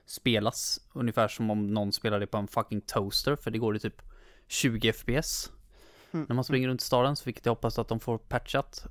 spelas 0.06 0.80
ungefär 0.94 1.28
som 1.28 1.50
om 1.50 1.74
någon 1.74 1.94
spelar 1.94 2.20
det 2.20 2.28
på 2.28 2.38
en 2.38 2.48
fucking 2.48 2.82
toaster, 2.82 3.36
för 3.36 3.52
det 3.52 3.58
går 3.58 3.76
i 3.76 3.80
typ 3.80 4.02
20 4.48 4.94
FPS. 4.94 5.52
Mm. 6.12 6.26
När 6.30 6.36
man 6.36 6.44
springer 6.44 6.68
runt 6.68 6.82
i 6.82 6.86
staden, 6.86 7.16
så 7.16 7.26
vilket 7.26 7.46
jag 7.46 7.52
hoppas 7.52 7.80
att 7.80 7.88
de 7.88 8.00
får 8.00 8.18
patchat. 8.18 8.86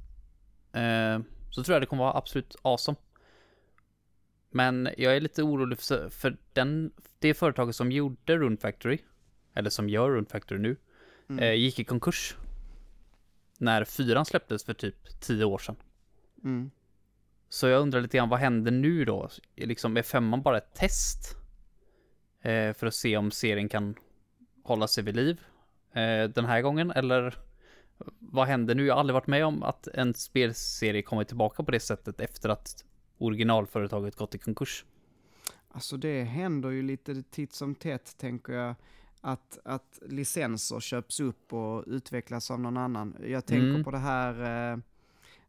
Eh, 0.73 1.19
så 1.51 1.63
tror 1.65 1.75
jag 1.75 1.83
det 1.83 1.87
kommer 1.87 2.03
vara 2.05 2.17
absolut 2.19 2.57
awesome. 2.63 2.97
Men 4.51 4.89
jag 4.99 5.17
är 5.17 5.21
lite 5.21 5.43
orolig 5.43 5.79
för, 5.79 6.09
för 6.09 6.37
den, 6.53 6.93
det 7.19 7.35
företaget 7.35 7.77
som 7.77 7.93
gjorde 7.93 8.37
Rune 8.37 8.57
Factory, 8.57 8.99
eller 9.55 9.71
som 9.71 9.89
gör 9.89 10.11
Rune 10.11 10.27
Factory 10.31 10.59
nu, 10.61 10.77
Mm. 11.29 11.45
eh, 11.45 11.53
gick 11.55 11.79
i 11.79 11.85
konkurs. 11.85 12.37
När 13.59 13.85
fyran 13.85 14.25
släpptes 14.27 14.65
för 14.65 14.75
typ 14.75 15.21
10 15.21 15.45
år 15.45 15.59
sedan. 15.59 15.77
mm. 16.45 16.71
Så 17.49 17.67
jag 17.67 17.83
undrar 17.83 18.01
lite 18.01 18.17
grann, 18.17 18.29
vad 18.29 18.39
händer 18.39 18.71
nu 18.73 19.05
då? 19.05 19.29
Liksom, 19.57 19.97
är 19.97 20.03
femman 20.03 20.43
bara 20.43 20.59
ett 20.59 20.75
test? 20.75 21.37
Eh, 22.43 22.73
för 22.73 22.87
att 22.87 22.95
se 22.95 23.17
om 23.17 23.31
serien 23.31 23.69
kan 23.69 23.95
hålla 24.67 24.89
sig 24.89 25.05
vid 25.05 25.17
liv 25.17 25.41
eh, 25.93 26.25
den 26.25 26.45
här 26.45 26.63
gången? 26.63 26.91
Eller 26.91 27.35
vad 28.19 28.47
händer 28.47 28.75
nu? 28.75 28.87
Jag 28.87 28.95
har 28.95 29.01
aldrig 29.01 29.15
varit 29.15 29.27
med 29.27 29.45
om 29.47 29.63
att 29.63 29.87
en 29.87 30.15
spelserie 30.15 31.03
kommer 31.03 31.25
tillbaka 31.25 31.63
på 31.63 31.71
det 31.71 31.81
sättet 31.81 32.21
efter 32.21 32.49
att 32.49 32.85
originalföretaget 33.19 34.17
gått 34.17 34.35
i 34.35 34.39
konkurs. 34.39 34.85
Alltså 35.69 35.97
det 35.97 36.23
händer 36.23 36.71
ju 36.71 36.83
lite 36.83 37.23
titt 37.23 37.53
som 37.53 37.75
tätt, 37.75 38.17
tänker 38.19 38.53
jag. 38.53 38.75
Att, 39.21 39.59
att 39.65 39.99
licenser 40.03 40.81
köps 40.81 41.21
upp 41.21 41.53
och 41.53 41.85
utvecklas 41.87 42.51
av 42.51 42.61
någon 42.61 42.77
annan. 42.77 43.17
Jag 43.27 43.47
tänker 43.47 43.69
Mm. 43.71 43.85
på 43.85 43.91
det 43.91 43.99
här, 43.99 44.73
eh, 44.73 44.79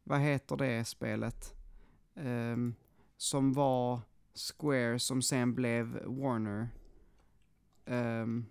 vad 0.04 0.20
heter 0.20 0.56
det 0.58 0.86
spelet? 0.86 1.54
Ehm, 2.16 2.76
som 3.18 3.54
var 3.54 4.00
Square 4.58 5.00
som 5.00 5.22
sen 5.22 5.56
blev 5.56 6.04
Warner. 6.06 6.68
Um, 7.86 8.46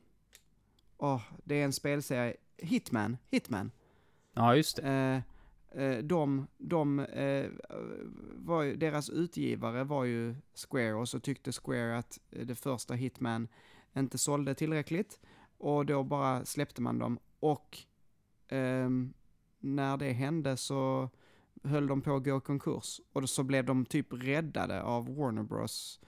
det 1.44 1.60
är 1.60 1.64
en 1.64 1.72
spelserie, 1.72 2.36
Hitman, 2.58 3.16
Hitman. 3.30 3.70
Ja, 4.32 4.56
just 4.56 4.76
det. 4.76 5.22
Eh, 5.72 5.82
eh, 5.82 5.98
de, 5.98 6.46
de 6.58 6.98
eh, 7.00 7.50
var 8.34 8.62
ju, 8.62 8.76
deras 8.76 9.10
utgivare 9.10 9.84
var 9.84 10.04
ju 10.04 10.34
Square 10.54 10.94
och 10.94 11.08
så 11.08 11.20
tyckte 11.20 11.52
Square 11.52 11.98
att 11.98 12.20
det 12.30 12.54
första 12.54 12.94
Hitman 12.94 13.48
inte 13.96 14.18
sålde 14.18 14.54
tillräckligt 14.54 15.20
och 15.58 15.86
då 15.86 16.02
bara 16.02 16.44
släppte 16.44 16.82
man 16.82 16.98
dem 16.98 17.18
och 17.40 17.78
ehm, 18.48 19.14
när 19.58 19.96
det 19.96 20.12
hände 20.12 20.56
så 20.56 21.10
höll 21.62 21.86
de 21.86 22.00
på 22.00 22.16
att 22.16 22.24
gå 22.24 22.38
i 22.38 22.40
konkurs 22.40 23.00
och 23.12 23.20
då 23.20 23.26
så 23.26 23.42
blev 23.42 23.64
de 23.64 23.86
typ 23.86 24.06
räddade 24.10 24.82
av 24.82 25.16
Warner 25.16 25.42
Bros 25.42 26.00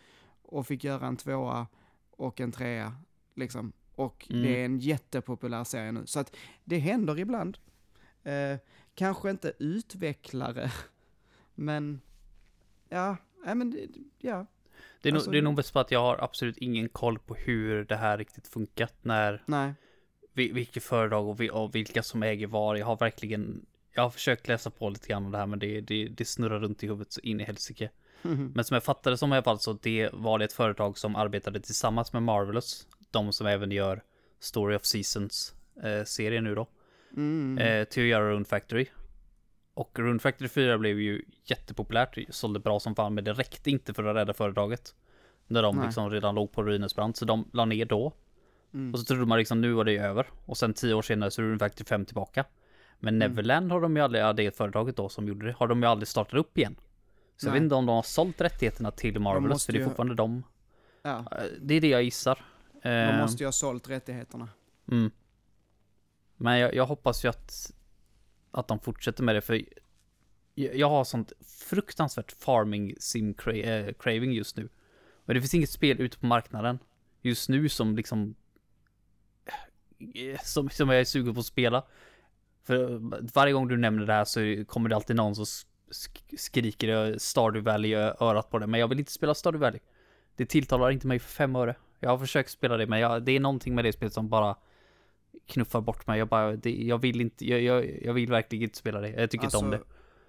och 0.42 0.66
fick 0.66 0.84
göra 0.84 1.06
en 1.06 1.16
tvåa 1.16 1.66
och 2.10 2.40
en 2.40 2.52
trea 2.52 2.94
liksom. 3.34 3.72
Och 3.98 4.26
Mm. 4.30 4.42
det 4.42 4.60
är 4.60 4.64
en 4.64 4.78
jättepopulär 4.78 5.64
serie 5.64 5.92
nu. 5.92 6.06
Så 6.06 6.20
att 6.20 6.36
det 6.64 6.78
händer 6.78 7.18
ibland. 7.18 7.58
Eh, 8.24 8.56
kanske 8.94 9.30
inte 9.30 9.52
utvecklare, 9.58 10.70
men 11.54 12.00
ja, 12.88 13.16
nej 13.44 13.54
men 13.54 13.70
det- 13.70 13.86
ja. 14.18 14.46
Det 15.02 15.08
är, 15.08 15.12
Alltså- 15.12 15.26
nog, 15.28 15.34
det 15.34 15.38
är 15.38 15.42
nog 15.42 15.54
bäst 15.56 15.72
på 15.72 15.78
att 15.78 15.90
jag 15.90 16.00
har 16.00 16.24
absolut 16.24 16.56
ingen 16.58 16.88
koll 16.88 17.18
på 17.18 17.34
hur 17.34 17.84
det 17.84 17.96
här 17.96 18.18
riktigt 18.18 18.48
funkat 18.48 18.94
när, 19.02 19.42
Nej, 19.46 19.74
vi- 20.32 20.52
vilket 20.52 20.82
företag 20.82 21.28
och, 21.28 21.40
vi, 21.40 21.50
och 21.50 21.74
vilka 21.74 22.02
som 22.02 22.22
äger 22.22 22.46
var. 22.46 22.76
Jag 22.76 22.86
har 22.86 22.96
verkligen, 22.96 23.66
jag 23.94 24.02
har 24.02 24.10
försökt 24.10 24.48
läsa 24.48 24.70
på 24.70 24.90
lite 24.90 25.08
grann 25.08 25.24
om 25.26 25.30
det 25.32 25.38
här 25.38 25.46
men 25.46 25.58
det, 25.58 25.80
det, 25.80 26.08
det 26.08 26.24
snurrar 26.24 26.60
runt 26.60 26.82
i 26.82 26.86
huvudet 26.86 27.12
så 27.12 27.20
in 27.20 27.40
i 27.40 27.44
helsike. 27.44 27.90
Men 28.54 28.64
som 28.64 28.74
jag 28.74 28.84
fattade 28.84 29.16
som 29.18 29.32
i 29.32 29.36
alla 29.36 29.42
fall 29.42 29.58
så 29.58 29.72
det 29.72 30.10
var 30.12 30.38
det 30.38 30.44
ett 30.44 30.52
företag 30.52 30.98
som 30.98 31.16
arbetade 31.16 31.60
tillsammans 31.60 32.12
med 32.12 32.22
Marvelous. 32.22 32.87
De 33.10 33.32
som 33.32 33.46
även 33.46 33.70
gör 33.70 34.02
Story 34.40 34.76
of 34.76 34.84
Seasons 34.84 35.54
eh, 35.82 36.42
nu 36.42 36.54
då. 36.54 36.66
mm, 37.16 37.58
Eh, 37.58 37.84
till 37.84 38.02
att 38.02 38.08
göra 38.08 38.30
Rune 38.30 38.44
Factory. 38.44 38.86
Och 39.74 39.98
Rune 39.98 40.18
Factory 40.18 40.48
4 40.48 40.78
blev 40.78 41.00
ju 41.00 41.22
jättepopulärt, 41.44 42.18
sålde 42.28 42.60
bra 42.60 42.80
som 42.80 42.94
fan 42.94 43.14
men 43.14 43.24
det 43.24 43.32
räckte 43.32 43.70
inte 43.70 43.94
för 43.94 44.04
att 44.04 44.16
rädda 44.16 44.32
företaget. 44.34 44.94
När 45.46 45.62
de 45.62 45.76
Nej. 45.76 45.84
liksom 45.86 46.10
redan 46.10 46.34
låg 46.34 46.52
på 46.52 46.62
ruinens 46.62 46.96
brant 46.96 47.16
så 47.16 47.24
de 47.24 47.50
la 47.52 47.64
ner 47.64 47.84
då. 47.84 48.12
mm. 48.74 48.92
Och 48.92 48.98
så 48.98 49.04
trodde 49.04 49.26
man 49.26 49.38
liksom 49.38 49.60
nu 49.60 49.72
var 49.72 49.84
det 49.84 49.96
över. 49.98 50.26
Och 50.46 50.56
sen 50.56 50.74
tio 50.74 50.94
år 50.94 51.02
senare 51.02 51.30
så 51.30 51.42
är 51.42 51.46
Rune 51.46 51.58
Factory 51.58 51.84
5 51.84 52.04
tillbaka. 52.04 52.44
Men 53.00 53.14
Mm. 53.14 53.30
Neverland 53.30 53.72
har 53.72 53.80
de 53.80 53.96
ju 53.96 54.02
aldrig, 54.02 54.22
ja, 54.24 54.32
det 54.32 54.56
företaget 54.56 54.96
då 54.96 55.08
som 55.08 55.28
gjorde 55.28 55.46
det, 55.46 55.52
har 55.58 55.66
de 55.68 55.82
ju 55.82 55.88
aldrig 55.88 56.08
startat 56.08 56.34
upp 56.34 56.58
igen. 56.58 56.76
Så 57.36 57.46
jag 57.46 57.52
Nej. 57.52 57.60
vet 57.60 57.64
inte 57.64 57.74
om 57.74 57.86
de 57.86 57.94
har 57.94 58.02
sålt 58.02 58.40
rättigheterna 58.40 58.90
till 58.90 59.20
Marvelous, 59.20 59.66
för 59.66 59.72
det 59.72 59.76
är 59.76 59.80
ju- 59.80 59.84
fortfarande 59.86 60.14
de. 60.14 60.42
ja, 61.02 61.24
Eh, 61.32 61.44
Det 61.60 61.74
är 61.74 61.80
det 61.80 61.88
jag 61.88 62.02
gissar. 62.02 62.38
De 62.82 62.88
Eh, 62.88 63.20
måste 63.20 63.42
ju 63.42 63.46
ha 63.46 63.52
sålt 63.52 63.88
rättigheterna. 63.90 64.48
Mm. 64.90 65.10
Men 66.36 66.58
jag, 66.58 66.74
jag 66.74 66.86
hoppas 66.86 67.24
ju 67.24 67.28
att, 67.28 67.72
att 68.50 68.68
de 68.68 68.80
fortsätter 68.80 69.22
med 69.22 69.34
det, 69.34 69.40
för 69.40 69.64
jag, 70.54 70.76
jag 70.76 70.90
har 70.90 71.04
sånt 71.04 71.32
fruktansvärt 71.46 72.32
farming 72.32 72.94
sim 73.00 73.34
cra 73.34 73.52
eh, 73.52 73.92
craving 73.92 74.32
just 74.32 74.56
nu. 74.56 74.68
Och 75.26 75.34
det 75.34 75.40
finns 75.40 75.54
inget 75.54 75.70
spel 75.70 76.00
ute 76.00 76.18
på 76.18 76.26
marknaden 76.26 76.78
just 77.22 77.48
nu 77.48 77.68
som 77.68 77.96
liksom 77.96 78.34
eh, 80.14 80.40
som, 80.44 80.70
som 80.70 80.88
jag 80.88 81.00
är 81.00 81.04
sugen 81.04 81.34
på 81.34 81.40
att 81.40 81.46
spela. 81.46 81.84
För 82.64 82.98
varje 83.34 83.52
gång 83.52 83.68
du 83.68 83.76
nämner 83.76 84.06
det 84.06 84.12
här 84.12 84.24
så 84.24 84.64
kommer 84.66 84.88
det 84.88 84.96
alltid 84.96 85.16
någon 85.16 85.34
som 85.34 85.44
sk- 85.44 86.36
skriker 86.36 87.18
Stardew 87.18 87.70
Valley 87.70 87.90
i 87.90 87.94
örat 87.94 88.50
på 88.50 88.58
det. 88.58 88.66
Men 88.66 88.80
jag 88.80 88.88
vill 88.88 88.98
inte 88.98 89.12
spela 89.12 89.34
Stardew 89.34 89.66
Valley. 89.66 89.80
Det 90.36 90.46
tilltalar 90.46 90.90
inte 90.90 91.06
mig 91.06 91.18
för 91.18 91.28
fem 91.28 91.56
öre. 91.56 91.76
Jag 92.00 92.10
har 92.10 92.18
försökt 92.18 92.50
spela 92.50 92.76
det, 92.76 92.86
men 92.86 93.00
jag, 93.00 93.22
det 93.22 93.32
är 93.32 93.40
någonting 93.40 93.74
med 93.74 93.84
det 93.84 93.92
spelet 93.92 94.12
som 94.12 94.28
bara 94.28 94.56
knuffar 95.46 95.80
bort 95.80 96.06
mig. 96.06 96.18
Jag 96.18 96.28
bara, 96.28 96.56
det, 96.56 96.70
jag 96.70 96.98
vill 96.98 97.20
inte, 97.20 97.46
jag, 97.46 97.60
jag, 97.60 98.02
jag 98.02 98.12
vill 98.14 98.30
verkligen 98.30 98.62
inte 98.62 98.78
spela 98.78 99.00
det. 99.00 99.08
Jag 99.08 99.30
tycker 99.30 99.44
inte 99.44 99.56
om 99.56 99.70
det. 99.70 99.80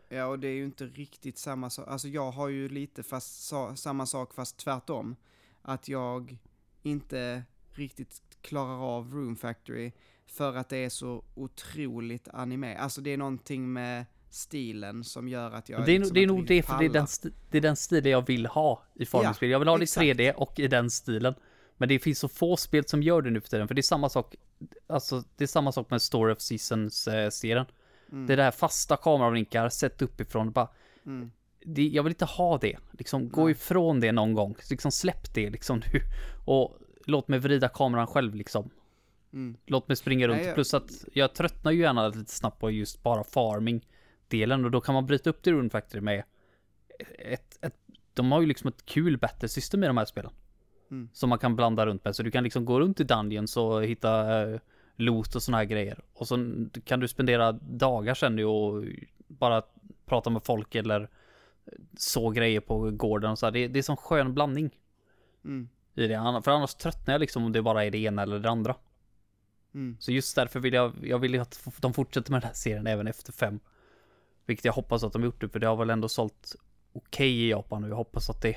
Ja, 0.09 0.25
och 0.25 0.39
det 0.39 0.47
är 0.47 0.53
ju 0.53 0.65
inte 0.65 0.85
riktigt 0.85 1.37
samma 1.37 1.69
sak. 1.69 1.87
Alltså 1.87 2.07
jag 2.07 2.31
har 2.31 2.47
ju 2.47 2.69
lite 2.69 3.03
fast 3.03 3.47
sa, 3.47 3.75
samma 3.75 4.05
sak 4.05 4.33
fast 4.33 4.57
tvärtom. 4.57 5.15
Att 5.61 5.87
jag 5.87 6.37
inte 6.83 7.43
riktigt 7.71 8.21
klarar 8.41 8.97
av 8.97 9.13
Room 9.13 9.35
Factory 9.35 9.91
för 10.27 10.55
att 10.55 10.69
det 10.69 10.77
är 10.77 10.89
så 10.89 11.23
otroligt 11.35 12.27
anime. 12.27 12.75
Alltså 12.75 13.01
det 13.01 13.13
är 13.13 13.17
någonting 13.17 13.73
med 13.73 14.05
stilen 14.29 15.03
som 15.03 15.27
gör 15.27 15.51
att 15.51 15.69
jag 15.69 15.85
det 15.85 15.91
är, 15.91 15.99
liksom 15.99 16.13
det 16.13 16.23
är 16.23 16.27
nog 16.27 16.47
det, 16.47 16.63
för 16.63 16.77
det 16.77 16.85
är, 16.85 16.89
den, 16.89 17.07
det 17.51 17.57
är 17.57 17.61
den 17.61 17.75
stilen 17.75 18.11
jag 18.11 18.27
vill 18.27 18.45
ha 18.45 18.83
i 18.95 19.05
farmingspel. 19.05 19.49
jag 19.49 19.59
vill 19.59 19.67
ha 19.67 19.77
det 19.77 19.81
i 19.81 19.83
exakt. 19.83 20.05
3D 20.05 20.33
och 20.33 20.59
i 20.59 20.67
den 20.67 20.89
stilen. 20.89 21.35
Men 21.79 21.89
det 21.89 21.99
finns 21.99 22.19
så 22.19 22.27
få 22.27 22.57
spel 22.57 22.87
som 22.87 23.03
gör 23.03 23.21
det 23.21 23.29
nu 23.29 23.41
för 23.41 23.49
tiden, 23.49 23.67
för 23.67 23.75
det 23.75 23.79
är 23.81 23.83
samma 23.83 24.09
sak, 24.09 24.35
alltså 24.87 25.23
det 25.35 25.43
är 25.43 25.47
samma 25.47 25.71
sak 25.71 25.89
med 25.89 26.01
Story 26.01 26.33
of 26.33 26.39
Seasons-serien. 26.39 27.65
Mm. 28.11 28.27
Det 28.27 28.35
där 28.35 28.51
fasta 28.51 28.97
kameravinkar, 28.97 29.69
sett 29.69 30.01
uppifrån, 30.01 30.51
bara, 30.51 30.67
Mm. 31.05 31.31
det, 31.65 31.87
jag 31.87 32.03
vill 32.03 32.11
inte 32.11 32.25
ha 32.25 32.57
det. 32.57 32.77
Liksom, 32.91 33.29
gå 33.29 33.43
Nej. 33.43 33.51
ifrån 33.51 33.99
det 33.99 34.11
någon 34.11 34.33
gång. 34.33 34.55
Liksom 34.69 34.91
släpp 34.91 35.33
det 35.33 35.49
liksom 35.49 35.77
nu. 35.93 35.99
Och 36.45 36.77
låt 37.05 37.27
mig 37.27 37.39
vrida 37.39 37.69
kameran 37.69 38.07
själv 38.07 38.35
liksom. 38.35 38.69
Mm. 39.33 39.57
Låt 39.65 39.87
mig 39.87 39.97
springa 39.97 40.27
runt. 40.27 40.37
Nej, 40.37 40.45
jag- 40.45 40.55
Plus 40.55 40.73
att 40.73 40.91
jag 41.13 41.35
tröttnar 41.35 41.71
ju 41.71 41.79
gärna 41.81 42.07
lite 42.07 42.31
snabbt 42.31 42.59
på 42.59 42.71
just 42.71 43.03
bara 43.03 43.23
farming-delen. 43.23 44.65
Och 44.65 44.71
då 44.71 44.81
kan 44.81 44.93
man 44.93 45.05
bryta 45.05 45.29
upp 45.29 45.43
det 45.43 45.49
i 45.49 45.53
Rune 45.53 45.69
Factory 45.69 46.01
med 46.01 46.23
ett, 47.19 47.57
ett... 47.61 47.75
De 48.13 48.31
har 48.31 48.41
ju 48.41 48.47
liksom 48.47 48.67
ett 48.67 48.85
kul 48.85 49.17
battle 49.17 49.47
system 49.49 49.83
i 49.83 49.87
de 49.87 49.97
här 49.97 50.05
spelen. 50.05 50.31
Mm. 50.91 51.09
Som 51.13 51.29
man 51.29 51.39
kan 51.39 51.55
blanda 51.55 51.85
runt 51.85 52.05
med. 52.05 52.15
Så 52.15 52.23
du 52.23 52.31
kan 52.31 52.43
liksom 52.43 52.65
gå 52.65 52.79
runt 52.79 52.99
i 52.99 53.03
Dungeons 53.03 53.57
och 53.57 53.83
hitta 53.83 54.43
uh, 54.45 54.59
loot 54.95 55.35
och 55.35 55.43
såna 55.43 55.57
här 55.57 55.65
grejer. 55.65 55.99
Och 56.13 56.27
så 56.27 56.55
kan 56.83 56.99
du 56.99 57.07
spendera 57.07 57.51
dagar 57.51 58.13
sen 58.13 58.35
nu 58.35 58.45
och 58.45 58.83
bara 59.27 59.63
prata 60.05 60.29
med 60.29 60.43
folk 60.43 60.75
eller 60.75 61.09
så 61.97 62.29
grejer 62.29 62.59
på 62.59 62.91
gården 62.91 63.31
och 63.31 63.39
så 63.39 63.45
här. 63.45 63.51
Det, 63.51 63.67
det 63.67 63.79
är 63.79 63.83
som 63.83 63.97
skön 63.97 64.33
blandning 64.33 64.71
Mm. 65.43 65.69
i 65.95 66.07
det. 66.07 66.41
För 66.43 66.51
annars 66.51 66.75
tröttnar 66.75 67.13
jag 67.13 67.19
liksom 67.21 67.43
om 67.45 67.51
det 67.51 67.61
bara 67.61 67.85
är 67.85 67.91
det 67.91 67.97
ena 67.97 68.21
eller 68.21 68.39
det 68.39 68.49
andra. 68.49 68.75
Mm. 69.73 69.97
Så 69.99 70.11
just 70.11 70.35
därför 70.35 70.59
vill 70.59 70.73
jag, 70.73 70.93
jag 71.03 71.19
vill 71.19 71.39
att 71.39 71.67
de 71.77 71.93
fortsätter 71.93 72.31
med 72.31 72.41
den 72.41 72.47
här 72.47 72.53
serien 72.53 72.87
även 72.87 73.07
efter 73.07 73.31
fem. 73.31 73.59
Vilket 74.45 74.65
jag 74.65 74.73
hoppas 74.73 75.03
att 75.03 75.13
de 75.13 75.23
gjort 75.23 75.41
det, 75.41 75.49
för 75.49 75.59
det 75.59 75.67
har 75.67 75.75
väl 75.75 75.89
ändå 75.89 76.09
sålt 76.09 76.55
okej 76.93 77.31
i 77.31 77.49
Japan 77.49 77.83
och 77.83 77.89
jag 77.89 77.95
hoppas 77.95 78.29
att 78.29 78.41
det 78.41 78.55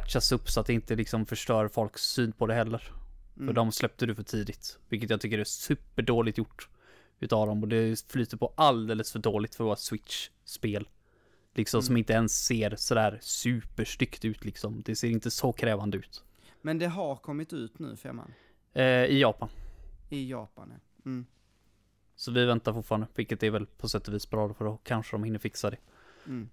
patchas 0.00 0.32
upp 0.32 0.50
så 0.50 0.60
att 0.60 0.66
det 0.66 0.72
inte 0.72 0.94
liksom 0.96 1.26
förstör 1.26 1.68
folks 1.68 2.02
syn 2.02 2.32
på 2.32 2.46
det 2.46 2.54
heller. 2.54 2.78
För 3.34 3.42
Mm. 3.42 3.54
de 3.54 3.72
släppte 3.72 4.06
du 4.06 4.14
för 4.14 4.22
tidigt, 4.22 4.78
vilket 4.88 5.10
jag 5.10 5.20
tycker 5.20 5.38
är 5.38 5.44
superdåligt 5.44 6.38
gjort 6.38 6.68
utav 7.20 7.46
dem 7.46 7.62
och 7.62 7.68
det 7.68 8.04
flyter 8.08 8.36
på 8.36 8.52
alldeles 8.56 9.12
för 9.12 9.18
dåligt 9.18 9.54
för 9.54 9.64
vara 9.64 9.76
Switch-spel. 9.76 10.88
Liksom 11.54 11.82
som 11.82 11.92
Mm. 11.92 11.98
inte 11.98 12.12
ens 12.12 12.44
ser 12.46 12.76
sådär 12.76 13.18
superstyggt 13.22 14.24
ut 14.24 14.44
liksom. 14.44 14.82
Det 14.84 14.96
ser 14.96 15.08
inte 15.08 15.30
så 15.30 15.52
krävande 15.52 15.98
ut. 15.98 16.24
Men 16.62 16.78
det 16.78 16.86
har 16.86 17.16
kommit 17.16 17.52
ut 17.52 17.78
nu, 17.78 17.96
femman. 17.96 18.32
Eh, 18.72 18.84
I 19.04 19.20
Japan. 19.20 19.48
I 20.10 20.30
Japan, 20.30 20.72
ja. 20.74 20.80
Mm. 21.06 21.26
Så 22.16 22.32
vi 22.32 22.44
väntar 22.44 22.72
fortfarande, 22.72 23.06
vilket 23.14 23.42
är 23.42 23.50
väl 23.50 23.66
på 23.66 23.88
sätt 23.88 24.08
och 24.08 24.14
vis 24.14 24.30
bra 24.30 24.54
för 24.54 24.64
då 24.64 24.78
kanske 24.84 25.14
de 25.14 25.24
hinner 25.24 25.38
fixa 25.38 25.70
det. 25.70 25.78
Mm. 26.26 26.48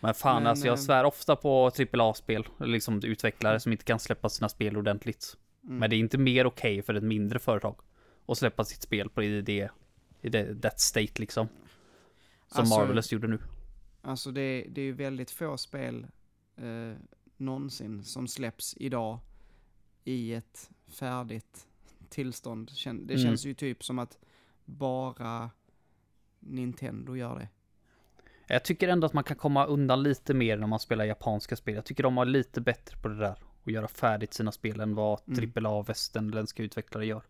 Men 0.00 0.14
fan 0.14 0.42
Men, 0.42 0.46
alltså 0.50 0.66
jag 0.66 0.72
eh, 0.78 0.80
svär 0.82 1.04
ofta 1.04 1.36
på 1.36 1.70
AAA-spel, 1.92 2.46
liksom 2.60 3.00
utvecklare 3.04 3.60
som 3.60 3.72
inte 3.72 3.84
kan 3.84 3.98
släppa 3.98 4.28
sina 4.28 4.48
spel 4.48 4.76
ordentligt. 4.76 5.36
Mm. 5.64 5.78
Men 5.78 5.90
det 5.90 5.96
är 5.96 5.98
inte 5.98 6.18
mer 6.18 6.46
okej 6.46 6.82
för 6.82 6.94
ett 6.94 7.02
mindre 7.02 7.38
företag 7.38 7.80
att 8.26 8.38
släppa 8.38 8.64
sitt 8.64 8.82
spel 8.82 9.10
på 9.10 9.22
i 9.22 9.40
det, 9.42 9.70
i 10.20 10.28
det 10.28 10.62
that 10.62 10.80
state 10.80 11.12
liksom. 11.20 11.48
Som 12.46 12.60
Alltså- 12.60 12.78
Marvelous 12.78 13.12
gjorde 13.12 13.28
nu. 13.28 13.38
Alltså 14.02 14.30
det, 14.30 14.66
det 14.70 14.80
är 14.80 14.84
ju 14.84 14.92
väldigt 14.92 15.30
få 15.30 15.56
spel 15.56 16.06
eh, 16.56 16.92
någonsin 17.36 18.04
som 18.04 18.28
släpps 18.28 18.74
idag 18.76 19.18
i 20.04 20.32
ett 20.34 20.70
färdigt 20.86 21.66
tillstånd. 22.08 22.70
Det 22.84 23.14
Mm. 23.14 23.18
känns 23.26 23.44
ju 23.46 23.54
typ 23.54 23.84
som 23.84 23.98
att 23.98 24.18
bara 24.64 25.50
Nintendo 26.40 27.16
gör 27.16 27.38
det. 27.38 27.48
Jag 28.48 28.64
tycker 28.64 28.88
ändå 28.88 29.06
att 29.06 29.12
man 29.12 29.24
kan 29.24 29.36
komma 29.36 29.66
undan 29.66 30.02
lite 30.02 30.34
mer 30.34 30.56
när 30.56 30.66
man 30.66 30.78
spelar 30.80 31.04
japanska 31.04 31.56
spel. 31.56 31.74
Jag 31.74 31.84
tycker 31.84 32.02
de 32.02 32.16
har 32.16 32.24
lite 32.24 32.60
bättre 32.60 32.96
på 32.96 33.08
det 33.08 33.18
där. 33.18 33.38
Och 33.62 33.70
göra 33.70 33.88
färdigt 33.88 34.34
sina 34.34 34.52
spel 34.52 34.80
än 34.80 34.94
vad 34.94 35.20
Mm. 35.28 35.66
AAA 35.66 35.82
västerländska 35.82 36.62
utvecklare 36.62 37.06
gör. 37.06 37.22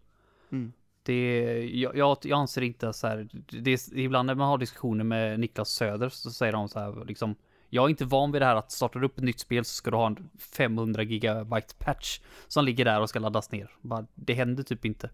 Mm. 0.52 0.72
Det, 1.02 1.60
jag, 1.72 1.96
jag, 1.96 2.16
jag 2.22 2.38
anser 2.38 2.62
inte 2.62 2.92
så 2.92 3.06
här, 3.06 3.28
det 3.62 3.70
är, 3.70 3.98
ibland 3.98 4.26
när 4.26 4.34
man 4.34 4.48
har 4.48 4.58
diskussioner 4.58 5.04
med 5.04 5.40
Niklas 5.40 5.70
Söder 5.70 6.08
så 6.08 6.30
säger 6.30 6.52
de 6.52 6.68
så 6.68 6.80
här 6.80 7.04
liksom 7.04 7.34
Jag 7.68 7.84
är 7.84 7.88
inte 7.88 8.04
van 8.04 8.32
vid 8.32 8.42
det 8.42 8.46
här 8.46 8.56
att 8.56 8.72
startar 8.72 9.00
du 9.00 9.06
upp 9.06 9.18
ett 9.18 9.24
nytt 9.24 9.40
spel 9.40 9.64
så 9.64 9.74
ska 9.74 9.90
du 9.90 9.96
ha 9.96 10.06
en 10.06 10.30
500 10.38 11.02
gigabyte 11.02 11.74
patch 11.78 12.20
som 12.48 12.64
ligger 12.64 12.84
där 12.84 13.00
och 13.00 13.08
ska 13.08 13.18
laddas 13.18 13.52
ner. 13.52 13.70
Bara, 13.80 14.06
det 14.14 14.34
händer 14.34 14.62
typ 14.62 14.84
inte. 14.84 15.10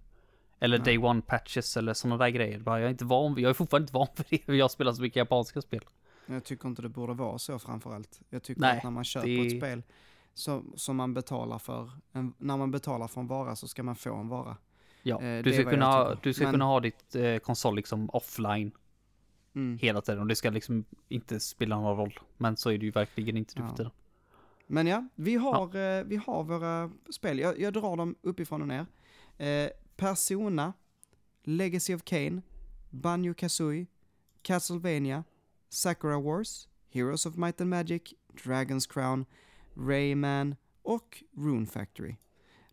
Eller 0.64 0.78
Nej. 0.78 0.84
day 0.84 0.98
one 0.98 1.22
patches 1.22 1.76
eller 1.76 1.94
sådana 1.94 2.16
där 2.24 2.28
grejer. 2.30 2.58
Bara, 2.58 2.78
jag 2.80 2.86
är 2.86 2.90
inte 2.90 3.04
van 3.04 3.34
jag 3.38 3.50
är 3.50 3.54
fortfarande 3.54 3.82
inte 3.84 3.92
van 3.94 4.06
vid 4.30 4.40
det. 4.46 4.56
Jag 4.56 4.70
spelar 4.70 4.92
så 4.92 5.02
mycket 5.02 5.16
japanska 5.16 5.62
spel. 5.62 5.80
Jag 6.26 6.44
tycker 6.44 6.68
inte 6.68 6.82
det 6.82 6.88
borde 6.88 7.12
vara 7.14 7.38
så 7.38 7.58
framförallt. 7.58 8.20
Jag 8.30 8.42
tycker 8.42 8.60
Nej, 8.60 8.76
att 8.78 8.84
när 8.84 8.90
man 8.90 9.04
köper 9.04 9.28
det- 9.28 9.46
ett 9.46 9.56
spel 9.58 9.82
som, 10.34 10.72
som 10.76 10.96
man 10.96 11.14
betalar 11.14 11.58
för, 11.58 11.90
en, 12.12 12.34
när 12.38 12.56
man 12.56 12.70
betalar 12.70 13.08
för 13.08 13.20
en 13.20 13.26
vara 13.26 13.56
så 13.56 13.68
ska 13.68 13.82
man 13.82 13.96
få 13.96 14.14
en 14.14 14.28
vara. 14.28 14.56
Ja, 15.02 15.22
Eh, 15.22 15.42
du 15.42 15.52
ska, 15.52 15.70
kunna, 15.70 15.86
ha, 15.86 16.14
du 16.22 16.32
ska 16.34 16.44
Men- 16.44 16.52
kunna 16.52 16.64
ha 16.64 16.80
ditt 16.80 17.14
eh, 17.14 17.36
konsol 17.38 17.76
liksom 17.76 18.10
offline. 18.12 18.70
Mm. 19.54 19.78
hela 19.82 20.00
tiden. 20.00 20.20
Och 20.20 20.26
det 20.26 20.36
ska 20.36 20.50
liksom 20.50 20.84
inte 21.08 21.40
spela 21.40 21.76
någon 21.80 21.96
roll. 21.96 22.18
Men 22.36 22.56
så 22.56 22.70
är 22.70 22.78
det 22.78 22.84
ju 22.84 22.90
verkligen 22.90 23.36
inte 23.36 23.54
nu 23.60 23.64
Ja. 23.64 23.68
för 23.68 23.76
tiden. 23.76 23.92
Men 24.66 24.86
ja, 24.86 25.08
vi 25.14 25.34
har, 25.34 25.76
eh, 25.76 26.04
vi 26.04 26.16
har 26.26 26.44
våra 26.44 26.90
spel. 27.10 27.38
Jag, 27.38 27.60
jag 27.60 27.72
drar 27.72 27.96
dem 27.96 28.14
uppifrån 28.22 28.62
och 28.62 28.68
ner. 28.68 28.86
Persona, 29.96 30.72
Legacy 31.44 31.94
of 31.94 32.02
Kain, 32.04 32.42
Banjo 32.90 33.34
Kazooie, 33.34 33.86
Castlevania, 34.42 35.24
Sakura 35.68 36.18
Wars, 36.20 36.68
Heroes 36.88 37.26
of 37.26 37.36
Might 37.36 37.60
and 37.60 37.70
Magic, 37.70 38.14
Dragon's 38.44 38.86
Crown, 38.92 39.26
Rayman 39.74 40.56
och 40.82 41.24
Rune 41.36 41.66
Factory. 41.66 42.16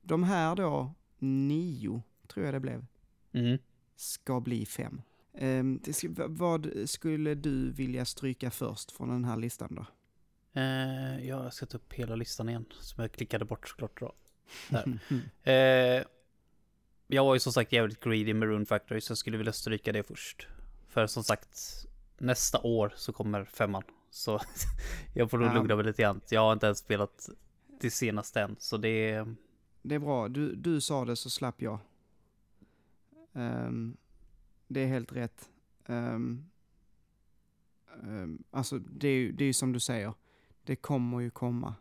De 0.01 0.23
här 0.23 0.55
då, 0.55 0.93
nio, 1.19 2.03
tror 2.27 2.45
jag 2.45 2.53
det 2.53 2.59
blev, 2.59 2.85
Mm. 3.33 3.57
ska 3.95 4.39
bli 4.39 4.65
fem. 4.65 5.01
V- 5.33 6.25
vad 6.27 6.71
skulle 6.85 7.35
du 7.35 7.71
vilja 7.71 8.05
stryka 8.05 8.51
först 8.51 8.91
från 8.91 9.09
den 9.09 9.25
här 9.25 9.37
listan 9.37 9.75
då? 9.75 9.85
Ja, 10.61 11.19
jag 11.19 11.53
ska 11.53 11.65
ta 11.65 11.77
upp 11.77 11.93
hela 11.93 12.15
listan 12.15 12.49
igen. 12.49 12.65
Som 12.79 13.01
jag 13.01 13.11
klickade 13.11 13.45
bort 13.45 13.69
såklart 13.69 13.99
då. 13.99 14.13
Där. 14.69 14.99
Eh, 15.51 16.03
jag 17.13 17.25
var 17.25 17.33
ju 17.33 17.39
som 17.39 17.53
sagt 17.53 17.71
jävligt 17.73 18.03
greedy 18.03 18.33
med 18.33 18.49
Rune 18.49 18.65
Factory 18.65 19.01
så 19.01 19.11
jag 19.11 19.17
skulle 19.17 19.37
vilja 19.37 19.53
stryka 19.53 19.91
det 19.91 20.03
först. 20.03 20.47
För 20.89 21.07
som 21.07 21.23
sagt, 21.23 21.59
nästa 22.17 22.59
år 22.61 22.93
så 22.95 23.13
kommer 23.13 23.45
femman. 23.45 23.83
Så 24.09 24.39
jag 25.13 25.31
får 25.31 25.37
nog 25.37 25.47
Ja. 25.47 25.53
lugna 25.53 25.75
mig 25.75 25.85
lite 25.85 26.01
grann. 26.01 26.21
Jag 26.29 26.41
har 26.41 26.53
inte 26.53 26.65
ens 26.65 26.77
spelat 26.79 27.29
det 27.81 27.91
senaste 27.91 28.41
än. 28.41 28.55
Så 28.59 28.77
det 28.77 29.09
är... 29.11 29.35
Det 29.81 29.95
är 29.95 29.99
bra, 29.99 30.27
du, 30.27 30.55
du 30.55 30.81
sa 30.81 31.05
det 31.05 31.15
så 31.15 31.29
slapp 31.29 31.61
jag. 31.61 31.79
Ehm, 33.33 33.97
det 34.67 34.79
är 34.79 34.87
helt 34.87 35.11
rätt. 35.13 35.49
Um, 35.85 36.45
alltså 38.51 38.79
det 38.79 39.07
är 39.07 39.13
ju 39.15 39.31
det 39.31 39.45
är 39.45 39.53
som 39.53 39.71
du 39.73 39.79
säger, 39.79 40.13
det 40.63 40.75
kommer 40.75 41.19
ju 41.19 41.29
komma. 41.29 41.75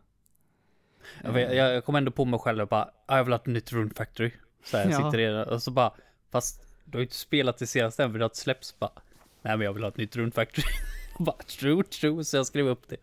Jag, 1.23 1.31
vet- 1.33 1.55
jag, 1.55 1.73
jag 1.75 1.85
kom 1.85 1.95
ändå 1.95 2.11
på 2.11 2.25
mig 2.25 2.39
själv 2.39 2.61
och 2.61 2.67
bara, 2.67 2.91
"Ah, 3.05 3.17
jag 3.17 3.23
vill 3.23 3.33
ha 3.33 3.39
ett 3.39 3.45
nytt 3.45 3.71
Rune 3.71 3.89
Factory. 3.95 4.31
Så 4.63 4.77
här, 4.77 4.89
jag 4.89 5.01
Ja. 5.01 5.11
sitter 5.11 5.19
i 5.49 5.53
och 5.55 5.63
så 5.63 5.71
bara, 5.71 5.93
fast 6.31 6.61
du 6.85 6.97
har 6.97 6.99
ju 6.99 7.05
inte 7.05 7.15
spelat 7.15 7.57
det 7.57 7.67
senaste 7.67 8.03
än 8.03 8.11
för 8.11 8.19
det 8.19 8.35
släppts. 8.35 8.79
Bara, 8.79 8.91
nej 9.41 9.57
men 9.57 9.65
jag 9.65 9.73
vill 9.73 9.83
ha 9.83 9.89
ett 9.89 9.97
nytt 9.97 10.15
Rune 10.15 10.31
Factory. 10.31 10.63
Bara, 11.19 11.37
true, 11.37 11.83
true, 11.83 12.23
så 12.23 12.37
jag 12.37 12.45
skrev 12.47 12.67
upp 12.67 12.87
det. 12.87 12.97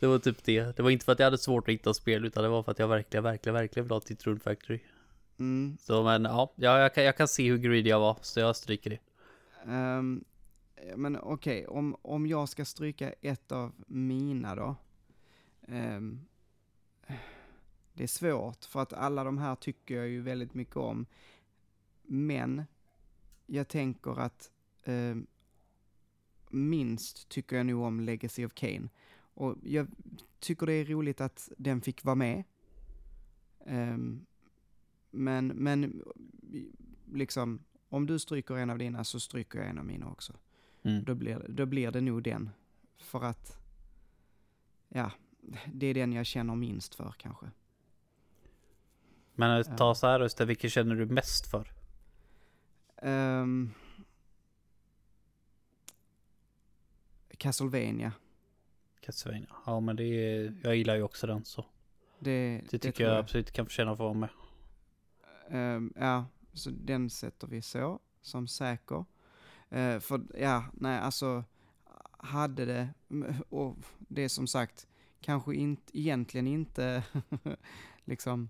Det 0.00 0.06
var 0.06 0.18
typ 0.18 0.44
det. 0.44 0.76
Det 0.76 0.82
var 0.82 0.90
inte 0.90 1.04
för 1.04 1.12
att 1.12 1.18
jag 1.18 1.26
hade 1.26 1.38
svårt 1.38 1.68
att 1.68 1.72
hitta 1.74 1.94
spel, 1.94 2.24
utan 2.24 2.42
det 2.42 2.48
var 2.48 2.62
för 2.62 2.72
att 2.72 2.78
jag 2.78 2.88
verkligen, 2.88 3.24
verkligen, 3.24 3.54
verkligen 3.54 3.84
vill 3.84 3.90
ha 3.90 3.98
ett 3.98 4.08
nytt 4.10 4.26
Rune 4.26 4.40
Factory. 4.40 4.80
Mm, 5.38 5.76
Så 5.80 6.02
men 6.02 6.24
ja, 6.24 6.52
ja 6.56 6.78
jag, 6.78 6.94
kan, 6.94 7.04
jag 7.04 7.16
kan 7.16 7.28
se 7.28 7.48
hur 7.50 7.58
greedy 7.58 7.90
jag 7.90 8.00
var, 8.00 8.16
så 8.22 8.40
jag 8.40 8.56
stryker 8.56 8.90
det. 8.90 8.98
ehm, 9.72 10.24
men 10.96 11.16
okej, 11.20 11.66
om, 11.66 11.96
om 12.02 12.26
jag 12.26 12.48
ska 12.48 12.64
stryka 12.64 13.12
ett 13.20 13.52
av 13.52 13.72
mina 13.86 14.54
då. 14.54 14.76
Ehm, 15.68 16.20
det 17.94 18.02
är 18.02 18.06
svårt, 18.06 18.64
för 18.64 18.80
att 18.82 18.92
alla 18.92 19.24
de 19.24 19.38
här 19.38 19.54
tycker 19.54 19.96
jag 19.96 20.08
ju 20.08 20.20
väldigt 20.20 20.54
mycket 20.54 20.76
om. 20.76 21.06
Men 22.02 22.64
jag 23.46 23.68
tänker 23.68 24.20
att 24.20 24.50
ehm, 24.84 25.26
minst 26.48 27.28
tycker 27.28 27.56
jag 27.56 27.66
nog 27.66 27.82
om 27.82 28.00
Legacy 28.00 28.46
of 28.46 28.54
Kain. 28.54 28.88
Och 29.34 29.56
jag 29.62 29.86
tycker 30.38 30.66
det 30.66 30.72
är 30.72 30.84
roligt 30.84 31.20
att 31.20 31.48
den 31.58 31.80
fick 31.80 32.04
vara 32.04 32.14
med. 32.14 32.44
Ehm, 33.66 34.26
men, 35.10 35.46
men 35.46 36.02
liksom, 37.12 37.64
om 37.88 38.06
du 38.06 38.18
stryker 38.18 38.54
en 38.54 38.70
av 38.70 38.78
dina 38.78 39.04
så 39.04 39.20
stryker 39.20 39.58
jag 39.58 39.68
en 39.68 39.78
av 39.78 39.84
mina 39.84 40.10
också. 40.10 40.32
Mm. 40.82 41.04
Då 41.04 41.14
blir, 41.14 41.46
då 41.48 41.66
blir 41.66 41.90
det 41.90 42.00
nog 42.00 42.22
den. 42.22 42.50
För 42.96 43.24
att, 43.24 43.58
ja, 44.88 45.12
det 45.72 45.86
är 45.86 45.94
den 45.94 46.12
jag 46.12 46.26
känner 46.26 46.54
minst 46.54 46.94
för 46.94 47.14
kanske. 47.18 47.50
Men 49.34 49.64
ta 49.76 49.94
så 49.94 50.06
här 50.06 50.20
Öster, 50.20 50.46
vilken 50.46 50.70
känner 50.70 50.94
du 50.94 51.06
mest 51.06 51.46
för? 51.46 51.72
Um, 53.02 53.74
Castlevania. 57.36 58.12
Castlevania. 59.00 59.48
Ja 59.66 59.80
men 59.80 59.96
det 59.96 60.04
är, 60.04 60.54
jag 60.62 60.76
gillar 60.76 60.96
ju 60.96 61.02
också 61.02 61.26
den 61.26 61.44
så. 61.44 61.64
Det, 62.18 62.60
Det 62.70 62.78
tycker 62.78 62.92
tror 62.92 63.08
jag 63.08 63.18
absolut 63.18 63.52
kan 63.52 63.66
förtjäna 63.66 63.92
att 63.92 63.98
vara 63.98 64.14
med. 64.14 64.28
Ehm, 65.50 65.92
ja, 65.96 66.26
så 66.52 66.70
den 66.70 67.10
sätter 67.10 67.46
vi 67.46 67.62
så, 67.62 68.00
som 68.20 68.48
säker. 68.48 69.04
Eh, 69.70 70.00
för, 70.00 70.20
ja, 70.38 70.64
nej, 70.72 70.98
alltså, 70.98 71.44
hade 72.10 72.64
det, 72.64 72.88
och 73.48 73.76
det 73.98 74.22
är 74.22 74.28
som 74.28 74.46
sagt, 74.46 74.86
kanske 75.20 75.54
inte, 75.54 75.98
egentligen 75.98 76.46
inte, 76.46 77.02
liksom, 78.04 78.48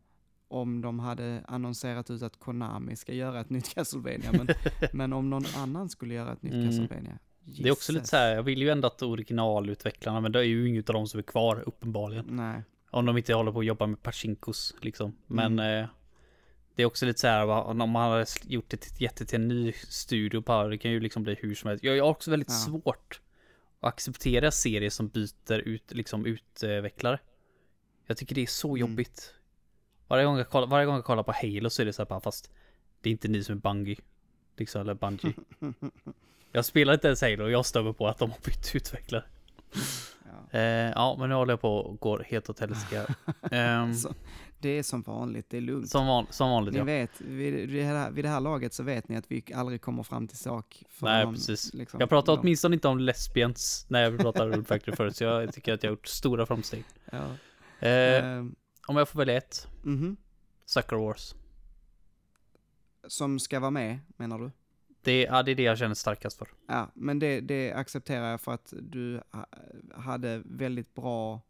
om 0.53 0.81
de 0.81 0.99
hade 0.99 1.45
annonserat 1.49 2.11
ut 2.11 2.23
att 2.23 2.39
Konami 2.41 2.97
ska 2.97 3.12
göra 3.12 3.41
ett 3.41 3.51
nytt 3.51 3.69
Castlevania, 3.74 4.33
men, 4.33 4.49
men 4.93 5.12
om 5.12 5.31
någon 5.31 5.45
annan 5.57 5.89
skulle 5.89 6.15
göra 6.15 6.33
ett 6.33 6.43
nytt 6.43 6.53
Mm. 6.53 6.66
Castlevania. 6.66 7.19
Det 7.45 7.69
är 7.69 7.73
också 7.73 7.93
lite 7.93 8.01
Jesus. 8.01 8.11
så 8.11 8.16
här, 8.16 8.35
jag 8.35 8.43
vill 8.43 8.62
ju 8.62 8.69
ändå 8.70 8.87
att 8.87 9.03
originalutvecklarna, 9.03 10.20
men 10.20 10.33
det 10.33 10.39
är 10.39 10.43
ju 10.43 10.69
inget 10.69 10.89
av 10.91 10.95
dem 10.95 11.07
som 11.07 11.19
är 11.19 11.23
kvar 11.24 11.62
uppenbarligen. 11.66 12.24
Nej, 12.29 12.62
Om 12.91 13.07
de 13.07 13.16
inte 13.16 13.35
håller 13.35 13.53
på 13.53 13.59
att 13.61 13.66
jobba 13.66 13.87
med 13.87 14.03
Pachinkos 14.03 14.74
liksom. 14.81 15.16
Men 15.27 15.59
eh, 15.59 15.87
det 16.74 16.83
är 16.83 16.87
också 16.87 17.07
lite 17.07 17.19
så 17.20 17.27
här, 17.27 17.47
om 17.47 17.77
man 17.91 18.11
hade 18.11 18.27
gjort 18.45 18.69
det 18.70 18.77
till, 18.77 19.03
jätte 19.03 19.27
till 19.27 19.41
en 19.41 19.49
ny 19.49 19.73
studio 19.73 20.41
bara, 20.41 20.69
det 20.69 20.79
kan 20.79 20.91
ju 20.91 21.01
liksom 21.01 21.23
bli 21.23 21.35
hur 21.41 21.55
som 21.55 21.69
helst. 21.69 21.85
Jag 21.85 22.05
har 22.05 22.11
också 22.11 22.31
väldigt 22.31 22.49
Ja. 22.51 22.55
svårt 22.55 23.20
att 23.81 23.89
acceptera 23.89 24.51
serier 24.51 24.91
som 24.91 25.09
byter 25.09 25.59
ut, 25.59 25.93
liksom 25.95 26.27
utvecklare. 26.27 27.19
Jag 28.07 28.16
tycker 28.16 28.35
det 28.35 28.43
är 28.43 28.47
så 28.47 28.77
Mm. 28.77 28.81
Varje 30.12 30.24
gång, 30.24 30.39
jag 30.39 30.48
kollar, 30.48 30.66
varje 30.66 30.86
gång 30.86 30.94
jag 30.94 31.05
kollar 31.05 31.22
på 31.22 31.32
Halo 31.32 31.70
så 31.70 31.82
är 31.82 31.86
det 31.86 31.93
så 31.93 32.02
här 32.02 32.09
bara, 32.09 32.20
fast 32.20 32.51
det 33.01 33.09
är 33.09 33.12
inte 33.12 33.28
ni 33.28 33.44
som 33.44 33.56
är 33.56 33.60
Bungie. 33.60 33.97
Liksom, 34.56 34.80
eller 34.80 34.94
Bungie. 34.94 35.32
jag 36.52 36.64
spelar 36.64 36.94
inte 36.94 37.06
ens 37.06 37.22
Halo 37.22 37.44
och 37.44 37.51
jag 37.51 37.66
stör 37.66 37.82
mig 37.82 37.93
på 37.94 38.09
att 38.09 38.18
de 38.18 38.30
har 38.30 38.39
bytt 38.44 38.74
utvecklare. 38.74 39.24
ja. 40.52 40.59
Eh, 40.59 40.62
ja, 40.94 41.16
men 41.18 41.28
nu 41.28 41.34
håller 41.34 41.52
jag 41.52 41.60
på 41.60 41.76
och 41.76 42.01
går 42.01 42.24
helt 42.28 42.51
åt 42.51 42.60
helsike. 42.60 43.06
Ehm, 43.51 43.94
Så, 43.94 44.14
det 44.59 44.68
är 44.68 44.82
som 44.82 45.02
vanligt, 45.02 45.47
det 45.51 45.56
är 45.56 45.60
lugnt. 45.60 45.89
som, 45.90 46.06
van, 46.06 46.26
som 46.30 46.51
vanligt 46.51 46.72
Ni 46.74 46.78
ja. 46.78 46.84
vet, 46.84 47.20
vid, 47.20 47.68
det 47.68 47.82
här, 47.82 48.10
vid 48.10 48.24
det 48.24 48.28
här 48.28 48.40
laget 48.40 48.74
så 48.74 48.82
vet 48.82 49.09
ni 49.09 49.16
att 49.16 49.24
vi 49.28 49.44
aldrig 49.55 49.80
kommer 49.80 50.02
fram 50.02 50.28
till 50.28 50.39
sak. 50.39 50.82
Nej, 50.98 51.24
någon, 51.24 51.34
precis. 51.34 51.74
liksom, 51.74 52.01
Jag 52.01 52.09
pratar 52.09 52.32
någon- 52.32 52.40
åtminstone 52.40 52.74
inte 52.74 52.89
om 52.89 52.98
lesbians 52.98 53.86
när 53.89 54.02
jag 54.02 54.18
pratar 54.20 54.47
Rule 54.48 54.64
Factory 54.64 54.97
förut, 54.97 55.16
så 55.16 55.24
jag 55.24 55.52
tycker 55.55 55.72
att 55.72 55.82
jag 55.82 55.90
har 55.90 55.97
gjort 55.97 56.06
stora 56.06 56.47
framsteg. 56.47 56.84
Ja. 57.10 57.18
Eh, 57.89 58.24
Ehm, 58.24 58.55
om 58.86 58.96
jag 58.96 59.09
får 59.09 59.18
välja 59.18 59.36
ett, 59.36 59.68
mhm. 59.82 60.16
Sucker 60.64 60.96
Wars. 60.96 61.34
Som 63.06 63.38
ska 63.38 63.60
vara 63.60 63.70
med, 63.70 63.98
menar 64.16 64.38
du? 64.38 64.50
Det, 65.02 65.22
ja, 65.22 65.42
det 65.42 65.50
är 65.50 65.54
det 65.54 65.62
jag 65.62 65.78
känner 65.78 65.94
starkast 65.94 66.38
för. 66.38 66.48
Ja, 66.68 66.90
men 66.94 67.18
det, 67.18 67.40
det 67.40 67.72
accepterar 67.72 68.30
jag 68.30 68.40
för 68.40 68.52
att 68.52 68.72
du 68.80 69.20
ha, 69.30 69.46
hade 69.94 70.42
väldigt 70.44 70.94
bra, 70.94 71.40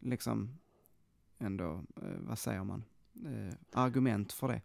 liksom, 0.00 0.58
ändå, 1.38 1.84
eh, 1.96 2.08
vad 2.18 2.38
säger 2.38 2.64
man, 2.64 2.84
eh, 3.26 3.54
argument 3.72 4.32
för 4.32 4.48
det. 4.48 4.62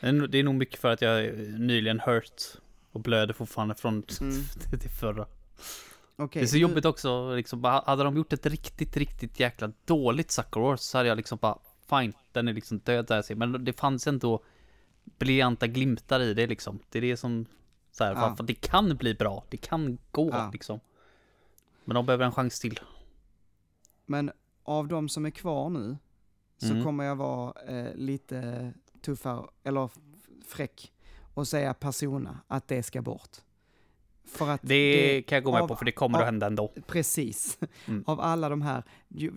Det 0.00 0.06
är 0.06 0.12
nog- 0.12 0.30
Det 0.30 0.38
är 0.38 0.44
nog 0.44 0.54
mycket 0.54 0.80
för 0.80 0.88
att 0.92 1.02
jag 1.02 1.38
nyligen 1.60 2.00
hört 2.00 2.42
och 2.92 3.00
blöder 3.00 3.34
fortfarande 3.34 3.74
från 3.74 4.02
Mm. 4.20 4.32
det 4.70 4.88
förra. 5.00 5.26
Okej, 6.18 6.40
det 6.40 6.44
är 6.44 6.48
så 6.48 6.54
du- 6.54 6.60
jobbigt 6.60 6.84
också, 6.84 7.34
liksom, 7.34 7.60
bara, 7.60 7.82
hade 7.86 8.04
de 8.04 8.16
gjort 8.16 8.32
ett 8.32 8.46
riktigt, 8.46 8.96
riktigt 8.96 9.40
jäkla 9.40 9.72
dåligt 9.84 10.30
Sucker 10.30 10.60
Wars 10.60 10.80
så 10.80 10.98
hade 10.98 11.08
jag 11.08 11.16
liksom 11.16 11.38
bara, 11.42 11.58
fine, 11.90 12.12
den 12.32 12.48
är 12.48 12.52
liksom 12.52 12.78
död 12.78 13.06
där, 13.06 13.34
men 13.34 13.64
det 13.64 13.72
fanns 13.72 14.06
ändå 14.06 14.42
briljanta 15.18 15.66
glimtar 15.66 16.20
i 16.20 16.34
det 16.34 16.46
liksom. 16.46 16.78
Det 16.90 16.98
är 16.98 17.02
det 17.02 17.16
som, 17.16 17.46
så 17.92 18.04
här, 18.04 18.12
Ja. 18.14 18.36
för 18.36 18.44
det 18.44 18.54
kan 18.54 18.96
bli 18.96 19.14
bra, 19.14 19.44
det 19.50 19.56
kan 19.56 19.98
gå 20.10 20.30
Ja. 20.30 20.50
liksom. 20.52 20.80
Men 21.84 21.94
de 21.94 22.06
behöver 22.06 22.24
en 22.24 22.32
chans 22.32 22.60
till. 22.60 22.80
Men 24.06 24.30
av 24.62 24.88
de 24.88 25.08
som 25.08 25.26
är 25.26 25.30
kvar 25.30 25.70
nu, 25.70 25.96
så 26.58 26.70
Mm. 26.72 26.84
kommer 26.84 27.04
jag 27.04 27.16
vara 27.16 27.52
eh, 27.68 27.94
lite 27.94 28.72
tuffare, 29.00 29.46
eller 29.64 29.90
fräck, 30.48 30.92
och 31.34 31.48
säga 31.48 31.74
Persona, 31.74 32.40
att 32.46 32.68
det 32.68 32.82
ska 32.82 33.02
bort. 33.02 33.36
För 34.26 34.48
att 34.48 34.60
Det, 34.64 35.22
kan 35.26 35.36
jag 35.36 35.44
gå 35.44 35.52
med 35.52 35.60
av- 35.62 35.68
på, 35.68 35.76
för 35.76 35.84
det 35.84 35.92
kommer 35.92 36.18
av- 36.18 36.22
att 36.22 36.26
hända 36.26 36.46
ändå. 36.46 36.72
Precis. 36.86 37.58
Mm. 37.86 38.04
Av 38.06 38.20
alla 38.20 38.48
de 38.48 38.62
här, 38.62 38.82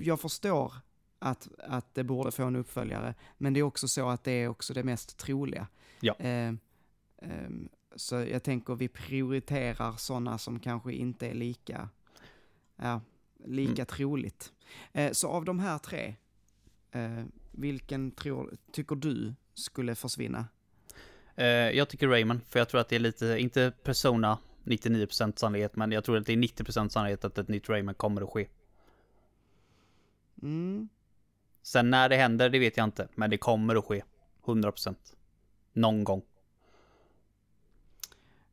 jag 0.02 0.20
förstår 0.20 0.74
att, 1.20 1.48
att 1.58 1.96
det 1.96 2.04
borde 2.04 2.32
få 2.32 2.44
en 2.44 2.56
uppföljare, 2.56 3.14
men 3.38 3.54
det 3.54 3.60
är 3.60 3.64
också 3.64 3.88
så 3.88 4.10
att 4.10 4.24
det 4.24 4.32
är 4.32 4.48
också 4.48 4.74
det 4.74 4.84
mest 4.84 5.18
troliga. 5.18 5.68
Ja. 6.00 6.16
Eh, 6.20 6.54
ehm, 7.22 7.70
så 7.96 8.16
jag 8.16 8.44
tänker 8.44 8.76
vi 8.76 8.88
prioriterar 8.88 9.94
sådana 9.98 10.38
som 10.38 10.60
kanske 10.60 10.94
inte 10.94 11.28
är 11.28 11.34
lika, 11.34 11.90
ja, 12.76 13.02
lika 13.46 13.72
Mm. 13.82 13.86
troligt. 13.86 14.54
Eh, 14.94 15.12
så 15.12 15.28
av 15.30 15.46
de 15.46 15.60
här 15.60 15.78
tre, 15.78 16.16
eh, 16.92 17.24
vilken 17.52 18.12
tror, 18.12 18.54
tycker 18.72 18.96
du 18.96 19.34
skulle 19.54 19.96
försvinna? 19.96 20.46
Eh, 21.36 21.46
jag 21.48 21.90
tycker 21.90 22.08
Rayman, 22.08 22.42
för 22.50 22.60
jag 22.60 22.70
tror 22.70 22.82
att 22.82 22.90
det 22.90 22.96
är 22.96 23.00
lite, 23.00 23.38
inte 23.40 23.72
Persona 23.84 24.38
99% 24.70 25.40
sannolikhet, 25.40 25.76
men 25.76 25.92
jag 25.92 26.04
tror 26.04 26.18
att 26.18 26.26
det 26.26 26.34
är 26.34 26.38
90% 26.38 26.90
sannolikhet 26.90 27.26
att 27.26 27.38
ett 27.38 27.48
nytt 27.48 27.70
Rayman 27.70 27.96
kommer 27.96 28.22
att 28.22 28.30
ske. 28.30 28.48
Mm. 30.42 30.90
Sen 31.62 31.90
när 31.90 32.10
det 32.10 32.16
händer, 32.16 32.50
det 32.50 32.60
vet 32.60 32.78
jag 32.78 32.84
inte, 32.84 33.08
men 33.16 33.30
det 33.30 33.38
kommer 33.38 33.76
att 33.76 33.86
ske. 33.86 34.04
100%. 34.46 34.96
Någon 35.74 36.04
gång. 36.04 36.22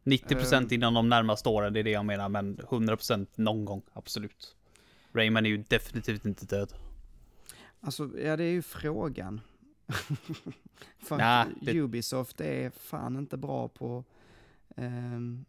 90% 0.04 0.54
Ehm. 0.56 0.68
inom 0.72 0.94
de 0.94 1.08
närmaste 1.08 1.48
åren, 1.48 1.72
det 1.72 1.80
är 1.80 1.84
det 1.84 1.90
jag 1.90 2.04
menar, 2.04 2.28
men 2.28 2.56
100% 2.58 3.26
någon 3.34 3.64
gång, 3.64 3.82
absolut. 3.92 4.56
Rayman 5.12 5.46
är 5.46 5.50
ju 5.50 5.56
definitivt 5.56 6.24
inte 6.24 6.46
död. 6.46 6.72
Alltså, 7.80 8.10
ja 8.18 8.36
det 8.36 8.44
är 8.44 8.50
ju 8.52 8.62
frågan. 8.62 9.40
För 10.98 11.18
att 11.20 11.48
det- 11.60 11.80
Ubisoft 11.80 12.40
är 12.40 12.70
fan 12.70 13.16
inte 13.16 13.36
bra 13.36 13.68
på... 13.68 14.04
ehm, 14.76 15.44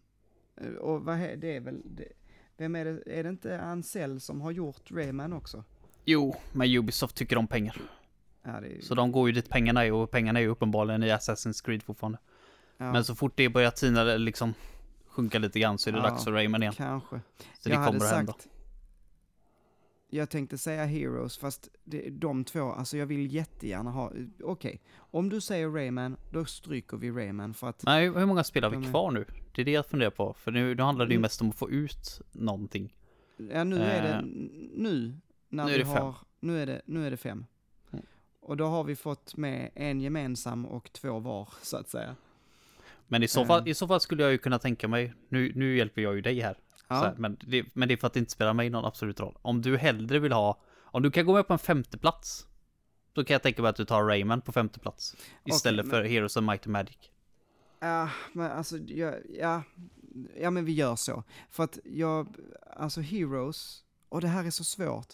och 0.80 1.02
vad 1.06 1.20
är 1.22 1.36
det 1.36 1.56
är 1.56 1.60
väl... 1.60 1.82
Det, 1.86 2.08
vem 2.58 2.76
är 2.76 2.86
det? 2.86 3.04
Är 3.20 3.24
det 3.24 3.30
inte 3.30 3.62
Ansel 3.62 4.20
som 4.22 4.42
har 4.42 4.52
gjort 4.52 4.92
Rayman 4.92 5.34
också? 5.34 5.64
Jo, 6.06 6.36
men 6.54 6.76
Ubisoft 6.76 7.16
tycker 7.16 7.38
om 7.38 7.48
pengar. 7.48 7.78
Ja, 8.44 8.50
är, 8.52 8.82
Så 8.82 8.96
de 8.96 9.12
går 9.12 9.28
ju 9.30 9.34
dit 9.34 9.50
pengarna 9.50 9.86
är 9.86 9.92
och 9.92 10.12
pengarna 10.12 10.40
är 10.40 10.44
ju 10.44 10.50
uppenbarligen 10.50 11.04
i 11.04 11.10
Assassin's 11.12 11.66
Creed 11.66 11.84
fortfarande. 11.84 12.20
ja, 12.78 12.92
Men 12.92 13.04
så 13.04 13.16
fort 13.16 13.34
det 13.36 13.50
börjar 13.50 13.72
tina 13.72 14.04
liksom 14.04 14.54
sjunka 15.08 15.40
lite 15.40 15.60
grann 15.60 15.78
så 15.78 15.90
är 15.90 15.92
det 15.92 15.98
Ja, 16.00 16.04
dags 16.10 16.24
för 16.24 16.32
Rayman 16.32 16.62
igen. 16.64 16.74
kanske. 16.78 17.16
Så 17.60 17.70
jag 17.70 17.72
det 17.72 17.76
hade 17.78 17.92
kommer 18.00 18.06
att 18.06 18.16
hända. 18.16 18.34
sagt... 18.34 18.48
Jag 20.10 20.30
tänkte 20.30 20.58
säga 20.58 20.86
Heroes, 20.86 21.38
fast 21.38 21.70
det, 21.84 22.10
de 22.10 22.44
två, 22.44 22.72
alltså 22.72 22.98
jag 22.98 23.06
vill 23.06 23.34
jättegärna 23.34 23.92
ha... 23.92 24.12
Okej, 24.44 24.82
om 24.98 25.30
du 25.30 25.42
säger 25.42 25.70
Rayman, 25.70 26.18
då 26.32 26.46
stryker 26.46 26.98
vi 26.98 27.12
Rayman 27.12 27.54
för 27.54 27.68
att... 27.70 27.84
Nej, 27.86 28.10
hur 28.10 28.26
många 28.26 28.44
spel 28.44 28.64
har 28.64 28.72
De 28.72 28.82
vi 28.82 28.88
kvar 28.90 29.12
nu? 29.12 29.26
Det 29.56 29.62
är 29.62 29.66
det 29.66 29.72
jag 29.72 29.86
funderar 29.86 30.10
på. 30.12 30.34
För 30.34 30.52
nu, 30.52 30.76
nu 30.76 30.84
handlar 30.84 31.06
det 31.06 31.10
ju 31.12 31.16
Mm. 31.16 31.22
mest 31.22 31.42
om 31.42 31.50
att 31.50 31.56
få 31.58 31.70
ut 31.70 32.22
någonting. 32.32 32.96
Ja, 33.38 33.64
nu 33.64 33.76
är 33.78 34.02
det... 34.04 34.10
Eh, 34.14 34.22
Nu, 34.76 35.18
när 35.50 35.66
nu 35.66 35.72
är 35.72 35.78
vi 35.78 35.84
det 35.84 35.90
fem. 35.94 36.04
har... 36.04 36.16
Nu 36.40 36.62
är 36.62 36.66
det, 36.66 36.82
nu 36.86 37.08
är 37.08 37.12
det 37.12 37.18
fem. 37.18 37.46
Mm. 37.92 38.06
Och 38.40 38.58
då 38.58 38.66
har 38.66 38.84
vi 38.84 38.96
fått 38.96 39.38
med 39.38 39.70
en 39.76 40.02
gemensam 40.02 40.66
och 40.66 40.92
två 40.94 41.20
var, 41.20 41.50
så 41.62 41.78
att 41.78 41.90
säga. 41.90 42.16
Men 43.08 43.24
i 43.24 43.28
så, 43.28 43.42
Eh. 43.42 43.48
fall, 43.48 43.68
i 43.68 43.74
så 43.74 43.88
fall 43.88 44.00
skulle 44.00 44.24
jag 44.24 44.32
ju 44.32 44.38
kunna 44.38 44.60
tänka 44.60 44.88
mig, 44.88 45.14
nu, 45.30 45.52
nu 45.56 45.78
hjälper 45.78 46.02
jag 46.02 46.16
ju 46.16 46.22
dig 46.22 46.40
här. 46.42 46.58
Ja, 46.88 47.00
Så 47.00 47.06
här 47.06 47.16
men, 47.18 47.38
det, 47.42 47.66
men 47.74 47.88
det 47.88 47.94
är 47.94 47.98
för 47.98 48.08
att 48.08 48.14
det 48.14 48.20
inte 48.20 48.32
spelar 48.32 48.54
mig 48.54 48.70
någon 48.70 48.86
absolut 48.86 49.20
roll. 49.20 49.38
Om 49.42 49.62
du 49.62 49.78
hellre 49.78 50.20
vill 50.20 50.32
ha, 50.32 50.62
om 50.84 51.04
du 51.04 51.12
kan 51.12 51.26
gå 51.26 51.34
med 51.34 51.48
på 51.48 51.54
en 51.54 51.60
femte 51.60 51.98
plats 51.98 52.48
Då 53.14 53.24
kan 53.24 53.34
jag 53.34 53.44
tänka 53.44 53.62
mig 53.62 53.70
att 53.70 53.76
du 53.76 53.86
tar 53.86 54.04
Rayman 54.04 54.42
på 54.42 54.52
femte 54.52 54.80
plats 54.80 55.16
Istället 55.46 55.86
men- 55.86 55.92
för 55.92 56.04
Heroes 56.04 56.38
of 56.38 56.44
Might 56.44 56.66
and 56.66 56.72
Magic. 56.74 56.98
Ja, 57.80 58.10
men 58.34 58.52
alltså, 58.52 58.78
ja, 58.78 59.14
ja, 59.40 59.64
ja, 60.42 60.50
men 60.52 60.66
vi 60.66 60.72
gör 60.72 60.96
så. 60.96 61.24
För 61.50 61.64
att 61.64 61.80
jag, 61.84 62.36
alltså 62.76 63.02
Heroes, 63.02 63.84
och 64.10 64.22
det 64.22 64.28
här 64.28 64.44
är 64.46 64.50
så 64.52 64.64
svårt, 64.64 65.14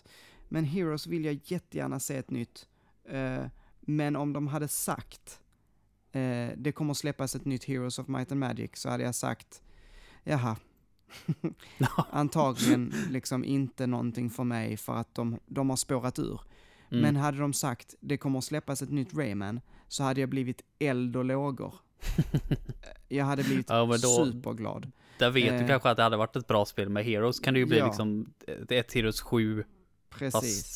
men 0.49 0.63
Heroes 0.65 1.07
vill 1.07 1.25
jag 1.25 1.39
jättegärna 1.43 1.99
se 1.99 2.17
ett 2.17 2.29
nytt. 2.29 2.67
Eh, 3.05 3.45
men 3.81 4.15
om 4.15 4.33
de 4.33 4.47
hade 4.47 4.67
sagt, 4.67 5.39
eh, 6.11 6.49
det 6.57 6.71
kommer 6.71 6.93
släppas 6.93 7.35
ett 7.35 7.45
nytt 7.45 7.63
Heroes 7.63 7.99
of 7.99 8.07
Might 8.07 8.31
and 8.31 8.39
Magic, 8.39 8.71
så 8.73 8.89
hade 8.89 9.03
jag 9.03 9.15
sagt, 9.15 9.61
jaha. 10.23 10.55
Antagligen 12.11 12.93
liksom 13.09 13.45
inte 13.45 13.87
någonting 13.87 14.29
för 14.29 14.43
mig 14.43 14.77
för 14.77 14.95
att 14.95 15.15
de, 15.15 15.39
de 15.45 15.69
har 15.69 15.77
spårat 15.77 16.19
ur. 16.19 16.41
Mm. 16.91 17.01
Men 17.01 17.15
hade 17.15 17.37
de 17.37 17.53
sagt, 17.53 17.95
det 17.99 18.17
kommer 18.17 18.37
att 18.39 18.45
släppas 18.45 18.81
ett 18.81 18.89
nytt 18.91 19.13
Rayman, 19.13 19.61
så 19.87 20.03
hade 20.03 20.19
jag 20.21 20.29
blivit 20.29 20.61
eld 20.79 21.15
och 21.15 21.25
lågor. 21.25 21.73
jag 23.07 23.25
hade 23.25 23.43
blivit 23.43 23.69
Ja, 23.69 23.85
då- 23.85 23.97
superglad. 23.97 24.91
Där 25.19 25.29
vet 25.31 25.49
du 25.49 25.55
eh, 25.55 25.67
kanske 25.67 25.89
att 25.89 25.97
det 25.97 26.03
hade 26.03 26.17
varit 26.17 26.35
ett 26.35 26.47
bra 26.47 26.65
spel 26.65 26.89
med 26.89 27.05
Heroes 27.05 27.39
kan 27.39 27.53
det 27.53 27.59
ju 27.59 27.65
bli 27.65 27.77
Ja. 27.77 27.85
liksom 27.85 28.33
ett- 28.69 28.93
Heroes 28.93 29.21
7 29.21 29.63
Precis. 30.09 30.33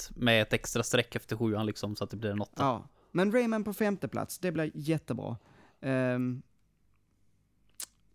fast 0.07 0.15
med 0.17 0.41
ett 0.41 0.53
extra 0.53 0.83
streck 0.83 1.15
efter 1.15 1.35
sjuan 1.35 1.65
liksom 1.65 1.95
så 1.95 2.03
att 2.03 2.09
det 2.09 2.17
blir 2.17 2.31
en 2.31 2.41
åtta. 2.41 2.63
Ja. 2.63 2.87
Men 3.11 3.31
Rayman 3.31 3.63
på 3.63 3.73
femte 3.73 4.07
plats, 4.07 4.39
det 4.39 4.51
blir 4.51 4.71
jättebra. 4.73 5.37
Ehm, 5.81 6.41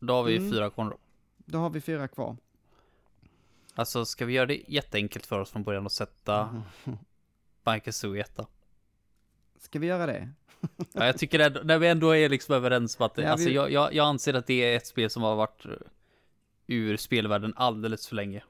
Då 0.00 0.12
har 0.14 0.22
vi 0.24 0.36
Mm. 0.36 0.50
fyra 0.52 0.70
kvar 0.70 0.84
då. 0.90 0.98
Då 1.44 1.59
har 1.59 1.70
vi 1.70 1.81
fyra 1.81 2.09
kvar. 2.09 2.36
Alltså 3.74 4.05
ska 4.05 4.27
vi 4.27 4.32
göra 4.32 4.47
det 4.47 4.62
jätteenkelt 4.69 5.27
för 5.27 5.40
oss 5.40 5.51
från 5.51 5.62
början 5.62 5.85
och 5.85 5.93
sätta 5.93 6.62
Bankazu 7.64 8.16
i 8.16 8.20
etta? 8.20 8.47
Ska 9.60 9.78
vi 9.78 9.86
göra 9.86 10.06
det? 10.06 10.28
Ja, 10.93 11.06
jag 11.06 11.19
tycker 11.19 11.39
det, 11.39 11.64
när 11.64 11.78
vi 11.78 11.89
ändå 11.89 12.16
är 12.16 12.28
liksom 12.28 12.55
överens 12.55 12.97
på 12.97 13.05
att 13.05 13.19
Ja, 13.19 13.28
alltså, 13.28 13.48
vi- 13.48 13.55
jag, 13.55 13.70
jag, 13.73 13.94
jag 13.94 14.06
anser 14.06 14.35
att 14.35 14.47
det 14.47 14.55
är 14.73 14.77
ett 14.77 14.86
spel 14.86 15.10
som 15.10 15.23
har 15.23 15.36
varit 15.36 15.64
ur 16.66 16.97
spelvärlden 16.97 17.52
alldeles 17.56 18.09
för 18.09 18.16
länge. 18.16 18.44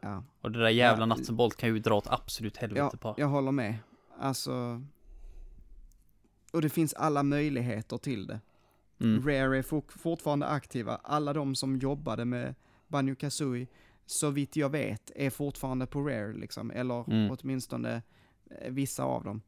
Ja, 0.00 0.24
Och 0.40 0.50
det 0.52 0.58
där 0.58 0.68
jävla 0.68 1.02
Ja, 1.02 1.06
Natsenbolt 1.06 1.56
kan 1.56 1.68
ju 1.68 1.78
dra 1.78 1.94
åt 1.94 2.06
absolut 2.06 2.56
helvete 2.56 2.88
ja 2.92 2.98
på. 2.98 3.14
jag 3.20 3.26
håller 3.28 3.52
med. 3.52 3.74
Alltså, 4.18 4.82
och 6.52 6.62
det 6.62 6.68
finns 6.68 6.94
alla 6.94 7.22
möjligheter 7.22 7.98
till 7.98 8.26
det. 8.26 8.40
Mm. 9.00 9.26
Rare 9.28 9.58
är 9.58 9.62
fort, 9.62 9.92
fortfarande 9.92 10.46
aktiva. 10.46 10.96
Alla 11.04 11.32
de 11.32 11.54
som 11.54 11.76
jobbade 11.76 12.24
med 12.24 12.54
Banjo 12.88 13.14
Kazooie, 13.16 13.66
så 14.06 14.30
vitt 14.30 14.56
jag 14.56 14.68
vet, 14.68 15.10
är 15.14 15.30
fortfarande 15.30 15.86
på 15.86 16.00
Rare 16.02 16.32
liksom. 16.32 16.70
Eller 16.70 17.10
Mm. 17.12 17.30
åtminstone 17.40 18.02
eh, 18.60 18.70
vissa 18.72 19.02
av 19.04 19.24
dem. 19.24 19.42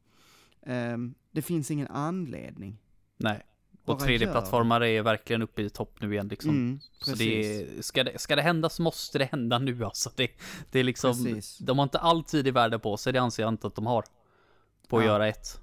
Ehm, 0.65 1.13
det 1.31 1.41
finns 1.41 1.71
ingen 1.71 1.87
anledning. 1.87 2.77
Nej. 3.17 3.45
Och 3.85 3.97
Bara 3.97 4.07
3D-plattformar 4.07 4.83
är 4.83 5.01
verkligen 5.01 5.41
uppe 5.41 5.61
i 5.61 5.69
topp 5.69 6.01
nu 6.01 6.13
igen 6.13 6.27
liksom. 6.27 6.49
Mm, 6.49 6.79
Så 7.01 7.15
det, 7.15 7.85
ska, 7.85 8.03
det, 8.03 8.21
ska 8.21 8.35
det 8.35 8.41
hända 8.41 8.69
så 8.69 8.81
måste 8.81 9.17
det 9.17 9.25
hända 9.25 9.59
nu 9.59 9.83
alltså. 9.85 10.11
Det, 10.15 10.31
det 10.71 10.79
är 10.79 10.83
liksom, 10.83 11.23
Precis. 11.23 11.57
de 11.57 11.77
har 11.77 11.83
inte 11.83 11.99
all 11.99 12.23
tid 12.23 12.47
i 12.47 12.51
världen 12.51 12.79
på 12.79 12.97
sig, 12.97 13.13
det 13.13 13.19
anser 13.21 13.43
jag 13.43 13.49
inte 13.53 13.67
att 13.67 13.75
de 13.75 13.85
har. 13.85 14.03
På 14.87 14.97
att 14.97 15.03
Ja. 15.03 15.09
göra 15.09 15.27
ett. 15.27 15.59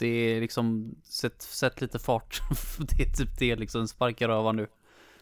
Det 0.00 0.06
är 0.06 0.40
liksom, 0.40 0.94
sätt, 1.02 1.42
sätt 1.42 1.80
lite 1.80 1.98
fart. 1.98 2.42
det 2.78 3.02
är 3.02 3.12
typ 3.12 3.38
det 3.38 3.56
liksom, 3.56 3.88
sparka 3.88 4.28
röva 4.28 4.52
nu. 4.52 4.66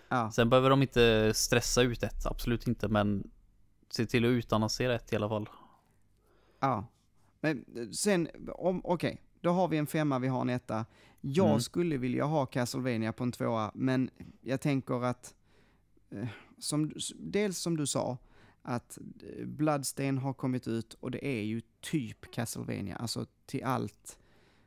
Ja, 0.08 0.30
Sen 0.30 0.50
behöver 0.50 0.70
de 0.70 0.82
inte 0.82 1.32
stressa 1.34 1.82
ut 1.82 2.02
ett, 2.02 2.26
absolut 2.26 2.66
inte, 2.66 2.88
men 2.88 3.30
se 3.90 4.06
till 4.06 4.24
att 4.24 4.28
utannonsera 4.28 4.94
ett 4.94 5.12
i 5.12 5.16
alla 5.16 5.28
fall. 5.28 5.48
ja. 6.60 6.86
Men 7.40 7.64
sen, 7.94 8.28
om, 8.54 8.80
okej, 8.84 9.22
då 9.40 9.50
har 9.50 9.68
vi 9.68 9.76
en 9.76 9.86
femma, 9.86 10.18
vi 10.18 10.28
har 10.28 10.40
en 10.40 10.48
etta. 10.50 10.86
Jag 11.20 11.46
Mm. 11.48 11.60
skulle 11.60 11.96
vilja 11.96 12.24
ha 12.24 12.46
Castlevania 12.46 13.12
på 13.12 13.22
en 13.24 13.32
tvåa, 13.32 13.70
men 13.74 14.10
jag 14.40 14.60
tänker 14.60 15.04
att, 15.04 15.34
eh, 16.10 16.28
som, 16.58 16.92
dels 17.16 17.58
som 17.58 17.76
du 17.76 17.86
sa, 17.86 18.18
att 18.62 18.98
eh, 19.38 19.46
Bloodstain 19.46 20.18
har 20.18 20.32
kommit 20.34 20.68
ut 20.68 20.94
och 21.00 21.10
det 21.10 21.26
är 21.26 21.42
ju 21.42 21.60
typ 21.80 22.30
Castlevania, 22.32 22.96
alltså 22.96 23.26
till 23.46 23.64
allt. 23.64 24.18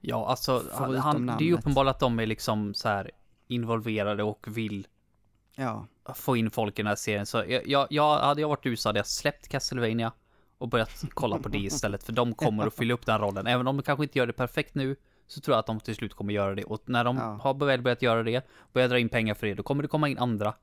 Ja, 0.01 0.27
alltså, 0.27 0.63
han, 0.73 1.25
det 1.25 1.33
är 1.43 1.47
ju 1.47 1.53
uppenbart 1.53 1.87
att 1.87 1.99
de 1.99 2.19
är 2.19 2.25
liksom 2.25 2.73
så 2.73 2.87
här 2.89 3.11
involverade 3.47 4.23
och 4.23 4.47
vill 4.49 4.87
Ja, 5.55 5.87
få 6.15 6.37
in 6.37 6.51
folk 6.51 6.79
i 6.79 6.81
den 6.81 6.87
här 6.87 6.95
serien. 6.95 7.25
Så 7.25 7.37
jag, 7.47 7.67
jag, 7.67 7.87
jag, 7.89 8.17
hade 8.19 8.41
jag 8.41 8.47
varit 8.49 8.63
du 8.63 8.75
så 8.77 8.89
hade 8.89 8.99
jag 8.99 9.07
släppt 9.07 9.47
Castlevania 9.47 10.11
och 10.57 10.67
börjat 10.67 11.03
kolla 11.13 11.37
på 11.39 11.49
det 11.49 11.57
istället. 11.57 12.03
För 12.03 12.13
de 12.13 12.33
kommer 12.33 12.67
att 12.67 12.75
fylla 12.75 12.93
upp 12.93 13.05
den 13.05 13.19
rollen. 13.19 13.47
Även 13.47 13.67
om 13.67 13.77
de 13.77 13.83
kanske 13.83 14.03
inte 14.03 14.19
gör 14.19 14.27
det 14.27 14.33
perfekt 14.33 14.75
nu 14.75 14.95
så 15.27 15.41
tror 15.41 15.53
jag 15.55 15.59
att 15.59 15.65
de 15.65 15.79
till 15.79 15.95
slut 15.95 16.13
kommer 16.13 16.33
göra 16.33 16.55
det. 16.55 16.63
Och 16.63 16.81
när 16.85 17.03
de 17.03 17.17
Ja. 17.17 17.39
har 17.43 17.53
väl 17.65 17.81
börjat 17.81 18.01
göra 18.01 18.23
det, 18.23 18.47
börjar 18.73 18.89
dra 18.89 18.99
in 18.99 19.09
pengar 19.09 19.33
för 19.33 19.47
det, 19.47 19.53
då 19.53 19.63
kommer 19.63 19.81
det 19.83 19.87
komma 19.87 20.09
in 20.09 20.17
andra 20.17 20.53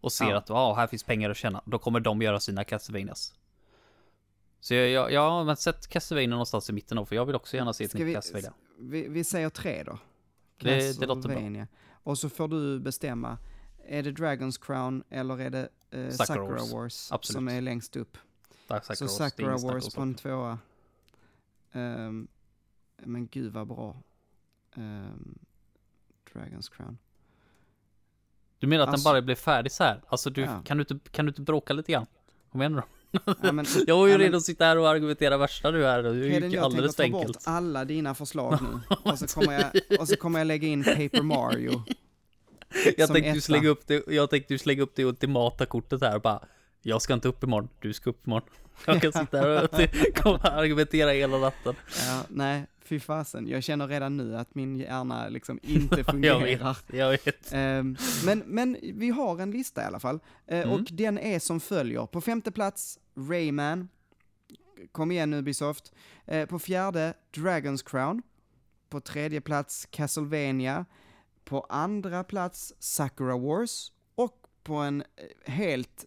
och 0.00 0.12
ser 0.12 0.30
Ja. 0.30 0.36
att 0.36 0.50
ah, 0.50 0.74
här 0.74 0.86
finns 0.86 1.04
pengar 1.04 1.30
att 1.30 1.36
tjäna. 1.36 1.62
Då 1.64 1.78
kommer 1.78 2.00
de 2.00 2.22
göra 2.22 2.40
sina 2.40 2.64
Castlevanias. 2.64 3.34
Så 4.60 4.74
jag, 4.74 4.88
jag, 4.88 5.12
jag 5.12 5.30
har 5.30 5.54
sätt 5.54 5.88
Castlevania 5.88 6.30
någonstans 6.30 6.70
i 6.70 6.72
mitten 6.72 6.96
då, 6.96 7.04
för 7.06 7.16
jag 7.16 7.26
vill 7.26 7.34
också 7.36 7.56
gärna 7.56 7.72
se 7.72 7.84
ett 7.84 7.94
nytt 7.94 8.14
Castlevania. 8.14 8.52
Vi, 8.78 9.08
vi 9.08 9.24
säger 9.24 9.50
tre 9.50 9.82
då. 9.82 9.98
Det- 10.56 11.00
det 11.00 11.06
låter 11.06 11.28
bra. 11.52 11.66
Och 11.92 12.18
så 12.18 12.28
får 12.28 12.48
du 12.48 12.80
bestämma, 12.80 13.38
är 13.84 14.02
det 14.02 14.10
Dragon's 14.10 14.60
Crown 14.66 15.02
eller 15.10 15.40
är 15.40 15.50
det 15.50 15.68
eh, 15.90 16.10
Sakura 16.10 16.46
Wars. 16.72 17.10
Wars, 17.10 17.26
som 17.26 17.48
är 17.48 17.60
längst 17.60 17.96
upp? 17.96 18.18
Så 18.68 18.68
Sakura 18.68 18.78
Wars, 18.78 19.00
är 19.02 19.06
Sakura 19.30 19.54
om 19.54 19.62
Wars 19.62 19.94
på 19.94 20.00
en 20.02 20.14
tvåa. 20.14 20.58
Ehm, 21.72 22.28
men 22.96 23.26
gud 23.26 23.52
vad 23.52 23.66
bra. 23.66 23.96
Ehm, 24.74 25.38
Dragon's 26.32 26.70
Crown. 26.76 26.98
Du 28.58 28.66
menar 28.66 28.82
att 28.84 28.88
Alltså- 28.88 29.08
den 29.08 29.12
bara 29.14 29.22
blev 29.22 29.34
färdig 29.34 29.72
så 29.72 29.84
här? 29.84 30.02
Alltså 30.08 30.30
du, 30.30 30.40
Ja. 30.40 30.62
kan, 30.64 30.76
du 30.76 30.80
inte, 30.90 31.10
kan 31.10 31.24
du 31.26 31.30
inte 31.30 31.42
bråka 31.42 31.72
lite 31.72 31.92
grann? 31.92 32.06
Vad 32.50 32.58
menar 32.58 32.76
du? 32.82 32.88
Ja, 33.42 33.52
men, 33.52 33.66
Jag 33.86 33.96
var 33.96 34.06
ju 34.06 34.12
ja, 34.12 34.18
men- 34.18 34.26
redo 34.26 34.36
att 34.36 34.42
sitta 34.44 34.64
här 34.64 34.78
och 34.78 34.88
argumentera 34.88 35.36
värsta 35.36 35.70
nu 35.70 35.84
här. 35.84 36.02
Det 36.02 36.26
gick 36.26 36.54
jag 36.54 36.64
alldeles 36.64 36.96
för 36.96 37.02
tänker 37.02 37.18
ta 37.18 37.22
enkelt. 37.22 37.38
bort 37.38 37.42
alla 37.46 37.84
dina 37.84 38.14
förslag 38.14 38.58
nu. 38.62 38.96
Och 39.12 39.18
så 39.18 39.26
kommer 39.26 39.52
jag, 39.52 40.00
och 40.00 40.08
så 40.08 40.16
kommer 40.16 40.38
jag 40.38 40.46
lägga 40.46 40.68
in 40.68 40.84
Paper 40.84 41.22
Mario. 41.22 41.82
Jag 42.96 43.12
tänkte 43.12 43.30
ju 43.30 43.40
slänga 43.40 43.68
upp 43.68 43.86
det, 43.86 44.04
jag 44.08 44.30
tänkte 44.30 44.54
ju 44.54 44.58
slänga 44.58 44.82
upp 44.82 44.92
det 44.94 45.04
ultimata 45.04 45.66
kortet 45.66 46.00
här 46.00 46.18
bara. 46.18 46.40
Jag 46.82 47.02
ska 47.02 47.14
inte 47.14 47.28
upp 47.28 47.42
imorgon, 47.42 47.68
du 47.80 47.92
ska 47.92 48.10
upp 48.10 48.26
imorgon. 48.26 48.48
Jag 48.86 49.02
kan 49.02 49.12
sitta 49.12 49.38
här 49.38 49.64
och 50.24 50.44
argumentera 50.44 51.10
hela 51.10 51.38
natten. 51.38 51.74
Ja, 52.06 52.22
nej, 52.28 52.66
fy 52.86 53.00
fasen. 53.00 53.48
Jag 53.48 53.62
känner 53.62 53.88
redan 53.88 54.16
nu 54.16 54.36
att 54.36 54.54
min 54.54 54.76
hjärna 54.76 55.28
liksom 55.28 55.58
inte 55.62 55.96
Jag 55.96 56.06
fungerar. 56.06 56.74
vet, 56.86 56.98
jag 56.98 57.10
vet. 57.10 57.52
Ehm, 57.52 57.96
men, 58.24 58.42
men 58.46 58.76
vi 58.82 59.10
har 59.10 59.38
en 59.40 59.50
lista 59.50 59.82
i 59.82 59.84
alla 59.84 60.00
fall. 60.00 60.20
Eh, 60.46 60.60
Mm. 60.62 60.70
Och 60.70 60.88
den 60.92 61.18
är 61.18 61.38
som 61.38 61.60
följer. 61.60 62.06
På 62.06 62.20
femte 62.20 62.52
plats, 62.52 62.98
Rayman. 63.14 63.88
Kom 64.92 65.10
igen 65.10 65.34
Ubisoft. 65.34 65.92
Eh, 66.24 66.46
på 66.46 66.58
fjärde, 66.58 67.14
Dragon's 67.32 67.84
Crown. 67.90 68.22
På 68.88 69.00
tredje 69.00 69.40
plats, 69.40 69.86
Castlevania. 69.90 70.84
På 71.44 71.60
andra 71.60 72.24
plats, 72.24 72.74
Sakura 72.78 73.38
Wars. 73.38 73.92
Och 74.14 74.46
på 74.62 74.74
en 74.76 75.00
eh, 75.46 75.52
helt 75.52 76.04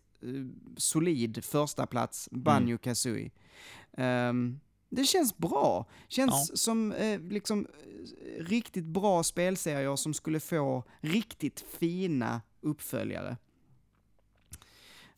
solid 0.77 1.43
första 1.45 1.85
plats, 1.87 2.29
Banjo 2.31 2.77
Kazooie. 2.77 3.31
Ehm, 3.97 4.59
det 4.89 5.03
känns 5.03 5.37
bra. 5.37 5.85
Känns 6.07 6.49
Ja. 6.49 6.55
som 6.57 6.91
eh, 6.91 7.19
liksom 7.19 7.65
eh, 7.65 8.43
riktigt 8.43 8.85
bra 8.85 9.23
spelserier 9.23 9.95
som 9.95 10.13
skulle 10.13 10.39
få 10.39 10.83
riktigt 10.99 11.65
fina 11.79 12.41
uppföljare. 12.61 13.37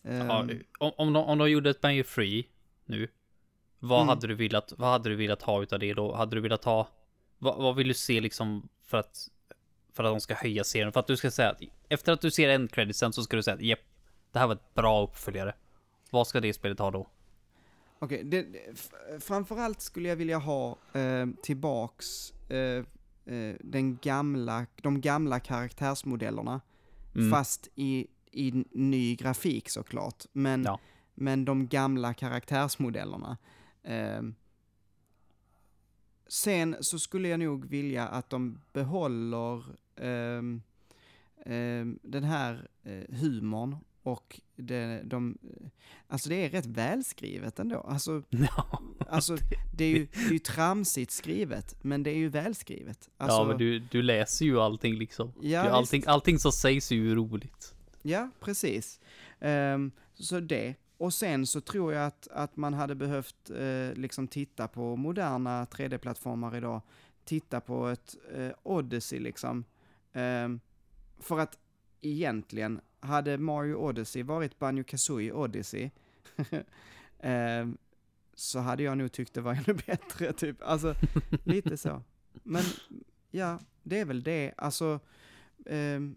Ja, 0.03 0.39
om, 0.79 0.91
om, 0.97 1.13
de, 1.13 1.25
om 1.25 1.37
de 1.37 1.49
gjorde 1.51 1.69
ett 1.69 1.81
Banjo 1.81 2.03
Free 2.03 2.47
nu, 2.85 3.07
vad, 3.79 3.99
Mm. 3.99 4.09
hade 4.09 4.27
du 4.27 4.35
velat, 4.35 4.73
vad 4.77 4.89
hade 4.89 5.09
du 5.09 5.15
velat 5.15 5.41
ha 5.41 5.63
utav 5.63 5.79
det 5.79 5.93
då? 5.93 6.15
Hade 6.15 6.35
du 6.35 6.41
velat 6.41 6.63
ha, 6.63 6.87
vad, 7.37 7.57
vad 7.57 7.75
vill 7.75 7.87
du 7.87 7.93
se 7.93 8.21
liksom 8.21 8.69
för 8.83 8.97
att, 8.97 9.29
för 9.93 10.03
att 10.03 10.11
de 10.13 10.21
ska 10.21 10.33
höja 10.35 10.63
serien? 10.63 10.91
För 10.91 10.99
att 10.99 11.07
du 11.07 11.17
ska 11.17 11.31
säga 11.31 11.49
att 11.49 11.61
efter 11.89 12.13
att 12.13 12.21
du 12.21 12.31
ser 12.31 12.49
en 12.49 12.67
creditsen 12.67 13.13
så 13.13 13.23
ska 13.23 13.37
du 13.37 13.43
säga 13.43 13.55
att 13.55 13.61
japp, 13.61 13.79
det 14.31 14.39
här 14.39 14.47
var 14.47 14.55
ett 14.55 14.73
bra 14.73 15.03
uppföljare. 15.03 15.55
Vad 16.09 16.27
ska 16.27 16.39
det 16.39 16.53
spelet 16.53 16.79
ha 16.79 16.91
då? 16.91 17.09
Okej, 18.03 18.63
f- 18.73 18.91
framförallt 19.19 19.81
skulle 19.81 20.09
jag 20.09 20.15
vilja 20.15 20.37
ha 20.37 20.77
eh, 20.93 21.27
tillbaks 21.43 22.31
eh, 22.49 22.85
eh, 23.35 23.55
den 23.59 23.97
gamla, 24.01 24.65
de 24.81 25.01
gamla 25.01 25.39
karaktärsmodellerna, 25.39 26.61
Mm. 27.15 27.31
fast 27.31 27.67
i, 27.75 28.07
i 28.31 28.65
ny 28.71 29.15
grafik 29.15 29.69
såklart, 29.69 30.25
men, 30.33 30.63
Ja. 30.63 30.79
men 31.15 31.45
de 31.45 31.67
gamla 31.67 32.13
karaktärsmodellerna. 32.13 33.37
Eh, 33.83 34.21
sen 36.27 36.75
så 36.81 36.99
skulle 36.99 37.27
jag 37.27 37.39
nog 37.39 37.65
vilja 37.65 38.07
att 38.07 38.29
de 38.29 38.61
behåller 38.73 39.63
ehm, 39.95 40.61
den 42.03 42.23
här 42.23 42.67
eh, 42.83 43.15
humorn 43.15 43.77
och 44.03 44.41
det, 44.55 45.01
de, 45.03 45.37
alltså 46.07 46.29
det 46.29 46.35
är 46.35 46.49
rätt 46.49 46.65
välskrivet 46.65 47.59
ändå. 47.59 47.79
Alltså, 47.79 48.23
alltså 49.09 49.37
det 49.77 49.83
är 49.85 49.89
ju, 49.89 50.05
det 50.13 50.19
är 50.27 50.31
ju 50.31 50.39
tramsigt 50.39 51.11
skrivet, 51.11 51.75
men 51.83 52.03
det 52.03 52.09
är 52.11 52.15
ju 52.17 52.29
välskrivet. 52.29 53.09
Alltså, 53.17 53.37
ja 53.37 53.43
men 53.47 53.57
du, 53.57 53.79
du 53.79 54.01
läser 54.01 54.45
ju 54.45 54.59
allting 54.59 54.95
liksom. 54.95 55.33
Ja, 55.41 55.63
Du- 55.63 55.69
allting, 55.69 55.99
visst. 55.99 56.07
allting 56.07 56.39
som 56.39 56.51
sägs 56.51 56.91
är 56.91 56.95
ju 56.95 57.15
roligt. 57.15 57.73
Ja, 58.01 58.29
precis. 58.39 58.99
Ehm, 59.39 59.91
så 60.13 60.39
det. 60.39 60.75
Och 60.97 61.13
sen 61.13 61.47
så 61.47 61.61
tror 61.61 61.93
jag 61.93 62.05
att, 62.05 62.27
att 62.31 62.57
man 62.57 62.73
hade 62.73 62.95
behövt 62.95 63.49
eh, 63.49 63.93
liksom 63.93 64.27
titta 64.27 64.67
på 64.67 64.95
moderna 64.95 65.65
3D-plattformar 65.65 66.57
idag. 66.57 66.81
Titta 67.25 67.59
på 67.61 67.87
ett 67.87 68.15
eh, 68.35 68.49
Odyssey 68.63 69.19
liksom. 69.19 69.63
Ehm, 70.13 70.59
för 71.19 71.39
att 71.39 71.57
egentligen, 72.01 72.81
hade 73.01 73.37
Mario 73.37 73.75
Odyssey 73.75 74.23
varit 74.23 74.59
Banjo 74.59 74.83
Kazooie 74.83 75.31
Odyssey, 75.31 75.89
ehm, 77.19 77.77
så 78.33 78.59
hade 78.59 78.83
jag 78.83 78.97
nog 78.97 79.11
tyckt 79.11 79.33
det 79.33 79.41
var 79.41 79.53
ännu 79.67 79.79
bättre, 79.87 80.33
typ. 80.33 80.57
Alltså, 80.63 80.95
lite 81.43 81.77
så. 81.77 82.01
Men, 82.43 82.63
ja, 83.31 83.59
det 83.83 83.99
är 83.99 84.05
väl 84.05 84.23
det. 84.23 84.53
Alltså, 84.57 84.99
ehm, 85.65 86.15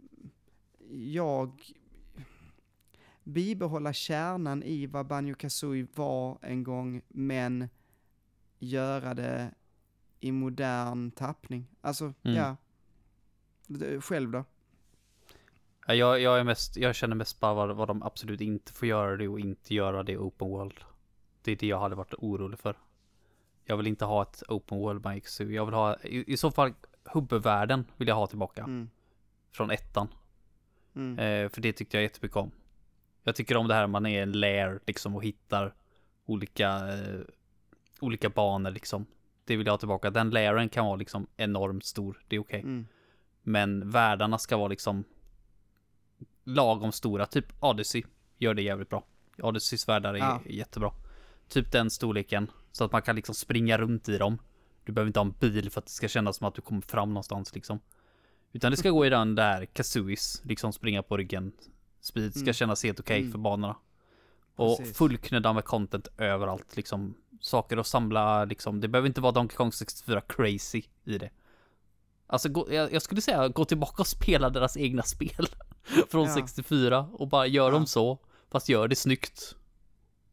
jag 0.91 1.63
bibehålla 3.25 3.93
kärnan 3.93 4.63
i 4.63 4.87
vad 4.87 5.07
Banjo 5.07 5.35
Kazooie 5.35 5.87
var 5.95 6.39
en 6.43 6.63
gång, 6.65 7.03
men 7.09 7.69
göra 8.59 9.15
det 9.15 9.55
i 10.21 10.33
modern 10.33 11.11
tappning. 11.11 11.67
Alltså, 11.81 12.15
Mm. 12.23 12.37
ja. 12.37 12.57
Själv 14.01 14.31
då? 14.31 14.45
Ja, 15.87 15.95
Jag, 15.95 16.21
jag 16.21 16.41
är 16.41 16.45
mest, 16.45 16.77
jag 16.77 16.95
känner 16.95 17.17
mest 17.17 17.41
bara 17.41 17.55
vad, 17.55 17.77
vad 17.77 17.89
de 17.89 18.03
absolut 18.03 18.41
inte 18.41 18.73
får 18.73 18.89
göra 18.89 19.17
det 19.17 19.29
och 19.29 19.41
inte 19.41 19.75
göra 19.75 20.03
det 20.03 20.19
open 20.19 20.49
world. 20.49 20.81
Det 21.43 21.53
är 21.53 21.57
det 21.57 21.67
jag 21.67 21.81
hade 21.81 21.95
varit 21.95 22.15
orolig 22.19 22.59
för. 22.59 22.77
Jag 23.65 23.77
vill 23.77 23.87
inte 23.87 24.05
ha 24.05 24.23
ett 24.23 24.43
open 24.49 24.79
world 24.79 25.07
Mike 25.07 25.29
Zoo. 25.29 25.51
Jag 25.51 25.65
vill 25.65 25.75
ha, 25.75 25.97
i, 26.03 26.33
i 26.33 26.37
så 26.37 26.51
fall 26.51 26.75
huvudvärlden 27.15 27.85
vill 27.97 28.09
jag 28.09 28.15
ha 28.15 28.27
tillbaka. 28.27 28.63
Mm. 28.63 28.91
Från 29.53 29.71
ettan. 29.71 30.09
Mm. 30.95 31.19
Eh, 31.19 31.49
för 31.49 31.61
det 31.61 31.73
tyckte 31.73 31.97
jag 31.97 32.03
jättemycket 32.03 32.37
om. 32.37 32.51
Jag 33.23 33.37
tycker 33.37 33.57
om 33.57 33.69
det 33.69 33.75
här 33.75 33.87
man 33.87 34.07
är 34.07 34.23
en 34.23 34.33
lair 34.33 34.81
liksom 34.87 35.17
och 35.17 35.25
hittar 35.25 35.75
olika, 36.27 36.69
eh, 36.69 37.21
olika 38.01 38.29
banor 38.29 38.71
liksom. 38.71 39.07
Det 39.45 39.57
vill 39.57 39.67
jag 39.67 39.73
ha 39.73 39.79
tillbaka. 39.79 40.11
Den 40.11 40.31
lairen 40.31 40.69
kan 40.69 40.87
vara 40.87 40.97
liksom 40.97 41.27
enormt 41.37 41.85
stor. 41.85 42.23
Det 42.29 42.37
är 42.37 42.41
okej. 42.41 42.61
Mm. 42.61 42.87
Men 43.43 43.91
världarna 43.91 44.39
ska 44.39 44.57
vara 44.57 44.69
liksom 44.69 45.05
lagom 46.45 46.93
stora. 46.93 47.27
Typ 47.27 47.47
Odyssey 47.61 48.03
gör 48.39 48.55
det 48.55 48.63
jävligt 48.63 48.89
bra. 48.89 49.05
Odysseys 49.39 49.89
världar 49.89 50.15
är 50.15 50.19
Ja. 50.19 50.41
jättebra. 50.47 50.93
Typ 51.49 51.73
den 51.73 51.91
storleken. 51.91 52.51
Så 52.73 52.85
att 52.85 52.93
man 52.93 53.03
kan 53.03 53.17
liksom 53.17 53.35
springa 53.35 53.79
runt 53.79 54.09
i 54.09 54.19
dem. 54.19 54.39
Du 54.85 54.93
behöver 54.93 55.07
inte 55.07 55.21
ha 55.21 55.25
en 55.27 55.35
bil 55.41 55.71
för 55.71 55.81
att 55.81 55.87
det 55.87 55.93
ska 55.93 56.09
kännas 56.09 56.37
som 56.37 56.49
att 56.49 56.55
du 56.55 56.63
kommer 56.63 56.81
fram 56.81 57.09
någonstans 57.09 57.55
liksom. 57.55 57.81
Utan 58.53 58.71
det 58.71 58.77
ska 58.77 58.91
gå 58.91 59.07
i 59.07 59.11
den 59.11 59.35
där 59.35 59.65
Kazoois, 59.67 60.41
liksom 60.45 60.73
springa 60.73 61.03
på 61.03 61.17
ryggen. 61.17 61.53
Speed 62.01 62.33
ska 62.33 62.41
Mm. 62.43 62.53
kännas 62.55 62.85
helt 62.85 63.01
okej 63.01 63.19
Mm. 63.21 63.33
för 63.33 63.39
banorna. 63.39 63.77
Och 64.57 64.79
Precis. 64.79 64.99
fullknödda 64.99 65.53
med 65.53 65.65
content 65.65 66.09
överallt 66.19 66.77
liksom. 66.77 67.15
Saker 67.41 67.77
att 67.77 67.87
samla 67.87 68.45
liksom. 68.45 68.81
Det 68.81 68.89
behöver 68.89 69.07
inte 69.09 69.21
vara 69.21 69.33
Donkey 69.33 69.57
Kong 69.57 69.73
64 69.73 70.21
crazy 70.21 70.83
i 71.05 71.19
det. 71.19 71.31
Alltså 72.27 72.49
gå, 72.49 72.73
jag, 72.73 72.93
jag 72.93 73.03
skulle 73.03 73.21
säga 73.21 73.49
gå 73.49 73.65
tillbaka 73.65 74.03
och 74.03 74.07
spela 74.07 74.51
deras 74.51 74.77
egna 74.77 75.03
spel. 75.03 75.47
Från 76.09 76.27
Ja. 76.29 76.35
64 76.35 77.09
och 77.13 77.29
bara 77.29 77.47
gör 77.47 77.65
Ja. 77.67 77.71
dem 77.71 77.87
så. 77.87 78.19
Fast 78.51 78.69
gör 78.69 78.89
det 78.89 78.97
snyggt. 78.97 79.57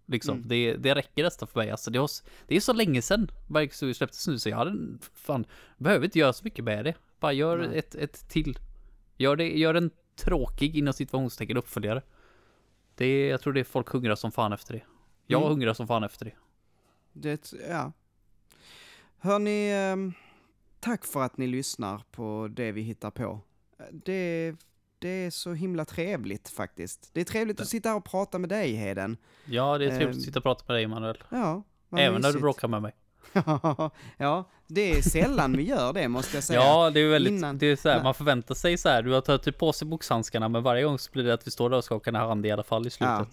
Liksom, 0.05 0.35
Mm. 0.37 0.47
det, 0.47 0.73
det 0.77 0.95
räcker 0.95 1.23
nästan 1.23 1.47
för 1.47 1.59
mig. 1.59 1.71
Alltså 1.71 1.91
det, 1.91 1.99
var, 1.99 2.05
s- 2.05 2.23
det 2.47 2.55
är 2.55 2.59
så 2.59 2.73
länge 2.73 3.01
sedan 3.01 3.31
Bike 3.47 3.93
släpptes 3.93 4.27
nu 4.27 4.39
så 4.39 4.49
jag 4.49 4.57
hade 4.57 4.97
fan, 5.13 5.45
behöver 5.77 6.05
inte 6.05 6.19
göra 6.19 6.33
så 6.33 6.43
mycket 6.43 6.65
med 6.65 6.85
det. 6.85 6.93
Bara 7.19 7.33
gör 7.33 7.57
Nej. 7.57 7.77
ett, 7.79 7.95
ett 7.95 8.29
till. 8.29 8.59
Gör, 9.17 9.35
det, 9.35 9.57
gör 9.57 9.73
en 9.73 9.91
tråkig 10.15 10.75
inom 10.77 10.93
situationstecken 10.93 11.57
uppföljare. 11.57 12.01
Det 12.95 13.27
jag 13.27 13.41
tror 13.41 13.53
det 13.53 13.59
är 13.59 13.63
folk 13.63 13.89
hungrar 13.89 14.15
som 14.15 14.31
fan 14.31 14.53
efter 14.53 14.73
det. 14.73 14.81
Jag 15.27 15.37
Mm. 15.41 15.49
hungrar 15.49 15.73
som 15.73 15.87
fan 15.87 16.03
efter 16.03 16.25
det. 16.25 16.33
Det, 17.13 17.53
ja. 17.69 17.91
Hörni, 19.17 19.71
ehm, 19.71 20.13
tack 20.79 21.05
för 21.05 21.21
att 21.23 21.37
ni 21.37 21.47
lyssnar 21.47 22.03
på 22.11 22.47
det 22.51 22.71
vi 22.71 22.81
hittar 22.81 23.11
på. 23.11 23.39
Det, 23.91 24.55
det 25.01 25.09
är 25.09 25.29
så 25.29 25.53
himla 25.53 25.85
trevligt 25.85 26.49
faktiskt. 26.49 27.09
Det 27.13 27.21
är 27.21 27.25
trevligt 27.25 27.61
att 27.61 27.67
sitta 27.67 27.89
här 27.89 27.95
och 27.95 28.05
prata 28.05 28.39
med 28.39 28.49
dig, 28.49 28.71
Heden. 28.73 29.17
Ja, 29.45 29.77
det 29.77 29.85
är 29.85 29.89
trevligt 29.89 30.07
Ehm. 30.15 30.17
att 30.19 30.21
sitta 30.25 30.39
och 30.39 30.43
prata 30.43 30.63
med 30.67 30.75
dig 30.77 30.87
Manuel. 30.87 31.23
Ja, 31.29 31.63
Även 31.91 32.13
när 32.13 32.19
du 32.19 32.21
mysigt. 32.27 32.41
bråkar 32.41 32.67
med 32.67 32.81
mig. 32.81 32.93
ja, 34.17 34.49
det 34.67 34.91
är 34.97 35.01
sällan 35.01 35.57
vi 35.57 35.63
gör 35.63 35.93
det 35.93 36.07
måste 36.07 36.37
jag 36.37 36.43
säga. 36.43 36.59
Ja, 36.59 36.89
det 36.89 36.99
är 36.99 37.09
väldigt, 37.09 37.33
Innan- 37.33 37.57
det 37.57 37.65
är 37.65 37.75
så 37.75 37.89
här, 37.89 38.03
man 38.03 38.13
förväntar 38.13 38.55
sig 38.55 38.77
så 38.77 38.89
här, 38.89 39.01
du 39.03 39.11
har 39.11 39.21
tagit 39.21 39.57
på 39.57 39.73
sig 39.73 39.87
boxhandskarna, 39.87 40.49
men 40.49 40.63
varje 40.63 40.83
gång 40.83 40.99
så 40.99 41.11
blir 41.11 41.23
det 41.23 41.33
att 41.33 41.47
vi 41.47 41.51
står 41.51 41.69
där 41.69 41.77
och 41.77 41.83
skakar 41.83 42.13
hand 42.13 42.45
i 42.45 42.51
alla 42.51 42.63
fall 42.63 42.87
i 42.87 42.89
slutet. 42.89 43.27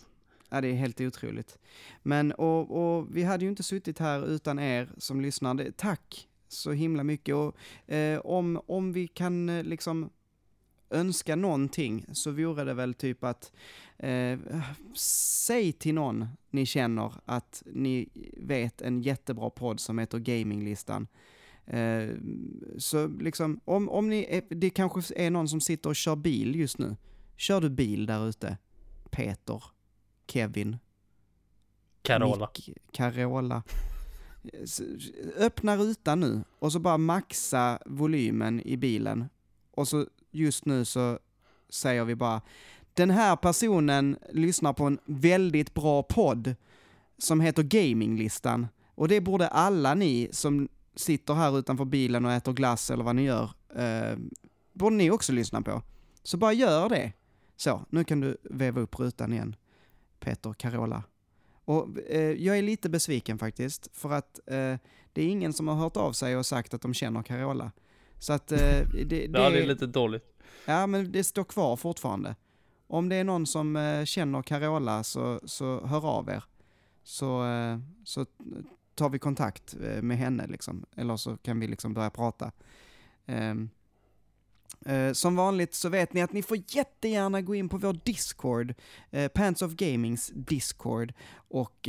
Ja, 0.51 0.61
det 0.61 0.69
är 0.69 0.74
helt 0.74 1.01
otroligt. 1.01 1.59
Men, 2.03 2.32
och, 2.32 2.97
och 2.99 3.07
vi 3.16 3.23
hade 3.23 3.45
ju 3.45 3.51
inte 3.51 3.62
suttit 3.62 3.99
här 3.99 4.27
utan 4.27 4.59
er 4.59 4.89
som 4.99 5.20
lyssnar. 5.20 5.55
Det- 5.55 5.77
Tack 5.77 6.28
så 6.49 6.73
himla 6.73 7.05
mycket. 7.05 7.35
Och 7.35 7.57
eh, 7.95 8.19
om, 8.20 8.61
om 8.66 8.93
vi 8.93 9.07
kan 9.09 9.49
eh, 9.49 9.65
liksom 9.65 10.11
önska 10.90 11.36
någonting 11.36 12.06
så 12.12 12.31
vore 12.31 12.65
det 12.65 12.74
väl 12.74 12.94
typ 12.94 13.24
att 13.24 13.52
eh, 13.98 14.39
säg 14.94 15.73
till 15.73 15.94
någon 15.94 16.27
ni 16.51 16.66
känner 16.66 17.12
att 17.24 17.62
ni 17.66 18.09
vet 18.36 18.82
en 18.82 19.02
jättebra 19.02 19.51
podd 19.51 19.81
som 19.81 19.98
heter 19.98 20.19
Gaminglistan. 20.19 21.06
Eh, 21.66 22.09
så 22.78 23.09
liksom, 23.09 23.60
om, 23.65 23.89
om 23.89 24.09
ni, 24.09 24.27
är, 24.31 24.43
det 24.48 24.70
kanske 24.70 25.15
är 25.16 25.31
någon 25.31 25.48
som 25.48 25.60
sitter 25.60 25.90
och 25.90 25.97
kör 25.97 26.16
bil 26.16 26.56
just 26.56 26.78
nu. 26.78 26.97
Kör 27.36 27.60
du 27.60 27.70
bil 27.70 28.06
där 28.06 28.28
ute? 28.28 28.56
Peter, 29.10 29.62
Kevin, 30.27 30.77
Carola. 32.02 32.51
Nick, 32.56 32.78
Carola. 32.93 33.62
Öppna 35.36 35.77
rutan 35.77 36.20
nu 36.20 36.44
och 36.59 36.73
så 36.73 36.78
bara 36.78 36.98
maxa 36.98 37.78
volymen 37.86 38.60
i 38.60 38.77
bilen. 38.77 39.28
Och 39.70 39.89
så 39.89 40.06
just 40.31 40.65
nu 40.65 40.85
så 40.85 41.19
säger 41.69 42.05
vi 42.05 42.15
bara 42.15 42.41
Den 42.95 43.11
här 43.11 43.37
personen 43.37 44.19
lyssnar 44.33 44.73
på 44.73 44.85
en 44.85 44.99
väldigt 45.05 45.75
bra 45.75 46.03
podd 46.03 46.55
som 47.19 47.41
heter 47.41 47.63
Gaminglistan. 47.63 48.67
Och 48.95 49.09
det 49.09 49.21
borde 49.21 49.49
alla 49.49 49.95
ni 49.95 50.29
som 50.33 50.69
sitter 50.97 51.35
här 51.35 51.59
utanför 51.59 51.85
bilen 51.85 52.25
och 52.25 52.33
äter 52.33 52.53
glass 52.53 52.91
eller 52.91 53.05
vad 53.05 53.17
ni 53.17 53.23
gör, 53.23 53.51
eh, 53.77 54.19
borde 54.73 54.97
ni 54.97 55.11
också 55.11 55.33
lyssna 55.33 55.63
på. 55.63 55.83
Så 56.23 56.37
bara 56.37 56.53
gör 56.53 56.89
det. 56.89 57.13
Så, 57.57 57.85
nu 57.91 58.05
kan 58.05 58.21
du 58.21 58.37
veva 58.43 58.81
upp 58.81 58.99
rutan 58.99 59.33
igen, 59.33 59.57
Peter 60.21 60.53
Carola. 60.53 61.03
Och 61.65 61.99
eh, 62.09 62.33
jag 62.33 62.59
är 62.59 62.63
lite 62.63 62.89
besviken 62.89 63.39
faktiskt, 63.39 63.89
för 63.93 64.13
att 64.13 64.41
eh, 64.47 64.77
det 65.13 65.23
är 65.23 65.29
ingen 65.29 65.53
som 65.53 65.69
har 65.69 65.75
hört 65.75 65.97
av 65.97 66.13
sig 66.13 66.37
och 66.37 66.47
sagt 66.47 66.75
att 66.75 66.83
de 66.83 66.95
känner 66.95 67.23
Carola. 67.23 67.73
Så 68.19 68.32
att 68.32 68.53
eh, 68.53 68.59
det, 68.59 69.05
det, 69.05 69.24
Ja, 69.24 69.51
det 69.51 69.62
är 69.62 69.66
lite 69.66 69.86
dåligt. 69.86 70.24
Ja, 70.66 70.86
men 70.86 71.12
det 71.12 71.24
står 71.24 71.45
kvar 71.45 71.77
fortfarande. 71.77 72.36
Om 72.86 73.09
det 73.09 73.16
är 73.16 73.24
någon 73.24 73.47
som 73.47 73.77
eh, 73.77 74.05
känner 74.05 74.43
Carola 74.43 75.05
så, 75.05 75.40
så 75.45 75.86
hör 75.86 76.07
av 76.07 76.28
er. 76.28 76.45
Så, 77.03 77.47
eh, 77.47 77.78
så 78.05 78.27
tar 78.95 79.09
vi 79.09 79.19
kontakt 79.19 79.77
eh, 79.82 80.03
med 80.03 80.19
henne 80.19 80.47
liksom. 80.47 80.85
Eller 80.97 81.16
så 81.16 81.36
kan 81.36 81.61
vi 81.61 81.66
liksom 81.66 81.95
börja 81.95 82.11
prata. 82.11 82.53
Ehm, 83.27 83.70
eh, 84.86 85.12
som 85.12 85.36
vanligt 85.36 85.74
så 85.74 85.89
vet 85.89 86.12
ni 86.12 86.23
att 86.23 86.32
ni 86.32 86.43
får 86.43 86.59
jättegärna 86.66 87.40
gå 87.40 87.55
in 87.55 87.69
på 87.69 87.78
vår 87.78 87.99
Discord, 88.05 88.74
eh, 89.11 89.28
Pants 89.28 89.62
of 89.62 89.73
Gamings 89.73 90.32
Discord, 90.35 91.12
och 91.35 91.89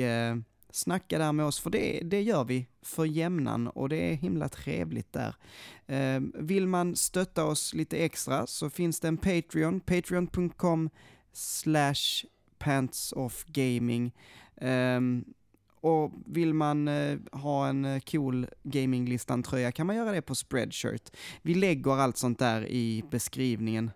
snacka 0.70 1.18
där 1.18 1.32
med 1.32 1.46
oss, 1.46 1.60
för 1.60 1.70
det, 1.70 2.02
det 2.04 2.22
gör 2.22 2.44
vi 2.44 2.68
för 2.82 3.06
jämnan 3.06 3.68
och 3.68 3.90
det 3.90 4.12
är 4.12 4.16
himla 4.16 4.50
trevligt 4.50 5.14
där. 5.14 5.36
Ehm, 5.88 6.34
vill 6.36 6.68
man 6.68 6.96
stötta 6.96 7.46
oss 7.46 7.74
lite 7.74 7.98
extra 7.98 8.48
så 8.48 8.70
finns 8.70 9.00
det 9.00 9.08
en 9.08 9.18
Patreon, 9.18 9.80
patreon.com 9.80 10.90
slash 11.34 12.26
pantsoffgaming. 12.60 14.12
Ehm, 14.62 15.26
och 15.82 16.12
vill 16.26 16.54
man 16.54 16.88
eh, 16.88 17.18
ha 17.32 17.68
en 17.68 17.86
eh, 17.86 18.00
cool 18.00 18.48
gaminglistan-tröja 18.64 19.72
kan 19.72 19.88
man 19.88 19.96
göra 19.96 20.12
det 20.12 20.22
på 20.22 20.36
Spreadshirt. 20.36 21.10
Vi 21.42 21.56
lägger 21.56 21.92
allt 21.92 22.18
sånt 22.18 22.40
där 22.40 22.68
i 22.68 23.04
beskrivningen 23.12 23.92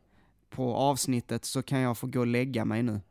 på 0.49 0.75
avsnittet 0.75 1.45
så 1.45 1.61
kan 1.61 1.79
jag 1.79 1.97
få 1.97 2.07
gå 2.07 2.19
och 2.19 2.27
lägga 2.27 2.65
mig 2.65 2.83
nu. 2.83 3.01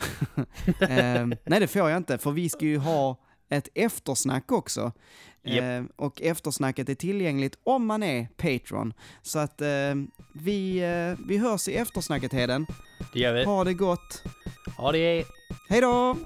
Ehm, 0.80 1.34
nej, 1.44 1.60
det 1.60 1.66
får 1.66 1.90
jag 1.90 1.96
inte, 1.96 2.18
för 2.18 2.30
vi 2.30 2.48
ska 2.48 2.64
ju 2.64 2.78
ha 2.78 3.20
ett 3.50 3.68
eftersnack 3.74 4.52
också. 4.52 4.92
Japp. 5.44 5.62
Ehm, 5.64 5.88
och 5.96 6.22
eftersnacket 6.22 6.88
är 6.88 6.94
tillgängligt 6.94 7.58
om 7.64 7.86
man 7.86 8.02
är 8.02 8.28
Patreon. 8.36 8.92
Så 9.22 9.38
att 9.38 9.60
ehm, 9.60 10.10
vi, 10.34 10.78
eh, 10.78 11.26
vi 11.28 11.38
hörs 11.38 11.68
i 11.68 11.74
eftersnacket 11.76 12.32
Heden. 12.32 12.66
Det 13.12 13.18
gör 13.20 13.32
vi. 13.32 13.44
Ha 13.44 13.64
det 13.64 13.74
gott. 13.74 14.22
Ha 14.76 14.92
det. 14.92 15.24
Hej 15.68 15.80
då! 15.80 16.16